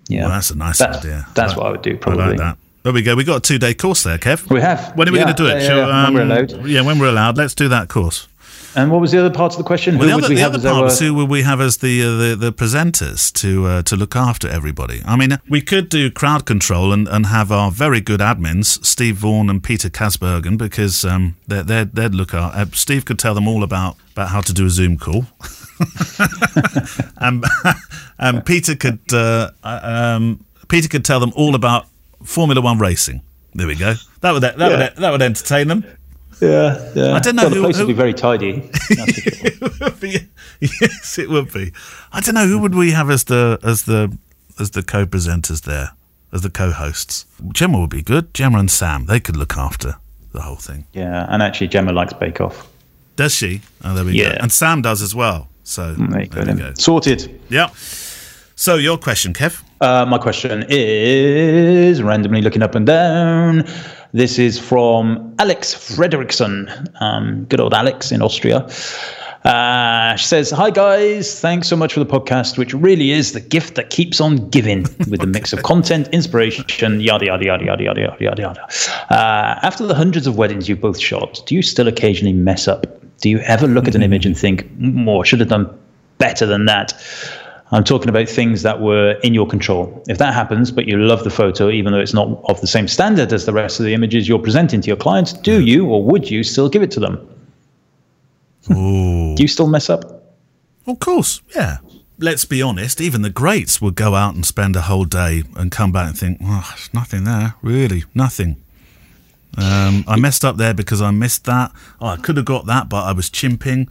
Yeah, 0.07 0.21
Well, 0.21 0.29
that's 0.29 0.49
a 0.51 0.55
nice 0.57 0.77
That's- 0.79 0.99
idea. 1.05 1.27
That's 1.35 1.53
I- 1.53 1.57
what 1.57 1.67
I 1.67 1.71
would 1.71 1.81
do. 1.81 1.97
Probably. 1.97 2.21
I 2.23 2.25
Probably. 2.27 2.37
like 2.45 2.55
that. 2.55 2.57
There 2.83 2.93
we 2.93 3.01
go. 3.01 3.13
We 3.15 3.25
got 3.25 3.35
a 3.37 3.41
two 3.41 3.59
day 3.59 3.73
course 3.73 4.03
there, 4.03 4.17
Kev. 4.17 4.49
We 4.49 4.61
have. 4.61 4.95
When 4.95 5.07
are 5.09 5.11
we 5.11 5.17
Yeah, 5.17 5.25
going 5.25 5.35
to 5.35 5.43
do 5.43 5.49
it? 5.49 5.61
yeah, 5.61 5.67
Shall- 5.67 5.77
yeah, 5.89 6.03
when 6.05 6.13
we're 6.13 6.21
um, 6.21 6.31
allowed. 6.31 6.65
Yeah, 6.65 6.81
when 6.81 6.97
we're 6.99 7.09
allowed. 7.09 7.37
Let's 7.37 7.53
do 7.53 7.67
that 7.67 7.89
course. 7.89 8.28
And 8.75 8.91
what 8.91 9.01
was 9.01 9.11
the 9.11 9.19
other 9.19 9.31
part 9.31 9.53
of 9.53 9.57
the 9.57 9.63
question? 9.63 9.97
Well, 9.97 10.07
Who 10.09 10.15
the 10.15 10.21
would 10.21 10.29
we 10.29 10.35
the 10.35 10.41
have 10.41 10.51
other 10.53 10.59
as 10.59 10.63
part 10.63 10.75
our? 10.77 10.83
was 10.83 10.99
who 10.99 11.13
will 11.13 11.27
we 11.27 11.41
have 11.41 11.59
as 11.59 11.77
the, 11.77 12.03
uh, 12.03 12.05
the 12.17 12.35
the 12.35 12.53
presenters 12.53 13.31
to 13.41 13.65
uh, 13.65 13.81
to 13.83 13.95
look 13.95 14.15
after 14.15 14.47
everybody? 14.47 15.01
I 15.05 15.15
mean, 15.15 15.37
we 15.49 15.61
could 15.61 15.89
do 15.89 16.11
crowd 16.11 16.45
control 16.45 16.93
and, 16.93 17.07
and 17.07 17.25
have 17.25 17.51
our 17.51 17.71
very 17.71 17.99
good 17.99 18.19
admins, 18.19 18.83
Steve 18.85 19.15
Vaughan 19.17 19.49
and 19.49 19.63
Peter 19.63 19.89
Kasbergen, 19.89 20.57
because 20.57 21.03
um, 21.03 21.35
they're, 21.47 21.63
they're, 21.63 21.85
they'd 21.85 22.13
look 22.13 22.33
out. 22.33 22.53
Uh, 22.53 22.65
Steve 22.73 23.05
could 23.05 23.17
tell 23.17 23.33
them 23.33 23.47
all 23.47 23.63
about, 23.63 23.97
about 24.11 24.29
how 24.29 24.41
to 24.41 24.53
do 24.53 24.65
a 24.67 24.69
Zoom 24.69 24.97
call. 24.97 25.25
and, 27.17 27.43
and 28.19 28.45
Peter 28.45 28.75
could 28.75 28.99
uh, 29.13 29.49
um, 29.63 30.43
Peter 30.67 30.87
could 30.87 31.05
tell 31.05 31.19
them 31.19 31.31
all 31.35 31.55
about 31.55 31.87
Formula 32.23 32.61
One 32.61 32.77
racing. 32.77 33.21
There 33.55 33.65
we 33.67 33.75
go. 33.75 33.95
That 34.21 34.31
would 34.33 34.43
that 34.43 34.57
Yeah. 34.59 34.67
would 34.69 34.95
that 34.97 35.11
would 35.11 35.21
entertain 35.21 35.67
them. 35.69 35.83
Yeah, 36.41 36.91
yeah. 36.95 37.13
I 37.15 37.19
don't 37.19 37.35
know 37.35 37.43
Well, 37.43 37.49
the 37.49 37.55
who- 37.57 37.61
place 37.63 37.77
who- 37.77 37.83
would 37.85 37.87
be 37.87 37.93
very 37.93 38.13
tidy. 38.13 38.59
That's 38.89 39.21
for 39.21 39.31
sure. 39.31 39.47
It 39.47 39.79
would 39.81 39.99
be- 39.99 40.27
yes, 40.61 41.17
it 41.19 41.29
would 41.29 41.51
be. 41.53 41.71
I 42.13 42.21
don't 42.21 42.35
know 42.35 42.47
who 42.47 42.59
would 42.59 42.75
we 42.75 42.91
have 42.91 43.09
as 43.09 43.25
the 43.25 43.59
as 43.63 43.83
the 43.83 44.17
as 44.59 44.71
the 44.71 44.81
co-presenters 44.83 45.61
there, 45.63 45.91
as 46.33 46.41
the 46.41 46.49
co-hosts. 46.49 47.25
Gemma 47.53 47.79
would 47.79 47.89
be 47.89 48.01
good. 48.01 48.33
Gemma 48.33 48.59
and 48.59 48.71
Sam, 48.71 49.05
they 49.05 49.19
could 49.19 49.35
look 49.37 49.57
after 49.57 49.95
the 50.31 50.41
whole 50.41 50.55
thing. 50.57 50.85
yeah, 50.93 51.25
and 51.29 51.41
actually, 51.41 51.67
Gemma 51.67 51.91
likes 51.91 52.13
Bake 52.13 52.39
Off. 52.41 52.67
Does 53.15 53.33
she? 53.35 53.61
Oh, 53.83 53.93
there 53.93 54.05
we 54.05 54.11
go. 54.17 54.23
Yeah. 54.23 54.37
And 54.41 54.51
Sam 54.51 54.81
does 54.81 55.01
as 55.01 55.13
well. 55.15 55.49
So 55.63 55.93
There 55.93 56.21
you 56.21 56.27
there 56.29 56.45
we 56.45 56.53
go. 56.61 56.73
Sorted. 56.75 57.39
Yeah. 57.49 57.69
So 58.55 58.75
your 58.75 58.97
question, 58.97 59.33
Kev. 59.33 59.61
Uh, 59.81 60.05
my 60.05 60.17
question 60.17 60.65
is 60.69 62.01
randomly 62.03 62.41
looking 62.41 62.61
up 62.61 62.75
and 62.75 62.85
down. 62.85 63.65
This 64.11 64.39
is 64.39 64.57
from 64.57 65.35
Alex 65.37 65.75
Frederickson, 65.75 66.87
um, 66.99 67.45
good 67.45 67.59
old 67.59 67.75
Alex 67.75 68.11
in 68.11 68.23
Austria. 68.23 68.67
Uh, 69.43 70.15
she 70.15 70.25
says, 70.25 70.49
Hi 70.49 70.71
guys, 70.71 71.39
thanks 71.39 71.67
so 71.67 71.75
much 71.75 71.93
for 71.93 71.99
the 71.99 72.07
podcast, 72.07 72.57
which 72.57 72.73
really 72.73 73.11
is 73.11 73.33
the 73.33 73.39
gift 73.39 73.75
that 73.75 73.91
keeps 73.91 74.19
on 74.19 74.49
giving 74.49 74.81
with 75.11 75.21
the 75.21 75.27
mix 75.27 75.53
of 75.53 75.61
content, 75.61 76.07
inspiration, 76.11 76.99
yada, 76.99 77.27
yada, 77.27 77.45
yada, 77.45 77.63
yada, 77.63 77.83
yada, 77.83 78.17
yada, 78.19 78.41
yada. 78.41 78.67
Uh, 79.11 79.59
after 79.61 79.85
the 79.85 79.93
hundreds 79.93 80.25
of 80.25 80.37
weddings 80.37 80.67
you've 80.67 80.81
both 80.81 80.99
shot, 80.99 81.43
do 81.45 81.53
you 81.53 81.61
still 81.61 81.87
occasionally 81.87 82.33
mess 82.33 82.67
up? 82.67 82.87
Do 83.21 83.29
you 83.29 83.37
ever 83.41 83.67
look 83.67 83.87
at 83.87 83.93
an 83.93 84.01
image 84.01 84.25
and 84.25 84.35
think, 84.35 84.67
more, 84.79 85.23
should 85.23 85.39
have 85.39 85.49
done 85.49 85.69
better 86.17 86.47
than 86.47 86.65
that? 86.65 86.93
I'm 87.71 87.83
talking 87.83 88.09
about 88.09 88.27
things 88.27 88.63
that 88.63 88.81
were 88.81 89.11
in 89.23 89.33
your 89.33 89.47
control. 89.47 90.03
If 90.07 90.17
that 90.17 90.33
happens, 90.33 90.71
but 90.71 90.87
you 90.87 90.97
love 90.97 91.23
the 91.23 91.29
photo, 91.29 91.69
even 91.69 91.93
though 91.93 91.99
it's 91.99 92.13
not 92.13 92.41
of 92.45 92.59
the 92.61 92.67
same 92.67 92.87
standard 92.87 93.31
as 93.31 93.45
the 93.45 93.53
rest 93.53 93.79
of 93.79 93.85
the 93.85 93.93
images 93.93 94.27
you're 94.27 94.39
presenting 94.39 94.81
to 94.81 94.87
your 94.87 94.97
clients, 94.97 95.33
do 95.33 95.61
you 95.61 95.85
or 95.85 96.03
would 96.03 96.29
you 96.29 96.43
still 96.43 96.67
give 96.67 96.81
it 96.81 96.91
to 96.91 96.99
them? 96.99 97.15
Ooh. 98.71 99.35
Do 99.35 99.43
you 99.43 99.47
still 99.47 99.67
mess 99.67 99.89
up? 99.89 100.35
Of 100.87 100.99
course, 100.99 101.41
yeah. 101.55 101.77
Let's 102.17 102.43
be 102.43 102.61
honest, 102.61 102.99
even 102.99 103.21
the 103.21 103.29
greats 103.29 103.81
would 103.81 103.95
go 103.95 104.15
out 104.15 104.35
and 104.35 104.45
spend 104.45 104.75
a 104.75 104.81
whole 104.81 105.05
day 105.05 105.43
and 105.55 105.71
come 105.71 105.91
back 105.91 106.09
and 106.09 106.17
think, 106.17 106.39
oh, 106.43 106.73
there's 106.75 106.93
nothing 106.93 107.23
there, 107.23 107.55
really, 107.61 108.03
nothing. 108.13 108.57
Um, 109.57 110.03
I 110.07 110.17
messed 110.19 110.43
up 110.43 110.57
there 110.57 110.73
because 110.73 111.01
I 111.01 111.11
missed 111.11 111.45
that. 111.45 111.71
Oh, 112.01 112.07
I 112.07 112.17
could 112.17 112.37
have 112.37 112.45
got 112.45 112.65
that, 112.65 112.89
but 112.89 113.03
I 113.03 113.13
was 113.13 113.29
chimping. 113.29 113.89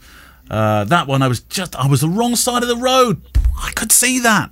Uh, 0.49 0.83
that 0.85 1.07
one, 1.07 1.21
I 1.21 1.27
was 1.27 1.41
just, 1.41 1.75
I 1.75 1.87
was 1.87 2.01
the 2.01 2.09
wrong 2.09 2.35
side 2.35 2.63
of 2.63 2.69
the 2.69 2.77
road. 2.77 3.21
I 3.61 3.71
could 3.75 3.91
see 3.91 4.19
that. 4.19 4.51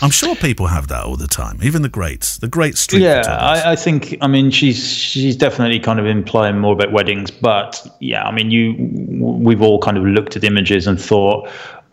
I'm 0.00 0.10
sure 0.10 0.36
people 0.36 0.68
have 0.68 0.88
that 0.88 1.04
all 1.04 1.16
the 1.16 1.26
time, 1.26 1.58
even 1.62 1.82
the 1.82 1.88
greats, 1.88 2.38
the 2.38 2.46
great 2.46 2.78
street 2.78 3.02
Yeah. 3.02 3.36
I, 3.36 3.72
I 3.72 3.76
think. 3.76 4.16
I 4.20 4.28
mean, 4.28 4.50
she's 4.50 4.86
she's 4.86 5.34
definitely 5.34 5.80
kind 5.80 5.98
of 5.98 6.06
implying 6.06 6.58
more 6.58 6.72
about 6.72 6.92
weddings, 6.92 7.32
but 7.32 7.84
yeah, 7.98 8.22
I 8.22 8.30
mean, 8.30 8.50
you 8.52 8.76
we've 9.20 9.60
all 9.60 9.80
kind 9.80 9.96
of 9.96 10.04
looked 10.04 10.36
at 10.36 10.44
images 10.44 10.86
and 10.86 11.00
thought, 11.00 11.50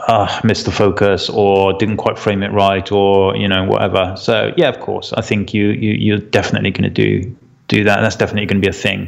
uh, 0.08 0.40
missed 0.44 0.66
the 0.66 0.72
focus 0.72 1.30
or 1.30 1.74
didn't 1.74 1.98
quite 1.98 2.20
frame 2.20 2.44
it 2.44 2.52
right, 2.52 2.92
or 2.92 3.36
you 3.36 3.48
know 3.48 3.64
whatever. 3.64 4.14
So 4.18 4.54
yeah, 4.56 4.70
of 4.70 4.80
course, 4.80 5.12
I 5.14 5.22
think 5.22 5.54
you 5.54 5.70
you 5.70 5.94
you're 5.94 6.20
definitely 6.20 6.72
going 6.72 6.84
to 6.84 6.90
do 6.90 7.36
do 7.68 7.84
that. 7.86 8.02
That's 8.02 8.16
definitely 8.16 8.46
going 8.46 8.62
to 8.62 8.66
be 8.66 8.70
a 8.70 8.80
thing. 8.80 9.08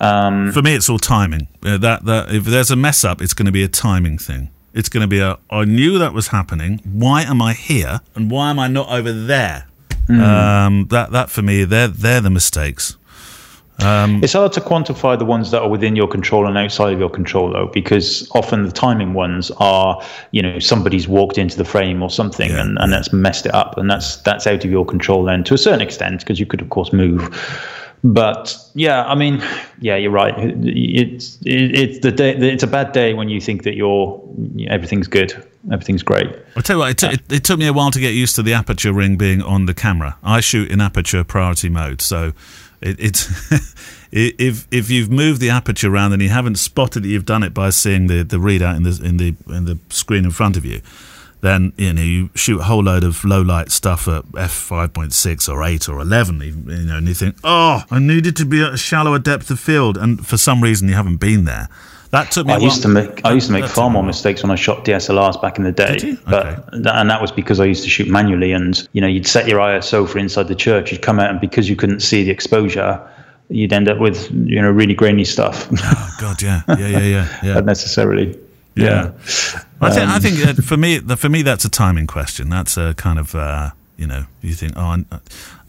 Um, 0.00 0.52
For 0.52 0.62
me, 0.62 0.74
it's 0.74 0.88
all 0.88 0.98
timing. 0.98 1.48
Uh, 1.64 1.78
that 1.78 2.04
that 2.04 2.34
if 2.34 2.44
there's 2.44 2.70
a 2.70 2.76
mess 2.76 3.04
up, 3.04 3.22
it's 3.22 3.34
going 3.34 3.46
to 3.46 3.52
be 3.52 3.62
a 3.62 3.68
timing 3.68 4.18
thing. 4.18 4.50
It's 4.72 4.88
going 4.88 5.02
to 5.02 5.08
be 5.08 5.20
a. 5.20 5.38
I 5.50 5.64
knew 5.64 5.98
that 5.98 6.12
was 6.12 6.28
happening. 6.28 6.80
Why 6.84 7.22
am 7.22 7.40
I 7.40 7.52
here? 7.54 8.00
And 8.14 8.30
why 8.30 8.50
am 8.50 8.58
I 8.58 8.68
not 8.68 8.88
over 8.90 9.12
there? 9.12 9.66
Um, 10.08 10.88
that 10.90 11.12
that 11.12 11.30
for 11.30 11.42
me, 11.42 11.64
they're 11.64 11.88
they're 11.88 12.20
the 12.20 12.30
mistakes. 12.30 12.96
It's 14.22 14.32
hard 14.32 14.52
to 14.52 14.60
quantify 14.60 15.18
the 15.18 15.24
ones 15.24 15.50
that 15.50 15.62
are 15.62 15.68
within 15.68 15.96
your 15.96 16.06
control 16.06 16.46
and 16.46 16.56
outside 16.56 16.92
of 16.92 17.00
your 17.00 17.10
control, 17.10 17.52
though, 17.52 17.66
because 17.72 18.28
often 18.32 18.64
the 18.64 18.72
timing 18.72 19.14
ones 19.14 19.50
are, 19.58 20.00
you 20.30 20.42
know, 20.42 20.58
somebody's 20.60 21.08
walked 21.08 21.38
into 21.38 21.56
the 21.56 21.64
frame 21.64 22.02
or 22.02 22.08
something, 22.08 22.50
Yeah, 22.50 22.60
and, 22.60 22.78
and 22.78 22.92
that's 22.92 23.12
messed 23.12 23.46
it 23.46 23.54
up, 23.54 23.76
and 23.76 23.90
that's 23.90 24.16
that's 24.18 24.46
out 24.46 24.64
of 24.64 24.70
your 24.70 24.84
control 24.84 25.24
then 25.24 25.42
to 25.44 25.54
a 25.54 25.58
certain 25.58 25.80
extent, 25.80 26.20
because 26.20 26.38
you 26.38 26.46
could 26.46 26.60
of 26.60 26.70
course 26.70 26.92
move. 26.92 27.28
But 28.04 28.54
yeah, 28.74 29.04
I 29.04 29.14
mean, 29.14 29.42
yeah, 29.80 29.96
you're 29.96 30.10
right. 30.10 30.34
It's 30.36 31.38
it, 31.42 31.78
it's 31.78 31.98
the 32.00 32.12
day. 32.12 32.36
It's 32.36 32.62
a 32.62 32.66
bad 32.66 32.92
day 32.92 33.14
when 33.14 33.30
you 33.30 33.40
think 33.40 33.62
that 33.62 33.76
you're 33.76 34.22
everything's 34.68 35.08
good, 35.08 35.32
everything's 35.72 36.02
great. 36.02 36.26
I'll 36.54 36.62
tell 36.62 36.76
you 36.76 36.80
what. 36.80 36.90
It, 36.90 36.98
t- 36.98 37.06
it, 37.06 37.32
it 37.32 37.44
took 37.44 37.58
me 37.58 37.66
a 37.66 37.72
while 37.72 37.90
to 37.90 38.00
get 38.00 38.12
used 38.12 38.36
to 38.36 38.42
the 38.42 38.52
aperture 38.52 38.92
ring 38.92 39.16
being 39.16 39.40
on 39.40 39.64
the 39.64 39.72
camera. 39.72 40.18
I 40.22 40.40
shoot 40.40 40.70
in 40.70 40.82
aperture 40.82 41.24
priority 41.24 41.70
mode, 41.70 42.02
so 42.02 42.32
it, 42.82 43.00
it's 43.00 43.26
if 44.12 44.68
if 44.70 44.90
you've 44.90 45.10
moved 45.10 45.40
the 45.40 45.48
aperture 45.48 45.90
around 45.90 46.12
and 46.12 46.20
you 46.20 46.28
haven't 46.28 46.56
spotted 46.56 47.04
that 47.04 47.08
you've 47.08 47.24
done 47.24 47.42
it 47.42 47.54
by 47.54 47.70
seeing 47.70 48.06
the, 48.08 48.22
the 48.22 48.36
readout 48.36 48.76
in 48.76 48.82
the 48.82 49.00
in 49.02 49.16
the 49.16 49.34
in 49.48 49.64
the 49.64 49.78
screen 49.88 50.26
in 50.26 50.30
front 50.30 50.58
of 50.58 50.64
you, 50.66 50.82
then 51.44 51.72
you 51.76 51.92
know 51.92 52.02
you 52.02 52.30
shoot 52.34 52.60
a 52.60 52.64
whole 52.64 52.82
load 52.82 53.04
of 53.04 53.24
low 53.24 53.42
light 53.42 53.70
stuff 53.70 54.08
at 54.08 54.24
f 54.36 54.50
five 54.52 54.92
point 54.92 55.12
six 55.12 55.48
or 55.48 55.62
eight 55.62 55.88
or 55.88 56.00
eleven, 56.00 56.42
even, 56.42 56.68
you 56.68 56.86
know, 56.86 56.96
and 56.96 57.06
you 57.08 57.14
think, 57.14 57.36
oh, 57.44 57.82
I 57.90 57.98
needed 57.98 58.36
to 58.36 58.44
be 58.44 58.62
at 58.62 58.74
a 58.74 58.76
shallower 58.76 59.18
depth 59.18 59.50
of 59.50 59.60
field, 59.60 59.96
and 59.96 60.26
for 60.26 60.36
some 60.36 60.62
reason 60.62 60.88
you 60.88 60.94
haven't 60.94 61.16
been 61.18 61.44
there. 61.44 61.68
That 62.10 62.30
took 62.30 62.46
me. 62.46 62.52
I 62.52 62.58
used 62.58 62.80
to 62.82 62.88
make 62.88 63.24
I 63.24 63.32
used 63.32 63.48
to 63.48 63.52
make 63.52 63.64
far 63.66 63.90
more 63.90 64.04
mistakes 64.04 64.42
when 64.42 64.52
I 64.52 64.54
shot 64.54 64.84
DSLRs 64.84 65.42
back 65.42 65.58
in 65.58 65.64
the 65.64 65.72
day. 65.72 65.94
Did 65.96 66.02
you? 66.04 66.18
But 66.26 66.46
Okay. 66.46 66.62
that, 66.82 66.96
and 67.00 67.10
that 67.10 67.20
was 67.20 67.32
because 67.32 67.58
I 67.58 67.64
used 67.64 67.82
to 67.82 67.90
shoot 67.90 68.08
manually, 68.08 68.52
and 68.52 68.88
you 68.92 69.00
know 69.00 69.08
you'd 69.08 69.26
set 69.26 69.48
your 69.48 69.58
ISO 69.58 70.08
for 70.08 70.18
inside 70.18 70.46
the 70.46 70.54
church, 70.54 70.92
you'd 70.92 71.02
come 71.02 71.18
out, 71.18 71.30
and 71.30 71.40
because 71.40 71.68
you 71.68 71.74
couldn't 71.74 72.00
see 72.00 72.22
the 72.22 72.30
exposure, 72.30 73.00
you'd 73.48 73.72
end 73.72 73.88
up 73.88 73.98
with 73.98 74.30
you 74.30 74.62
know 74.62 74.70
really 74.70 74.94
grainy 74.94 75.24
stuff. 75.24 75.68
Oh 75.72 76.16
God, 76.20 76.40
yeah, 76.40 76.62
yeah, 76.68 76.76
yeah, 76.86 76.98
yeah, 77.00 77.38
yeah. 77.42 77.54
Not 77.58 77.64
necessarily. 77.64 78.38
Yeah. 78.76 79.10
I 79.84 79.90
think, 79.90 80.08
I 80.10 80.16
Um, 80.16 80.22
think 80.22 80.36
that 80.38 80.64
for 80.64 80.76
me, 80.76 80.98
for 80.98 81.28
me, 81.28 81.42
that's 81.42 81.64
a 81.64 81.68
timing 81.68 82.06
question. 82.06 82.48
That's 82.48 82.76
a 82.76 82.94
kind 82.94 83.18
of, 83.18 83.34
uh, 83.34 83.70
you 83.96 84.06
know, 84.06 84.26
you 84.42 84.54
think, 84.54 84.74
oh, 84.76 84.90
and 84.92 85.06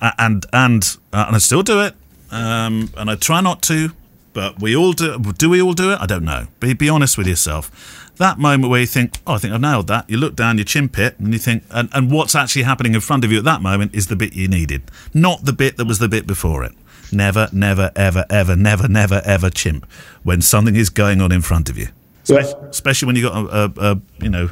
and 0.02 0.46
and, 0.52 0.98
uh, 1.14 1.26
and 1.28 1.36
I 1.36 1.40
still 1.40 1.64
do 1.64 1.82
it, 1.82 1.96
um, 2.32 2.90
and 2.98 3.10
I 3.10 3.16
try 3.16 3.42
not 3.42 3.62
to, 3.64 3.92
but 4.34 4.62
we 4.62 4.76
all 4.76 4.94
do. 4.94 5.20
Do 5.38 5.50
we 5.50 5.62
all 5.62 5.74
do 5.74 5.92
it? 5.92 6.00
I 6.02 6.06
don't 6.06 6.26
know. 6.26 6.48
Be 6.60 6.74
be 6.74 6.90
honest 6.90 7.18
with 7.18 7.28
yourself. 7.28 7.72
That 8.18 8.40
moment 8.40 8.72
where 8.72 8.80
you 8.80 8.88
think, 8.88 9.20
oh, 9.28 9.34
I 9.34 9.38
think 9.40 9.54
I've 9.54 9.60
nailed 9.60 9.88
that. 9.88 10.10
You 10.10 10.16
look 10.18 10.38
down 10.38 10.58
your 10.58 10.64
chin 10.64 10.88
pit 10.88 11.20
and 11.20 11.34
you 11.34 11.40
think, 11.40 11.64
and, 11.70 11.90
and 11.92 12.10
what's 12.10 12.34
actually 12.34 12.64
happening 12.64 12.96
in 12.96 13.02
front 13.02 13.26
of 13.26 13.32
you 13.32 13.40
at 13.40 13.44
that 13.44 13.62
moment 13.62 13.94
is 13.94 14.08
the 14.08 14.16
bit 14.16 14.34
you 14.34 14.48
needed, 14.48 14.84
not 15.14 15.44
the 15.44 15.52
bit 15.52 15.76
that 15.76 15.86
was 15.86 16.00
the 16.00 16.08
bit 16.08 16.26
before 16.26 16.64
it. 16.64 16.72
Never, 17.12 17.50
never, 17.52 17.92
ever, 17.94 18.26
ever, 18.30 18.56
never, 18.56 18.88
never, 18.88 19.22
ever 19.26 19.50
chimp 19.50 19.86
when 20.24 20.42
something 20.42 20.78
is 20.78 20.90
going 20.90 21.20
on 21.20 21.34
in 21.34 21.42
front 21.42 21.70
of 21.70 21.78
you 21.78 21.90
Yeah. 22.28 22.54
especially 22.70 23.08
when 23.08 23.16
you've 23.16 23.32
got 23.32 23.46
a, 23.46 23.64
a, 23.64 23.92
a 23.92 24.02
you 24.20 24.30
know 24.30 24.50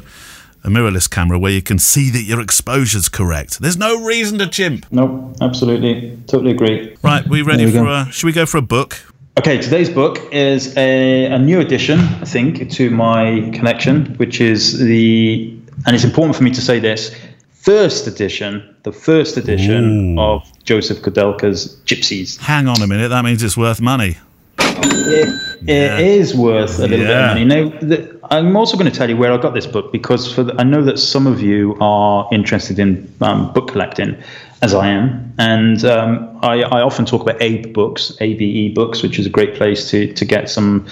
a 0.64 0.68
mirrorless 0.68 1.10
camera 1.10 1.38
where 1.38 1.52
you 1.52 1.60
can 1.60 1.78
see 1.78 2.10
that 2.10 2.22
your 2.22 2.40
exposure's 2.40 3.08
correct. 3.08 3.60
There's 3.60 3.76
no 3.76 4.02
reason 4.02 4.38
to 4.38 4.46
chimp. 4.48 4.90
No, 4.90 5.34
absolutely, 5.42 6.18
totally 6.26 6.52
agree. 6.52 6.96
Right, 7.02 7.26
we 7.28 7.42
ready 7.42 7.66
we 7.66 7.72
for 7.72 7.86
a? 7.86 8.10
Should 8.10 8.26
we 8.26 8.32
go 8.32 8.46
for 8.46 8.56
a 8.58 8.62
book? 8.62 8.98
Okay, 9.36 9.60
today's 9.60 9.90
book 9.90 10.20
is 10.32 10.76
a, 10.76 11.26
a 11.26 11.38
new 11.38 11.60
addition, 11.60 11.98
I 11.98 12.24
think, 12.24 12.70
to 12.70 12.88
my 12.90 13.50
collection, 13.52 14.14
which 14.14 14.40
is 14.40 14.78
the, 14.78 15.58
and 15.86 15.94
it's 15.94 16.04
important 16.04 16.36
for 16.36 16.44
me 16.44 16.52
to 16.52 16.60
say 16.60 16.78
this, 16.78 17.14
first 17.52 18.06
edition, 18.06 18.76
the 18.84 18.92
first 18.92 19.36
edition 19.36 20.18
of 20.18 20.48
Josef 20.62 20.98
Koudelka's 20.98 21.76
Gypsies. 21.84 22.38
Hang 22.38 22.68
on 22.68 22.80
a 22.80 22.86
minute. 22.86 23.08
That 23.08 23.24
means 23.24 23.42
it's 23.42 23.56
worth 23.56 23.80
money. 23.80 24.18
Oh, 24.60 25.53
It, 25.66 26.00
it 26.00 26.00
is 26.00 26.34
worth 26.34 26.78
a 26.78 26.82
little 26.86 27.06
Yeah. 27.06 27.34
bit 27.34 27.42
of 27.42 27.48
money. 27.48 27.70
Now, 27.70 27.78
the, 27.80 28.18
I'm 28.30 28.56
also 28.56 28.76
going 28.76 28.90
to 28.90 28.96
tell 28.96 29.08
you 29.08 29.16
where 29.16 29.32
I 29.32 29.36
got 29.38 29.54
this 29.54 29.66
book 29.66 29.92
because 29.92 30.32
for 30.32 30.42
the, 30.42 30.54
I 30.58 30.64
know 30.64 30.82
that 30.84 30.98
some 30.98 31.26
of 31.26 31.40
you 31.40 31.76
are 31.80 32.28
interested 32.32 32.78
in 32.78 33.12
um, 33.20 33.52
book 33.52 33.68
collecting, 33.68 34.16
as 34.62 34.72
I 34.72 34.88
am, 34.88 35.34
and 35.38 35.84
um, 35.84 36.38
I, 36.42 36.62
I 36.62 36.80
often 36.80 37.04
talk 37.04 37.20
about 37.20 37.42
Abe 37.42 37.74
books, 37.74 38.16
ABE 38.20 38.74
books, 38.74 39.02
which 39.02 39.18
is 39.18 39.26
a 39.26 39.30
great 39.30 39.54
place 39.54 39.90
to 39.90 40.10
to 40.14 40.24
get 40.24 40.48
some 40.48 40.86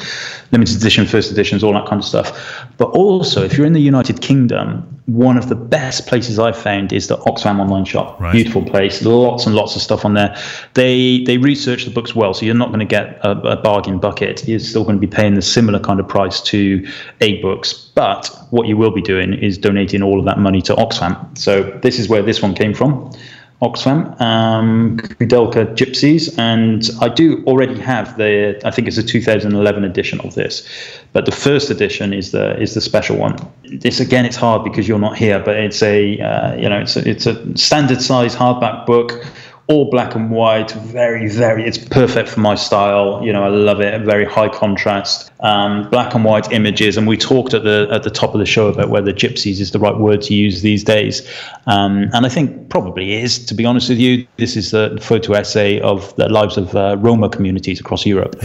limited 0.51 0.77
edition, 0.77 1.07
first 1.07 1.33
editions, 1.33 1.65
all 1.65 1.73
that 1.73 1.87
kind 1.87 2.01
of 2.03 2.05
stuff. 2.07 2.67
But 2.77 2.91
also, 2.91 3.43
if 3.43 3.57
you're 3.57 3.67
in 3.67 3.73
the 3.73 3.81
United 3.81 4.21
Kingdom, 4.21 4.92
one 5.07 5.37
of 5.37 5.49
the 5.49 5.57
best 5.57 6.07
places 6.07 6.39
I've 6.39 6.57
found 6.57 6.93
is 6.93 7.09
the 7.09 7.17
Oxfam 7.19 7.59
online 7.59 7.85
shop. 7.85 8.21
Right. 8.21 8.33
Beautiful 8.33 8.65
place, 8.65 9.03
lots 9.03 9.47
and 9.47 9.55
lots 9.55 9.75
of 9.75 9.83
stuff 9.83 10.05
on 10.05 10.15
there. 10.15 10.37
They 10.75 11.25
they 11.25 11.39
research 11.39 11.85
the 11.85 11.91
books 11.91 12.15
well, 12.15 12.35
so 12.35 12.47
you're 12.47 12.55
not 12.55 12.69
going 12.69 12.81
to 12.81 12.87
get 12.87 13.19
a, 13.25 13.31
a 13.31 13.57
bargain 13.57 13.99
bucket. 13.99 14.47
You're 14.47 14.61
still 14.61 14.85
going 14.85 14.97
to 14.97 15.01
be 15.01 15.13
paying 15.13 15.35
the 15.35 15.43
similar 15.43 15.81
kind 15.81 15.99
of 15.99 16.07
price 16.07 16.41
to 16.43 16.87
A 17.21 17.41
books, 17.43 17.73
but 17.95 18.31
what 18.51 18.69
you 18.69 18.77
will 18.77 18.93
be 18.93 19.03
doing 19.03 19.35
is 19.35 19.59
donating 19.59 20.03
all 20.03 20.21
of 20.21 20.25
that 20.27 20.39
money 20.39 20.63
to 20.63 20.75
Oxfam. 20.75 21.37
So 21.37 21.63
this 21.83 21.99
is 21.99 22.09
where 22.09 22.23
this 22.23 22.41
one 22.41 22.55
came 22.55 22.73
from. 22.73 23.13
Oxfam, 23.63 24.21
um, 24.21 24.99
Koudelka 24.99 25.73
Gypsies, 25.77 26.37
and 26.37 26.91
I 27.01 27.09
do 27.09 27.45
already 27.47 27.79
have 27.79 28.17
the. 28.17 28.61
I 28.65 28.73
think 28.73 28.89
it's 28.89 28.99
a 28.99 29.05
2011 29.05 29.85
edition 29.85 30.21
of 30.23 30.35
this, 30.35 30.67
but 31.13 31.27
the 31.27 31.33
first 31.33 31.71
edition 31.71 32.13
is 32.13 32.33
the 32.33 32.61
is 32.61 32.75
the 32.75 32.81
special 32.81 33.17
one. 33.17 33.39
This 33.63 34.01
again, 34.01 34.27
it's 34.27 34.35
hard 34.35 34.65
because 34.65 34.89
you're 34.89 34.99
not 34.99 35.17
here, 35.17 35.39
but 35.39 35.57
it's 35.57 35.81
a 35.81 36.19
uh, 36.19 36.57
you 36.57 36.69
know 36.69 36.81
it's 36.81 36.97
a, 36.97 37.09
it's 37.09 37.27
a 37.27 37.57
standard 37.57 38.03
size 38.03 38.35
hardback 38.35 38.85
book, 38.85 39.25
all 39.69 39.91
black 39.91 40.15
and 40.15 40.31
white, 40.31 40.73
very 40.73 41.29
very. 41.29 41.65
It's 41.65 41.79
perfect 41.79 42.29
for 42.29 42.41
my 42.41 42.55
style. 42.55 43.23
You 43.25 43.33
know, 43.33 43.45
I 43.45 43.49
love 43.49 43.81
it. 43.81 44.03
Very 44.03 44.25
high 44.25 44.49
contrast, 44.49 45.31
um, 45.41 45.89
black 45.91 46.15
and 46.15 46.25
white 46.25 46.51
images, 46.53 46.97
and 46.97 47.07
we 47.07 47.17
talked 47.17 47.55
at 47.55 47.63
the 47.63 47.89
at 47.91 48.03
the 48.03 48.11
top 48.11 48.35
of 48.35 48.41
the 48.41 48.47
show 48.47 48.69
about 48.69 48.91
whether 48.91 49.13
gypsies 49.13 49.61
is 49.61 49.71
the 49.71 49.79
right 49.79 49.97
word 49.97 50.21
to 50.23 50.35
use 50.35 50.63
these 50.63 50.83
days, 50.83 51.23
um, 51.67 52.11
and 52.13 52.27
I 52.27 52.29
think 52.29 52.69
probably 52.71 53.15
is. 53.15 53.45
To 53.47 53.55
be 53.55 53.65
honest 53.65 53.89
with 53.89 53.99
you, 53.99 54.27
this 54.37 54.57
is 54.57 54.75
a 54.75 54.99
photo 55.01 55.35
essay 55.35 55.81
of 55.81 56.15
the 56.17 56.29
lives 56.29 56.57
of 56.57 56.75
uh, 56.75 56.97
Roma 56.99 57.29
communities 57.29 57.81
across 57.81 58.05
Europe, 58.05 58.37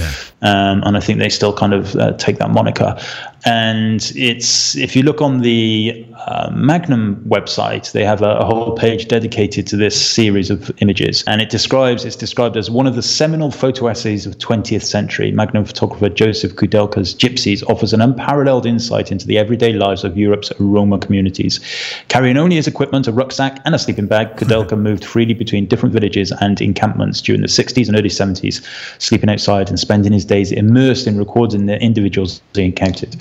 um, 0.41 0.83
and 0.83 0.95
I 0.95 0.99
think 0.99 1.19
they 1.19 1.29
still 1.29 1.53
kind 1.53 1.73
of 1.73 1.95
uh, 1.95 2.13
take 2.13 2.37
that 2.37 2.51
moniker. 2.51 2.97
And 3.45 4.11
it's 4.15 4.75
if 4.75 4.95
you 4.95 5.03
look 5.03 5.21
on 5.21 5.39
the 5.39 6.05
uh, 6.25 6.49
Magnum 6.53 7.23
website, 7.27 7.91
they 7.91 8.03
have 8.03 8.21
a, 8.21 8.37
a 8.37 8.45
whole 8.45 8.75
page 8.75 9.07
dedicated 9.07 9.67
to 9.67 9.77
this 9.77 9.99
series 9.99 10.49
of 10.49 10.71
images, 10.81 11.23
and 11.27 11.41
it 11.41 11.49
describes 11.49 12.03
it's 12.03 12.15
described 12.15 12.57
as 12.57 12.71
one 12.71 12.87
of 12.87 12.95
the 12.95 13.01
seminal 13.01 13.51
photo 13.51 13.87
essays 13.87 14.25
of 14.25 14.37
20th 14.39 14.83
century. 14.83 15.31
Magnum 15.31 15.65
photographer 15.65 16.09
Josef 16.09 16.55
Koudelka's 16.55 17.13
Gypsies 17.13 17.63
offers 17.69 17.93
an 17.93 18.01
unparalleled 18.01 18.65
insight 18.65 19.11
into 19.11 19.27
the 19.27 19.37
everyday 19.37 19.73
lives 19.73 20.03
of 20.03 20.17
Europe's 20.17 20.51
Roma 20.59 20.97
communities. 20.97 21.59
Carrying 22.07 22.37
only 22.37 22.55
his 22.55 22.67
equipment, 22.67 23.07
a 23.07 23.11
rucksack, 23.11 23.61
and 23.65 23.75
a 23.75 23.79
sleeping 23.79 24.07
bag, 24.07 24.35
Koudelka 24.35 24.77
moved 24.77 25.05
freely 25.05 25.33
between 25.33 25.67
different 25.67 25.93
villages 25.93 26.31
and 26.41 26.59
encampments 26.59 27.21
during 27.21 27.41
the 27.41 27.47
60s 27.47 27.87
and 27.87 27.97
early 27.97 28.09
70s, 28.09 28.65
sleeping 28.99 29.29
outside 29.29 29.69
and 29.69 29.79
spending 29.79 30.11
his 30.11 30.25
days 30.25 30.51
immersed 30.51 31.07
in 31.07 31.17
recording 31.17 31.67
the 31.67 31.79
individuals 31.81 32.41
he 32.53 32.63
encountered. 32.65 33.15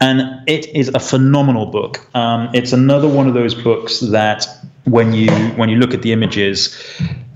And 0.00 0.48
it 0.48 0.66
is 0.74 0.88
a 0.88 1.00
phenomenal 1.00 1.66
book. 1.66 2.00
Um, 2.14 2.50
it's 2.52 2.72
another 2.72 3.08
one 3.08 3.28
of 3.28 3.34
those 3.34 3.54
books 3.54 4.00
that 4.00 4.46
when 4.84 5.12
you 5.12 5.30
when 5.56 5.68
you 5.68 5.76
look 5.76 5.94
at 5.94 6.02
the 6.02 6.12
images, 6.12 6.76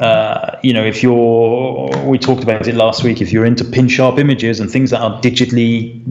uh, 0.01 0.59
you 0.63 0.73
know, 0.73 0.85
if 0.85 1.03
you're 1.03 1.89
we 2.05 2.19
talked 2.19 2.43
about 2.43 2.67
it 2.67 2.75
last 2.75 3.05
week. 3.05 3.21
If 3.21 3.33
you're 3.33 3.45
into 3.45 3.65
pin 3.65 3.89
sharp 3.89 4.19
images 4.19 4.59
and 4.59 4.71
things 4.71 4.91
that 4.91 5.01
are 5.01 5.21
digitally, 5.21 6.03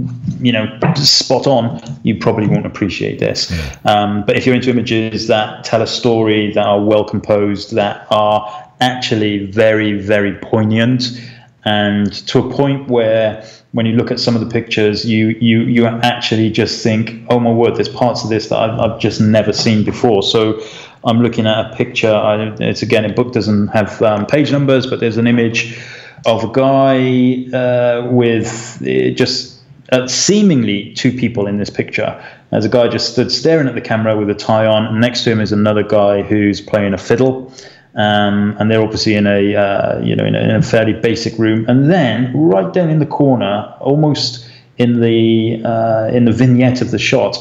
you 0.41 0.51
know, 0.51 0.65
spot 0.95 1.45
on, 1.45 1.81
you 2.03 2.15
probably 2.15 2.47
won't 2.47 2.65
appreciate 2.65 3.19
this. 3.19 3.51
Um, 3.85 4.23
but 4.25 4.37
if 4.37 4.45
you're 4.45 4.55
into 4.55 4.69
images 4.69 5.27
that 5.27 5.65
tell 5.65 5.81
a 5.81 5.87
story, 5.87 6.53
that 6.53 6.65
are 6.65 6.81
well 6.81 7.03
composed, 7.03 7.73
that 7.75 8.07
are 8.09 8.71
actually 8.79 9.45
very 9.45 9.93
very 9.93 10.33
poignant, 10.39 11.21
and 11.65 12.13
to 12.27 12.39
a 12.39 12.53
point 12.53 12.87
where 12.87 13.43
when 13.71 13.85
you 13.85 13.93
look 13.93 14.11
at 14.11 14.19
some 14.19 14.35
of 14.35 14.41
the 14.41 14.47
pictures, 14.47 15.03
you 15.03 15.35
you 15.41 15.61
you 15.61 15.85
actually 15.85 16.49
just 16.49 16.81
think, 16.83 17.25
oh 17.29 17.39
my 17.39 17.51
word, 17.51 17.75
there's 17.75 17.89
parts 17.89 18.23
of 18.23 18.29
this 18.29 18.47
that 18.49 18.57
I've, 18.57 18.79
I've 18.79 18.99
just 18.99 19.19
never 19.19 19.51
seen 19.51 19.83
before. 19.83 20.23
So 20.23 20.61
I'm 21.03 21.21
looking 21.21 21.45
at 21.45 21.71
a 21.71 21.75
picture. 21.75 22.13
I, 22.13 22.55
it's 22.59 22.81
again, 22.81 23.03
a 23.03 23.13
book 23.13 23.33
doesn't 23.33 23.67
have 23.67 24.01
um, 24.01 24.25
page 24.25 24.51
numbers, 24.51 24.87
but 24.87 24.99
there's 24.99 25.17
an 25.17 25.27
image 25.27 25.77
of 26.25 26.43
a 26.43 26.51
guy 26.51 27.57
uh, 27.57 28.07
with 28.11 28.81
uh, 28.81 29.09
just 29.15 29.59
uh, 29.91 30.07
seemingly 30.07 30.93
two 30.93 31.11
people 31.11 31.47
in 31.47 31.57
this 31.57 31.69
picture. 31.69 32.23
There's 32.51 32.65
a 32.65 32.69
guy 32.69 32.87
just 32.87 33.11
stood 33.11 33.31
staring 33.31 33.67
at 33.67 33.75
the 33.75 33.81
camera 33.81 34.17
with 34.17 34.29
a 34.29 34.35
tie 34.35 34.65
on. 34.65 34.99
Next 34.99 35.23
to 35.25 35.31
him 35.31 35.41
is 35.41 35.51
another 35.51 35.83
guy 35.83 36.21
who's 36.21 36.61
playing 36.61 36.93
a 36.93 36.97
fiddle. 36.97 37.51
Um, 37.95 38.57
and 38.59 38.69
they're 38.69 38.81
obviously 38.81 39.15
in 39.15 39.25
a 39.25 39.55
uh, 39.55 39.99
you 40.03 40.15
know 40.15 40.25
in 40.25 40.35
a, 40.35 40.39
in 40.39 40.51
a 40.51 40.61
fairly 40.61 40.93
basic 40.93 41.37
room. 41.39 41.65
And 41.67 41.89
then 41.89 42.31
right 42.35 42.71
down 42.73 42.89
in 42.89 42.99
the 42.99 43.05
corner, 43.05 43.73
almost 43.79 44.47
in 44.77 44.99
the 44.99 45.61
uh, 45.63 46.09
in 46.13 46.25
the 46.25 46.31
vignette 46.31 46.81
of 46.81 46.91
the 46.91 46.99
shot, 46.99 47.37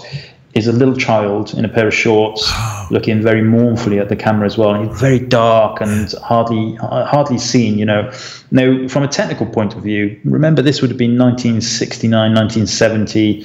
is 0.55 0.69
a 0.69 0.73
little 0.73 0.95
child 0.95 1.53
in 1.55 1.65
a 1.65 1.69
pair 1.69 1.89
of 1.89 1.95
shorts, 1.95 2.49
looking 2.91 3.21
very 3.21 3.43
mournfully 3.43 3.99
at 3.99 4.09
the 4.09 4.17
camera 4.17 4.47
as 4.47 4.57
well. 4.57 4.73
And 4.73 4.89
he's 4.89 5.01
very 5.01 5.19
dark 5.19 5.81
and 5.81 6.13
hardly 6.23 6.77
hardly 6.77 7.39
seen. 7.39 7.77
You 7.77 7.87
know, 7.87 8.13
now 8.53 8.87
from 8.89 9.03
a 9.03 9.09
technical 9.09 9.47
point 9.47 9.75
of 9.75 9.83
view, 9.83 10.19
remember 10.25 10.63
this 10.63 10.81
would 10.81 10.91
have 10.91 10.99
been 10.99 11.19
1969, 11.19 12.11
1970. 12.13 13.45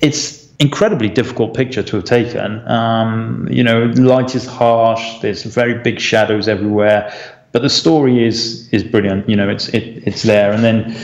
It's 0.00 0.37
incredibly 0.58 1.08
difficult 1.08 1.54
picture 1.54 1.82
to 1.82 1.96
have 1.96 2.04
taken. 2.04 2.66
Um, 2.68 3.48
you 3.50 3.62
know, 3.62 3.84
light 3.96 4.34
is 4.34 4.46
harsh. 4.46 5.20
There's 5.20 5.44
very 5.44 5.74
big 5.82 6.00
shadows 6.00 6.48
everywhere. 6.48 7.12
but 7.52 7.62
the 7.62 7.70
story 7.70 8.26
is 8.26 8.68
is 8.72 8.84
brilliant. 8.84 9.28
You 9.28 9.36
know, 9.36 9.48
it's 9.48 9.68
it, 9.68 10.02
it's 10.06 10.22
there, 10.22 10.52
and 10.52 10.62
then 10.62 10.94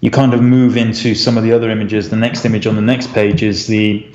you 0.00 0.10
kind 0.10 0.34
of 0.34 0.42
move 0.42 0.76
into 0.76 1.14
some 1.14 1.38
of 1.38 1.44
the 1.44 1.52
other 1.52 1.70
images. 1.70 2.10
The 2.10 2.16
next 2.16 2.44
image 2.44 2.66
on 2.66 2.76
the 2.76 2.82
next 2.82 3.12
page 3.12 3.42
is 3.42 3.66
the 3.66 4.06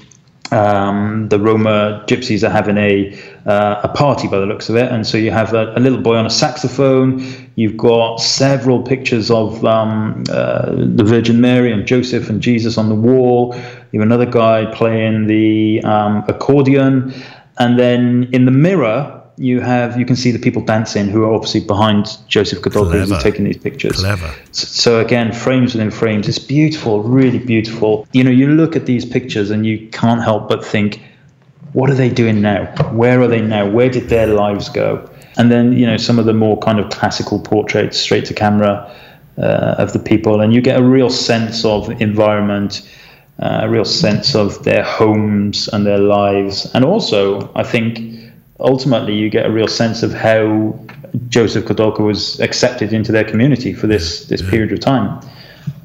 um, 0.51 1.29
the 1.29 1.39
Roma 1.39 2.03
gypsies 2.07 2.45
are 2.45 2.51
having 2.51 2.77
a 2.77 3.17
uh, 3.45 3.81
a 3.83 3.87
party 3.87 4.27
by 4.27 4.37
the 4.37 4.45
looks 4.45 4.69
of 4.69 4.75
it, 4.75 4.91
and 4.91 5.07
so 5.07 5.17
you 5.17 5.31
have 5.31 5.53
a, 5.53 5.73
a, 5.75 5.79
little 5.79 6.01
boy 6.01 6.15
on 6.15 6.25
a 6.25 6.29
saxophone. 6.29 7.23
You've 7.55 7.77
got 7.77 8.17
several 8.17 8.83
pictures 8.83 9.31
of 9.31 9.63
um, 9.65 10.23
uh, 10.29 10.71
the 10.71 11.03
Virgin 11.03 11.39
Mary 11.41 11.71
and 11.71 11.87
Joseph 11.87 12.29
and 12.29 12.41
Jesus 12.41 12.77
on 12.77 12.89
the 12.89 12.95
wall. 12.95 13.55
You 13.91 13.99
have 13.99 14.07
another 14.07 14.25
guy 14.25 14.65
playing 14.75 15.27
the 15.27 15.81
um, 15.83 16.25
accordion, 16.27 17.13
and 17.57 17.79
then 17.79 18.29
in 18.33 18.45
the 18.45 18.51
mirror 18.51 19.20
you 19.41 19.59
have 19.59 19.99
you 19.99 20.05
can 20.05 20.15
see 20.15 20.29
the 20.29 20.37
people 20.37 20.61
dancing 20.61 21.07
who 21.07 21.23
are 21.23 21.33
obviously 21.33 21.61
behind 21.61 22.17
Josef 22.27 22.61
Koudelka 22.61 23.07
who's 23.07 23.23
taking 23.23 23.43
these 23.43 23.57
pictures. 23.57 23.97
Clever. 23.97 24.31
So, 24.51 24.67
so, 24.67 24.99
again, 24.99 25.33
frames 25.33 25.73
within 25.73 25.89
frames. 25.89 26.27
It's 26.29 26.37
beautiful, 26.37 27.01
really 27.01 27.39
beautiful. 27.39 28.07
You 28.13 28.23
know, 28.23 28.29
you 28.29 28.47
look 28.47 28.75
at 28.75 28.85
these 28.85 29.03
pictures 29.03 29.49
and 29.49 29.65
you 29.65 29.87
can't 29.89 30.21
help 30.21 30.47
but 30.47 30.63
think, 30.63 31.01
what 31.73 31.89
are 31.89 31.95
they 31.95 32.09
doing 32.09 32.39
now? 32.41 32.65
Where 32.91 33.19
are 33.19 33.27
they 33.27 33.41
now? 33.41 33.67
Where 33.67 33.89
did 33.89 34.09
their 34.09 34.27
lives 34.27 34.69
go? 34.69 35.09
And 35.37 35.51
then 35.51 35.73
you 35.73 35.87
know 35.87 35.97
some 35.97 36.19
of 36.19 36.25
the 36.25 36.33
more 36.33 36.59
kind 36.59 36.79
of 36.79 36.91
classical 36.91 37.39
portraits, 37.39 37.97
straight 37.97 38.25
to 38.25 38.35
camera 38.35 38.93
uh, 39.39 39.75
of 39.79 39.93
the 39.93 39.99
people, 39.99 40.41
and 40.41 40.53
you 40.53 40.61
get 40.61 40.79
a 40.79 40.83
real 40.83 41.09
sense 41.09 41.65
of 41.65 41.89
environment. 42.01 42.87
Uh, 43.39 43.61
a 43.63 43.69
real 43.69 43.85
sense 43.85 44.35
of 44.35 44.63
their 44.65 44.83
homes 44.83 45.67
and 45.69 45.83
their 45.83 45.97
lives, 45.97 46.69
and 46.75 46.85
also 46.85 47.51
I 47.55 47.63
think 47.63 48.20
ultimately 48.61 49.15
you 49.15 49.29
get 49.29 49.45
a 49.45 49.51
real 49.51 49.67
sense 49.67 50.03
of 50.03 50.13
how 50.13 50.77
Josef 51.27 51.65
Koudelka 51.65 51.99
was 51.99 52.39
accepted 52.39 52.93
into 52.93 53.11
their 53.11 53.23
community 53.23 53.73
for 53.73 53.87
this 53.87 54.25
this 54.25 54.41
yeah. 54.41 54.49
period 54.49 54.71
of 54.71 54.79
time. 54.79 55.21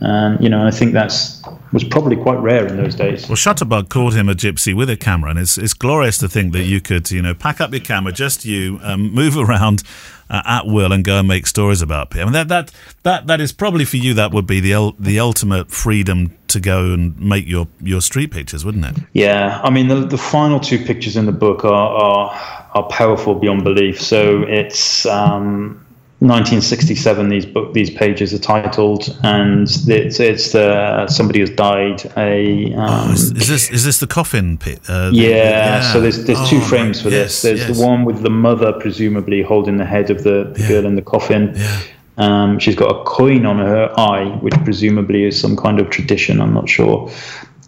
And 0.01 0.43
you 0.43 0.49
know, 0.49 0.67
I 0.67 0.71
think 0.71 0.93
that's 0.93 1.43
was 1.73 1.85
probably 1.85 2.17
quite 2.17 2.39
rare 2.39 2.67
in 2.67 2.77
those 2.77 2.95
days. 2.95 3.29
Well, 3.29 3.37
Shutterbug 3.37 3.89
called 3.89 4.15
him 4.15 4.29
a 4.29 4.35
gypsy 4.35 4.75
with 4.75 4.89
a 4.89 4.97
camera, 4.97 5.31
and 5.31 5.39
it's 5.39 5.59
it's 5.59 5.75
glorious 5.75 6.19
to 6.19 6.29
think 6.29 6.53
that 6.53 6.65
you 6.65 6.81
could, 6.81 7.11
you 7.11 7.23
know, 7.23 7.35
pack 7.35 7.61
up 7.61 7.73
your 7.73 7.81
camera, 7.81 8.13
just 8.13 8.45
you, 8.45 8.79
um, 8.83 9.13
move 9.13 9.37
around 9.45 9.83
uh, 10.31 10.43
at 10.45 10.67
will, 10.67 10.93
and 10.93 11.05
go 11.05 11.19
and 11.19 11.29
make 11.29 11.47
stories 11.47 11.83
about 11.83 12.11
people. 12.11 12.23
I 12.23 12.25
mean, 12.25 12.33
that 12.35 12.49
that 12.49 12.73
that 13.03 13.27
that 13.27 13.41
is 13.41 13.53
probably 13.53 13.85
for 13.85 13.97
you. 13.97 14.15
That 14.15 14.33
would 14.33 14.47
be 14.47 14.61
the 14.61 14.93
the 14.99 15.21
ultimate 15.21 15.71
freedom 15.71 16.37
to 16.49 16.61
go 16.61 16.93
and 16.93 17.19
make 17.19 17.47
your 17.47 17.69
your 17.81 18.01
street 18.01 18.31
pictures, 18.31 18.65
wouldn't 18.65 18.85
it? 18.85 19.03
Yeah, 19.13 19.61
I 19.63 19.71
mean, 19.71 19.89
the 19.89 20.07
the 20.07 20.19
final 20.19 20.61
two 20.61 20.85
pictures 20.85 21.17
in 21.17 21.27
the 21.27 21.33
book 21.33 21.65
are 21.65 21.73
are 21.73 22.66
are 22.77 22.89
powerful 22.89 23.35
beyond 23.35 23.65
belief. 23.65 24.01
So 24.01 24.43
it's 24.43 25.07
um, 25.07 25.83
1967. 26.21 27.29
These 27.31 27.47
book 27.47 27.73
these 27.73 27.91
pages 27.91 28.35
are 28.35 28.39
titled, 28.39 29.19
and 29.23 29.67
it's 29.87 30.21
it's 30.21 30.53
the 30.53 31.07
somebody 31.09 31.41
has 31.41 31.51
died. 31.51 32.05
A 32.17 32.75
um, 32.75 33.09
oh, 33.09 33.13
is, 33.13 33.33
is, 33.33 33.49
this 33.49 33.71
is 33.71 33.85
this 33.85 33.99
the 33.99 34.07
coffin 34.07 34.59
pit? 34.59 34.81
Uh, 34.89 35.11
yeah, 35.13 35.29
yeah, 35.29 35.93
So 35.93 36.01
there's 36.01 36.25
there's 36.25 36.39
oh, 36.39 36.47
two 36.47 36.61
frames 36.61 37.01
for 37.01 37.09
yes, 37.09 37.43
this. 37.43 37.43
There's 37.43 37.69
yes. 37.69 37.79
the 37.79 37.85
one 37.85 38.05
with 38.05 38.23
the 38.23 38.31
mother 38.31 38.73
presumably 38.75 39.43
holding 39.43 39.79
the 39.79 39.87
head 39.87 40.11
of 40.11 40.23
the, 40.23 40.53
the 40.55 40.61
yeah. 40.61 40.69
girl 40.69 40.87
in 40.87 40.97
the 40.97 41.03
coffin. 41.03 41.53
Yeah. 41.55 41.81
Um, 42.19 42.59
she's 42.59 42.75
got 42.75 42.89
a 42.89 43.05
coin 43.05 43.45
on 43.45 43.59
her 43.59 43.93
eye, 43.99 44.39
which 44.41 44.55
presumably 44.65 45.25
is 45.25 45.39
some 45.39 45.55
kind 45.55 45.79
of 45.79 45.91
tradition. 45.91 46.41
I'm 46.41 46.55
not 46.55 46.69
sure. 46.69 47.11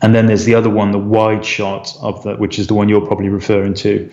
And 0.00 0.14
then 0.14 0.26
there's 0.26 0.44
the 0.44 0.54
other 0.54 0.70
one, 0.70 0.92
the 0.92 0.98
wide 0.98 1.44
shot 1.44 1.94
of 2.00 2.22
the, 2.22 2.36
which 2.36 2.58
is 2.58 2.68
the 2.68 2.74
one 2.74 2.88
you're 2.88 3.04
probably 3.04 3.28
referring 3.28 3.74
to, 3.74 4.10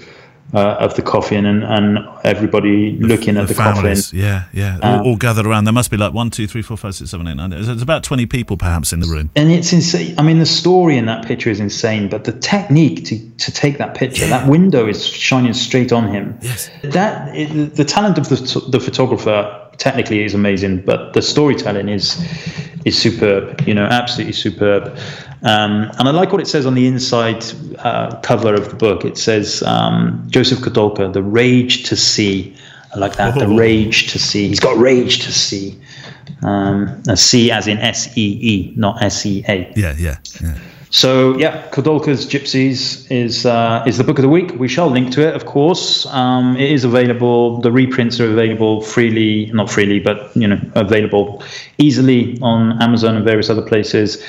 uh, 0.54 0.78
of 0.80 0.96
the 0.96 1.02
coffin 1.02 1.46
and, 1.46 1.64
and 1.64 1.98
everybody 2.24 2.92
looking 2.98 3.34
the, 3.36 3.42
at 3.42 3.48
the, 3.48 3.54
the 3.54 3.62
coffin. 3.62 3.98
Yeah, 4.14 4.46
yeah, 4.54 4.80
um, 4.82 5.00
all, 5.00 5.08
all, 5.08 5.16
gathered 5.18 5.46
around. 5.46 5.66
There 5.66 5.74
must 5.74 5.92
be 5.92 5.98
like 5.98 6.14
one, 6.14 6.30
two, 6.30 6.48
three, 6.48 6.62
four, 6.62 6.78
five, 6.78 6.96
six, 6.96 7.12
seven, 7.12 7.28
eight, 7.28 7.36
nine. 7.36 7.50
There's 7.50 7.82
about 7.82 8.04
twenty 8.04 8.26
people 8.26 8.58
perhaps 8.58 8.94
in 8.94 9.00
the 9.00 9.08
room. 9.08 9.30
And 9.36 9.52
it's 9.52 9.74
insane. 9.74 10.16
I 10.18 10.24
mean, 10.24 10.40
the 10.40 10.46
story 10.46 10.98
in 10.98 11.06
that 11.08 11.26
picture 11.26 11.50
is 11.50 11.60
insane, 11.60 12.10
but 12.10 12.24
the 12.24 12.32
technique 12.32 13.06
to, 13.06 13.30
to 13.38 13.52
take 13.52 13.78
that 13.80 13.96
picture, 13.96 14.28
that 14.28 14.50
window 14.50 14.88
is 14.88 15.06
shining 15.06 15.54
straight 15.54 15.92
on 15.92 16.08
him. 16.08 16.38
Yes. 16.42 16.70
That 16.84 17.36
it, 17.36 17.76
the 17.76 17.86
talent 17.86 18.18
of 18.18 18.30
the 18.30 18.70
the 18.70 18.80
photographer 18.80 19.65
technically 19.78 20.24
is 20.24 20.34
amazing, 20.34 20.82
but 20.82 21.14
the 21.14 21.22
storytelling 21.22 21.90
is 21.90 22.24
is 22.86 22.98
superb. 22.98 23.62
You 23.68 23.74
know, 23.74 23.86
absolutely 23.86 24.34
superb. 24.34 24.98
Um, 25.42 25.92
and 26.00 26.08
I 26.08 26.12
like 26.12 26.32
what 26.32 26.42
it 26.42 26.48
says 26.48 26.66
on 26.66 26.74
the 26.74 26.88
inside 26.88 27.44
uh, 27.80 28.20
cover 28.22 28.54
of 28.54 28.70
the 28.70 28.76
book. 28.76 29.06
It 29.06 29.18
says 29.18 29.62
um, 29.64 30.24
Josef 30.28 30.60
Koudelka, 30.60 31.12
the 31.12 31.22
rage 31.22 31.84
to 31.90 31.96
see. 31.96 32.56
I 32.94 33.00
like 33.00 33.16
that. 33.18 33.38
The 33.38 33.48
rage 33.66 34.12
to 34.14 34.20
see. 34.20 34.48
He's 34.48 34.60
got 34.60 34.78
rage 34.78 35.20
to 35.26 35.32
see. 35.32 35.80
Um, 36.42 37.02
a 37.08 37.16
C 37.16 37.52
as 37.52 37.68
in 37.68 37.78
S 37.78 38.18
E 38.18 38.40
E, 38.42 38.74
not 38.76 39.02
S 39.02 39.26
E 39.26 39.44
A. 39.48 39.72
Yeah, 39.76 39.96
yeah, 39.98 40.18
yeah. 40.42 40.58
So 40.96 41.38
yeah, 41.38 41.68
Koudelka's 41.72 42.26
Gypsies 42.26 43.12
is 43.12 43.46
uh, 43.46 43.84
is 43.86 43.98
the 43.98 44.04
book 44.04 44.18
of 44.18 44.24
the 44.24 44.30
week. 44.30 44.54
We 44.58 44.70
shall 44.70 44.90
link 44.90 45.12
to 45.16 45.28
it, 45.28 45.36
of 45.36 45.46
course. 45.46 46.06
Um, 46.08 46.56
it 46.56 46.72
is 46.72 46.86
available. 46.86 47.60
The 47.60 47.72
reprints 47.72 48.20
are 48.22 48.32
available 48.32 48.82
freely, 48.82 49.52
not 49.52 49.70
freely, 49.70 50.00
but 50.00 50.32
you 50.38 50.48
know, 50.48 50.60
available 50.76 51.44
easily 51.78 52.40
on 52.42 52.82
Amazon 52.82 53.18
and 53.18 53.26
various 53.26 53.50
other 53.50 53.62
places 53.62 54.24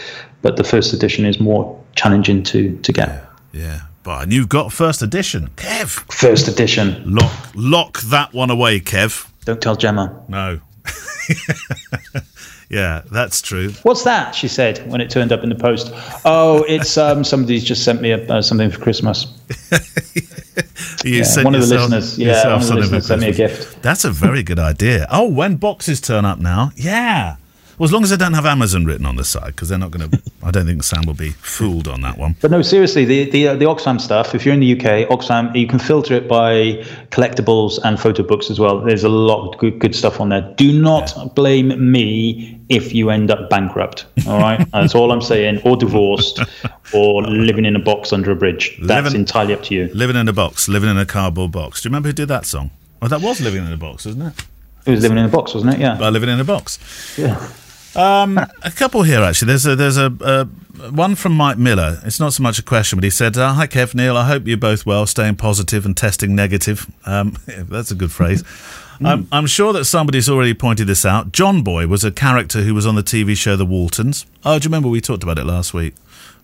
but 0.46 0.56
the 0.56 0.64
first 0.64 0.92
edition 0.92 1.24
is 1.24 1.40
more 1.40 1.82
challenging 1.96 2.42
to 2.44 2.76
to 2.78 2.92
get. 2.92 3.08
Yeah, 3.08 3.26
yeah. 3.52 3.80
But 4.04 4.30
you've 4.30 4.48
got 4.48 4.72
first 4.72 5.02
edition, 5.02 5.50
Kev. 5.56 5.88
First 6.12 6.46
edition. 6.46 7.02
Lock 7.04 7.50
lock 7.54 8.00
that 8.02 8.32
one 8.32 8.50
away, 8.50 8.78
Kev. 8.80 9.28
Don't 9.44 9.60
tell 9.60 9.74
Gemma. 9.74 10.22
No. 10.28 10.60
yeah, 12.68 13.02
that's 13.10 13.40
true. 13.40 13.70
What's 13.82 14.02
that? 14.04 14.34
She 14.34 14.48
said 14.48 14.90
when 14.90 15.00
it 15.00 15.10
turned 15.10 15.32
up 15.32 15.42
in 15.42 15.48
the 15.48 15.54
post. 15.54 15.92
Oh, 16.24 16.64
it's 16.68 16.96
um, 16.96 17.22
somebody's 17.22 17.64
just 17.64 17.84
sent 17.84 18.00
me 18.00 18.10
a, 18.10 18.26
uh, 18.26 18.42
something 18.42 18.70
for 18.70 18.80
Christmas. 18.80 19.26
you 21.04 21.20
yeah, 21.20 21.42
one 21.42 21.54
of 21.54 21.60
the 21.60 21.66
listeners, 21.66 22.18
yeah, 22.18 22.52
one 22.52 22.62
of 22.62 22.66
the 22.66 22.74
listeners 22.74 23.06
sent 23.06 23.20
me 23.20 23.28
a 23.28 23.32
gift. 23.32 23.82
That's 23.82 24.04
a 24.04 24.10
very 24.10 24.42
good 24.42 24.58
idea. 24.58 25.06
Oh, 25.10 25.28
when 25.28 25.56
boxes 25.56 26.00
turn 26.00 26.24
up 26.24 26.38
now, 26.38 26.72
yeah. 26.74 27.36
Well, 27.78 27.84
as 27.84 27.92
long 27.92 28.02
as 28.04 28.10
they 28.10 28.16
don't 28.16 28.32
have 28.32 28.46
Amazon 28.46 28.86
written 28.86 29.04
on 29.04 29.16
the 29.16 29.24
side, 29.24 29.48
because 29.48 29.68
they're 29.68 29.78
not 29.78 29.90
going 29.90 30.10
to. 30.10 30.22
I 30.42 30.50
don't 30.50 30.64
think 30.64 30.82
Sam 30.82 31.02
will 31.06 31.14
be 31.14 31.30
fooled 31.30 31.88
on 31.88 32.00
that 32.02 32.16
one. 32.16 32.36
But 32.40 32.50
no, 32.50 32.62
seriously, 32.62 33.04
the 33.04 33.30
the, 33.30 33.48
uh, 33.48 33.54
the 33.56 33.66
Oxfam 33.66 34.00
stuff. 34.00 34.34
If 34.34 34.46
you're 34.46 34.54
in 34.54 34.60
the 34.60 34.72
UK, 34.72 35.08
Oxfam, 35.10 35.54
you 35.54 35.66
can 35.66 35.78
filter 35.78 36.14
it 36.14 36.26
by 36.26 36.82
collectibles 37.10 37.78
and 37.84 38.00
photo 38.00 38.22
books 38.22 38.50
as 38.50 38.58
well. 38.58 38.80
There's 38.80 39.04
a 39.04 39.10
lot 39.10 39.46
of 39.46 39.58
good 39.58 39.78
good 39.78 39.94
stuff 39.94 40.20
on 40.20 40.30
there. 40.30 40.40
Do 40.56 40.72
not 40.72 41.12
yeah. 41.16 41.24
blame 41.34 41.92
me 41.92 42.58
if 42.70 42.94
you 42.94 43.10
end 43.10 43.30
up 43.30 43.50
bankrupt. 43.50 44.06
All 44.26 44.38
right, 44.38 44.66
that's 44.72 44.94
all 44.94 45.12
I'm 45.12 45.20
saying. 45.20 45.60
Or 45.64 45.76
divorced, 45.76 46.40
or 46.94 47.22
living 47.24 47.66
in 47.66 47.76
a 47.76 47.80
box 47.80 48.10
under 48.10 48.30
a 48.30 48.36
bridge. 48.36 48.78
That's 48.80 49.04
living, 49.04 49.20
entirely 49.20 49.52
up 49.52 49.62
to 49.64 49.74
you. 49.74 49.90
Living 49.92 50.16
in 50.16 50.28
a 50.28 50.32
box, 50.32 50.66
living 50.66 50.88
in 50.88 50.96
a 50.96 51.06
cardboard 51.06 51.52
box. 51.52 51.82
Do 51.82 51.88
you 51.88 51.90
remember 51.90 52.08
who 52.08 52.14
did 52.14 52.28
that 52.28 52.46
song? 52.46 52.70
Oh, 53.02 53.08
that 53.08 53.20
was 53.20 53.42
living 53.42 53.66
in 53.66 53.72
a 53.72 53.76
box, 53.76 54.06
wasn't 54.06 54.32
it? 54.32 54.46
It 54.86 54.92
was 54.92 55.02
living 55.02 55.18
in 55.18 55.26
a 55.26 55.28
box, 55.28 55.52
wasn't 55.52 55.74
it? 55.74 55.80
Yeah. 55.80 55.96
By 55.96 56.08
living 56.08 56.30
in 56.30 56.40
a 56.40 56.44
box. 56.44 56.78
Yeah. 57.18 57.46
Um, 57.96 58.38
a 58.62 58.70
couple 58.70 59.02
here 59.02 59.22
actually. 59.22 59.48
There's 59.48 59.66
a 59.66 59.76
there's 59.76 59.96
a, 59.96 60.12
a, 60.20 60.44
one 60.90 61.14
from 61.14 61.32
Mike 61.32 61.58
Miller. 61.58 62.00
It's 62.04 62.20
not 62.20 62.32
so 62.32 62.42
much 62.42 62.58
a 62.58 62.62
question, 62.62 62.96
but 62.98 63.04
he 63.04 63.10
said, 63.10 63.36
uh, 63.36 63.54
"Hi 63.54 63.66
Kev, 63.66 63.94
Neil. 63.94 64.16
I 64.16 64.26
hope 64.26 64.46
you're 64.46 64.56
both 64.56 64.84
well, 64.84 65.06
staying 65.06 65.36
positive 65.36 65.86
and 65.86 65.96
testing 65.96 66.34
negative." 66.34 66.90
Um, 67.04 67.36
that's 67.46 67.90
a 67.90 67.94
good 67.94 68.12
phrase. 68.12 68.44
Mm. 68.96 69.06
I'm, 69.06 69.28
I'm, 69.30 69.46
sure 69.46 69.74
that 69.74 69.84
somebody's 69.84 70.26
already 70.26 70.54
pointed 70.54 70.86
this 70.86 71.04
out. 71.04 71.30
John 71.30 71.60
Boy 71.60 71.86
was 71.86 72.02
a 72.02 72.10
character 72.10 72.62
who 72.62 72.74
was 72.74 72.86
on 72.86 72.94
the 72.94 73.02
TV 73.02 73.36
show 73.36 73.54
The 73.54 73.66
Waltons. 73.66 74.24
Oh, 74.42 74.58
do 74.58 74.64
you 74.64 74.68
remember 74.68 74.88
we 74.88 75.02
talked 75.02 75.22
about 75.22 75.38
it 75.38 75.44
last 75.44 75.74
week? 75.74 75.92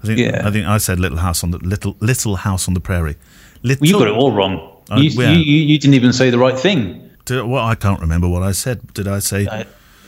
I 0.02 0.06
think 0.06 0.18
yeah. 0.18 0.46
I 0.46 0.50
think 0.50 0.66
I 0.66 0.76
said 0.76 1.00
Little 1.00 1.16
House 1.16 1.42
on 1.42 1.52
the 1.52 1.58
Little 1.58 1.96
Little 2.00 2.36
House 2.36 2.68
on 2.68 2.74
the 2.74 2.80
Prairie. 2.80 3.16
Little, 3.62 3.80
well, 3.80 3.90
you 3.90 3.98
got 3.98 4.08
it 4.08 4.14
all 4.14 4.32
wrong. 4.32 4.82
Uh, 4.90 4.96
you, 4.96 5.08
yeah. 5.10 5.30
you, 5.30 5.38
you, 5.38 5.78
didn't 5.78 5.94
even 5.94 6.12
say 6.12 6.28
the 6.28 6.38
right 6.38 6.58
thing. 6.58 7.10
Did, 7.24 7.42
well, 7.44 7.64
I 7.64 7.74
can't 7.74 8.00
remember 8.00 8.28
what 8.28 8.42
I 8.42 8.52
said. 8.52 8.92
Did 8.92 9.08
I 9.08 9.20
say? 9.20 9.46
Uh, 9.46 9.64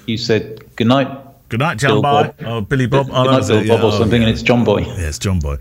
you 0.06 0.18
said 0.18 0.76
good 0.76 0.88
night. 0.88 1.08
Good 1.48 1.60
night, 1.60 1.78
John 1.78 2.02
Boy. 2.02 2.32
Oh, 2.40 2.60
Billy 2.62 2.86
Bob. 2.86 3.08
Oh, 3.12 3.24
Good 3.24 3.30
night, 3.30 3.66
Bill 3.66 3.76
Bob 3.76 3.84
or 3.84 3.92
something, 3.92 4.22
oh, 4.22 4.24
yeah. 4.24 4.28
and 4.28 4.30
it's 4.30 4.42
John 4.42 4.64
Boy. 4.64 4.80
Yeah, 4.80 5.08
it's 5.08 5.18
John 5.18 5.38
Boy. 5.40 5.56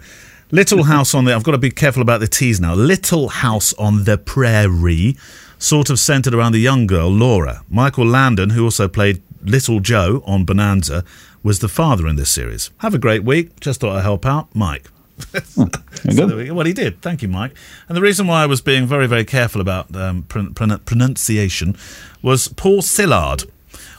Little 0.52 0.84
House 0.84 1.14
on 1.14 1.26
the. 1.26 1.34
I've 1.34 1.44
got 1.44 1.54
to 1.54 1.58
be 1.58 1.72
careful 1.72 2.02
about 2.02 2.20
the 2.20 2.28
T's 2.28 2.60
now. 2.60 2.74
Little 2.74 3.30
House 3.30 3.74
on 3.74 4.04
the 4.04 4.18
Prairie, 4.18 5.18
sort 5.58 5.90
of 5.90 6.00
centered 6.00 6.34
around 6.34 6.52
the 6.52 6.60
young 6.60 6.88
girl 6.88 7.10
Laura. 7.10 7.64
Michael 7.70 8.06
Landon, 8.06 8.52
who 8.52 8.64
also 8.64 8.88
played 8.88 9.22
Little 9.42 9.80
Joe 9.80 10.22
on 10.26 10.46
Bonanza, 10.46 11.04
was 11.42 11.60
the 11.60 11.68
father 11.68 12.08
in 12.08 12.16
this 12.16 12.30
series. 12.30 12.70
Have 12.78 12.94
a 12.94 13.00
great 13.00 13.24
week. 13.24 13.60
Just 13.60 13.82
thought 13.82 13.98
I'd 13.98 14.04
help 14.04 14.26
out, 14.26 14.56
Mike. 14.56 14.90
oh, 15.58 15.70
so 16.12 16.54
well, 16.54 16.66
he 16.66 16.74
did. 16.74 17.02
Thank 17.02 17.22
you, 17.22 17.28
Mike. 17.28 17.54
And 17.88 17.98
the 17.98 18.02
reason 18.02 18.28
why 18.28 18.44
I 18.44 18.46
was 18.46 18.62
being 18.62 18.86
very, 18.86 19.08
very 19.08 19.26
careful 19.26 19.60
about 19.60 19.96
um, 19.96 20.24
pronunciation 20.24 21.76
was 22.22 22.48
Paul 22.48 22.82
Sillard 22.82 23.50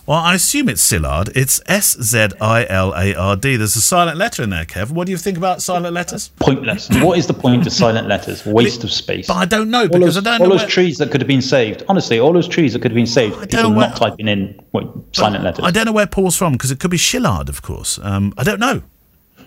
Well, 0.07 0.19
I 0.19 0.35
assume 0.35 0.69
it's 0.69 0.87
Szilard. 0.87 1.35
It's 1.35 1.63
S 1.65 1.97
Z 1.99 2.29
I 2.39 2.67
L 2.69 2.93
A 2.95 3.15
R 3.15 3.37
D. 3.37 3.57
There's 3.57 3.75
a 3.75 3.81
silent 3.81 4.19
letter 4.19 4.43
in 4.43 4.51
there, 4.51 4.67
Kev. 4.67 4.91
What 4.91 5.07
do 5.07 5.13
you 5.13 5.17
think 5.17 5.39
about 5.39 5.63
silent 5.63 5.95
letters? 5.95 6.29
Pointless. 6.41 6.91
what 7.01 7.17
is 7.17 7.27
the 7.27 7.33
point 7.33 7.67
of 7.67 7.73
silent 7.73 8.07
letters? 8.07 8.45
Waste 8.45 8.85
of 8.85 8.93
space. 8.93 9.29
But 9.29 9.35
I 9.39 9.47
don't 9.47 9.71
know 9.71 9.83
all 9.83 9.89
because 9.89 10.17
those, 10.17 10.19
I 10.19 10.21
don't 10.21 10.39
know. 10.41 10.45
all 10.45 10.51
know. 10.51 10.55
those 10.57 10.63
where- 10.63 10.69
trees 10.71 10.99
that 10.99 11.11
could 11.11 11.23
have 11.23 11.29
been 11.29 11.41
saved. 11.41 11.85
Honestly, 11.89 12.21
all 12.21 12.35
those 12.35 12.47
trees 12.49 12.75
that 12.75 12.83
could 12.83 12.91
have 12.91 12.97
been 12.97 13.07
saved. 13.07 13.41
People 13.51 13.73
don't 13.75 13.97
typing 13.97 14.29
in 14.29 14.61
what, 14.73 14.93
silent 15.13 15.43
letters. 15.43 15.65
I 15.65 15.71
don't 15.71 15.87
know 15.87 15.93
where 15.93 16.07
Paul's 16.07 16.37
from 16.37 16.53
because 16.53 16.71
it 16.71 16.81
could 16.81 16.91
be 16.91 16.99
Shillard, 16.99 17.49
of 17.49 17.63
course. 17.63 17.99
Um, 18.03 18.35
I 18.37 18.45
don't 18.45 18.61
know. 18.61 18.83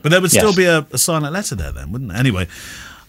But 0.01 0.09
there 0.09 0.21
would 0.21 0.31
still 0.31 0.47
Yes. 0.49 0.55
be 0.55 0.65
a, 0.65 0.87
a 0.91 0.97
silent 0.97 1.33
letter 1.33 1.53
there 1.53 1.71
then, 1.71 1.91
wouldn't 1.91 2.09
there? 2.11 2.19
Anyway, 2.19 2.47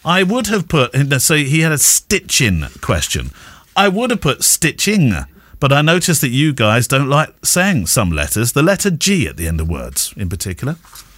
I 0.05 0.23
would 0.23 0.49
have 0.49 0.69
put, 0.69 0.95
so 1.23 1.37
he 1.37 1.61
had 1.61 1.73
a 1.73 1.79
stitching 1.79 2.65
question. 2.83 3.31
I 3.77 3.89
would 3.89 4.11
have 4.11 4.21
put 4.21 4.43
stitching, 4.45 5.15
but 5.61 5.73
I 5.73 5.83
noticed 5.83 6.21
that 6.21 6.29
you 6.29 6.53
guys 6.53 6.87
don't 6.87 7.09
like 7.09 7.35
saying 7.45 7.87
some 7.87 8.11
letters, 8.11 8.53
the 8.53 8.63
letter 8.63 8.91
G 8.91 9.27
at 9.27 9.37
the 9.37 9.49
end 9.49 9.61
of 9.61 9.69
words 9.69 10.15
in 10.17 10.29
particular. 10.29 10.77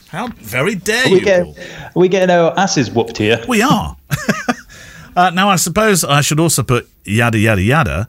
How 0.09 0.29
very 0.39 0.75
dare 0.75 1.07
Are 1.07 1.11
we, 1.11 1.19
you, 1.19 1.25
get, 1.25 1.47
are 1.47 1.93
we 1.95 2.09
getting 2.09 2.35
our 2.35 2.59
asses 2.59 2.91
whooped 2.91 3.17
here? 3.17 3.45
We 3.47 3.63
are. 3.63 3.97
uh, 5.17 5.31
now, 5.31 5.49
I 5.49 5.57
suppose 5.57 6.03
I 6.03 6.21
should 6.21 6.41
also 6.41 6.65
put 6.65 6.89
yada, 7.05 7.39
yada, 7.39 7.63
yada 7.63 8.09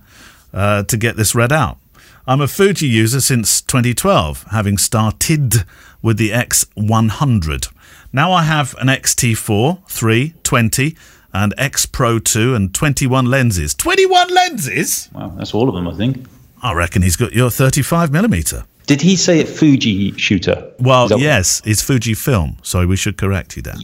uh, 0.51 0.83
to 0.83 0.97
get 0.97 1.15
this 1.15 1.35
read 1.35 1.51
out. 1.51 1.77
I'm 2.25 2.41
a 2.41 2.47
Fuji 2.47 2.87
user 2.87 3.21
since 3.21 3.61
2012, 3.61 4.45
having 4.51 4.77
started 4.77 5.65
with 6.01 6.17
the 6.17 6.29
X100. 6.29 7.71
Now 8.13 8.31
I 8.31 8.43
have 8.43 8.75
an 8.79 8.87
XT4, 8.87 9.87
3, 9.87 10.33
20, 10.43 10.95
and 11.33 11.53
X 11.57 11.85
Pro 11.85 12.19
2 12.19 12.55
and 12.55 12.73
21 12.73 13.25
lenses. 13.25 13.73
21 13.73 14.33
lenses? 14.33 15.09
Wow, 15.13 15.29
that's 15.37 15.53
all 15.53 15.69
of 15.69 15.75
them, 15.75 15.87
I 15.87 15.93
think. 15.93 16.25
I 16.61 16.73
reckon 16.73 17.01
he's 17.01 17.15
got 17.15 17.33
your 17.33 17.49
35 17.49 18.11
millimeter. 18.11 18.65
Did 18.87 19.01
he 19.01 19.15
say 19.15 19.39
it 19.39 19.47
Fuji 19.47 20.11
shooter? 20.17 20.71
Well, 20.79 21.07
yes, 21.19 21.61
it's 21.65 21.81
Fuji 21.81 22.13
film. 22.13 22.57
Sorry, 22.61 22.85
we 22.85 22.95
should 22.97 23.17
correct 23.17 23.55
you 23.55 23.61
there. 23.61 23.75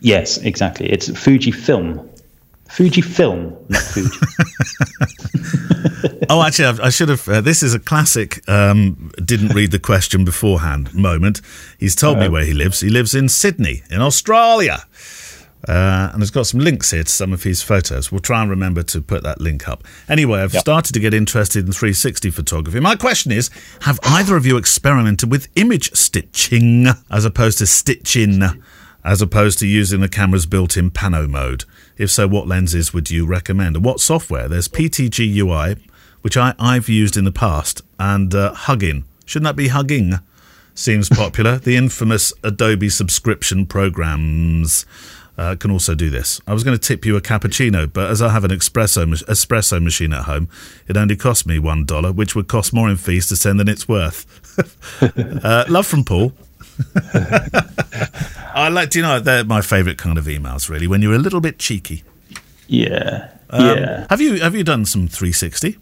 Yes, 0.00 0.38
exactly. 0.38 0.88
It's 0.90 1.08
Fuji 1.18 1.50
film. 1.50 2.08
Fuji 2.70 3.00
film, 3.00 3.56
not 3.68 3.82
Fuji. 3.82 4.10
Oh, 6.30 6.42
actually, 6.42 6.66
I've- 6.66 6.90
should 6.90 7.08
have. 7.08 7.28
Uh, 7.28 7.40
this 7.40 7.62
is 7.62 7.74
a 7.74 7.78
classic. 7.78 8.46
Um, 8.48 9.10
didn't 9.24 9.48
read 9.54 9.70
the 9.70 9.78
question 9.78 10.24
beforehand. 10.24 10.94
Moment. 10.94 11.40
He's 11.78 11.94
told 11.94 12.18
me 12.18 12.28
where 12.28 12.44
he 12.44 12.52
lives. 12.54 12.80
He 12.80 12.88
lives 12.88 13.14
in 13.14 13.28
Sydney, 13.28 13.82
in 13.90 14.00
Australia, 14.00 14.84
uh, 15.68 16.10
and 16.12 16.20
has 16.20 16.30
got 16.30 16.46
some 16.46 16.60
links 16.60 16.90
here 16.90 17.02
to 17.02 17.10
some 17.10 17.32
of 17.32 17.42
his 17.42 17.62
photos. 17.62 18.12
We'll 18.12 18.20
try 18.20 18.42
and 18.42 18.50
remember 18.50 18.82
to 18.84 19.00
put 19.00 19.22
that 19.22 19.40
link 19.40 19.68
up. 19.68 19.84
Anyway, 20.08 20.40
I've 20.40 20.52
started 20.52 20.92
to 20.92 21.00
get 21.00 21.14
interested 21.14 21.66
in 21.66 21.72
360 21.72 22.30
photography. 22.30 22.80
My 22.80 22.96
question 22.96 23.32
is: 23.32 23.50
Have 23.82 23.98
either 24.04 24.36
of 24.36 24.46
you 24.46 24.56
experimented 24.56 25.30
with 25.30 25.48
image 25.56 25.92
stitching 25.94 26.86
as 27.10 27.24
opposed 27.24 27.58
to 27.58 27.66
stitching? 27.66 28.42
As 29.06 29.20
opposed 29.20 29.58
to 29.58 29.66
using 29.66 30.00
the 30.00 30.08
camera's 30.08 30.46
built-in 30.46 30.90
pano 30.90 31.28
mode. 31.28 31.66
If 31.98 32.10
so, 32.10 32.26
what 32.26 32.48
lenses 32.48 32.94
would 32.94 33.10
you 33.10 33.26
recommend? 33.26 33.76
And 33.76 33.84
what 33.84 34.00
software? 34.00 34.48
There's 34.48 34.66
PTGui, 34.66 35.78
which 36.22 36.38
I, 36.38 36.54
I've 36.58 36.88
used 36.88 37.18
in 37.18 37.24
the 37.24 37.30
past, 37.30 37.82
and 37.98 38.34
uh, 38.34 38.54
Hugging. 38.54 39.04
Shouldn't 39.26 39.44
that 39.44 39.56
be 39.56 39.68
Hugging? 39.68 40.20
Seems 40.74 41.10
popular. 41.10 41.58
the 41.58 41.76
infamous 41.76 42.32
Adobe 42.42 42.88
subscription 42.88 43.66
programs 43.66 44.86
uh, 45.36 45.56
can 45.56 45.70
also 45.70 45.94
do 45.94 46.10
this. 46.10 46.40
I 46.46 46.52
was 46.52 46.64
going 46.64 46.76
to 46.76 46.82
tip 46.88 47.04
you 47.04 47.16
a 47.16 47.20
cappuccino, 47.20 47.92
but 47.92 48.10
as 48.10 48.22
I 48.22 48.30
have 48.30 48.44
an 48.44 48.50
espresso 48.50 49.04
espresso 49.24 49.82
machine 49.82 50.12
at 50.12 50.24
home, 50.24 50.48
it 50.86 50.96
only 50.96 51.16
cost 51.16 51.46
me 51.46 51.58
one 51.58 51.84
dollar, 51.84 52.12
which 52.12 52.34
would 52.34 52.48
cost 52.48 52.72
more 52.72 52.88
in 52.88 52.96
fees 52.96 53.28
to 53.28 53.36
send 53.36 53.58
than 53.60 53.68
it's 53.68 53.88
worth. 53.88 54.26
uh, 55.44 55.64
love 55.68 55.86
from 55.86 56.04
Paul. 56.04 56.32
I 58.54 58.68
like. 58.70 58.90
Do 58.90 58.98
you 58.98 59.04
know 59.04 59.20
they're 59.20 59.44
my 59.44 59.60
favourite 59.60 59.98
kind 59.98 60.18
of 60.18 60.26
emails? 60.26 60.68
Really, 60.68 60.86
when 60.86 61.02
you're 61.02 61.14
a 61.14 61.18
little 61.18 61.40
bit 61.40 61.58
cheeky. 61.58 62.02
yeah. 62.68 63.30
Um, 63.50 63.66
yeah. 63.66 64.06
Have 64.10 64.20
you 64.20 64.40
have 64.40 64.54
you 64.54 64.64
done 64.64 64.84
some 64.84 65.06
360? 65.06 65.78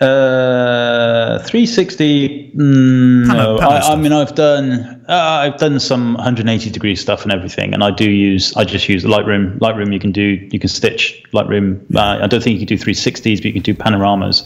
Uh, 0.00 1.38
360. 1.40 2.52
Mm, 2.56 3.26
no, 3.26 3.58
I, 3.58 3.92
I 3.92 3.96
mean 3.96 4.12
I've 4.12 4.34
done 4.34 5.04
uh, 5.08 5.12
I've 5.44 5.58
done 5.58 5.78
some 5.78 6.14
180 6.14 6.70
degree 6.70 6.96
stuff 6.96 7.22
and 7.22 7.32
everything, 7.32 7.74
and 7.74 7.84
I 7.84 7.90
do 7.90 8.10
use 8.10 8.54
I 8.56 8.64
just 8.64 8.88
use 8.88 9.04
Lightroom. 9.04 9.58
Lightroom 9.58 9.92
you 9.92 10.00
can 10.00 10.10
do 10.12 10.22
you 10.50 10.58
can 10.58 10.68
stitch 10.68 11.22
Lightroom. 11.32 11.82
Uh, 11.94 12.18
I 12.22 12.26
don't 12.26 12.42
think 12.42 12.58
you 12.60 12.66
can 12.66 12.76
do 12.76 12.82
360s, 12.82 13.36
but 13.38 13.44
you 13.44 13.52
can 13.52 13.62
do 13.62 13.74
panoramas. 13.74 14.44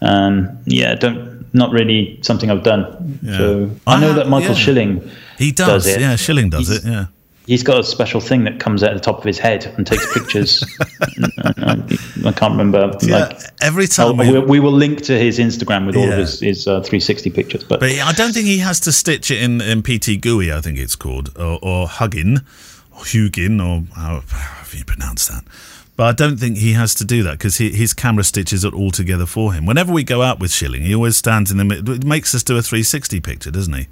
Um, 0.00 0.58
yeah, 0.66 0.94
don't 0.94 1.52
not 1.54 1.70
really 1.72 2.18
something 2.22 2.50
I've 2.50 2.62
done. 2.62 3.18
Yeah. 3.22 3.36
So 3.38 3.70
I 3.86 3.96
I 3.96 4.00
know 4.00 4.06
have- 4.08 4.16
that 4.16 4.28
Michael 4.28 4.50
yeah. 4.50 4.54
Schilling 4.64 5.10
He 5.38 5.52
does. 5.52 5.84
does 5.84 5.86
it. 5.88 6.00
Yeah, 6.00 6.16
Schilling 6.16 6.48
does 6.50 6.68
He's- 6.68 6.84
it. 6.84 6.88
Yeah. 6.88 7.06
He's 7.50 7.64
got 7.64 7.80
a 7.80 7.82
special 7.82 8.20
thing 8.20 8.44
that 8.44 8.60
comes 8.60 8.84
out 8.84 8.92
of 8.92 8.98
the 8.98 9.04
top 9.04 9.18
of 9.18 9.24
his 9.24 9.36
head 9.36 9.66
and 9.76 9.84
takes 9.84 10.06
pictures. 10.14 10.64
I 12.24 12.32
can't 12.36 12.52
remember. 12.52 12.96
Yeah, 13.02 13.24
Like, 13.26 13.40
every 13.60 13.86
oh, 13.86 13.86
time 13.88 14.16
we, 14.18 14.30
we, 14.30 14.38
we 14.38 14.60
will 14.60 14.70
link 14.70 15.02
to 15.02 15.18
his 15.18 15.40
Instagram 15.40 15.84
with 15.84 15.96
all 15.96 16.06
Yeah. 16.06 16.12
of 16.12 16.18
his, 16.18 16.38
his 16.38 16.68
uh, 16.68 16.80
360 16.80 17.28
pictures. 17.30 17.64
But, 17.64 17.80
But 17.80 17.90
I 17.90 18.12
don't 18.12 18.32
think 18.32 18.46
he 18.46 18.58
has 18.58 18.78
to 18.80 18.92
stitch 18.92 19.32
it 19.32 19.42
in, 19.42 19.60
in 19.60 19.82
PTGui, 19.82 20.54
I 20.54 20.60
think 20.60 20.78
it's 20.78 20.94
called, 20.94 21.36
or, 21.36 21.58
or 21.60 21.88
Huggin, 21.88 22.44
or 22.92 23.00
Hugin, 23.02 23.58
or 23.60 23.82
how, 23.96 24.22
how 24.28 24.66
you 24.72 24.84
pronounce 24.84 25.26
that. 25.26 25.42
But 26.00 26.06
I 26.06 26.12
don't 26.12 26.38
think 26.38 26.56
he 26.56 26.72
has 26.72 26.94
to 26.94 27.04
do 27.04 27.22
that 27.24 27.32
because 27.32 27.58
his 27.58 27.92
camera 27.92 28.24
stitches 28.24 28.64
it 28.64 28.72
all 28.72 28.90
together 28.90 29.26
for 29.26 29.52
him. 29.52 29.66
Whenever 29.66 29.92
we 29.92 30.02
go 30.02 30.22
out 30.22 30.40
with 30.40 30.50
Schilling, 30.50 30.80
he 30.80 30.94
always 30.94 31.18
stands 31.18 31.50
in 31.50 31.58
the 31.58 31.64
middle. 31.66 31.94
It 31.94 32.06
makes 32.06 32.34
us 32.34 32.42
do 32.42 32.56
a 32.56 32.62
360 32.62 33.20
picture, 33.20 33.50
doesn't 33.50 33.74
he? 33.74 33.86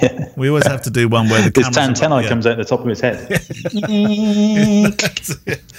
yeah. 0.00 0.28
We 0.36 0.48
always 0.48 0.68
have 0.68 0.82
to 0.82 0.90
do 0.90 1.08
one 1.08 1.28
where 1.28 1.42
the 1.42 1.50
his 1.52 1.70
camera 1.70 1.88
antenna 1.88 2.28
comes 2.28 2.46
out 2.46 2.56
the 2.56 2.64
top 2.64 2.78
of 2.78 2.86
his 2.86 3.00
head. 3.00 3.18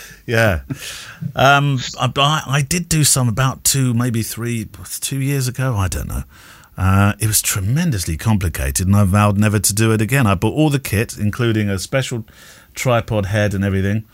Yeah. 0.26 0.64
Um, 1.38 1.80
I, 1.98 2.11
I 2.18 2.44
I 2.45 2.61
did 2.61 2.90
do 2.90 3.06
some 3.06 3.30
about 3.30 3.64
two, 3.64 3.94
maybe 3.94 4.24
three, 4.24 4.68
two 4.99 5.22
years 5.22 5.48
ago. 5.48 5.78
I 5.78 5.88
don't 5.88 6.10
know. 6.10 6.24
Uh, 6.78 7.14
it 7.20 7.28
was 7.28 7.41
tremendously 7.41 8.18
complicated, 8.18 8.88
and 8.88 8.95
I 8.95 9.06
vowed 9.06 9.38
never 9.38 9.60
to 9.60 9.74
do 9.74 9.94
it 9.94 10.02
again. 10.02 10.28
I 10.28 10.36
bought 10.36 10.53
all 10.53 10.70
the 10.70 10.80
kit, 10.80 11.18
including 11.18 11.70
a 11.70 11.80
special 11.80 12.26
tripod 12.74 13.28
head 13.28 13.53
and 13.53 13.64
everything, 13.64 14.06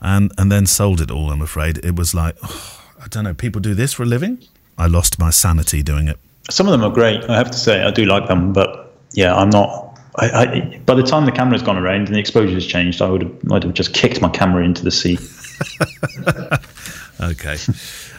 and 0.00 0.32
and 0.38 0.50
then 0.50 0.66
sold 0.66 1.00
it 1.00 1.10
all. 1.10 1.30
I'm 1.30 1.42
afraid 1.42 1.78
it 1.84 1.96
was 1.96 2.14
like, 2.14 2.36
oh, 2.42 2.80
I 3.02 3.08
don't 3.08 3.24
know. 3.24 3.34
People 3.34 3.60
do 3.60 3.74
this 3.74 3.92
for 3.92 4.02
a 4.02 4.06
living. 4.06 4.38
I 4.78 4.86
lost 4.86 5.18
my 5.18 5.30
sanity 5.30 5.82
doing 5.82 6.08
it. 6.08 6.18
Some 6.50 6.66
of 6.66 6.72
them 6.72 6.82
are 6.82 6.92
great. 6.92 7.22
I 7.28 7.36
have 7.36 7.50
to 7.50 7.58
say, 7.58 7.82
I 7.82 7.90
do 7.90 8.04
like 8.06 8.26
them. 8.28 8.52
But 8.52 8.94
yeah, 9.12 9.34
I'm 9.36 9.50
not. 9.50 9.98
I, 10.16 10.26
I, 10.28 10.78
by 10.86 10.94
the 10.94 11.02
time 11.02 11.24
the 11.24 11.32
camera's 11.32 11.62
gone 11.62 11.76
around 11.78 12.06
and 12.06 12.14
the 12.14 12.18
exposure 12.18 12.54
has 12.54 12.66
changed, 12.66 13.00
I 13.00 13.08
would 13.08 13.22
have, 13.22 13.52
I'd 13.52 13.62
have 13.62 13.74
just 13.74 13.94
kicked 13.94 14.20
my 14.20 14.28
camera 14.28 14.64
into 14.64 14.82
the 14.82 14.90
sea. 14.90 15.18
Okay. 17.20 17.56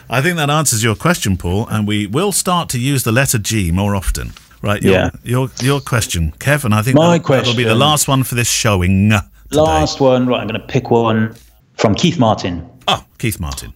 I 0.08 0.20
think 0.22 0.36
that 0.36 0.48
answers 0.50 0.84
your 0.84 0.94
question, 0.94 1.36
Paul, 1.36 1.66
and 1.68 1.88
we 1.88 2.06
will 2.06 2.32
start 2.32 2.68
to 2.70 2.78
use 2.78 3.02
the 3.02 3.12
letter 3.12 3.38
G 3.38 3.72
more 3.72 3.96
often. 3.96 4.32
Right, 4.62 4.80
your, 4.80 4.92
Yeah. 4.92 5.10
your 5.24 5.50
your 5.60 5.80
question, 5.80 6.32
Kev, 6.38 6.64
and 6.64 6.72
I 6.72 6.82
think 6.82 6.96
My 6.96 7.18
that, 7.18 7.26
that'll 7.26 7.56
be 7.56 7.64
the 7.64 7.74
last 7.74 8.06
one 8.06 8.22
for 8.22 8.36
this 8.36 8.48
showing 8.48 9.10
today. 9.10 9.60
Last 9.60 10.00
one, 10.00 10.28
right? 10.28 10.40
I'm 10.40 10.46
going 10.46 10.60
to 10.60 10.66
pick 10.66 10.92
one 10.92 11.34
from 11.82 11.94
Keith 11.96 12.16
Martin. 12.18 12.66
Oh, 12.86 13.04
Keith 13.18 13.40
Martin. 13.40 13.74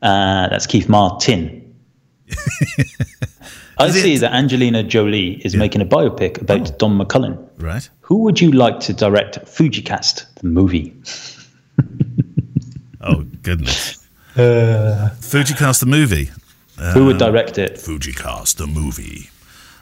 Uh, 0.00 0.48
that's 0.48 0.66
Keith 0.66 0.88
Martin. 0.88 1.74
I 3.76 3.86
it- 3.88 3.92
see 3.92 4.16
that 4.16 4.32
Angelina 4.32 4.82
Jolie 4.82 5.42
is 5.44 5.54
making 5.54 5.82
a 5.82 5.84
biopic 5.84 6.40
about 6.40 6.78
Don 6.78 6.98
McCullin. 6.98 7.36
Right. 7.58 7.86
Who 8.00 8.22
would 8.22 8.40
you 8.40 8.50
like 8.52 8.80
to 8.80 8.94
direct 8.94 9.38
Fujicast, 9.44 10.24
the 10.40 10.46
movie? 10.46 10.94
Oh, 13.06 13.22
goodness. 13.42 14.02
Fujicast 14.34 15.80
the 15.80 15.84
movie. 15.86 16.30
Who 16.94 17.04
would 17.04 17.18
direct 17.18 17.58
it? 17.58 17.74
Fujicast 17.74 18.56
the 18.56 18.66
movie. 18.66 19.28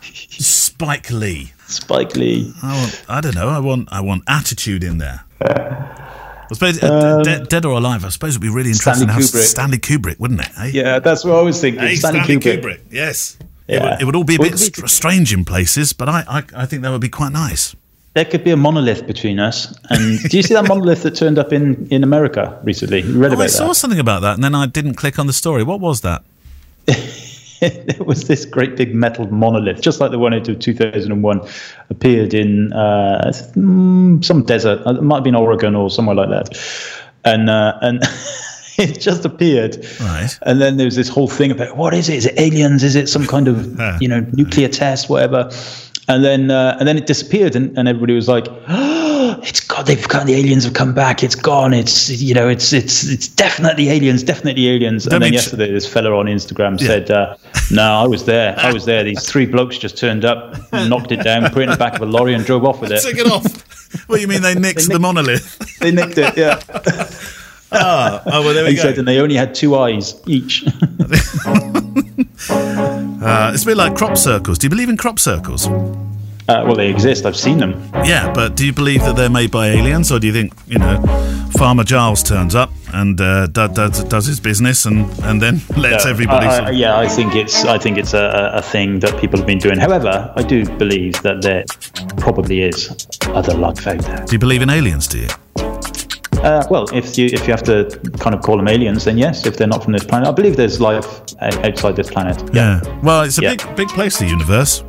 Spike 0.01 1.09
Lee. 1.09 1.53
Spike 1.69 2.17
Lee. 2.17 2.53
I 2.65 2.75
want. 2.77 3.05
I 3.09 3.21
don't 3.21 3.37
know. 3.37 3.49
I 3.49 3.61
want. 3.61 3.89
I 3.93 4.01
want 4.01 4.25
attitude 4.27 4.83
in 4.83 4.99
there. 4.99 5.23
I 6.53 6.55
suppose 6.55 6.83
uh, 6.83 7.23
de- 7.23 7.45
dead 7.47 7.65
or 7.65 7.73
alive. 7.79 8.05
I 8.05 8.09
suppose 8.11 8.31
it'd 8.35 8.43
be 8.43 8.49
really 8.49 8.71
interesting 8.71 8.95
Stanley 8.95 9.07
to 9.07 9.13
have 9.13 9.23
Kubrick. 9.23 9.45
Stanley 9.49 9.79
Kubrick, 9.79 10.21
wouldn't 10.21 10.41
it? 10.41 10.51
eh? 10.59 10.71
Yeah, 10.73 10.99
that's 10.99 11.25
what 11.25 11.35
I 11.37 11.43
was 11.43 11.61
thinking. 11.61 11.81
Hey, 11.83 11.97
Stanley, 11.97 12.21
Stanley, 12.21 12.37
Kubrick. 12.41 12.61
Kubrick. 12.63 12.81
Yes. 12.91 13.39
It, 13.69 13.81
would, 13.83 14.01
it 14.01 14.05
would 14.05 14.17
all 14.17 14.25
be 14.25 14.35
a 14.35 14.39
bit 14.39 14.59
str- 14.59 14.87
strange 14.87 15.33
in 15.33 15.45
places, 15.45 15.93
but 15.93 16.09
I, 16.09 16.25
I, 16.29 16.43
I 16.57 16.67
think 16.67 16.83
that 16.83 16.91
would 16.91 17.01
be 17.01 17.09
quite 17.09 17.33
nice. 17.33 17.75
There 18.15 18.27
could 18.27 18.45
be 18.45 18.51
a 18.51 18.57
monolith 18.57 19.07
between 19.07 19.39
us. 19.39 19.75
And 19.89 20.21
do 20.31 20.37
you 20.37 20.43
see 20.43 20.53
that 20.53 20.69
monolith 20.69 21.03
that 21.05 21.13
turned 21.17 21.39
up 21.39 21.53
in, 21.53 21.87
in 21.91 22.03
America 22.05 22.61
recently? 22.63 23.01
You 23.01 23.19
read 23.19 23.31
Oh, 23.31 23.35
about 23.35 23.45
I 23.45 23.47
saw 23.47 23.69
that? 23.69 23.75
something 23.77 23.99
about 24.01 24.21
that, 24.21 24.35
and 24.35 24.45
then 24.45 24.55
I 24.55 24.67
didn't 24.67 24.95
click 24.95 25.19
on 25.19 25.27
the 25.27 25.33
story. 25.33 25.63
What 25.63 25.81
was 25.81 26.03
that? 26.03 26.23
it 27.65 28.05
was 28.05 28.25
this 28.25 28.45
great 28.45 28.77
big 28.77 28.93
metal 28.93 29.29
monolith, 29.29 29.81
just 29.81 30.01
like 30.01 30.11
the 30.11 30.19
one 30.19 30.33
of 30.33 30.59
2001, 30.59 31.49
appeared 31.91 32.35
in 32.35 32.73
uh, 32.73 33.33
mm, 33.55 34.25
some 34.25 34.43
desert. 34.43 34.83
It 34.85 35.03
might 35.03 35.17
have 35.17 35.25
been 35.25 35.37
Oregon 35.37 35.77
or 35.77 35.89
somewhere 35.89 36.17
like 36.17 36.29
that. 36.31 36.59
And 37.25 37.49
uh, 37.49 37.79
and 37.81 38.03
it 38.79 39.01
just 39.01 39.25
appeared. 39.25 39.87
Right. 40.01 40.37
And 40.43 40.61
then 40.61 40.77
there 40.77 40.87
was 40.87 40.97
this 40.97 41.09
whole 41.09 41.29
thing 41.29 41.53
about 41.53 41.77
what 41.77 41.95
is 41.95 42.09
it? 42.09 42.17
Is 42.17 42.27
it 42.27 42.35
aliens? 42.37 42.83
Is 42.83 42.97
it 42.97 43.09
some 43.09 43.29
kind 43.29 43.47
of 43.47 43.81
you 44.01 44.09
know 44.09 44.27
nuclear 44.33 44.69
test, 44.69 45.09
whatever? 45.09 45.49
And 46.09 46.25
then 46.25 46.51
uh, 46.51 46.77
and 46.81 46.89
then 46.89 46.97
it 46.97 47.07
disappeared, 47.07 47.55
and, 47.55 47.79
and 47.79 47.87
everybody 47.87 48.15
was 48.15 48.27
like, 48.27 48.49
oh, 49.37 49.41
"It's 49.43 49.61
God! 49.61 49.87
They've 49.87 50.09
come. 50.09 50.27
The 50.27 50.35
aliens 50.35 50.65
have 50.65 50.75
come 50.75 50.95
back. 50.95 51.23
It's 51.23 51.35
gone. 51.35 51.73
It's 51.73 52.11
you 52.11 52.35
know, 52.35 52.49
it's 52.49 52.73
it's 52.73 53.09
it's 53.09 53.29
definitely 53.29 53.89
aliens. 53.91 54.23
Definitely 54.23 54.69
aliens." 54.69 55.05
Don't 55.05 55.15
and 55.15 55.25
then 55.25 55.33
yesterday, 55.33 55.71
this 55.71 55.91
fella 55.91 56.17
on 56.17 56.27
Instagram 56.27 56.79
said, 56.81 57.11
uh, 57.11 57.37
"No, 57.71 57.83
I 57.83 58.07
was 58.07 58.25
there. 58.25 58.55
I 58.59 58.73
was 58.73 58.85
there. 58.85 59.05
These 59.05 59.29
three 59.29 59.47
blokes 59.47 59.79
just 59.79 59.97
turned 59.99 60.25
up, 60.25 60.57
knocked 60.73 61.13
it 61.13 61.23
down, 61.23 61.43
put 61.51 61.59
it 61.59 61.63
in 61.65 61.71
the 61.71 61.77
back 61.77 61.95
of 61.95 62.03
a 62.03 62.07
lorry, 62.07 62.35
and 62.35 62.45
drove 62.45 62.65
off 62.65 62.81
with 62.81 62.93
it. 62.93 63.03
Took 63.03 63.19
it 63.19 63.27
off. 63.27 63.45
what 64.09 64.17
do 64.17 64.23
you 64.23 64.29
mean 64.29 64.43
they 64.43 64.55
nixed 64.55 64.91
the 64.91 64.99
monolith? 64.99 65.59
They 65.81 65.91
nicked 65.91 66.19
it. 66.19 66.37
Yeah." 66.37 66.61
Oh, 67.75 68.23
oh 68.27 68.43
well, 68.43 68.55
there 68.55 68.65
we 68.65 68.71
He 68.71 68.77
go. 68.77 68.83
said, 68.83 68.99
and 68.99 69.09
they 69.09 69.19
only 69.19 69.35
had 69.35 69.55
two 69.55 69.77
eyes 69.77 70.21
each. 70.27 70.65
Uh, 73.25 73.53
it's 73.55 73.63
a 73.63 73.67
bit 73.67 73.77
like 73.77 73.95
crop 73.95 74.19
circles. 74.19 74.59
Do 74.59 74.67
you 74.67 74.69
believe 74.69 74.89
in 74.89 74.97
crop 74.97 75.21
circles? 75.21 75.69
Uh, 76.49 76.65
well, 76.67 76.75
they 76.75 76.91
exist. 76.91 77.25
I've 77.25 77.37
seen 77.37 77.59
them. 77.59 77.73
Yeah, 78.05 78.33
but 78.33 78.57
do 78.57 78.67
you 78.67 78.73
believe 78.73 79.01
that 79.03 79.15
they're 79.17 79.31
made 79.31 79.51
by 79.51 79.69
aliens, 79.69 80.11
or 80.11 80.19
do 80.19 80.27
you 80.27 80.33
think 80.33 80.53
you 80.67 80.79
know 80.79 81.01
Farmer 81.57 81.85
Giles 81.85 82.23
turns 82.23 82.55
up 82.55 82.71
and 82.93 83.21
uh, 83.21 83.47
does, 83.47 83.71
does 83.71 84.05
does 84.05 84.27
his 84.27 84.41
business 84.41 84.85
and 84.85 85.07
and 85.23 85.41
then 85.41 85.61
lets 85.77 86.05
No, 86.05 86.11
everybody? 86.11 86.47
I- 86.47 86.57
sort 86.57 86.67
I- 86.69 86.71
of- 86.71 86.77
yeah, 86.77 86.99
I 86.99 87.07
think 87.09 87.35
it's 87.37 87.65
I 87.65 87.79
think 87.79 87.97
it's 87.97 88.13
a, 88.15 88.51
a 88.55 88.63
thing 88.63 88.99
that 89.01 89.21
people 89.21 89.39
have 89.39 89.47
been 89.47 89.59
doing. 89.59 89.79
However, 89.79 90.33
I 90.37 90.43
do 90.43 90.65
believe 90.79 91.23
that 91.23 91.43
there 91.43 91.65
probably 92.19 92.63
is 92.63 93.07
other 93.29 93.55
life 93.55 93.87
out 93.87 94.01
there. 94.03 94.25
do 94.27 94.33
you 94.33 94.39
believe 94.41 94.63
in 94.63 94.71
aliens? 94.71 95.07
Do 95.07 95.19
you? 95.19 95.29
Uh, 96.43 96.67
well, 96.71 96.87
if 96.93 97.17
you 97.17 97.27
if 97.27 97.47
you 97.47 97.53
have 97.53 97.63
to 97.63 97.89
kind 98.19 98.35
of 98.35 98.43
call 98.43 98.57
them 98.57 98.67
aliens, 98.67 99.05
then 99.05 99.17
yes. 99.17 99.47
If 99.47 99.57
they're 99.59 99.69
not 99.69 99.85
from 99.85 99.93
this 99.93 100.05
planet, 100.05 100.27
I 100.29 100.33
believe 100.33 100.57
there's 100.57 100.81
life 100.81 101.07
outside 101.41 101.95
this 101.95 102.11
planet. 102.11 102.43
Yeah. 102.53 102.81
Well, 103.03 103.23
it's 103.23 103.39
a 103.39 103.43
Yeah. 103.43 103.51
big 103.55 103.77
big 103.77 103.89
place, 103.91 104.19
the 104.19 104.27
universe. 104.27 104.83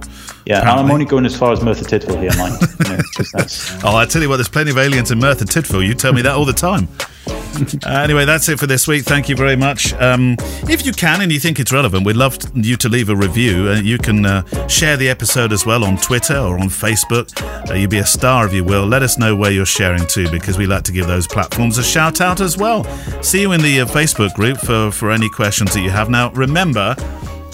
Yeah, 0.45 0.59
Apparently. 0.59 0.83
I'm 0.85 0.91
only 0.91 1.05
going 1.05 1.25
as 1.25 1.37
far 1.37 1.53
as 1.53 1.61
Merthyr 1.61 1.85
Tydfil 1.85 2.19
here, 2.19 2.31
mind. 2.37 2.55
you 2.61 2.89
know, 2.97 3.01
that's- 3.33 3.79
Oh, 3.85 3.95
I 3.95 4.05
tell 4.05 4.21
you 4.21 4.29
what, 4.29 4.37
there's 4.37 4.49
plenty 4.49 4.71
of 4.71 4.77
aliens 4.77 5.09
in 5.11 5.19
Merthyr 5.19 5.45
Tydfil. 5.45 5.85
You 5.87 5.93
tell 5.93 6.11
me 6.13 6.21
that 6.23 6.35
all 6.35 6.45
the 6.45 6.53
time. 6.53 6.87
Uh, 7.85 7.89
anyway, 7.99 8.25
that's 8.25 8.49
it 8.49 8.57
for 8.59 8.65
this 8.65 8.87
week. 8.87 9.03
Thank 9.05 9.29
you 9.29 9.35
very 9.35 9.55
much. 9.55 9.93
Um, 9.93 10.37
if 10.67 10.83
you 10.87 10.91
can 10.91 11.21
and 11.21 11.31
you 11.31 11.39
think 11.39 11.59
it's 11.59 11.71
relevant, 11.71 12.03
we'd 12.03 12.15
love 12.15 12.35
you 12.55 12.75
to 12.77 12.89
leave 12.89 13.09
a 13.09 13.15
review. 13.15 13.67
Uh, 13.69 13.75
you 13.75 13.99
can 13.99 14.25
uh, 14.25 14.67
share 14.67 14.97
the 14.97 15.07
episode 15.07 15.53
as 15.53 15.63
well 15.63 15.83
on 15.83 15.97
Twitter 15.97 16.35
or 16.35 16.57
on 16.59 16.67
Facebook. 16.67 17.29
Uh, 17.69 17.75
you'd 17.75 17.91
be 17.91 17.99
a 17.99 18.05
star 18.07 18.47
if 18.47 18.53
you 18.53 18.63
will. 18.63 18.87
Let 18.87 19.03
us 19.03 19.19
know 19.19 19.35
where 19.35 19.51
you're 19.51 19.67
sharing 19.67 20.07
to 20.07 20.31
because 20.31 20.57
we 20.57 20.65
like 20.65 20.81
to 20.85 20.91
give 20.91 21.05
those 21.05 21.27
platforms 21.27 21.77
a 21.77 21.83
shout 21.83 22.21
out 22.21 22.41
as 22.41 22.57
well. 22.57 22.85
See 23.21 23.41
you 23.41 23.51
in 23.51 23.61
the 23.61 23.81
uh, 23.81 23.85
Facebook 23.85 24.33
group 24.33 24.57
for, 24.57 24.89
for 24.89 25.11
any 25.11 25.29
questions 25.29 25.75
that 25.75 25.81
you 25.81 25.91
have. 25.91 26.09
Now, 26.09 26.31
remember, 26.31 26.95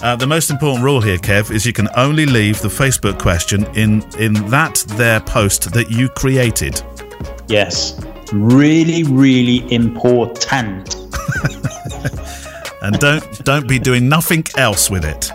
uh, 0.02 0.16
the 0.16 0.28
most 0.28 0.50
important 0.50 0.84
rule 0.84 1.02
here, 1.02 1.18
Kev, 1.18 1.52
is 1.52 1.66
you 1.66 1.74
can 1.74 1.90
only 1.96 2.26
leave 2.26 2.62
the 2.62 2.70
Facebook 2.70 3.20
question 3.20 3.66
in 3.76 4.04
in 4.18 4.34
that 4.50 4.84
there 4.98 5.20
post 5.20 5.74
that 5.74 5.92
you 5.92 6.10
created. 6.10 6.82
yes, 7.48 8.00
really, 8.32 9.04
really 9.04 9.72
important. 9.74 10.96
and 12.82 12.98
don't 13.00 13.44
don't 13.44 13.68
be 13.68 13.80
doing 13.80 14.08
nothing 14.08 14.44
else 14.58 14.90
with 14.90 15.06
it. 15.06 15.32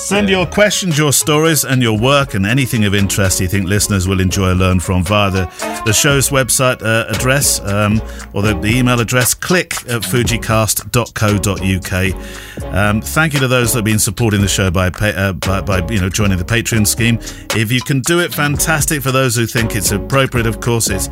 Send 0.00 0.30
your 0.30 0.46
questions, 0.46 0.96
your 0.98 1.12
stories, 1.12 1.64
and 1.64 1.82
your 1.82 1.96
work, 1.96 2.34
and 2.34 2.44
anything 2.46 2.84
of 2.84 2.94
interest 2.94 3.40
you 3.40 3.46
think 3.46 3.68
listeners 3.68 4.08
will 4.08 4.20
enjoy 4.20 4.50
or 4.50 4.54
learn 4.54 4.80
from 4.80 5.04
via 5.04 5.30
the, 5.30 5.82
the 5.84 5.92
show's 5.92 6.30
website 6.30 6.82
uh, 6.82 7.04
address 7.08 7.60
um, 7.60 8.00
or 8.32 8.42
the, 8.42 8.58
the 8.58 8.68
email 8.68 8.98
address. 8.98 9.34
Click 9.34 9.74
at 9.88 10.02
fujicast.co.uk. 10.02 12.74
Um, 12.74 13.02
thank 13.02 13.34
you 13.34 13.40
to 13.40 13.46
those 13.46 13.72
that 13.72 13.78
have 13.78 13.84
been 13.84 13.98
supporting 13.98 14.40
the 14.40 14.48
show 14.48 14.70
by, 14.70 14.90
pay, 14.90 15.12
uh, 15.14 15.34
by 15.34 15.60
by 15.60 15.86
you 15.88 16.00
know 16.00 16.08
joining 16.08 16.38
the 16.38 16.44
Patreon 16.44 16.86
scheme. 16.86 17.18
If 17.54 17.70
you 17.70 17.80
can 17.80 18.00
do 18.00 18.18
it, 18.20 18.34
fantastic. 18.34 19.02
For 19.02 19.12
those 19.12 19.36
who 19.36 19.46
think 19.46 19.76
it's 19.76 19.92
appropriate, 19.92 20.46
of 20.46 20.60
course, 20.60 20.88
it's 20.88 21.08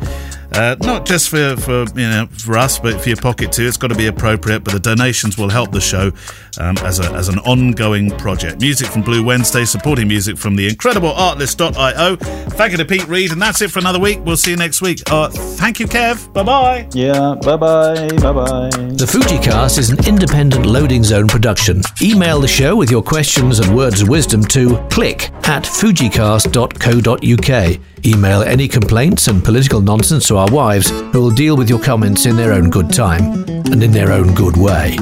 uh, 0.53 0.75
not 0.81 1.05
just 1.05 1.29
for, 1.29 1.55
for 1.57 1.85
you 1.95 2.09
know 2.09 2.27
for 2.31 2.57
us, 2.57 2.79
but 2.79 2.99
for 3.01 3.09
your 3.09 3.17
pocket 3.17 3.51
too. 3.51 3.67
It's 3.67 3.77
got 3.77 3.89
to 3.89 3.95
be 3.95 4.07
appropriate. 4.07 4.63
But 4.63 4.73
the 4.73 4.79
donations 4.79 5.37
will 5.37 5.49
help 5.49 5.71
the 5.71 5.81
show 5.81 6.11
um, 6.59 6.77
as 6.79 6.99
a, 6.99 7.11
as 7.13 7.29
an 7.29 7.37
ongoing 7.39 8.09
project. 8.11 8.61
Music 8.61 8.87
from 8.87 9.01
Blue 9.03 9.23
Wednesday, 9.23 9.65
supporting 9.65 10.07
music 10.07 10.37
from 10.37 10.55
the 10.55 10.67
incredible 10.67 11.11
Artlist.io. 11.11 12.15
Thank 12.15 12.71
you 12.71 12.77
to 12.77 12.85
Pete 12.85 13.07
Reed, 13.07 13.31
and 13.31 13.41
that's 13.41 13.61
it 13.61 13.71
for 13.71 13.79
another 13.79 13.99
week. 13.99 14.19
We'll 14.25 14.37
see 14.37 14.51
you 14.51 14.57
next 14.57 14.81
week. 14.81 15.01
Uh, 15.11 15.29
thank 15.29 15.79
you, 15.79 15.87
Kev. 15.87 16.31
Bye 16.33 16.43
bye. 16.43 16.87
Yeah, 16.93 17.35
bye 17.41 17.57
bye, 17.57 18.07
bye 18.17 18.33
bye. 18.33 18.69
The 18.69 19.05
Fujicast 19.09 19.77
is 19.77 19.89
an 19.91 20.05
independent 20.07 20.65
loading 20.65 21.03
zone 21.03 21.27
production. 21.27 21.81
Email 22.01 22.39
the 22.39 22.47
show 22.47 22.75
with 22.75 22.89
your 22.91 23.03
questions 23.03 23.59
and 23.59 23.75
words 23.75 24.01
of 24.01 24.09
wisdom 24.09 24.43
to 24.45 24.77
click 24.89 25.29
at 25.47 25.63
fujicast.co.uk. 25.63 27.79
Email 28.05 28.43
any 28.43 28.67
complaints 28.67 29.27
and 29.27 29.43
political 29.43 29.81
nonsense 29.81 30.27
to 30.27 30.37
our 30.37 30.51
wives, 30.51 30.89
who 30.89 31.21
will 31.21 31.31
deal 31.31 31.57
with 31.57 31.69
your 31.69 31.79
comments 31.79 32.25
in 32.25 32.35
their 32.35 32.53
own 32.53 32.69
good 32.69 32.91
time 32.91 33.43
and 33.47 33.83
in 33.83 33.91
their 33.91 34.11
own 34.11 34.33
good 34.33 34.57
way. 34.57 34.97